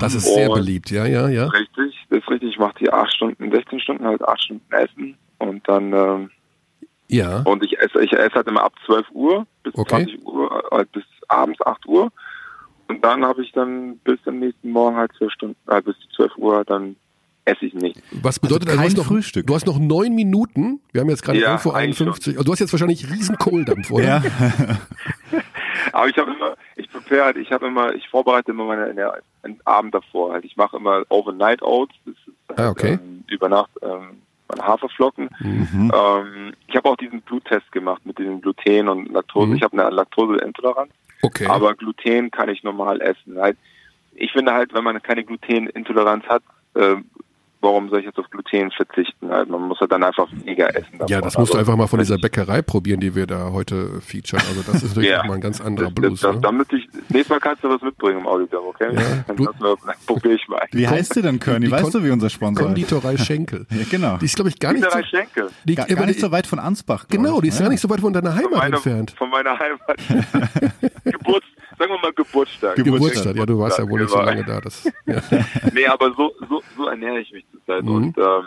Das 0.00 0.14
ist 0.14 0.32
sehr 0.34 0.48
Und- 0.50 0.58
beliebt, 0.60 0.90
ja, 0.90 1.04
ja, 1.04 1.28
ja. 1.28 1.46
Richtig, 1.48 2.06
das 2.08 2.20
ist 2.20 2.30
richtig. 2.30 2.50
Ich 2.52 2.58
mache 2.58 2.74
die 2.80 2.90
acht 2.90 3.12
Stunden, 3.12 3.50
16 3.50 3.80
Stunden, 3.80 4.04
halt 4.06 4.22
acht 4.26 4.42
Stunden 4.44 4.72
Essen 4.72 5.16
und 5.38 5.68
dann 5.68 5.92
ähm, 5.92 6.30
Ja. 7.08 7.42
Und 7.42 7.62
ich 7.64 7.78
esse, 7.78 8.02
ich 8.02 8.12
esse 8.12 8.34
halt 8.34 8.46
immer 8.48 8.62
ab 8.64 8.72
12 8.86 9.06
Uhr 9.12 9.46
bis 9.64 9.74
Okay. 9.74 10.06
20 10.06 10.26
Uhr, 10.26 10.64
äh, 10.72 10.84
bis 10.92 11.04
abends 11.28 11.60
8 11.66 11.84
Uhr. 11.86 12.10
Und 12.92 13.04
dann 13.04 13.24
habe 13.24 13.42
ich 13.42 13.52
dann 13.52 13.96
bis 14.04 14.18
am 14.26 14.38
nächsten 14.38 14.70
Morgen 14.70 14.96
halt 14.96 15.12
12 15.18 15.32
Stunden, 15.32 15.56
äh, 15.68 15.80
bis 15.82 15.96
12 16.16 16.36
Uhr, 16.36 16.64
dann 16.64 16.96
esse 17.44 17.64
ich 17.66 17.74
nicht. 17.74 18.00
Was 18.22 18.38
bedeutet 18.38 18.68
Also 18.68 18.80
also, 18.80 18.88
kein 18.88 18.94
du, 18.94 19.00
hast 19.00 19.08
noch, 19.08 19.16
Frühstück. 19.16 19.46
du 19.46 19.54
hast 19.54 19.66
noch 19.66 19.78
neun 19.78 20.14
Minuten. 20.14 20.80
Wir 20.92 21.00
haben 21.00 21.10
jetzt 21.10 21.22
gerade 21.22 21.40
Ja, 21.40 21.52
11 21.52 21.66
Uhr 21.66 21.74
eigentlich 21.74 22.00
51. 22.00 22.34
Also 22.36 22.44
du 22.44 22.52
hast 22.52 22.60
jetzt 22.60 22.72
wahrscheinlich 22.72 23.10
riesen 23.10 23.36
Kohldampf, 23.38 23.90
oder? 23.90 24.04
Ja. 24.04 24.22
Aber 25.92 26.08
ich 26.08 26.16
habe 26.16 26.30
immer, 26.32 26.54
ich 26.76 26.88
prepare 26.90 27.24
halt, 27.24 27.36
ich 27.38 27.50
habe 27.50 27.66
immer, 27.66 27.94
ich 27.94 28.08
vorbereite 28.08 28.52
immer 28.52 28.64
meine, 28.66 28.94
den 28.94 29.60
Abend 29.64 29.94
davor 29.94 30.32
halt. 30.34 30.44
Ich 30.44 30.56
mache 30.56 30.76
immer 30.76 31.02
Overnight 31.08 31.62
Oats, 31.62 31.94
das 32.04 32.14
ist 32.14 32.34
halt, 32.50 32.58
Ah, 32.60 32.70
okay. 32.70 32.92
ähm, 33.02 33.24
über 33.28 33.48
Nacht 33.48 33.70
ähm, 33.82 34.18
meine 34.48 34.62
Haferflocken. 34.66 35.28
Mhm. 35.40 35.90
Ähm, 35.94 36.52
ich 36.68 36.76
habe 36.76 36.88
auch 36.90 36.96
diesen 36.96 37.22
Bluttest 37.22 37.72
gemacht 37.72 38.04
mit 38.04 38.18
diesem 38.18 38.40
Gluten 38.40 38.88
und 38.88 39.12
Laktose. 39.12 39.48
Mhm. 39.48 39.56
Ich 39.56 39.62
habe 39.62 39.80
eine 39.82 39.90
Laktoseintoleranz. 39.94 40.90
Okay. 41.22 41.46
Aber 41.46 41.74
Gluten 41.74 42.30
kann 42.30 42.48
ich 42.48 42.62
normal 42.64 43.00
essen. 43.00 43.38
Halt, 43.38 43.56
ich 44.14 44.32
finde 44.32 44.52
halt, 44.52 44.74
wenn 44.74 44.84
man 44.84 45.00
keine 45.02 45.24
Glutenintoleranz 45.24 46.24
hat, 46.26 46.42
äh, 46.74 46.96
warum 47.62 47.88
soll 47.88 48.00
ich 48.00 48.06
jetzt 48.06 48.18
auf 48.18 48.28
Gluten 48.30 48.70
verzichten? 48.72 49.30
Halt, 49.30 49.48
man 49.48 49.62
muss 49.62 49.80
halt 49.80 49.90
dann 49.92 50.04
einfach 50.04 50.28
weniger 50.32 50.68
essen. 50.76 50.88
ja, 50.92 51.06
davon. 51.06 51.22
das 51.22 51.38
musst 51.38 51.54
du 51.54 51.58
Also, 51.58 51.70
einfach 51.70 51.76
mal 51.78 51.86
von 51.86 52.00
dieser 52.00 52.18
Bäckerei 52.18 52.60
probieren, 52.60 53.00
die 53.00 53.14
wir 53.14 53.26
da 53.26 53.50
heute 53.52 54.00
featuren. 54.02 54.42
Also 54.48 54.62
das 54.70 54.82
ist 54.82 54.88
natürlich 54.96 55.10
Ja. 55.10 55.20
auch 55.22 55.26
mal 55.26 55.34
ein 55.34 55.40
ganz 55.40 55.60
anderer 55.60 55.86
das, 55.86 55.94
Blues. 55.94 56.20
das, 56.20 56.34
ne? 56.34 56.40
damit 56.42 56.72
ich, 56.72 56.86
nächstes 57.08 57.28
Mal 57.30 57.40
kannst 57.40 57.64
du 57.64 57.70
was 57.70 57.80
mitbringen 57.80 58.18
im 58.20 58.26
Auditorium, 58.26 58.68
okay? 58.68 58.88
Ja, 58.92 59.00
dann 59.26 59.36
du- 59.36 59.44
dann 59.46 59.94
probiere 60.06 60.34
ich 60.34 60.46
mal. 60.48 60.60
Wie 60.72 60.86
heißt 60.86 61.16
du 61.16 61.22
denn, 61.22 61.38
Körny? 61.40 61.66
die 61.66 61.72
Weißt 61.72 61.94
du, 61.94 62.04
wie 62.04 62.10
unser 62.10 62.28
Sponsor 62.28 62.66
heißt? 62.66 62.74
Konditorei 62.74 63.16
Schenkel. 63.16 63.66
Ja, 63.70 63.84
genau. 63.90 64.16
Die 64.18 64.24
ist, 64.26 64.34
glaube 64.36 64.50
ich, 64.50 64.58
gar 64.58 64.72
nicht, 64.72 64.84
so, 64.90 65.02
Schenkel. 65.04 65.48
die, 65.64 65.74
Gar, 65.76 65.86
aber 65.86 65.94
gar 65.94 66.06
nicht 66.06 66.16
die- 66.18 66.20
so 66.20 66.30
weit 66.32 66.46
von 66.46 66.58
Ansbach. 66.58 67.06
Genau, 67.08 67.36
ich. 67.36 67.42
die 67.42 67.48
ist 67.48 67.58
Ja. 67.58 67.66
gar 67.66 67.70
nicht 67.70 67.80
so 67.80 67.88
weit 67.88 68.00
von 68.00 68.12
deiner 68.12 68.30
Von 68.32 68.38
Heimat 68.40 68.52
meiner, 68.58 68.74
entfernt. 68.76 69.14
von 69.16 69.30
meiner 69.30 69.56
Heimat. 69.58 69.96
Geburts, 71.04 71.46
sagen 71.78 71.92
wir 71.92 71.98
mal 72.00 72.12
Geburtstag. 72.12 72.76
Geburtstag, 72.76 73.36
ja, 73.36 73.46
du 73.46 73.58
warst 73.58 73.78
ja 73.78 73.88
wohl 73.88 74.00
nicht 74.00 74.10
so 74.10 74.16
Genau. 74.16 74.28
lange 74.28 74.44
da. 74.44 74.60
Das, 74.60 74.84
ja. 75.06 75.22
Nee, 75.72 75.86
aber 75.86 76.12
so, 76.16 76.32
so, 76.48 76.62
so 76.76 76.86
ernähre 76.86 77.20
ich 77.20 77.32
mich 77.32 77.44
zurzeit 77.50 77.82
Mhm. 77.84 77.94
und 77.94 78.18
ähm, 78.18 78.46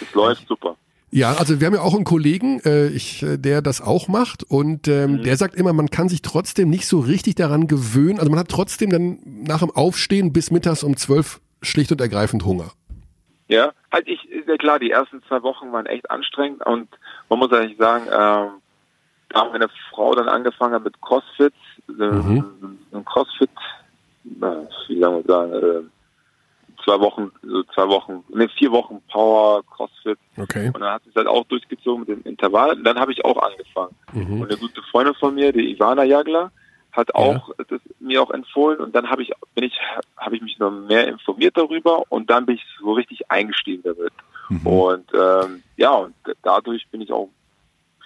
es 0.00 0.12
läuft 0.14 0.46
super. 0.48 0.76
Ja, 1.12 1.34
also 1.34 1.60
wir 1.60 1.66
haben 1.68 1.74
ja 1.74 1.80
auch 1.82 1.94
einen 1.94 2.04
Kollegen, 2.04 2.60
äh, 2.64 2.88
ich, 2.88 3.22
äh, 3.22 3.36
der 3.38 3.62
das 3.62 3.80
auch 3.80 4.08
macht 4.08 4.42
und 4.42 4.88
ähm, 4.88 5.12
Mhm. 5.12 5.22
der 5.22 5.36
sagt 5.36 5.54
immer, 5.54 5.72
man 5.72 5.88
kann 5.88 6.08
sich 6.08 6.20
trotzdem 6.20 6.68
nicht 6.68 6.86
so 6.86 6.98
richtig 7.00 7.36
daran 7.36 7.68
gewöhnen. 7.68 8.18
Also 8.18 8.30
man 8.30 8.40
hat 8.40 8.48
trotzdem 8.48 8.90
dann 8.90 9.18
nach 9.24 9.60
dem 9.60 9.70
Aufstehen 9.70 10.32
bis 10.32 10.50
mittags 10.50 10.82
um 10.82 10.96
zwölf 10.96 11.40
schlicht 11.62 11.92
und 11.92 12.00
ergreifend 12.00 12.44
Hunger. 12.44 12.72
Ja, 13.48 13.72
halt 13.92 14.08
ich, 14.08 14.28
ist 14.28 14.48
ja 14.48 14.56
klar, 14.56 14.80
die 14.80 14.90
ersten 14.90 15.22
zwei 15.28 15.42
Wochen 15.42 15.70
waren 15.72 15.86
echt 15.86 16.10
anstrengend 16.10 16.66
und 16.66 16.88
man 17.30 17.38
muss 17.38 17.52
eigentlich 17.52 17.78
sagen, 17.78 18.06
ähm, 18.06 18.60
da 19.28 19.44
meine 19.50 19.68
Frau 19.90 20.14
dann 20.16 20.28
angefangen 20.28 20.74
hat 20.74 20.84
mit 20.84 21.00
CrossFit, 21.00 21.52
äh, 21.54 21.75
Mhm. 21.88 22.78
ein 22.92 23.04
CrossFit, 23.04 23.50
wie 24.24 25.00
sagen 25.00 25.16
wir 25.16 25.22
sagen, 25.22 25.52
äh, 25.52 25.82
zwei 26.84 27.00
Wochen, 27.00 27.30
so 27.42 27.62
zwei 27.74 27.88
Wochen, 27.88 28.24
ne, 28.28 28.48
vier 28.48 28.70
Wochen 28.72 29.00
Power, 29.10 29.62
CrossFit 29.64 30.18
Okay. 30.36 30.70
und 30.72 30.80
dann 30.80 30.92
hat 30.92 31.02
es 31.08 31.14
halt 31.14 31.26
auch 31.26 31.44
durchgezogen 31.46 32.00
mit 32.00 32.08
dem 32.08 32.22
Intervall. 32.30 32.72
Und 32.72 32.84
dann 32.84 32.98
habe 32.98 33.12
ich 33.12 33.24
auch 33.24 33.40
angefangen. 33.42 33.94
Mhm. 34.12 34.40
Und 34.42 34.50
eine 34.50 34.58
gute 34.58 34.82
Freundin 34.90 35.14
von 35.14 35.34
mir, 35.34 35.52
die 35.52 35.70
Ivana 35.72 36.04
Jagler, 36.04 36.50
hat 36.92 37.14
auch 37.14 37.50
das 37.68 37.80
mir 38.00 38.22
auch 38.22 38.30
empfohlen 38.30 38.80
und 38.80 38.94
dann 38.96 39.10
habe 39.10 39.22
ich 39.22 39.30
bin 39.54 39.64
ich 39.64 39.78
habe 40.16 40.34
ich 40.36 40.40
mich 40.40 40.58
noch 40.58 40.70
mehr 40.70 41.06
informiert 41.06 41.54
darüber 41.56 42.04
und 42.08 42.30
dann 42.30 42.46
bin 42.46 42.54
ich 42.56 42.64
so 42.80 42.92
richtig 42.94 43.30
eingestiegen 43.30 43.82
damit. 43.84 44.12
Und 44.64 45.06
ähm, 45.12 45.62
ja, 45.76 45.90
und 45.90 46.14
dadurch 46.42 46.88
bin 46.88 47.00
ich 47.02 47.12
auch 47.12 47.28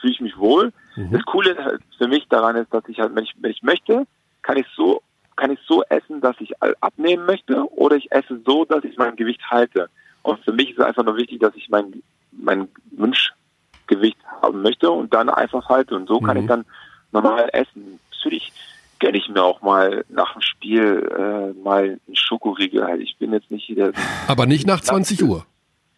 fühle 0.00 0.12
ich 0.12 0.20
mich 0.20 0.36
wohl. 0.38 0.72
Das 0.96 1.24
Coole 1.24 1.56
halt 1.64 1.80
für 1.96 2.08
mich 2.08 2.26
daran 2.28 2.56
ist, 2.56 2.72
dass 2.74 2.82
ich 2.88 2.98
halt, 2.98 3.14
wenn 3.14 3.24
ich, 3.24 3.34
wenn 3.40 3.50
ich 3.52 3.62
möchte, 3.62 4.06
kann 4.42 4.56
ich 4.56 4.66
so 4.76 5.00
kann 5.36 5.50
ich 5.52 5.58
so 5.66 5.82
essen, 5.88 6.20
dass 6.20 6.36
ich 6.40 6.52
abnehmen 6.82 7.24
möchte 7.24 7.64
oder 7.72 7.96
ich 7.96 8.12
esse 8.12 8.40
so, 8.44 8.66
dass 8.66 8.84
ich 8.84 8.98
mein 8.98 9.16
Gewicht 9.16 9.40
halte. 9.50 9.88
Und 10.22 10.38
für 10.44 10.52
mich 10.52 10.70
ist 10.72 10.78
es 10.78 10.84
einfach 10.84 11.02
nur 11.04 11.16
wichtig, 11.16 11.40
dass 11.40 11.54
ich 11.54 11.70
mein, 11.70 12.02
mein 12.32 12.68
Wunschgewicht 12.90 14.18
haben 14.42 14.60
möchte 14.60 14.90
und 14.90 15.14
dann 15.14 15.30
einfach 15.30 15.68
halte. 15.70 15.94
Und 15.94 16.08
so 16.08 16.20
kann 16.20 16.36
Mhm. 16.36 16.42
ich 16.42 16.48
dann 16.48 16.64
normal 17.12 17.48
essen. 17.54 17.98
Natürlich 18.10 18.52
gönne 18.98 19.16
ich 19.16 19.28
mir 19.30 19.42
auch 19.42 19.62
mal 19.62 20.04
nach 20.10 20.32
dem 20.34 20.42
Spiel 20.42 21.08
äh, 21.10 21.58
mal 21.62 21.84
einen 22.06 22.16
Schokoriegel. 22.16 22.84
Halt. 22.84 23.00
Ich 23.00 23.16
bin 23.18 23.32
jetzt 23.32 23.50
nicht 23.50 23.68
wieder 23.70 23.92
Aber 24.28 24.44
nicht 24.44 24.66
nach 24.66 24.80
20 24.82 25.22
Uhr. 25.22 25.46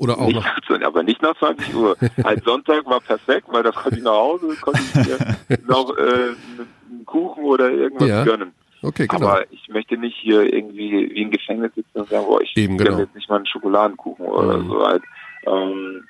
Oder 0.03 0.19
auch 0.19 0.27
nicht 0.27 0.35
noch. 0.37 0.45
nach, 0.45 0.61
20 0.67 0.87
aber 0.87 1.03
nicht 1.03 1.23
nach 1.23 1.37
20 1.39 1.75
Uhr. 1.75 1.97
halt 2.25 2.45
Sonntag 2.45 2.85
war 2.87 3.01
perfekt, 3.01 3.47
weil 3.51 3.63
da 3.63 3.71
konnte 3.71 3.99
ich 3.99 4.05
nach 4.05 4.13
Hause, 4.13 4.57
konnte 4.61 4.81
ich 4.83 5.67
noch 5.69 5.97
äh, 5.97 6.03
einen 6.03 7.05
Kuchen 7.07 7.45
oder 7.45 7.71
irgendwas 7.71 8.09
Ja. 8.09 8.25
gönnen. 8.25 8.53
Okay, 8.83 9.07
genau. 9.07 9.29
Aber 9.29 9.53
ich 9.53 9.69
möchte 9.69 9.97
nicht 9.97 10.17
hier 10.17 10.53
irgendwie 10.53 11.09
wie 11.15 11.23
im 11.23 11.31
Gefängnis 11.31 11.73
sitzen 11.77 12.01
und 12.01 12.09
sagen, 12.09 12.27
boah, 12.27 12.43
ich 12.43 12.57
Eben, 12.57 12.77
gönne 12.79 12.91
genau. 12.91 13.03
jetzt 13.03 13.15
nicht 13.15 13.29
mal 13.29 13.37
einen 13.37 13.47
Schokoladenkuchen 13.47 14.27
oder 14.27 14.59
Mhm. 14.59 14.69
so 14.69 14.85
halt. 14.87 15.03
Ähm, 15.47 16.05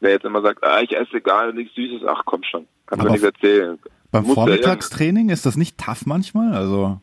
wer 0.00 0.10
jetzt 0.10 0.24
immer 0.24 0.42
sagt, 0.42 0.64
ah, 0.64 0.80
ich 0.80 0.96
esse 0.96 1.20
gar 1.20 1.52
nichts 1.52 1.74
Süßes, 1.76 2.02
ach 2.08 2.22
komm 2.24 2.42
schon, 2.42 2.66
kann 2.86 3.00
Aber 3.00 3.10
nichts 3.10 3.24
erzählen. 3.24 3.78
Beim 4.10 4.24
Muss 4.24 4.34
Vormittagstraining 4.34 5.28
ist 5.28 5.46
das 5.46 5.56
nicht 5.56 5.78
tough 5.78 6.06
manchmal? 6.06 6.54
Also 6.54 7.00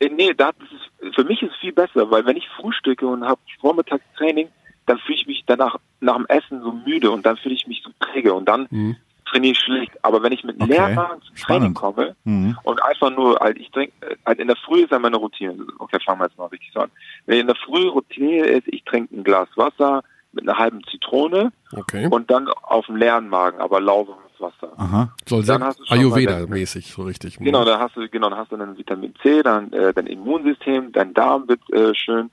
Äh, 0.00 0.08
Nee, 0.08 0.32
das 0.34 0.54
ist, 0.60 1.14
für 1.14 1.24
mich 1.24 1.42
ist 1.42 1.50
es 1.52 1.56
viel 1.58 1.72
besser, 1.72 2.10
weil 2.10 2.24
wenn 2.24 2.36
ich 2.38 2.48
frühstücke 2.56 3.06
und 3.06 3.24
habe 3.24 3.40
Vormittagstraining, 3.60 4.48
dann 4.88 4.98
fühle 4.98 5.18
ich 5.18 5.26
mich 5.26 5.44
danach 5.46 5.76
nach 6.00 6.16
dem 6.16 6.26
Essen 6.26 6.62
so 6.62 6.72
müde 6.72 7.10
und 7.10 7.24
dann 7.26 7.36
fühle 7.36 7.54
ich 7.54 7.66
mich 7.66 7.82
so 7.84 7.90
träge 8.00 8.34
und 8.34 8.48
dann 8.48 8.66
Mhm. 8.70 8.96
trainiere 9.26 9.52
ich 9.52 9.58
schlecht. 9.58 9.92
Aber 10.02 10.22
wenn 10.22 10.32
ich 10.32 10.42
mit 10.44 10.60
Okay. 10.60 10.94
Magen 10.94 11.20
zum 11.22 11.36
Training 11.36 11.74
komme 11.74 12.16
mhm. 12.24 12.56
und 12.62 12.82
einfach 12.82 13.10
nur, 13.10 13.38
halt, 13.40 13.58
ich 13.58 13.70
trinke, 13.70 13.92
halt 14.24 14.38
in 14.38 14.48
der 14.48 14.56
Früh 14.56 14.80
ist 14.82 14.90
ja 14.90 14.98
meine 14.98 15.16
Routine. 15.16 15.54
Okay, 15.78 15.98
fangen 16.04 16.20
wir 16.20 16.26
jetzt 16.26 16.38
mal 16.38 16.46
richtig 16.46 16.70
so 16.72 16.80
an. 16.80 16.90
Wenn 17.26 17.34
ich 17.36 17.40
in 17.42 17.46
der 17.46 17.56
Früh 17.56 17.86
Routine 17.88 18.46
ist, 18.46 18.66
ich 18.68 18.84
trinke 18.84 19.14
ein 19.16 19.24
Glas 19.24 19.48
Wasser 19.56 20.02
mit 20.32 20.48
einer 20.48 20.58
halben 20.58 20.82
Zitrone 20.90 21.52
Okay. 21.72 22.06
und 22.10 22.30
dann 22.30 22.48
auf 22.48 22.86
dem 22.86 22.96
leeren 22.96 23.28
Magen, 23.28 23.60
aber 23.60 23.80
lauwarmes 23.80 24.24
Wasser. 24.38 24.72
Aha. 24.76 25.12
Soll 25.26 25.42
mal 25.58 25.74
Ayurveda-mäßig, 25.88 26.92
so 26.92 27.02
richtig. 27.02 27.38
Genau, 27.38 27.64
dann 27.64 27.80
hast 27.80 27.96
du 27.96 28.08
genau, 28.08 28.30
dann 28.30 28.38
hast 28.38 28.52
du 28.52 28.56
dann 28.56 28.76
Vitamin 28.78 29.14
C, 29.22 29.42
dann 29.42 29.72
äh, 29.72 29.92
dein 29.92 30.06
Immunsystem, 30.06 30.92
dein 30.92 31.12
Darm 31.14 31.48
wird 31.48 31.60
äh, 31.72 31.94
schön 31.94 32.30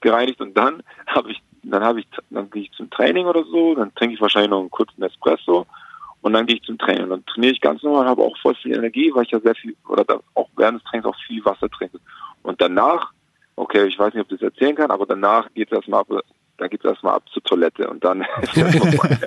gereinigt 0.00 0.40
und 0.40 0.56
dann 0.56 0.82
habe 1.06 1.30
ich, 1.32 1.42
dann 1.62 1.82
habe 1.84 2.00
ich, 2.00 2.06
dann 2.30 2.50
gehe 2.50 2.62
ich 2.62 2.72
zum 2.72 2.90
Training 2.90 3.26
oder 3.26 3.44
so, 3.44 3.74
dann 3.74 3.94
trinke 3.94 4.14
ich 4.14 4.20
wahrscheinlich 4.20 4.50
noch 4.50 4.60
einen 4.60 4.70
kurzen 4.70 5.02
Espresso 5.02 5.66
und 6.20 6.32
dann 6.32 6.46
gehe 6.46 6.56
ich 6.56 6.62
zum 6.62 6.78
Training. 6.78 7.04
Und 7.04 7.10
dann 7.10 7.26
trainiere 7.26 7.52
ich 7.52 7.60
ganz 7.60 7.82
normal, 7.82 8.06
habe 8.06 8.22
auch 8.22 8.36
voll 8.38 8.54
viel 8.54 8.76
Energie, 8.76 9.10
weil 9.14 9.24
ich 9.24 9.30
ja 9.30 9.40
sehr 9.40 9.54
viel 9.54 9.76
oder 9.88 10.04
auch 10.34 10.48
während 10.56 10.80
des 10.80 10.84
Trainings 10.90 11.06
auch 11.08 11.18
viel 11.26 11.44
Wasser 11.44 11.68
trinke. 11.70 11.98
Und 12.42 12.60
danach, 12.60 13.12
okay, 13.56 13.86
ich 13.86 13.98
weiß 13.98 14.14
nicht, 14.14 14.24
ob 14.24 14.32
ich 14.32 14.40
das 14.40 14.52
erzählen 14.52 14.76
kann, 14.76 14.90
aber 14.90 15.06
danach 15.06 15.48
geht 15.54 15.70
es 15.70 15.76
erstmal 15.76 16.00
ab, 16.00 16.08
da 16.58 16.68
geht 16.68 16.84
es 16.84 16.90
erstmal 16.90 17.14
ab 17.14 17.24
zur 17.32 17.42
Toilette 17.42 17.88
und 17.88 18.04
dann 18.04 18.22
ist 18.42 18.56
erstmal 18.56 18.92
Feuer. 18.96 19.18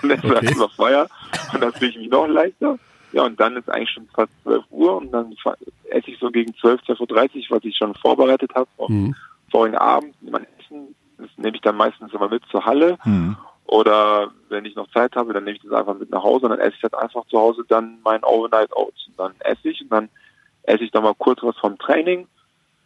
dann 0.00 0.10
ist 0.10 0.24
Okay. 0.24 0.46
erstmal 0.46 0.68
Feuer 0.70 1.08
und 1.52 1.60
dann 1.60 1.72
fühle 1.74 1.90
ich 1.90 1.96
mich 1.98 2.08
noch 2.10 2.26
leichter. 2.26 2.78
Ja, 3.14 3.24
und 3.24 3.38
dann 3.38 3.56
ist 3.58 3.68
eigentlich 3.68 3.90
schon 3.90 4.08
fast 4.14 4.30
12 4.42 4.64
Uhr 4.70 4.96
und 4.96 5.12
dann 5.12 5.34
esse 5.90 6.10
ich 6.10 6.18
so 6.18 6.30
gegen 6.30 6.54
12, 6.54 6.80
12.30 6.82 7.50
Uhr, 7.50 7.56
was 7.58 7.64
ich 7.64 7.76
schon 7.76 7.94
vorbereitet 7.96 8.52
habe 8.54 8.68
Mhm. 8.88 9.14
vorigen 9.50 9.76
Abend. 9.76 10.14
Mein 10.22 10.46
Essen, 10.58 10.94
das 11.22 11.30
nehme 11.36 11.56
ich 11.56 11.62
dann 11.62 11.76
meistens 11.76 12.12
immer 12.12 12.28
mit 12.28 12.44
zur 12.50 12.64
Halle. 12.64 12.98
Mhm. 13.04 13.36
Oder 13.66 14.30
wenn 14.48 14.64
ich 14.64 14.74
noch 14.74 14.90
Zeit 14.90 15.16
habe, 15.16 15.32
dann 15.32 15.44
nehme 15.44 15.56
ich 15.56 15.62
das 15.62 15.72
einfach 15.72 15.94
mit 15.94 16.10
nach 16.10 16.22
Hause 16.22 16.46
und 16.46 16.50
dann 16.50 16.60
esse 16.60 16.76
ich 16.76 16.82
halt 16.82 16.94
einfach 16.94 17.24
zu 17.26 17.38
Hause 17.38 17.64
dann 17.68 17.98
mein 18.04 18.22
Overnight 18.22 18.74
Oats. 18.76 19.06
Und 19.06 19.18
dann 19.18 19.34
esse 19.40 19.68
ich 19.68 19.80
und 19.82 19.90
dann 19.90 20.08
esse 20.64 20.84
ich 20.84 20.90
dann 20.90 21.04
mal 21.04 21.14
kurz 21.14 21.42
was 21.42 21.56
vom 21.56 21.78
Training. 21.78 22.26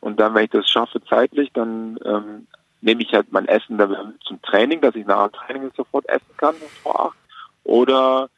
Und 0.00 0.20
dann, 0.20 0.34
wenn 0.34 0.44
ich 0.44 0.50
das 0.50 0.70
schaffe 0.70 1.02
zeitlich, 1.04 1.50
dann 1.52 1.98
ähm, 2.04 2.46
nehme 2.80 3.02
ich 3.02 3.12
halt 3.12 3.32
mein 3.32 3.48
Essen 3.48 3.78
dann 3.78 4.14
zum 4.24 4.40
Training, 4.42 4.80
dass 4.80 4.94
ich 4.94 5.06
nach 5.06 5.28
dem 5.28 5.32
Training 5.32 5.70
sofort 5.76 6.08
essen 6.08 6.36
kann 6.36 6.54
vor 6.82 7.06
acht. 7.06 7.18
Oder 7.64 8.28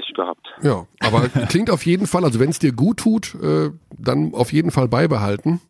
Pech 0.00 0.12
gehabt. 0.14 0.46
Ja, 0.62 0.86
aber 1.00 1.28
klingt 1.48 1.70
auf 1.70 1.84
jeden 1.86 2.06
Fall, 2.06 2.24
also 2.24 2.38
wenn 2.40 2.50
es 2.50 2.58
dir 2.58 2.72
gut 2.72 2.98
tut, 2.98 3.34
äh, 3.42 3.70
dann 3.90 4.32
auf 4.34 4.52
jeden 4.52 4.70
Fall 4.70 4.88
beibehalten. 4.88 5.60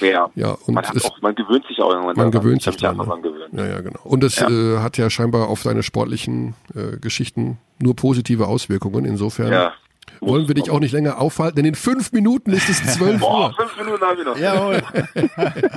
Ja. 0.00 0.30
Ja, 0.34 0.56
und 0.66 0.74
man, 0.74 0.84
es- 0.94 1.04
auch, 1.04 1.20
man 1.22 1.34
gewöhnt 1.34 1.64
sich 1.66 1.80
auch 1.80 1.90
irgendwann 1.90 2.16
Man 2.16 2.30
daran. 2.30 2.44
gewöhnt 2.44 2.62
sich 2.62 2.86
einfach 2.86 3.16
Ne? 3.16 3.22
gewöhnt. 3.22 3.52
Ja, 3.52 3.66
ja, 3.66 3.80
genau. 3.80 4.00
Und 4.04 4.24
es 4.24 4.36
Ja. 4.36 4.48
äh, 4.48 4.78
hat 4.80 4.98
ja 4.98 5.08
scheinbar 5.10 5.48
auf 5.48 5.62
deine 5.62 5.82
sportlichen 5.82 6.54
äh, 6.74 6.96
Geschichten 6.98 7.58
nur 7.80 7.96
positive 7.96 8.46
Auswirkungen. 8.46 9.04
Insofern 9.04 9.52
Ja. 9.52 9.72
wollen 10.20 10.48
wir 10.48 10.54
dich 10.54 10.70
auch 10.70 10.80
nicht 10.80 10.92
länger 10.92 11.20
aufhalten, 11.20 11.56
denn 11.56 11.64
in 11.64 11.74
fünf 11.74 12.12
Minuten 12.12 12.52
ist 12.52 12.68
es 12.68 12.94
zwölf 12.94 13.20
Boah, 13.20 13.48
Uhr. 13.48 13.54
fünf 13.56 13.76
Minuten 13.84 14.04
habe 14.04 14.20
ich 14.20 14.26
noch. 14.26 14.36
Jawohl. 14.38 14.82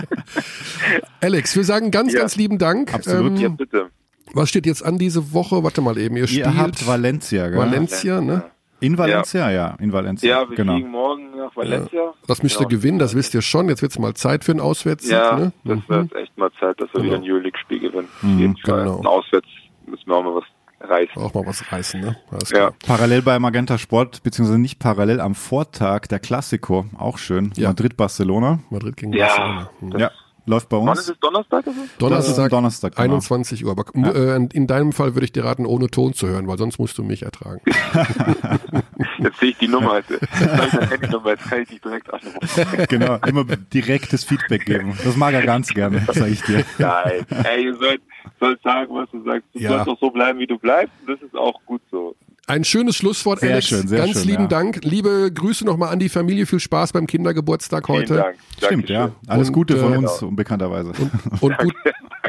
Alex, 1.21 1.55
wir 1.55 1.63
sagen 1.63 1.91
ganz, 1.91 2.13
Ja. 2.13 2.19
ganz 2.19 2.35
lieben 2.35 2.57
Dank. 2.57 2.93
Absolut. 2.93 3.37
Ja, 3.39 3.47
Ähm, 3.47 3.57
bitte. 3.57 3.87
Was 4.33 4.49
steht 4.49 4.65
jetzt 4.65 4.83
an 4.85 4.97
diese 4.97 5.33
Woche? 5.33 5.63
Warte 5.63 5.81
mal 5.81 5.97
eben, 5.97 6.17
ihr 6.17 6.27
spielt 6.27 6.45
Ihr 6.47 6.57
habt 6.57 6.85
Valencia, 6.87 7.49
gell? 7.49 7.57
Valencia, 7.59 8.21
ne? 8.21 8.43
In 8.79 8.97
Valencia, 8.97 9.51
ja, 9.51 9.75
in 9.79 9.93
Valencia. 9.93 10.27
Ja, 10.41 10.49
wir 10.49 10.55
genau. 10.55 10.73
fliegen 10.73 10.89
morgen 10.89 11.37
nach 11.37 11.55
Valencia. 11.55 12.13
Das 12.27 12.41
müsst 12.41 12.55
ihr 12.55 12.65
Genau. 12.65 12.69
gewinnen, 12.69 12.97
das 12.99 13.13
wisst 13.15 13.33
ihr 13.35 13.43
schon. 13.43 13.69
Jetzt 13.69 13.83
wird's 13.83 13.99
mal 13.99 14.15
Zeit 14.15 14.43
für 14.43 14.51
einen 14.53 14.59
Auswärtssieg. 14.59 15.11
Ja, 15.11 15.35
ne? 15.37 15.53
das 15.63 15.77
Mhm. 15.77 15.83
wird 15.87 16.15
echt 16.15 16.35
mal 16.37 16.49
Zeit, 16.59 16.81
dass 16.81 16.89
wir 16.93 17.01
Genau. 17.01 17.03
wieder 17.05 17.15
ein 17.17 17.23
Euroleague-Spiel 17.31 17.79
gewinnen. 17.79 18.07
Mhm, 18.23 18.55
genau. 18.63 18.95
Und 18.97 19.05
auswärts 19.05 19.47
müssen 19.85 20.07
wir 20.07 20.15
auch 20.15 20.23
mal 20.23 20.33
was 20.35 20.89
reißen. 20.89 21.21
Auch 21.21 21.31
mal 21.35 21.45
was 21.45 21.71
reißen, 21.71 22.01
ne? 22.01 22.15
Alles 22.31 22.49
Ja. 22.49 22.57
klar. 22.57 22.73
Parallel 22.87 23.21
bei 23.21 23.37
Magenta 23.37 23.77
Sport, 23.77 24.23
beziehungsweise 24.23 24.57
nicht 24.59 24.79
parallel 24.79 25.21
am 25.21 25.35
Vortag 25.35 26.07
der 26.07 26.17
Klassiko, 26.19 26.85
auch 26.97 27.19
schön. 27.19 27.51
Ja. 27.57 27.67
Madrid-Barcelona. 27.69 28.59
Madrid 28.71 28.97
gegen 28.97 29.13
Ja. 29.13 29.27
Barcelona. 29.27 29.69
Hm. 29.79 29.99
Ja, 29.99 30.11
läuft 30.45 30.69
bei 30.69 30.77
Wann 30.77 30.93
ist 30.93 30.99
uns. 31.07 31.09
es 31.09 31.19
Donnerstag? 31.19 31.65
Oder? 31.67 31.73
so? 31.75 31.81
Das 31.81 31.89
ist 31.89 32.01
Donnerstag, 32.01 32.49
Donnerstag, 32.49 32.95
genau. 32.95 33.03
21 33.03 33.65
Uhr. 33.65 33.71
Aber 33.71 33.85
äh, 34.15 34.35
in 34.53 34.67
deinem 34.67 34.91
Fall 34.91 35.15
würde 35.15 35.25
ich 35.25 35.31
dir 35.31 35.45
raten, 35.45 35.65
ohne 35.65 35.87
Ton 35.89 36.13
zu 36.13 36.27
hören, 36.27 36.47
weil 36.47 36.57
sonst 36.57 36.79
musst 36.79 36.97
du 36.97 37.03
mich 37.03 37.23
ertragen. 37.23 37.61
Jetzt 39.19 39.39
sehe 39.39 39.49
ich 39.49 39.57
die 39.57 39.67
Nummer. 39.67 39.97
Jetzt 39.97 40.11
habe 40.11 40.67
ich 40.67 40.73
eine 40.73 40.89
Handynummer, 40.89 41.29
jetzt 41.31 41.43
kann 41.49 41.61
ich 41.61 41.69
dich 41.69 41.81
direkt 41.81 42.11
anrufen. 42.13 42.87
Genau, 42.89 43.17
immer 43.27 43.43
direktes 43.43 44.23
Feedback 44.23 44.65
geben. 44.65 44.97
Das 45.03 45.15
mag 45.15 45.33
er 45.33 45.43
ganz 45.45 45.69
gerne, 45.69 46.05
sag 46.11 46.27
ich 46.29 46.41
dir. 46.43 46.63
Geil. 46.77 47.25
Ey, 47.43 47.65
ihr 47.65 47.75
sollt, 47.75 48.01
sollt 48.39 48.61
sagen, 48.63 48.93
was 48.95 49.09
du 49.11 49.23
sagst. 49.23 49.43
Du 49.53 49.59
Ja. 49.59 49.69
sollst 49.69 49.87
doch 49.87 49.99
so 49.99 50.09
bleiben, 50.09 50.39
wie 50.39 50.47
du 50.47 50.57
bleibst. 50.57 50.93
Und 51.01 51.09
das 51.09 51.21
ist 51.21 51.35
auch 51.35 51.59
gut 51.65 51.81
so. 51.91 52.15
Ein 52.51 52.65
schönes 52.65 52.97
Schlusswort, 52.97 53.39
Sehr 53.39 53.53
Alex. 53.53 53.67
schön, 53.67 53.87
sehr 53.87 53.99
Ganz 53.99 54.11
schön, 54.19 54.27
lieben 54.27 54.41
ja. 54.43 54.47
Dank. 54.49 54.83
Liebe 54.83 55.31
Grüße 55.33 55.63
nochmal 55.63 55.93
an 55.93 55.99
die 55.99 56.09
Familie. 56.09 56.45
Viel 56.45 56.59
Spaß 56.59 56.91
beim 56.91 57.07
Kindergeburtstag 57.07 57.85
Vielen 57.85 57.99
heute. 57.99 58.15
Dank. 58.15 58.35
Stimmt, 58.57 58.89
ja. 58.89 58.99
Dankeschön. 59.07 59.29
Alles 59.29 59.47
Und, 59.47 59.53
Gute 59.53 59.77
von 59.77 59.93
äh, 59.93 59.97
uns, 59.97 60.21
unbekannterweise. 60.21 60.91
Und, 61.39 61.57
gut, 61.57 61.73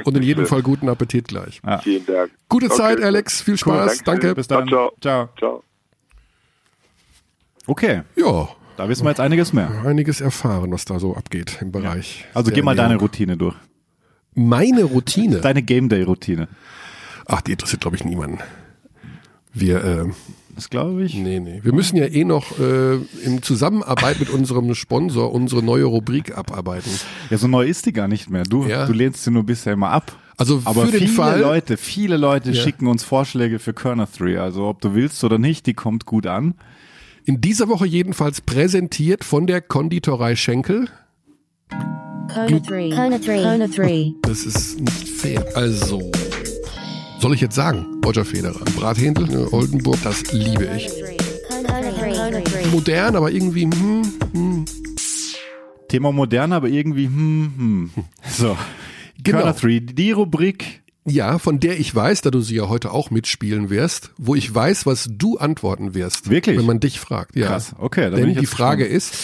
und 0.05 0.17
in 0.17 0.23
jedem 0.23 0.47
Fall 0.47 0.63
guten 0.63 0.89
Appetit 0.89 1.27
gleich. 1.27 1.61
Vielen 1.83 2.07
Dank. 2.07 2.31
Gute 2.49 2.67
Okay, 2.67 2.77
Zeit. 2.77 3.03
Alex. 3.03 3.43
Viel 3.43 3.57
Spaß. 3.57 4.05
Dankeschön. 4.05 4.05
Danke. 4.05 4.35
Bis 4.37 4.47
dann. 4.47 4.69
Ciao, 4.69 4.93
Ciao. 5.01 5.29
Ciao. 5.37 5.65
Okay, 7.67 8.03
Ja, 8.15 8.49
da 8.77 8.89
wissen 8.89 9.05
wir 9.05 9.11
jetzt 9.11 9.21
einiges 9.21 9.53
mehr. 9.53 9.71
einiges 9.85 10.21
erfahren, 10.21 10.71
was 10.71 10.85
da 10.85 11.01
so 11.01 11.17
abgeht 11.17 11.59
im 11.61 11.73
Bereich. 11.73 12.27
Also 12.33 12.51
der 12.51 12.55
geh 12.57 12.63
mal 12.63 12.77
deine. 12.77 12.97
Routine 12.97 13.37
durch. 13.37 13.57
Meine 14.35 14.85
Routine. 14.85 15.41
Deine 15.41 15.63
Game 15.63 15.89
Day 15.89 16.03
Routine. 16.05 16.47
Ach, 17.27 17.41
die 17.41 17.53
interessiert, 17.53 17.81
glaube 17.83 17.97
ich, 17.97 18.05
niemanden. 18.05 18.39
Wir, 19.55 19.85
äh, 19.85 20.05
Das 20.55 20.71
glaube 20.71 21.05
ich. 21.05 21.15
nee, 21.15 21.41
nee. 21.41 21.61
Wir 21.63 21.73
müssen 21.75 21.97
ja 21.97 22.07
eh 22.07 22.25
noch 22.25 22.59
äh, 22.59 22.95
in 23.25 23.43
Zusammenarbeit 23.43 24.19
mit 24.21 24.31
unserem 24.31 24.75
Sponsor 24.75 25.33
unsere 25.33 25.63
neue 25.63 25.85
Rubrik 25.85 26.37
abarbeiten. 26.37 26.91
Ja, 27.31 27.39
so 27.39 27.49
neu 27.49 27.67
ist 27.67 27.87
die 27.87 27.93
gar 27.93 28.09
nicht 28.09 28.31
mehr. 28.31 28.45
Du, 28.45 28.67
Ja. 28.67 28.87
du 28.87 28.93
lehnst 28.93 29.25
sie 29.25 29.31
nur 29.31 29.45
bisher 29.45 29.73
immer 29.75 29.91
ab. 29.91 30.17
Also 30.39 30.63
Aber 30.65 30.87
für 30.87 30.93
den 30.93 31.01
viele 31.01 31.13
Fall, 31.13 31.41
Leute, 31.41 31.77
viele 31.77 32.17
Leute 32.17 32.51
Ja. 32.53 32.63
schicken 32.63 32.87
uns 32.87 33.05
Vorschläge 33.05 33.59
für 33.59 33.75
Körner 33.75 34.09
3. 34.17 34.41
Also 34.41 34.65
ob 34.67 34.81
du 34.81 34.95
willst 34.95 35.23
oder 35.25 35.39
nicht, 35.39 35.67
die 35.67 35.75
kommt 35.75 36.07
gut 36.07 36.27
an. 36.27 36.55
in 37.25 37.41
dieser 37.41 37.69
Woche 37.69 37.87
jedenfalls 37.87 38.41
präsentiert 38.41 39.23
von 39.23 39.47
der 39.47 39.61
Konditorei 39.61 40.35
Schenkel. 40.35 40.89
Kona 42.33 42.59
3. 42.59 42.91
Kona 42.91 43.19
3. 43.19 43.43
Kona 43.43 43.67
3. 43.69 44.13
Das 44.23 44.45
ist 44.45 44.81
nicht 44.81 45.09
fair. 45.09 45.45
Also, 45.55 46.11
soll 47.23 47.35
ich 47.35 47.41
jetzt 47.41 47.55
sagen, 47.55 48.01
Roger 48.05 48.25
Federer, 48.25 48.65
Brathändel, 48.77 49.29
ne, 49.29 49.53
Oldenburg, 49.53 49.97
das 50.03 50.33
liebe 50.33 50.69
ich. 50.77 50.89
Kona 51.49 51.81
3. 51.81 52.11
Kona 52.11 52.41
3. 52.41 52.67
Modern, 52.73 53.17
aber 53.17 53.31
irgendwie, 53.31 53.63
hm, 53.63 54.03
hm. 54.33 54.65
Thema 55.89 56.11
modern, 56.11 56.53
aber 56.53 56.69
irgendwie, 56.69 57.07
hm, 57.07 57.53
hm. 57.57 57.91
So. 58.29 58.57
Genau. 59.25 59.39
Körner 59.39 59.53
3, 59.53 59.79
die 59.79 60.11
Rubrik. 60.11 60.83
Ja, 61.05 61.39
von 61.39 61.61
der 61.61 61.79
ich 61.79 61.95
weiß, 61.95 62.23
da 62.23 62.31
du 62.31 62.41
sie 62.41 62.57
ja 62.57 62.69
heute 62.69 62.91
auch 62.91 63.13
mitspielen 63.13 63.71
wirst, 63.71 64.11
wo 64.19 64.35
ich 64.35 64.53
weiß, 64.53 64.85
was 64.85 65.07
du 65.13 65.39
antworten 65.39 65.95
wirst. 65.95 66.29
Wirklich? 66.29 66.59
Wenn 66.59 66.67
man 66.67 66.81
dich 66.81 66.99
fragt. 66.99 67.37
Ja. 67.37 67.47
Krass, 67.47 67.73
okay, 67.79 68.11
da 68.11 68.17
bin 68.17 68.21
Denn 68.21 68.31
ich 68.31 68.39
die 68.39 68.47
Frage 68.47 68.85
ist, 68.85 69.15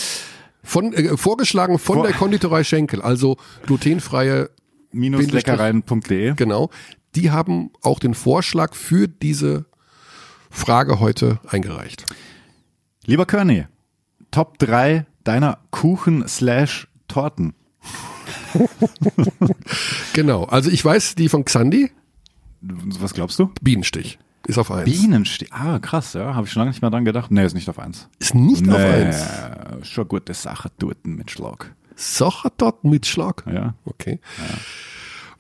von, 0.62 0.92
äh, 0.92 1.16
vorgeschlagen 1.16 1.80
von 1.80 1.96
Vor- 1.96 2.07
der 2.07 2.14
Konditorei 2.14 2.62
Schenkel, 2.62 3.03
also 3.03 3.38
glutenfreie, 3.66 4.51
Minusleckereien.de. 4.92 6.34
genau, 6.36 6.70
die 7.18 7.30
haben 7.32 7.70
auch 7.82 7.98
den 7.98 8.14
Vorschlag 8.14 8.74
für 8.74 9.08
diese 9.08 9.64
Frage 10.50 11.00
heute 11.00 11.40
eingereicht. 11.48 12.04
Lieber 13.06 13.26
Körny, 13.26 13.66
Top 14.30 14.58
3 14.58 15.04
deiner 15.24 15.58
Kuchen 15.70 16.26
slash 16.28 16.86
Torten. 17.08 17.54
Genau, 20.12 20.44
also 20.44 20.70
ich 20.70 20.84
weiß, 20.84 21.14
die 21.14 21.28
von 21.28 21.44
Xandi, 21.44 21.90
Was 22.60 23.14
glaubst 23.14 23.38
du? 23.38 23.50
Bienenstich, 23.62 24.18
ist 24.46 24.58
auf 24.58 24.70
eins. 24.70 24.84
Bienenstich. 24.84 25.52
Ah, 25.52 25.78
krass, 25.78 26.14
ja. 26.14 26.34
Habe 26.34 26.46
ich 26.46 26.52
schon 26.52 26.60
lange 26.60 26.70
nicht 26.70 26.82
mehr 26.82 26.90
dran 26.90 27.04
gedacht. 27.04 27.30
Nee, 27.30 27.44
ist 27.44 27.54
nicht 27.54 27.68
auf 27.68 27.78
eins. 27.78 28.08
Ist 28.18 28.34
nicht 28.34 28.68
auf 28.68 28.78
Nee, 28.78 28.84
eins. 28.84 29.24
Schon 29.82 30.08
gute 30.08 30.34
Sache, 30.34 30.70
Torten 30.78 31.14
mit 31.14 31.30
Schlag. 31.30 31.74
Sacher 31.94 32.50
dort 32.56 32.84
mit 32.84 33.06
Schlag. 33.06 33.44
Ja. 33.46 33.74
Okay. 33.84 34.18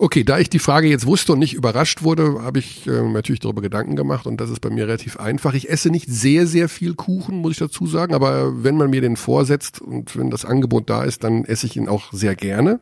Okay, 0.00 0.22
da 0.22 0.38
ich 0.38 0.48
die 0.48 0.60
Frage 0.60 0.88
jetzt 0.88 1.06
wusste 1.06 1.32
und 1.32 1.40
nicht 1.40 1.54
überrascht 1.54 2.04
wurde, 2.04 2.42
habe 2.42 2.60
ich 2.60 2.86
äh, 2.86 3.02
natürlich 3.02 3.40
darüber 3.40 3.62
Gedanken 3.62 3.96
gemacht 3.96 4.28
und 4.28 4.40
das 4.40 4.48
ist 4.48 4.60
bei 4.60 4.70
mir 4.70 4.84
relativ 4.84 5.18
einfach. 5.18 5.54
Ich 5.54 5.68
esse 5.68 5.90
nicht 5.90 6.08
sehr, 6.08 6.46
sehr 6.46 6.68
viel 6.68 6.94
Kuchen, 6.94 7.38
muss 7.38 7.52
ich 7.52 7.58
dazu 7.58 7.84
sagen, 7.86 8.14
aber 8.14 8.62
wenn 8.62 8.76
man 8.76 8.90
mir 8.90 9.00
den 9.00 9.16
vorsetzt 9.16 9.80
und 9.80 10.16
wenn 10.16 10.30
das 10.30 10.44
Angebot 10.44 10.88
da 10.88 11.02
ist, 11.02 11.24
dann 11.24 11.44
esse 11.44 11.66
ich 11.66 11.76
ihn 11.76 11.88
auch 11.88 12.12
sehr 12.12 12.36
gerne. 12.36 12.78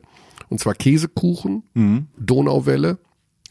Und 0.50 0.60
zwar 0.60 0.74
Käsekuchen, 0.74 1.62
Donauwelle 2.18 2.98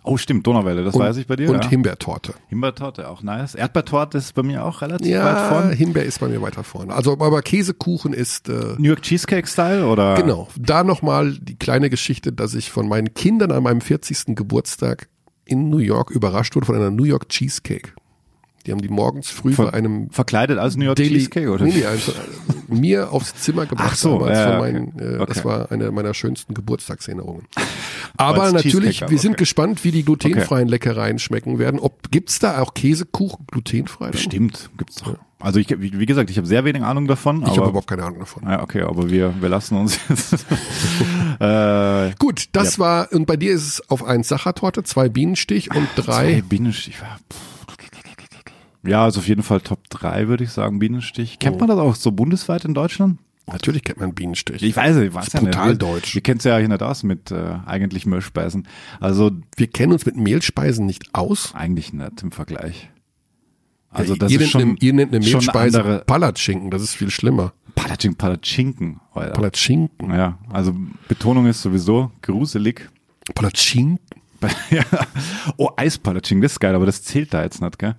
Oh, 0.06 0.18
stimmt, 0.18 0.46
Donauwelle, 0.48 0.84
das 0.84 0.96
und, 0.96 1.02
weiß 1.02 1.18
ich 1.18 1.28
bei 1.28 1.36
dir. 1.36 1.50
und 1.50 1.64
ja. 1.64 1.70
Himbeertorte. 1.70 2.34
Himbeertorte, 2.48 3.10
auch 3.10 3.24
nice. 3.24 3.56
Erdbeertorte 3.56 4.18
ist 4.18 4.34
bei 4.36 4.44
mir 4.44 4.64
auch 4.64 4.82
relativ 4.82 5.08
weit 5.08 5.14
Ja, 5.14 5.50
vorne. 5.50 5.74
Himbeer 5.74 6.04
ist 6.04 6.20
bei 6.20 6.28
mir 6.28 6.42
weiter 6.42 6.64
vorne. 6.64 6.94
Also, 6.94 7.14
aber 7.14 7.42
Käsekuchen 7.42 8.14
ist 8.14 8.50
äh, 8.50 8.76
New 8.78 8.90
York 8.90 9.02
Cheesecake 9.02 9.48
Style 9.48 9.86
oder? 9.88 10.16
Genau. 10.16 10.48
Da 10.58 10.84
nochmal 10.84 11.34
die 11.34 11.56
kleine 11.58 11.90
Geschichte, 11.90 12.32
dass 12.32 12.54
ich 12.54 12.72
von 12.72 12.88
meinen 12.88 13.14
Kindern 13.14 13.52
an 13.52 13.64
meinem 13.64 13.82
40. 13.82 14.36
Geburtstag 14.36 15.10
in 15.46 15.70
New 15.70 15.78
York 15.80 16.12
überrascht 16.12 16.56
wurde 16.56 16.66
von 16.66 16.76
einer 16.76 16.92
New 16.92 17.04
York 17.04 17.30
Cheesecake. 17.30 17.94
Die 18.66 18.72
haben 18.72 18.82
die 18.82 18.90
morgens 18.90 19.30
früh 19.30 19.54
Ver- 19.54 19.66
bei 19.66 19.74
einem 19.74 20.10
Verkleidet 20.10 20.58
als 20.58 20.76
New 20.76 20.86
York 20.86 20.96
Daily 20.96 21.16
Cheesecake 21.16 21.50
oder? 21.50 21.66
Nee, 21.66 21.82
äh, 21.82 21.98
mir 22.68 23.12
aufs 23.12 23.36
Zimmer 23.36 23.66
gebracht 23.66 23.92
Ach 23.92 23.96
so, 23.96 24.18
damals 24.20 24.38
ja, 24.38 24.52
ja, 24.52 24.60
meinen, 24.60 24.94
okay. 24.96 25.04
äh, 25.04 25.16
Okay. 25.16 25.26
Das 25.28 25.46
war 25.46 25.72
eine 25.72 25.92
meiner 25.92 26.14
schönsten 26.14 26.54
Geburtstagserinnerungen. 26.54 27.44
Aber 28.18 28.52
natürlich, 28.52 29.02
wir 29.02 29.08
aber 29.08 29.18
sind 29.18 29.32
okay. 29.32 29.40
gespannt, 29.40 29.84
wie 29.84 29.92
die 29.92 30.06
glutenfreien 30.06 30.70
Leckereien 30.70 31.20
schmecken 31.20 31.60
werden. 31.60 31.82
Ob 31.82 32.12
gibt's 32.12 32.40
da 32.40 32.62
auch 32.62 32.74
Käsekuchen 32.74 33.46
glutenfrei? 33.52 34.06
dann? 34.06 34.12
Bestimmt, 34.12 34.70
gibt's 34.78 34.98
doch. 34.98 35.18
Also 35.40 35.60
ich, 35.60 35.68
wie, 35.70 36.06
gesagt, 36.06 36.30
ich 36.30 36.38
habe 36.38 36.48
sehr 36.48 36.64
wenig 36.64 36.82
Ahnung 36.82 37.08
davon. 37.08 37.42
Ich 37.44 37.58
habe 37.58 37.68
überhaupt 37.68 37.88
keine 37.88 38.04
Ahnung 38.04 38.20
davon. 38.20 38.44
ja, 38.48 38.64
okay, 38.64 38.84
aber 38.84 39.10
wir, 39.10 39.34
wir 39.42 39.50
lassen 39.50 39.78
uns 39.78 40.00
jetzt. 40.08 40.34
äh, 41.40 42.12
Gut, 42.18 42.46
das 42.54 42.80
war, 42.80 43.12
und 43.12 43.26
bei 43.26 43.36
dir 43.36 43.52
ist 43.52 43.68
es 43.68 43.90
auf 43.90 44.06
eins 44.06 44.30
Sachertorte, 44.30 44.84
zwei 44.84 45.10
Bienenstich 45.10 45.76
und 45.76 45.88
drei 45.98 46.04
Zwei 46.04 46.42
Bienenstich. 46.42 46.96
Ja, 48.86 49.04
also 49.04 49.20
auf 49.20 49.28
jeden 49.28 49.44
Fall 49.44 49.62
Top 49.62 49.90
3, 49.90 50.28
würde 50.28 50.44
ich 50.44 50.52
sagen, 50.52 50.80
Bienenstich. 50.80 51.40
Kennt 51.40 51.60
man 51.60 51.68
das 51.70 51.78
auch 51.80 51.96
so 51.96 52.12
bundesweit 52.12 52.66
in 52.66 52.74
Deutschland? 52.74 53.20
Natürlich 53.48 53.84
kennt 53.84 54.00
man 54.00 54.14
Bienenstich. 54.14 54.64
Ich 54.64 54.76
weiß 54.76 54.96
nicht, 54.96 55.10
ich 55.10 55.14
weiß 55.14 55.28
ist 55.28 55.34
ja 55.34 55.42
brutal 55.42 55.70
nicht. 55.70 55.82
deutsch. 55.82 56.16
Wir 56.16 56.22
kennen 56.22 56.40
ja 56.44 56.58
hier 56.58 56.68
nicht 56.68 56.82
aus 56.82 57.04
mit 57.04 57.32
äh, 57.32 57.58
eigentlich 57.66 58.06
Milchspeisen. 58.06 58.68
Also 59.00 59.32
Wir 59.56 59.68
kennen 59.68 59.94
uns 59.94 60.06
mit 60.06 60.18
Mehlspeisen 60.18 60.86
nicht 60.86 61.14
aus. 61.14 61.54
eigentlich 61.54 61.94
nicht 61.94 62.24
im 62.24 62.32
Vergleich. 62.32 62.90
Also 63.92 64.14
Ja, 64.14 64.20
das 64.20 64.32
ihr, 64.32 64.42
ist 64.42 64.50
schon, 64.50 64.62
nennt 64.62 64.82
eine, 64.82 64.88
ihr 64.88 64.94
nennt 64.94 65.14
eine 65.14 65.24
schon 65.24 65.40
Mehlspeise 65.40 65.78
andere 65.78 66.04
Palatschinken, 66.06 66.72
das 66.72 66.82
ist 66.82 66.96
viel 66.96 67.12
schlimmer. 67.12 67.54
Palatschinken, 67.76 68.18
Palatschinken. 68.18 69.00
Alter. 69.14 69.34
Palatschinken. 69.34 70.12
Ja, 70.12 70.40
also 70.50 70.76
Betonung 71.08 71.46
ist 71.46 71.62
sowieso 71.62 72.12
gruselig. 72.22 72.90
Palatschinken. 73.36 74.00
ja. 74.70 74.84
Oh, 75.58 75.70
Eispalatschinken, 75.78 76.42
das 76.42 76.54
ist 76.54 76.60
geil, 76.60 76.76
aber 76.76 76.86
das 76.86 77.04
zählt 77.04 77.34
da 77.34 77.44
jetzt 77.44 77.62
nicht, 77.62 77.80
gell? 77.80 77.96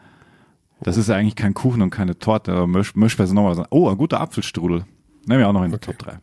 Das 0.87 0.97
ist 0.97 1.09
ja 1.09 1.17
eigentlich 1.17 1.35
kein 1.35 1.53
Kuchen 1.53 1.83
und 1.83 1.91
keine 1.91 2.17
Torte, 2.17 2.53
aber 2.53 2.69
nochmal. 3.33 3.57
was. 3.57 3.67
Oh, 3.71 3.89
ein 3.91 3.99
guter 3.99 4.21
Apfelstrudel. 4.21 4.85
Nehmen 5.27 5.41
wir 5.41 5.49
auch 5.49 5.53
noch 5.53 5.65
in 5.65 5.73
die 5.73 5.79
Top 5.79 5.99
3. 5.99 6.21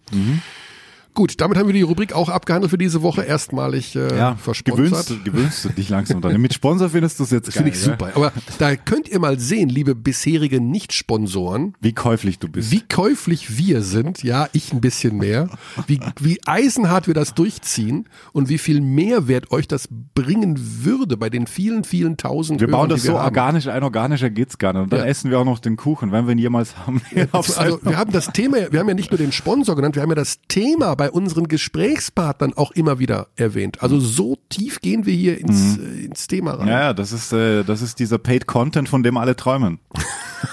Gut, 1.13 1.39
damit 1.41 1.57
haben 1.57 1.67
wir 1.67 1.73
die 1.73 1.83
Rubrik 1.83 2.13
auch 2.13 2.29
abgehandelt 2.29 2.71
für 2.71 2.77
diese 2.77 3.01
Woche. 3.03 3.21
Erstmalig 3.23 3.95
äh, 3.95 4.17
Ja, 4.17 4.35
versponsert. 4.35 4.87
gewöhnst, 4.87 5.09
du- 5.11 5.23
gewöhnst 5.23 5.65
du 5.65 5.69
dich 5.69 5.89
langsam 5.89 6.21
dran. 6.21 6.39
Mit 6.41 6.53
Sponsor 6.53 6.89
findest 6.89 7.19
du 7.19 7.23
es 7.23 7.29
jetzt 7.31 7.53
finde 7.53 7.69
ich 7.69 7.79
super. 7.79 8.11
Aber 8.15 8.31
da 8.57 8.75
könnt 8.75 9.07
ihr 9.09 9.19
mal 9.19 9.39
sehen, 9.39 9.69
liebe 9.69 9.93
bisherige 9.95 10.59
Nicht-Sponsoren, 10.59 11.75
Wie 11.81 11.93
käuflich 11.93 12.39
du 12.39 12.47
bist. 12.47 12.71
wie 12.71 12.81
käuflich 12.81 13.57
wir 13.57 13.81
sind. 13.83 14.23
Ja, 14.23 14.47
ich 14.53 14.73
ein 14.73 14.81
bisschen 14.81 15.17
mehr. 15.17 15.49
Wie, 15.87 15.99
wie 16.19 16.39
eisenhart 16.45 17.07
wir 17.07 17.13
das 17.13 17.33
durchziehen 17.33 18.07
und 18.31 18.49
wie 18.49 18.57
viel 18.57 18.81
Mehrwert 18.81 19.51
euch 19.51 19.67
das 19.67 19.87
bringen 20.15 20.55
würde 20.83 21.17
bei 21.17 21.29
den 21.29 21.45
vielen, 21.47 21.83
vielen 21.83 22.17
tausend 22.17 22.59
wir 22.61 22.67
bauen 22.67 22.77
Hörern, 22.81 22.89
das 22.89 23.03
wir 23.03 23.11
so 23.11 23.19
haben. 23.19 23.25
organisch 23.25 23.67
ein, 23.67 23.83
organischer 23.83 24.29
geht's 24.29 24.57
gar 24.57 24.73
nicht. 24.73 24.83
Und 24.83 24.93
dann 24.93 24.99
Ja. 25.01 25.05
essen 25.05 25.29
wir 25.29 25.39
auch 25.39 25.45
noch 25.45 25.59
den 25.59 25.75
Kuchen, 25.75 26.11
wenn 26.11 26.25
wir 26.25 26.31
ihn 26.31 26.39
jemals 26.39 26.75
haben. 26.77 27.01
Also 27.33 27.79
wir 27.83 27.97
haben 27.97 28.11
das 28.11 28.31
Thema, 28.33 28.71
wir 28.71 28.79
haben 28.79 28.87
ja 28.87 28.95
nicht 28.95 29.11
nur 29.11 29.17
den 29.17 29.31
Sponsor 29.31 29.75
genannt, 29.75 29.95
wir 29.95 30.01
haben 30.01 30.09
ja 30.09 30.15
das 30.15 30.39
Thema 30.47 30.95
bei 30.95 31.02
unseren 31.09 31.47
Gesprächspartnern 31.47 32.53
auch 32.53 32.71
immer 32.71 32.99
wieder 32.99 33.27
erwähnt. 33.35 33.81
Also 33.83 33.99
so 33.99 34.37
tief 34.49 34.81
gehen 34.81 35.05
wir 35.05 35.13
hier 35.13 35.39
ins, 35.39 35.77
äh, 35.77 36.05
ins 36.05 36.27
Thema 36.27 36.51
rein. 36.55 36.65
Mhm. 36.65 36.71
Ja, 36.71 36.93
das 36.93 37.11
ist, 37.11 37.33
äh, 37.33 37.63
das 37.63 37.81
ist 37.81 37.99
dieser 37.99 38.17
Paid 38.17 38.47
Content, 38.47 38.87
von 38.89 39.03
dem 39.03 39.17
alle 39.17 39.35
träumen. 39.35 39.79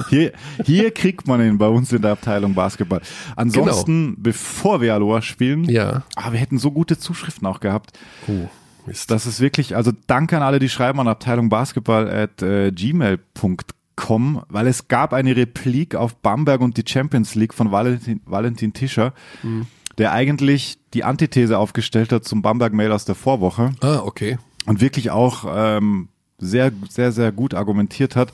Hier, 0.08 0.32
hier 0.64 0.92
kriegt 0.92 1.26
man 1.26 1.40
ihn 1.40 1.58
bei 1.58 1.66
uns 1.66 1.92
in 1.92 2.00
der 2.00 2.12
Abteilung 2.12 2.54
Basketball. 2.54 3.00
Ansonsten, 3.34 4.14
bevor 4.18 4.80
wir 4.80 4.94
Aloha 4.94 5.20
spielen, 5.20 5.64
Ja. 5.64 6.04
ah, 6.14 6.30
wir 6.30 6.38
hätten 6.38 6.58
so 6.58 6.70
gute 6.70 6.96
Zuschriften 6.96 7.44
auch 7.48 7.58
gehabt. 7.58 7.98
Oh. 8.28 8.48
Mist. 8.86 9.10
Das 9.10 9.26
ist 9.26 9.40
wirklich, 9.40 9.74
also 9.74 9.90
danke 10.06 10.36
an 10.36 10.44
alle, 10.44 10.60
die 10.60 10.68
schreiben 10.68 11.00
an 11.00 11.08
Abteilung 11.08 11.48
Basketball 11.48 12.08
at 12.08 12.40
äh, 12.40 12.70
gmail.com, 12.70 14.42
weil 14.48 14.66
es 14.68 14.86
gab 14.88 15.12
eine 15.12 15.34
Replik 15.36 15.94
auf 15.96 16.14
Bamberg 16.16 16.60
und 16.60 16.76
die 16.76 16.84
Champions 16.90 17.34
League 17.34 17.52
von 17.54 17.72
Valentin, 17.72 18.20
Valentin 18.26 18.72
Tischer, 18.72 19.12
Mhm. 19.42 19.66
Der 20.00 20.12
eigentlich 20.12 20.78
die 20.94 21.04
Antithese 21.04 21.56
aufgestellt 21.58 22.10
hat 22.10 22.24
zum 22.24 22.42
Bamberg-Mail 22.42 22.90
aus 22.90 23.04
der 23.04 23.14
Vorwoche 23.14 23.72
Ah, 23.80 24.00
okay. 24.04 24.38
und 24.66 24.80
wirklich 24.80 25.10
auch 25.10 25.44
ähm, 25.48 26.08
sehr, 26.38 26.72
sehr, 26.88 27.12
sehr 27.12 27.30
gut 27.32 27.54
argumentiert 27.54 28.16
hat. 28.16 28.32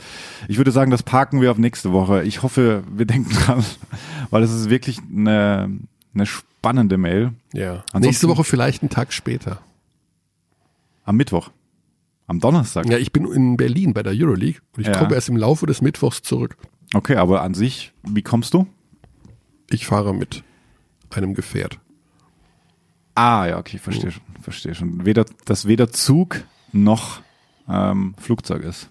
Ich 0.48 0.56
würde 0.58 0.70
sagen, 0.70 0.90
das 0.92 1.02
parken 1.02 1.40
wir 1.42 1.50
auf 1.50 1.58
nächste 1.58 1.92
Woche. 1.92 2.22
Ich 2.22 2.42
hoffe, 2.42 2.84
wir 2.90 3.04
denken 3.14 3.30
dran, 3.34 3.64
weil 4.30 4.42
es 4.44 4.52
ist 4.52 4.70
wirklich 4.70 5.00
eine, 5.14 5.70
eine 6.14 6.24
spannende 6.24 6.96
Mail. 6.98 7.32
Ja. 7.52 7.82
Ansonsten- 7.92 7.98
Nächste 8.00 8.28
Woche 8.28 8.44
vielleicht 8.44 8.82
einen 8.82 8.90
Tag 8.90 9.12
später. 9.12 9.58
Am 11.04 11.16
Mittwoch. 11.16 11.50
Am 12.28 12.40
Donnerstag. 12.40 12.88
Ja, 12.88 12.98
ich 12.98 13.12
bin 13.12 13.26
in 13.30 13.56
Berlin 13.56 13.92
bei 13.92 14.02
der 14.02 14.12
Euroleague 14.14 14.60
und 14.76 14.82
ich 14.82 14.86
Ja. 14.88 14.96
komme 14.98 15.14
erst 15.14 15.28
im 15.28 15.36
Laufe 15.36 15.66
des 15.66 15.82
Mittwochs 15.82 16.22
zurück. 16.22 16.56
Okay, 16.94 17.16
aber 17.16 17.42
an 17.42 17.54
sich, 17.54 17.92
wie 18.04 18.22
kommst 18.22 18.54
du? 18.54 18.66
Ich 19.68 19.86
fahre 19.86 20.14
mit 20.14 20.42
einem 21.10 21.34
Gefährt. 21.34 21.78
Ah, 23.14 23.46
ja, 23.46 23.58
okay, 23.58 23.78
verstehe 23.78 24.10
schon, 24.10 24.22
verstehe 24.42 24.74
schon. 24.74 25.06
Weder, 25.06 25.24
dass 25.46 25.66
weder 25.66 25.90
Zug 25.90 26.42
noch 26.72 27.20
ähm, 27.68 28.14
Flugzeug 28.20 28.62
ist. 28.62 28.88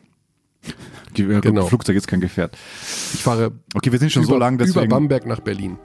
Ge- 1.14 1.32
äh, 1.38 1.42
Genau. 1.42 1.68
Flugzeug 1.68 1.96
ist 1.96 2.08
kein 2.08 2.22
Gefährt. 2.22 2.58
Ich 3.14 3.22
fahre 3.24 3.52
Okay, 3.76 3.92
wir 3.92 4.00
sind 4.00 4.12
schon 4.12 4.24
über, 4.24 4.34
so 4.34 4.40
lang, 4.40 4.56
über 4.56 4.66
deswegen. 4.66 4.90
Bamberg 4.90 5.26
nach 5.28 5.40
Berlin. 5.42 5.78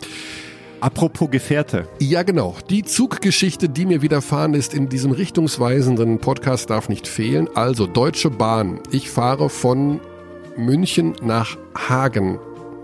Apropos 0.80 1.30
Gefährte. 1.30 1.86
Ja, 1.98 2.22
genau. 2.22 2.56
Die 2.70 2.82
Zuggeschichte, 2.84 3.68
die 3.68 3.84
mir 3.84 4.00
widerfahren 4.00 4.54
ist 4.54 4.72
in 4.72 4.88
diesem 4.88 5.10
richtungsweisenden 5.12 6.18
Podcast, 6.20 6.70
darf 6.70 6.88
nicht 6.88 7.06
fehlen. 7.06 7.48
Also, 7.54 7.86
Deutsche 7.86 8.30
Bahn. 8.30 8.80
Ich 8.90 9.10
fahre 9.10 9.50
von 9.50 10.00
München 10.56 11.14
nach 11.22 11.58
Hagen 11.76 12.38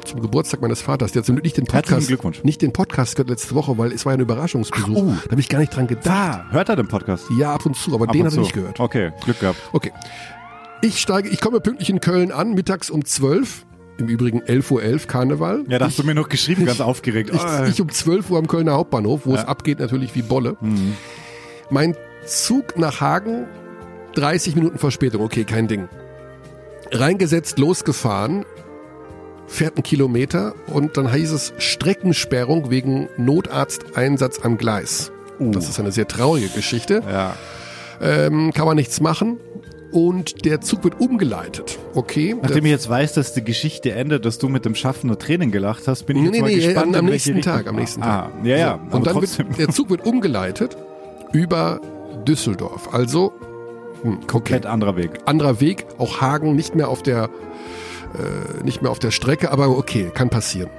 zum 0.07 0.21
Geburtstag 0.21 0.61
meines 0.61 0.81
Vaters. 0.81 1.13
Der 1.13 1.21
hat 1.21 1.27
zum 1.27 1.35
Glück 1.37 1.45
nicht 1.45 1.57
den 1.57 1.65
Podcast, 1.67 2.09
Glückwunsch. 2.09 2.43
nicht 2.45 2.63
den 2.63 2.73
Podcast 2.73 3.17
gehört 3.17 3.31
letzte 3.31 3.55
Woche, 3.55 3.77
weil 3.79 3.93
es 3.93 4.05
war 4.07 4.13
ja 4.13 4.19
ein 4.19 4.21
Überraschungsbesuch. 4.23 4.97
Ach, 4.97 5.13
oh. 5.15 5.15
Da 5.25 5.31
habe 5.33 5.41
ich 5.41 5.49
gar 5.49 5.59
nicht 5.59 5.75
dran 5.75 5.87
gedacht. 5.87 6.07
Da, 6.07 6.47
hört 6.51 6.69
er 6.69 6.77
den 6.77 6.89
Podcast? 6.89 7.27
Ja, 7.39 7.53
ab 7.55 7.67
und 7.67 7.77
zu, 7.77 7.95
aber 7.95 8.07
Ab 8.07 8.13
den 8.13 8.25
er 8.25 8.31
zu. 8.31 8.41
nicht 8.41 8.53
gehört. 8.53 8.81
Okay, 8.81 9.13
Glück 9.25 9.41
gehabt. 9.41 9.59
Okay. 9.73 9.93
Ich 10.83 11.01
steige, 11.01 11.29
ich 11.29 11.41
komme 11.41 11.61
pünktlich 11.61 11.91
in 11.91 12.01
Köln 12.01 12.31
an, 12.33 12.53
mittags 12.55 12.91
um 12.91 13.05
12. 13.05 13.65
Im 13.99 14.09
Übrigen 14.09 14.43
11.11 14.43 14.73
Uhr 14.73 14.99
Karneval. 15.07 15.65
Ja, 15.69 15.79
da 15.79 15.87
hast 15.87 15.99
du 15.99 16.03
mir 16.05 16.15
noch 16.15 16.29
geschrieben, 16.29 16.67
ganz 16.67 16.83
aufgeregt. 16.83 17.31
Ich, 17.33 17.41
Ah, 17.41 17.67
ich 17.67 17.81
um 17.81 17.89
12 17.89 18.31
Uhr 18.31 18.39
am 18.39 18.47
Kölner 18.47 18.75
Hauptbahnhof, 18.75 19.23
wo 19.25 19.35
es 19.35 19.43
abgeht 19.45 19.79
natürlich 19.81 20.15
wie 20.15 20.21
Bolle. 20.21 20.59
Mhm. 20.61 20.93
Mein 21.71 21.97
Zug 22.27 22.77
nach 22.79 23.01
Hagen, 23.01 23.47
30 24.15 24.55
Minuten 24.55 24.77
Verspätung, 24.79 25.23
okay, 25.23 25.45
kein 25.45 25.67
Ding. 25.67 25.89
Reingesetzt, 26.93 27.59
losgefahren, 27.59 28.45
fährt 29.47 29.77
einen 29.77 29.83
Kilometer 29.83 30.55
und 30.73 30.97
dann 30.97 31.13
hieß 31.13 31.33
es 31.33 31.53
Streckensperrung 31.59 32.71
wegen 32.71 33.09
Notarzteinsatz 33.17 34.41
am 34.43 34.57
Gleis. 34.59 35.13
Das 35.39 35.69
ist 35.69 35.79
eine 35.81 35.93
sehr 35.93 36.09
traurige 36.09 36.49
Geschichte. 36.49 37.03
ja. 37.09 37.35
Ähm, 37.99 38.53
kann 38.53 38.67
man 38.67 38.77
nichts 38.77 39.01
machen. 39.01 39.39
Und 39.91 40.45
der 40.45 40.61
Zug 40.61 40.85
wird 40.85 41.01
umgeleitet. 41.01 41.79
Okay. 41.95 42.37
Nachdem 42.43 42.67
ich 42.67 42.71
jetzt 42.71 42.91
weiß, 42.91 43.15
dass 43.15 43.33
die 43.33 43.43
Geschichte 43.43 43.93
endet, 43.93 44.27
dass 44.27 44.37
du 44.39 44.49
mit 44.51 44.67
dem 44.67 44.75
Schaffner 44.75 45.19
Tränen 45.19 45.51
gelacht 45.51 45.89
hast, 45.89 46.05
bin 46.05 46.17
ich 46.19 46.23
Nee, 46.23 46.27
jetzt 46.29 46.35
nee, 46.35 46.41
mal 46.43 46.49
nee, 46.51 46.57
gespannt, 46.57 46.97
am 46.97 47.07
welche 47.07 47.31
nächsten 47.33 47.33
Richtung- 47.37 47.53
Tag, 47.55 47.67
am 47.69 47.77
nächsten 47.77 48.03
ah, 48.03 48.23
Tag. 48.25 48.33
Ja, 48.45 48.57
ja. 48.59 48.81
So, 48.91 48.97
und 48.99 49.07
dann 49.07 49.15
trotzdem. 49.15 49.49
wird, 49.49 49.59
der 49.59 49.69
Zug 49.71 49.89
wird 49.89 50.05
umgeleitet 50.05 50.77
über 51.33 51.81
Düsseldorf. 52.29 52.93
Also 52.93 53.33
hm, 54.07 54.19
okay. 54.19 54.27
komplett 54.27 54.67
anderer 54.67 54.97
Weg. 54.97 55.11
anderer 55.27 55.61
Weg, 55.61 55.87
auch 55.99 56.21
Hagen 56.21 56.57
nicht 56.57 56.75
mehr 56.75 56.89
auf 56.89 57.03
der 57.03 57.25
äh, 58.15 58.65
nicht 58.65 58.83
mehr 58.83 58.91
auf 58.91 58.99
der 58.99 59.11
Strecke, 59.11 59.51
aber 59.51 59.69
okay, 59.69 60.11
kann 60.15 60.31
passieren. 60.31 60.71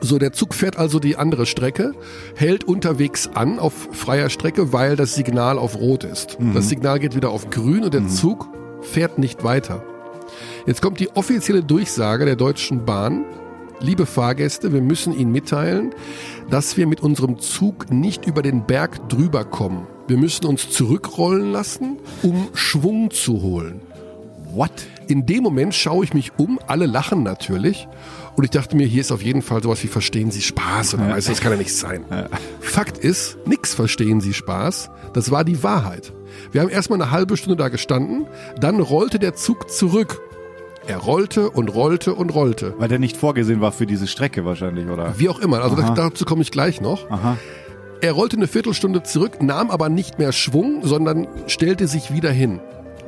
So, 0.00 0.18
der 0.18 0.32
Zug 0.32 0.52
fährt 0.54 0.78
also 0.78 0.98
die 0.98 1.16
andere 1.16 1.46
Strecke, 1.46 1.94
hält 2.34 2.64
unterwegs 2.64 3.30
an 3.34 3.60
auf 3.60 3.88
freier 3.92 4.30
Strecke, 4.30 4.72
weil 4.72 4.96
das 4.96 5.14
Signal 5.14 5.58
auf 5.58 5.76
Rot 5.76 6.02
ist. 6.02 6.38
Das 6.54 6.68
Signal 6.68 6.98
geht 6.98 7.14
wieder 7.14 7.30
auf 7.30 7.50
Grün 7.50 7.84
und 7.84 7.94
der 7.94 8.08
Zug 8.08 8.48
fährt 8.80 9.18
nicht 9.18 9.44
weiter. 9.44 9.84
Jetzt 10.66 10.82
kommt 10.82 10.98
die 10.98 11.10
offizielle 11.10 11.62
Durchsage 11.62 12.24
der 12.24 12.34
Deutschen 12.34 12.84
Bahn. 12.84 13.24
Liebe 13.82 14.06
Fahrgäste, 14.06 14.72
wir 14.72 14.80
müssen 14.80 15.12
Ihnen 15.12 15.32
mitteilen, 15.32 15.92
dass 16.48 16.76
wir 16.76 16.86
mit 16.86 17.00
unserem 17.00 17.40
Zug 17.40 17.90
nicht 17.90 18.26
über 18.26 18.40
den 18.40 18.64
Berg 18.64 19.08
drüber 19.08 19.44
kommen. 19.44 19.88
Wir 20.06 20.16
müssen 20.16 20.46
uns 20.46 20.70
zurückrollen 20.70 21.50
lassen, 21.50 21.98
um 22.22 22.48
Schwung 22.54 23.10
zu 23.10 23.42
holen. 23.42 23.80
What? 24.54 24.70
In 25.08 25.26
dem 25.26 25.42
Moment 25.42 25.74
schaue 25.74 26.04
ich 26.04 26.14
mich 26.14 26.30
um, 26.36 26.60
alle 26.68 26.86
lachen 26.86 27.24
natürlich. 27.24 27.88
Und 28.36 28.44
ich 28.44 28.50
dachte 28.50 28.76
mir, 28.76 28.86
hier 28.86 29.00
ist 29.00 29.10
auf 29.10 29.22
jeden 29.22 29.42
Fall 29.42 29.62
sowas 29.64 29.82
wie 29.82 29.88
Verstehen 29.88 30.30
Sie 30.30 30.42
Spaß 30.42 30.94
oder 30.94 31.08
weißt 31.08 31.26
du, 31.26 31.32
das 31.32 31.40
kann 31.40 31.50
ja 31.50 31.58
nicht 31.58 31.74
sein. 31.74 32.04
Fakt 32.60 32.98
ist, 32.98 33.36
nix 33.46 33.74
Verstehen 33.74 34.20
Sie 34.20 34.32
Spaß. 34.32 34.90
Das 35.12 35.32
war 35.32 35.42
die 35.42 35.64
Wahrheit. 35.64 36.12
Wir 36.52 36.60
haben 36.60 36.70
erstmal 36.70 37.02
eine 37.02 37.10
halbe 37.10 37.36
Stunde 37.36 37.56
da 37.56 37.68
gestanden, 37.68 38.26
dann 38.60 38.78
rollte 38.78 39.18
der 39.18 39.34
Zug 39.34 39.70
zurück. 39.70 40.20
Er 40.86 40.96
rollte 40.98 41.50
und 41.50 41.68
rollte 41.74 42.14
und 42.14 42.34
rollte. 42.34 42.74
Weil 42.78 42.88
der 42.88 42.98
nicht 42.98 43.16
vorgesehen 43.16 43.60
war 43.60 43.72
für 43.72 43.86
diese 43.86 44.06
Strecke 44.06 44.44
wahrscheinlich, 44.44 44.88
oder? 44.88 45.14
Wie 45.18 45.28
auch 45.28 45.38
immer, 45.38 45.62
also 45.62 45.76
Aha. 45.76 45.94
dazu 45.94 46.24
komme 46.24 46.42
ich 46.42 46.50
gleich 46.50 46.80
noch. 46.80 47.08
Aha. 47.10 47.36
Er 48.00 48.12
rollte 48.12 48.36
eine 48.36 48.48
Viertelstunde 48.48 49.04
zurück, 49.04 49.40
nahm 49.42 49.70
aber 49.70 49.88
nicht 49.88 50.18
mehr 50.18 50.32
Schwung, 50.32 50.80
sondern 50.82 51.28
stellte 51.46 51.86
sich 51.86 52.12
wieder 52.12 52.30
hin. 52.32 52.58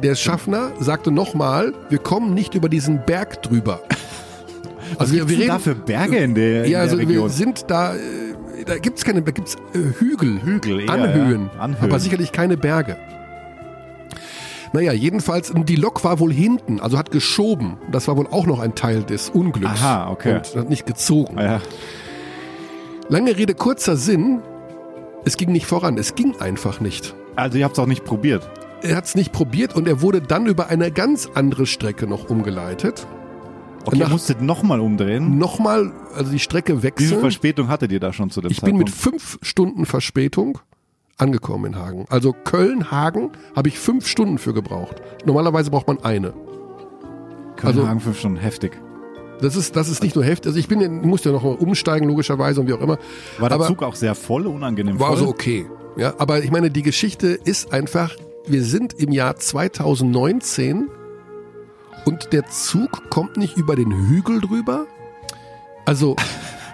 Der 0.03 0.15
Schaffner 0.15 0.71
sagte 0.79 1.11
nochmal, 1.11 1.73
wir 1.89 1.99
kommen 1.99 2.33
nicht 2.35 2.55
über 2.55 2.69
diesen 2.69 3.05
Berg 3.05 3.43
drüber. 3.43 3.81
Was 4.99 5.01
Also 5.01 5.15
wir, 5.15 5.29
wir 5.29 5.39
denn 5.39 5.47
da 5.49 5.55
reden, 5.55 5.65
für 5.65 5.75
Berge 5.75 6.17
in 6.19 6.35
der, 6.37 6.65
in 6.67 6.71
ja, 6.71 6.81
also 6.81 6.97
der 6.97 7.09
wir 7.09 7.15
Region? 7.17 7.31
sind 7.31 7.65
da, 7.69 7.95
äh, 7.95 7.99
da 8.67 8.79
gibt's 8.79 9.05
keine, 9.05 9.23
da 9.23 9.33
gibt's 9.33 9.57
äh, 9.75 9.79
Hügel, 9.99 10.41
Hügel, 10.45 10.81
eher, 10.81 10.91
Anhöhen, 10.91 11.51
ja. 11.55 11.61
Anhöhen. 11.61 11.85
aber 11.91 11.99
sicherlich 11.99 12.31
keine 12.31 12.57
Berge. 12.57 12.97
Naja, 14.75 14.93
jedenfalls, 14.93 15.53
die 15.55 15.77
Lok 15.77 16.03
war 16.03 16.19
wohl 16.19 16.33
hinten, 16.33 16.81
also 16.81 16.99
hat 16.99 17.13
geschoben. 17.13 17.77
Das 17.93 18.09
war 18.09 18.17
wohl 18.17 18.27
auch 18.27 18.45
noch 18.45 18.59
ein 18.59 18.75
Teil 18.75 19.05
des 19.05 19.31
Unglücks. 19.31 19.81
Aha, 19.81 20.11
okay. 20.11 20.35
Und 20.35 20.57
hat 20.57 20.69
nicht 20.69 20.85
gezogen. 20.85 21.39
Ja. 21.39 21.61
Lange 23.09 23.37
Rede, 23.37 23.55
kurzer 23.55 23.97
Sinn. 23.97 24.41
Es 25.25 25.37
ging 25.37 25.53
nicht 25.53 25.67
voran, 25.67 25.97
es 25.97 26.17
ging 26.17 26.35
einfach 26.41 26.81
nicht. 26.81 27.15
Also 27.37 27.57
ihr 27.59 27.65
habt 27.65 27.75
es 27.75 27.79
auch 27.79 27.87
nicht 27.87 28.05
probiert. 28.05 28.51
Er 28.83 28.97
hat 28.97 29.05
es 29.05 29.15
nicht 29.15 29.33
probiert 29.33 29.77
und 29.77 29.87
er 29.87 30.03
wurde 30.03 30.21
dann 30.21 30.47
über 30.47 30.67
eine 30.69 30.91
ganz 30.91 31.29
andere 31.35 31.67
Strecke 31.67 32.07
noch 32.09 32.29
umgeleitet. 32.29 33.07
Okay, 33.87 33.99
ihr 33.99 34.05
Nach- 34.05 34.11
musstet 34.11 34.43
nochmal 34.43 34.81
umdrehen. 34.81 35.39
Nochmal, 35.39 35.93
also 36.17 36.33
die 36.33 36.39
Strecke 36.41 36.79
Wie 36.79 36.81
viel 36.81 36.83
wechseln. 36.91 37.21
Verspätung 37.21 37.69
hattet 37.69 37.93
ihr 37.93 38.01
da 38.01 38.13
schon 38.13 38.31
zu 38.31 38.41
dem 38.41 38.51
Ich 38.51 38.61
bin 38.61 38.77
mit 38.77 38.89
Zeitpunkt? 38.89 39.23
fünf 39.23 39.39
Stunden 39.43 39.87
Verspätung 39.87 40.59
angekommen 41.19 41.67
in 41.75 41.77
Hagen. 41.77 42.07
Also 42.09 42.33
Köln-Hagen 42.33 43.31
habe 43.55 43.69
ich 43.69 43.79
fünf 43.79 44.07
Stunden 44.07 44.39
für 44.39 44.53
gebraucht. 44.55 44.97
Normalerweise 45.25 45.71
braucht 45.71 45.87
man 45.89 46.03
eine. 46.05 46.33
also- 47.63 47.81
Köln-Hagen 47.81 48.01
fünf 48.01 48.19
Stunden, 48.19 48.39
heftig. 48.39 48.73
Das 49.41 49.57
ist, 49.57 49.75
das 49.77 49.89
ist 49.89 50.03
nicht 50.03 50.15
nur 50.15 50.25
heftig. 50.25 50.47
Also 50.49 50.59
ich 50.59 50.69
bin, 50.69 50.81
in- 50.81 51.07
musste 51.07 51.29
ja 51.31 51.35
noch 51.35 51.43
mal 51.43 51.55
umsteigen, 51.55 52.09
logischerweise 52.09 52.61
und 52.61 52.69
wie 52.69 52.73
auch 52.73 52.81
immer. 52.81 52.99
War 53.39 53.49
der 53.49 53.57
Aber- 53.57 53.67
Zug 53.67 53.83
auch 53.83 53.95
sehr 53.95 54.15
voll, 54.15 54.47
unangenehm 54.47 54.99
War 55.01 55.09
voll? 55.09 55.17
also 55.19 55.29
okay. 55.29 55.67
Ja, 55.97 56.15
aber 56.19 56.43
ich 56.43 56.51
meine, 56.51 56.71
die 56.71 56.83
Geschichte 56.83 57.29
ist 57.29 57.73
einfach, 57.73 58.15
wir 58.47 58.65
sind 58.65 58.95
im 58.95 59.13
Jahr 59.13 59.37
2019 59.37 60.89
und 62.05 62.33
der 62.33 62.47
Zug 62.49 63.11
kommt 63.11 63.37
nicht 63.37 63.57
über 63.57 63.77
den 63.77 63.93
Hügel 64.09 64.41
drüber. 64.41 64.87
Also, 65.87 66.17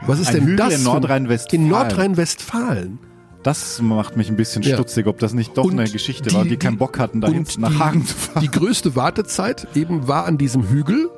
was 0.07 0.19
ist 0.21 0.29
Ein 0.29 0.35
denn 0.35 0.43
Hügel 0.45 0.57
das? 0.57 0.79
in 0.79 0.85
Nordrhein-Westfalen. 0.85 1.63
In 1.63 1.69
Nordrhein-Westfalen. 1.69 2.99
Das 3.43 3.81
macht 3.81 4.17
mich 4.17 4.29
ein 4.29 4.37
bisschen 4.37 4.63
Ja. 4.63 4.75
stutzig, 4.75 5.07
ob 5.07 5.19
das 5.19 5.33
nicht 5.33 5.57
doch 5.57 5.65
Und 5.65 5.79
eine 5.81 5.89
Geschichte 5.89 6.29
die- 6.29 6.35
war, 6.35 6.43
die, 6.45 6.51
die- 6.51 6.57
keinen 6.59 6.77
Bock 6.77 6.99
hatten, 6.99 7.21
da 7.23 7.29
jetzt 7.29 7.59
nach 7.59 7.71
die- 7.71 7.79
Hagen 7.79 8.07
zu 8.07 8.15
fahren. 8.15 8.43
Die 8.43 8.51
größte 8.51 8.97
Wartezeit 8.97 9.67
eben 9.75 10.07
war 10.09 10.27
an 10.27 10.37
diesem 10.37 10.69
Hügel, 10.69 11.09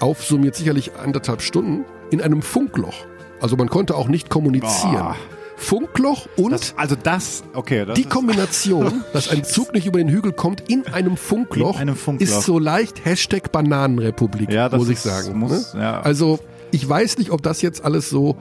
aufsummiert 0.00 0.54
sicherlich 0.56 0.92
anderthalb 0.96 1.42
Stunden, 1.42 1.84
in 2.10 2.20
einem 2.22 2.40
Funkloch. 2.42 3.04
Also 3.40 3.56
man 3.56 3.68
konnte 3.68 3.94
auch 3.94 4.08
nicht 4.08 4.30
kommunizieren. 4.30 4.96
Ah. 4.96 5.16
Funkloch 5.56 6.26
und 6.38 6.52
Das, 6.52 6.72
also 6.78 6.96
das, 7.00 7.42
okay. 7.52 7.84
Das 7.84 7.94
die 7.94 8.04
Kombination, 8.04 9.04
dass 9.12 9.28
ein 9.28 9.44
Zug 9.44 9.74
nicht 9.74 9.86
über 9.86 9.98
den 9.98 10.08
Hügel 10.08 10.32
kommt, 10.32 10.62
in 10.70 10.86
einem 10.86 11.18
Funkloch, 11.18 11.74
In 11.74 11.82
einem 11.82 11.96
Funkloch. 11.96 12.26
ist 12.26 12.42
so 12.44 12.58
leicht 12.58 13.04
Hashtag 13.04 13.52
Bananenrepublik, 13.52 14.50
Ja, 14.50 14.70
muss 14.70 14.88
ich 14.88 14.94
ist- 14.94 15.02
sagen. 15.02 15.38
muss- 15.38 15.74
ne? 15.74 15.82
ja. 15.82 16.00
Also 16.00 16.38
ich 16.70 16.88
weiß 16.88 17.18
nicht, 17.18 17.30
ob 17.30 17.42
das 17.42 17.60
jetzt 17.60 17.84
alles 17.84 18.08
so... 18.08 18.36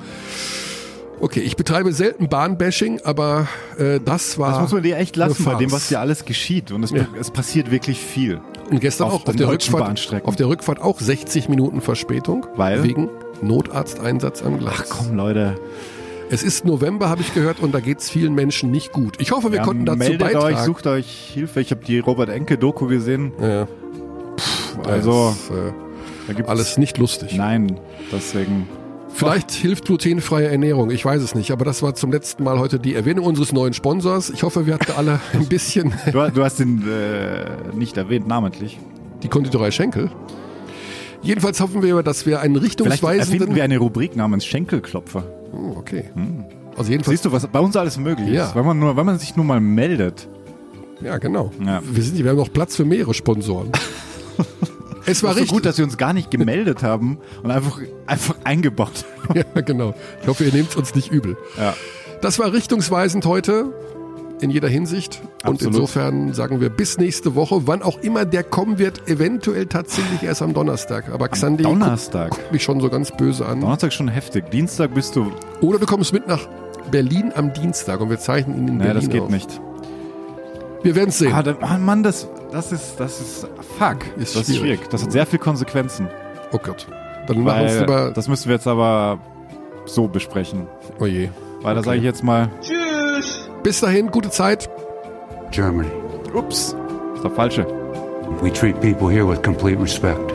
Okay, 1.21 1.41
ich 1.41 1.57
betreibe 1.57 1.91
selten 1.91 2.29
Bahnbashing, 2.29 3.01
aber 3.03 3.47
äh, 3.77 3.99
das 4.03 4.37
war... 4.37 4.51
das 4.51 4.61
muss 4.61 4.71
man 4.71 4.83
dir 4.83 4.97
echt 4.97 5.17
lassen 5.17 5.43
bei 5.43 5.55
dem, 5.55 5.71
was 5.71 5.89
dir 5.89 5.99
alles 5.99 6.23
geschieht. 6.23 6.71
Und 6.71 6.83
es, 6.83 6.91
Ja. 6.91 7.05
es 7.19 7.29
passiert 7.31 7.71
wirklich 7.71 7.99
viel. 7.99 8.39
Und 8.71 8.79
gestern 8.79 9.07
auf 9.07 9.13
auch 9.23 9.27
auf 9.27 9.35
der, 9.35 9.49
Rückfahrt, 9.49 10.25
auf 10.25 10.35
der 10.37 10.47
Rückfahrt 10.47 10.79
auch 10.81 10.99
60 10.99 11.49
Minuten 11.49 11.81
Verspätung. 11.81 12.45
Weil? 12.55 12.83
Wegen 12.83 13.09
Notarzteinsatz 13.41 14.43
am 14.43 14.59
Gleis. 14.59 14.89
Ach 14.91 14.97
komm, 15.07 15.15
Leute. 15.17 15.59
Es 16.29 16.43
ist 16.43 16.63
November, 16.63 17.09
habe 17.09 17.21
ich 17.21 17.33
gehört, 17.33 17.59
und 17.59 17.73
da 17.73 17.79
geht's 17.79 18.09
vielen 18.09 18.33
Menschen 18.35 18.69
nicht 18.71 18.91
gut. 18.93 19.15
Ich 19.19 19.31
hoffe, 19.31 19.51
wir 19.51 19.57
Ja, 19.57 19.63
konnten 19.65 19.85
dazu 19.85 19.97
meldet 19.97 20.19
beitragen. 20.21 20.55
euch, 20.55 20.59
sucht 20.61 20.87
euch 20.87 21.31
Hilfe. 21.33 21.59
Ich 21.59 21.71
habe 21.71 21.83
die 21.83 21.99
Robert 21.99 22.29
Enke 22.29 22.57
Doku 22.57 22.85
gesehen. 22.87 23.33
ja, 23.41 23.67
Also 24.85 25.35
das, 25.49 25.57
äh, 25.57 25.71
da 26.27 26.33
gibt's 26.33 26.49
alles 26.49 26.77
nicht 26.77 26.97
lustig. 26.97 27.33
Nein, 27.35 27.79
deswegen. 28.11 28.67
Vielleicht 29.11 29.51
hilft 29.51 29.85
glutenfreie 29.85 30.47
Ernährung, 30.47 30.91
ich 30.91 31.03
weiß 31.03 31.21
es 31.21 31.35
nicht. 31.35 31.51
Aber 31.51 31.65
das 31.65 31.81
war 31.81 31.93
zum 31.95 32.11
letzten 32.11 32.43
Mal 32.43 32.57
heute 32.59 32.79
die 32.79 32.95
Erwähnung 32.95 33.25
unseres 33.25 33.51
neuen 33.51 33.73
Sponsors. 33.73 34.29
Ich 34.29 34.43
hoffe, 34.43 34.65
wir 34.65 34.75
hatten 34.75 34.91
alle 34.95 35.19
ein 35.33 35.47
bisschen 35.47 35.93
Du, 36.11 36.29
du 36.31 36.43
hast 36.43 36.59
ihn 36.59 36.83
äh, 36.87 37.75
nicht 37.75 37.97
erwähnt, 37.97 38.27
namentlich. 38.27 38.79
die 39.23 39.27
Konditorei 39.27 39.71
Schenkel. 39.71 40.09
Jedenfalls 41.21 41.59
hoffen 41.59 41.83
wir, 41.83 42.01
dass 42.01 42.25
wir 42.25 42.39
einen 42.39 42.55
Vielleicht 42.55 42.79
richtungsweisenden... 42.79 43.19
erfinden 43.19 43.55
wir 43.55 43.63
eine 43.65 43.77
Rubrik 43.77 44.15
namens 44.15 44.45
Schenkelklopfer. 44.45 45.23
Oh, 45.51 45.75
okay. 45.77 46.05
Also 46.77 46.91
jedenfalls... 46.91 47.15
Siehst 47.17 47.25
du, 47.25 47.31
was 47.33 47.45
bei 47.47 47.59
uns 47.59 47.75
alles 47.75 47.97
möglich 47.97 48.29
Ja. 48.29 48.45
ist, 48.45 48.55
wenn 48.55 48.65
man, 48.65 48.79
nur, 48.79 48.95
wenn 48.95 49.05
man 49.05 49.19
sich 49.19 49.35
nur 49.35 49.43
mal 49.43 49.59
meldet. 49.59 50.29
Ja, 51.01 51.17
genau. 51.17 51.51
Ja. 51.65 51.81
Wir, 51.83 52.03
sind, 52.03 52.17
wir 52.23 52.29
haben 52.29 52.37
noch 52.37 52.53
Platz 52.53 52.77
für 52.77 52.85
mehrere 52.85 53.13
Sponsoren. 53.13 53.69
es 55.11 55.23
war 55.23 55.29
War 55.29 55.33
so 55.35 55.39
richtig. 55.41 55.55
gut, 55.55 55.65
dass 55.65 55.77
wir 55.77 55.85
uns 55.85 55.97
gar 55.97 56.13
nicht 56.13 56.31
gemeldet 56.31 56.83
haben 56.83 57.17
und 57.43 57.51
einfach, 57.51 57.79
einfach 58.05 58.35
eingebaut 58.43 59.05
haben. 59.27 59.39
ja, 59.55 59.61
genau. 59.61 59.93
Ich 60.21 60.27
hoffe, 60.27 60.43
ihr 60.45 60.53
nehmt 60.53 60.75
uns 60.75 60.95
nicht 60.95 61.11
übel. 61.11 61.37
Ja. 61.57 61.73
Das 62.21 62.39
war 62.39 62.51
richtungsweisend 62.53 63.25
heute 63.25 63.73
in 64.41 64.49
jeder 64.49 64.69
Hinsicht. 64.69 65.21
Und 65.43 65.55
Absolut. 65.55 65.75
insofern 65.75 66.33
sagen 66.33 66.61
wir 66.61 66.69
bis 66.69 66.97
nächste 66.97 67.35
Woche, 67.35 67.67
wann 67.67 67.81
auch 67.81 67.99
immer 68.01 68.23
der 68.25 68.43
kommen 68.43 68.77
wird, 68.79 69.07
eventuell 69.09 69.65
tatsächlich 69.65 70.23
erst 70.23 70.41
am 70.41 70.53
Donnerstag. 70.53 71.09
Aber 71.11 71.27
Xandi 71.27 71.63
Donnerstag. 71.63 72.31
guckt 72.31 72.51
mich 72.51 72.63
schon 72.63 72.79
so 72.79 72.89
ganz 72.89 73.11
böse 73.11 73.45
an. 73.45 73.59
Donnerstag 73.61 73.91
schon 73.93 74.07
heftig. 74.07 74.49
Dienstag 74.51 74.93
bist 74.93 75.15
du. 75.17 75.31
Oder 75.61 75.79
du 75.79 75.85
kommst 75.85 76.13
mit 76.13 76.27
nach 76.27 76.47
Berlin 76.89 77.31
am 77.35 77.51
Dienstag 77.53 77.99
und 77.99 78.09
wir 78.09 78.17
zeichnen 78.19 78.57
ihn 78.57 78.67
in 78.69 78.77
Naja, 78.77 78.93
Berlin 78.93 79.09
das 79.09 79.13
geht 79.13 79.21
auf. 79.23 79.29
nicht. 79.29 79.61
Wir 80.81 80.95
werden 80.95 81.09
es 81.09 81.17
sehen. 81.17 81.33
Ah, 81.33 81.43
da, 81.43 81.55
ah, 81.61 81.77
Mann, 81.77 82.03
das, 82.03 82.27
das 82.51 82.71
ist, 82.71 82.99
das 82.99 83.19
ist, 83.19 83.47
fuck. 83.77 83.97
Ist 84.17 84.35
das 84.35 84.47
ist 84.47 84.57
schwierig. 84.57 84.59
schwierig. 84.77 84.89
Das 84.89 85.03
hat 85.03 85.11
sehr 85.11 85.25
viele 85.25 85.39
Konsequenzen. 85.39 86.07
oh 86.51 86.57
Gott. 86.57 86.87
Dann 87.27 87.43
machen 87.43 87.67
wir 87.67 87.79
lieber... 87.81 88.11
das 88.11 88.27
müssen 88.27 88.47
wir 88.47 88.55
jetzt 88.55 88.67
aber 88.67 89.19
so 89.85 90.07
besprechen. 90.07 90.67
oh 90.99 91.05
je. 91.05 91.29
Weil 91.61 91.75
da 91.75 91.83
sage 91.83 91.97
ich 91.97 92.03
jetzt 92.03 92.23
mal, 92.23 92.49
Bis 93.63 93.81
dahin, 93.81 94.09
gute 94.09 94.29
Zeit. 94.29 94.69
Germany. 95.51 95.89
ups, 96.33 96.75
ist 97.15 97.23
der 97.23 97.31
falsche. 97.31 97.65
We 98.41 98.51
treat 98.51 98.79
people 98.79 99.09
here 99.09 99.27
with 99.27 99.41
complete 99.41 99.79
respect. 99.81 100.33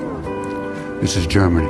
This 1.01 1.16
is 1.16 1.27
Germany. 1.27 1.69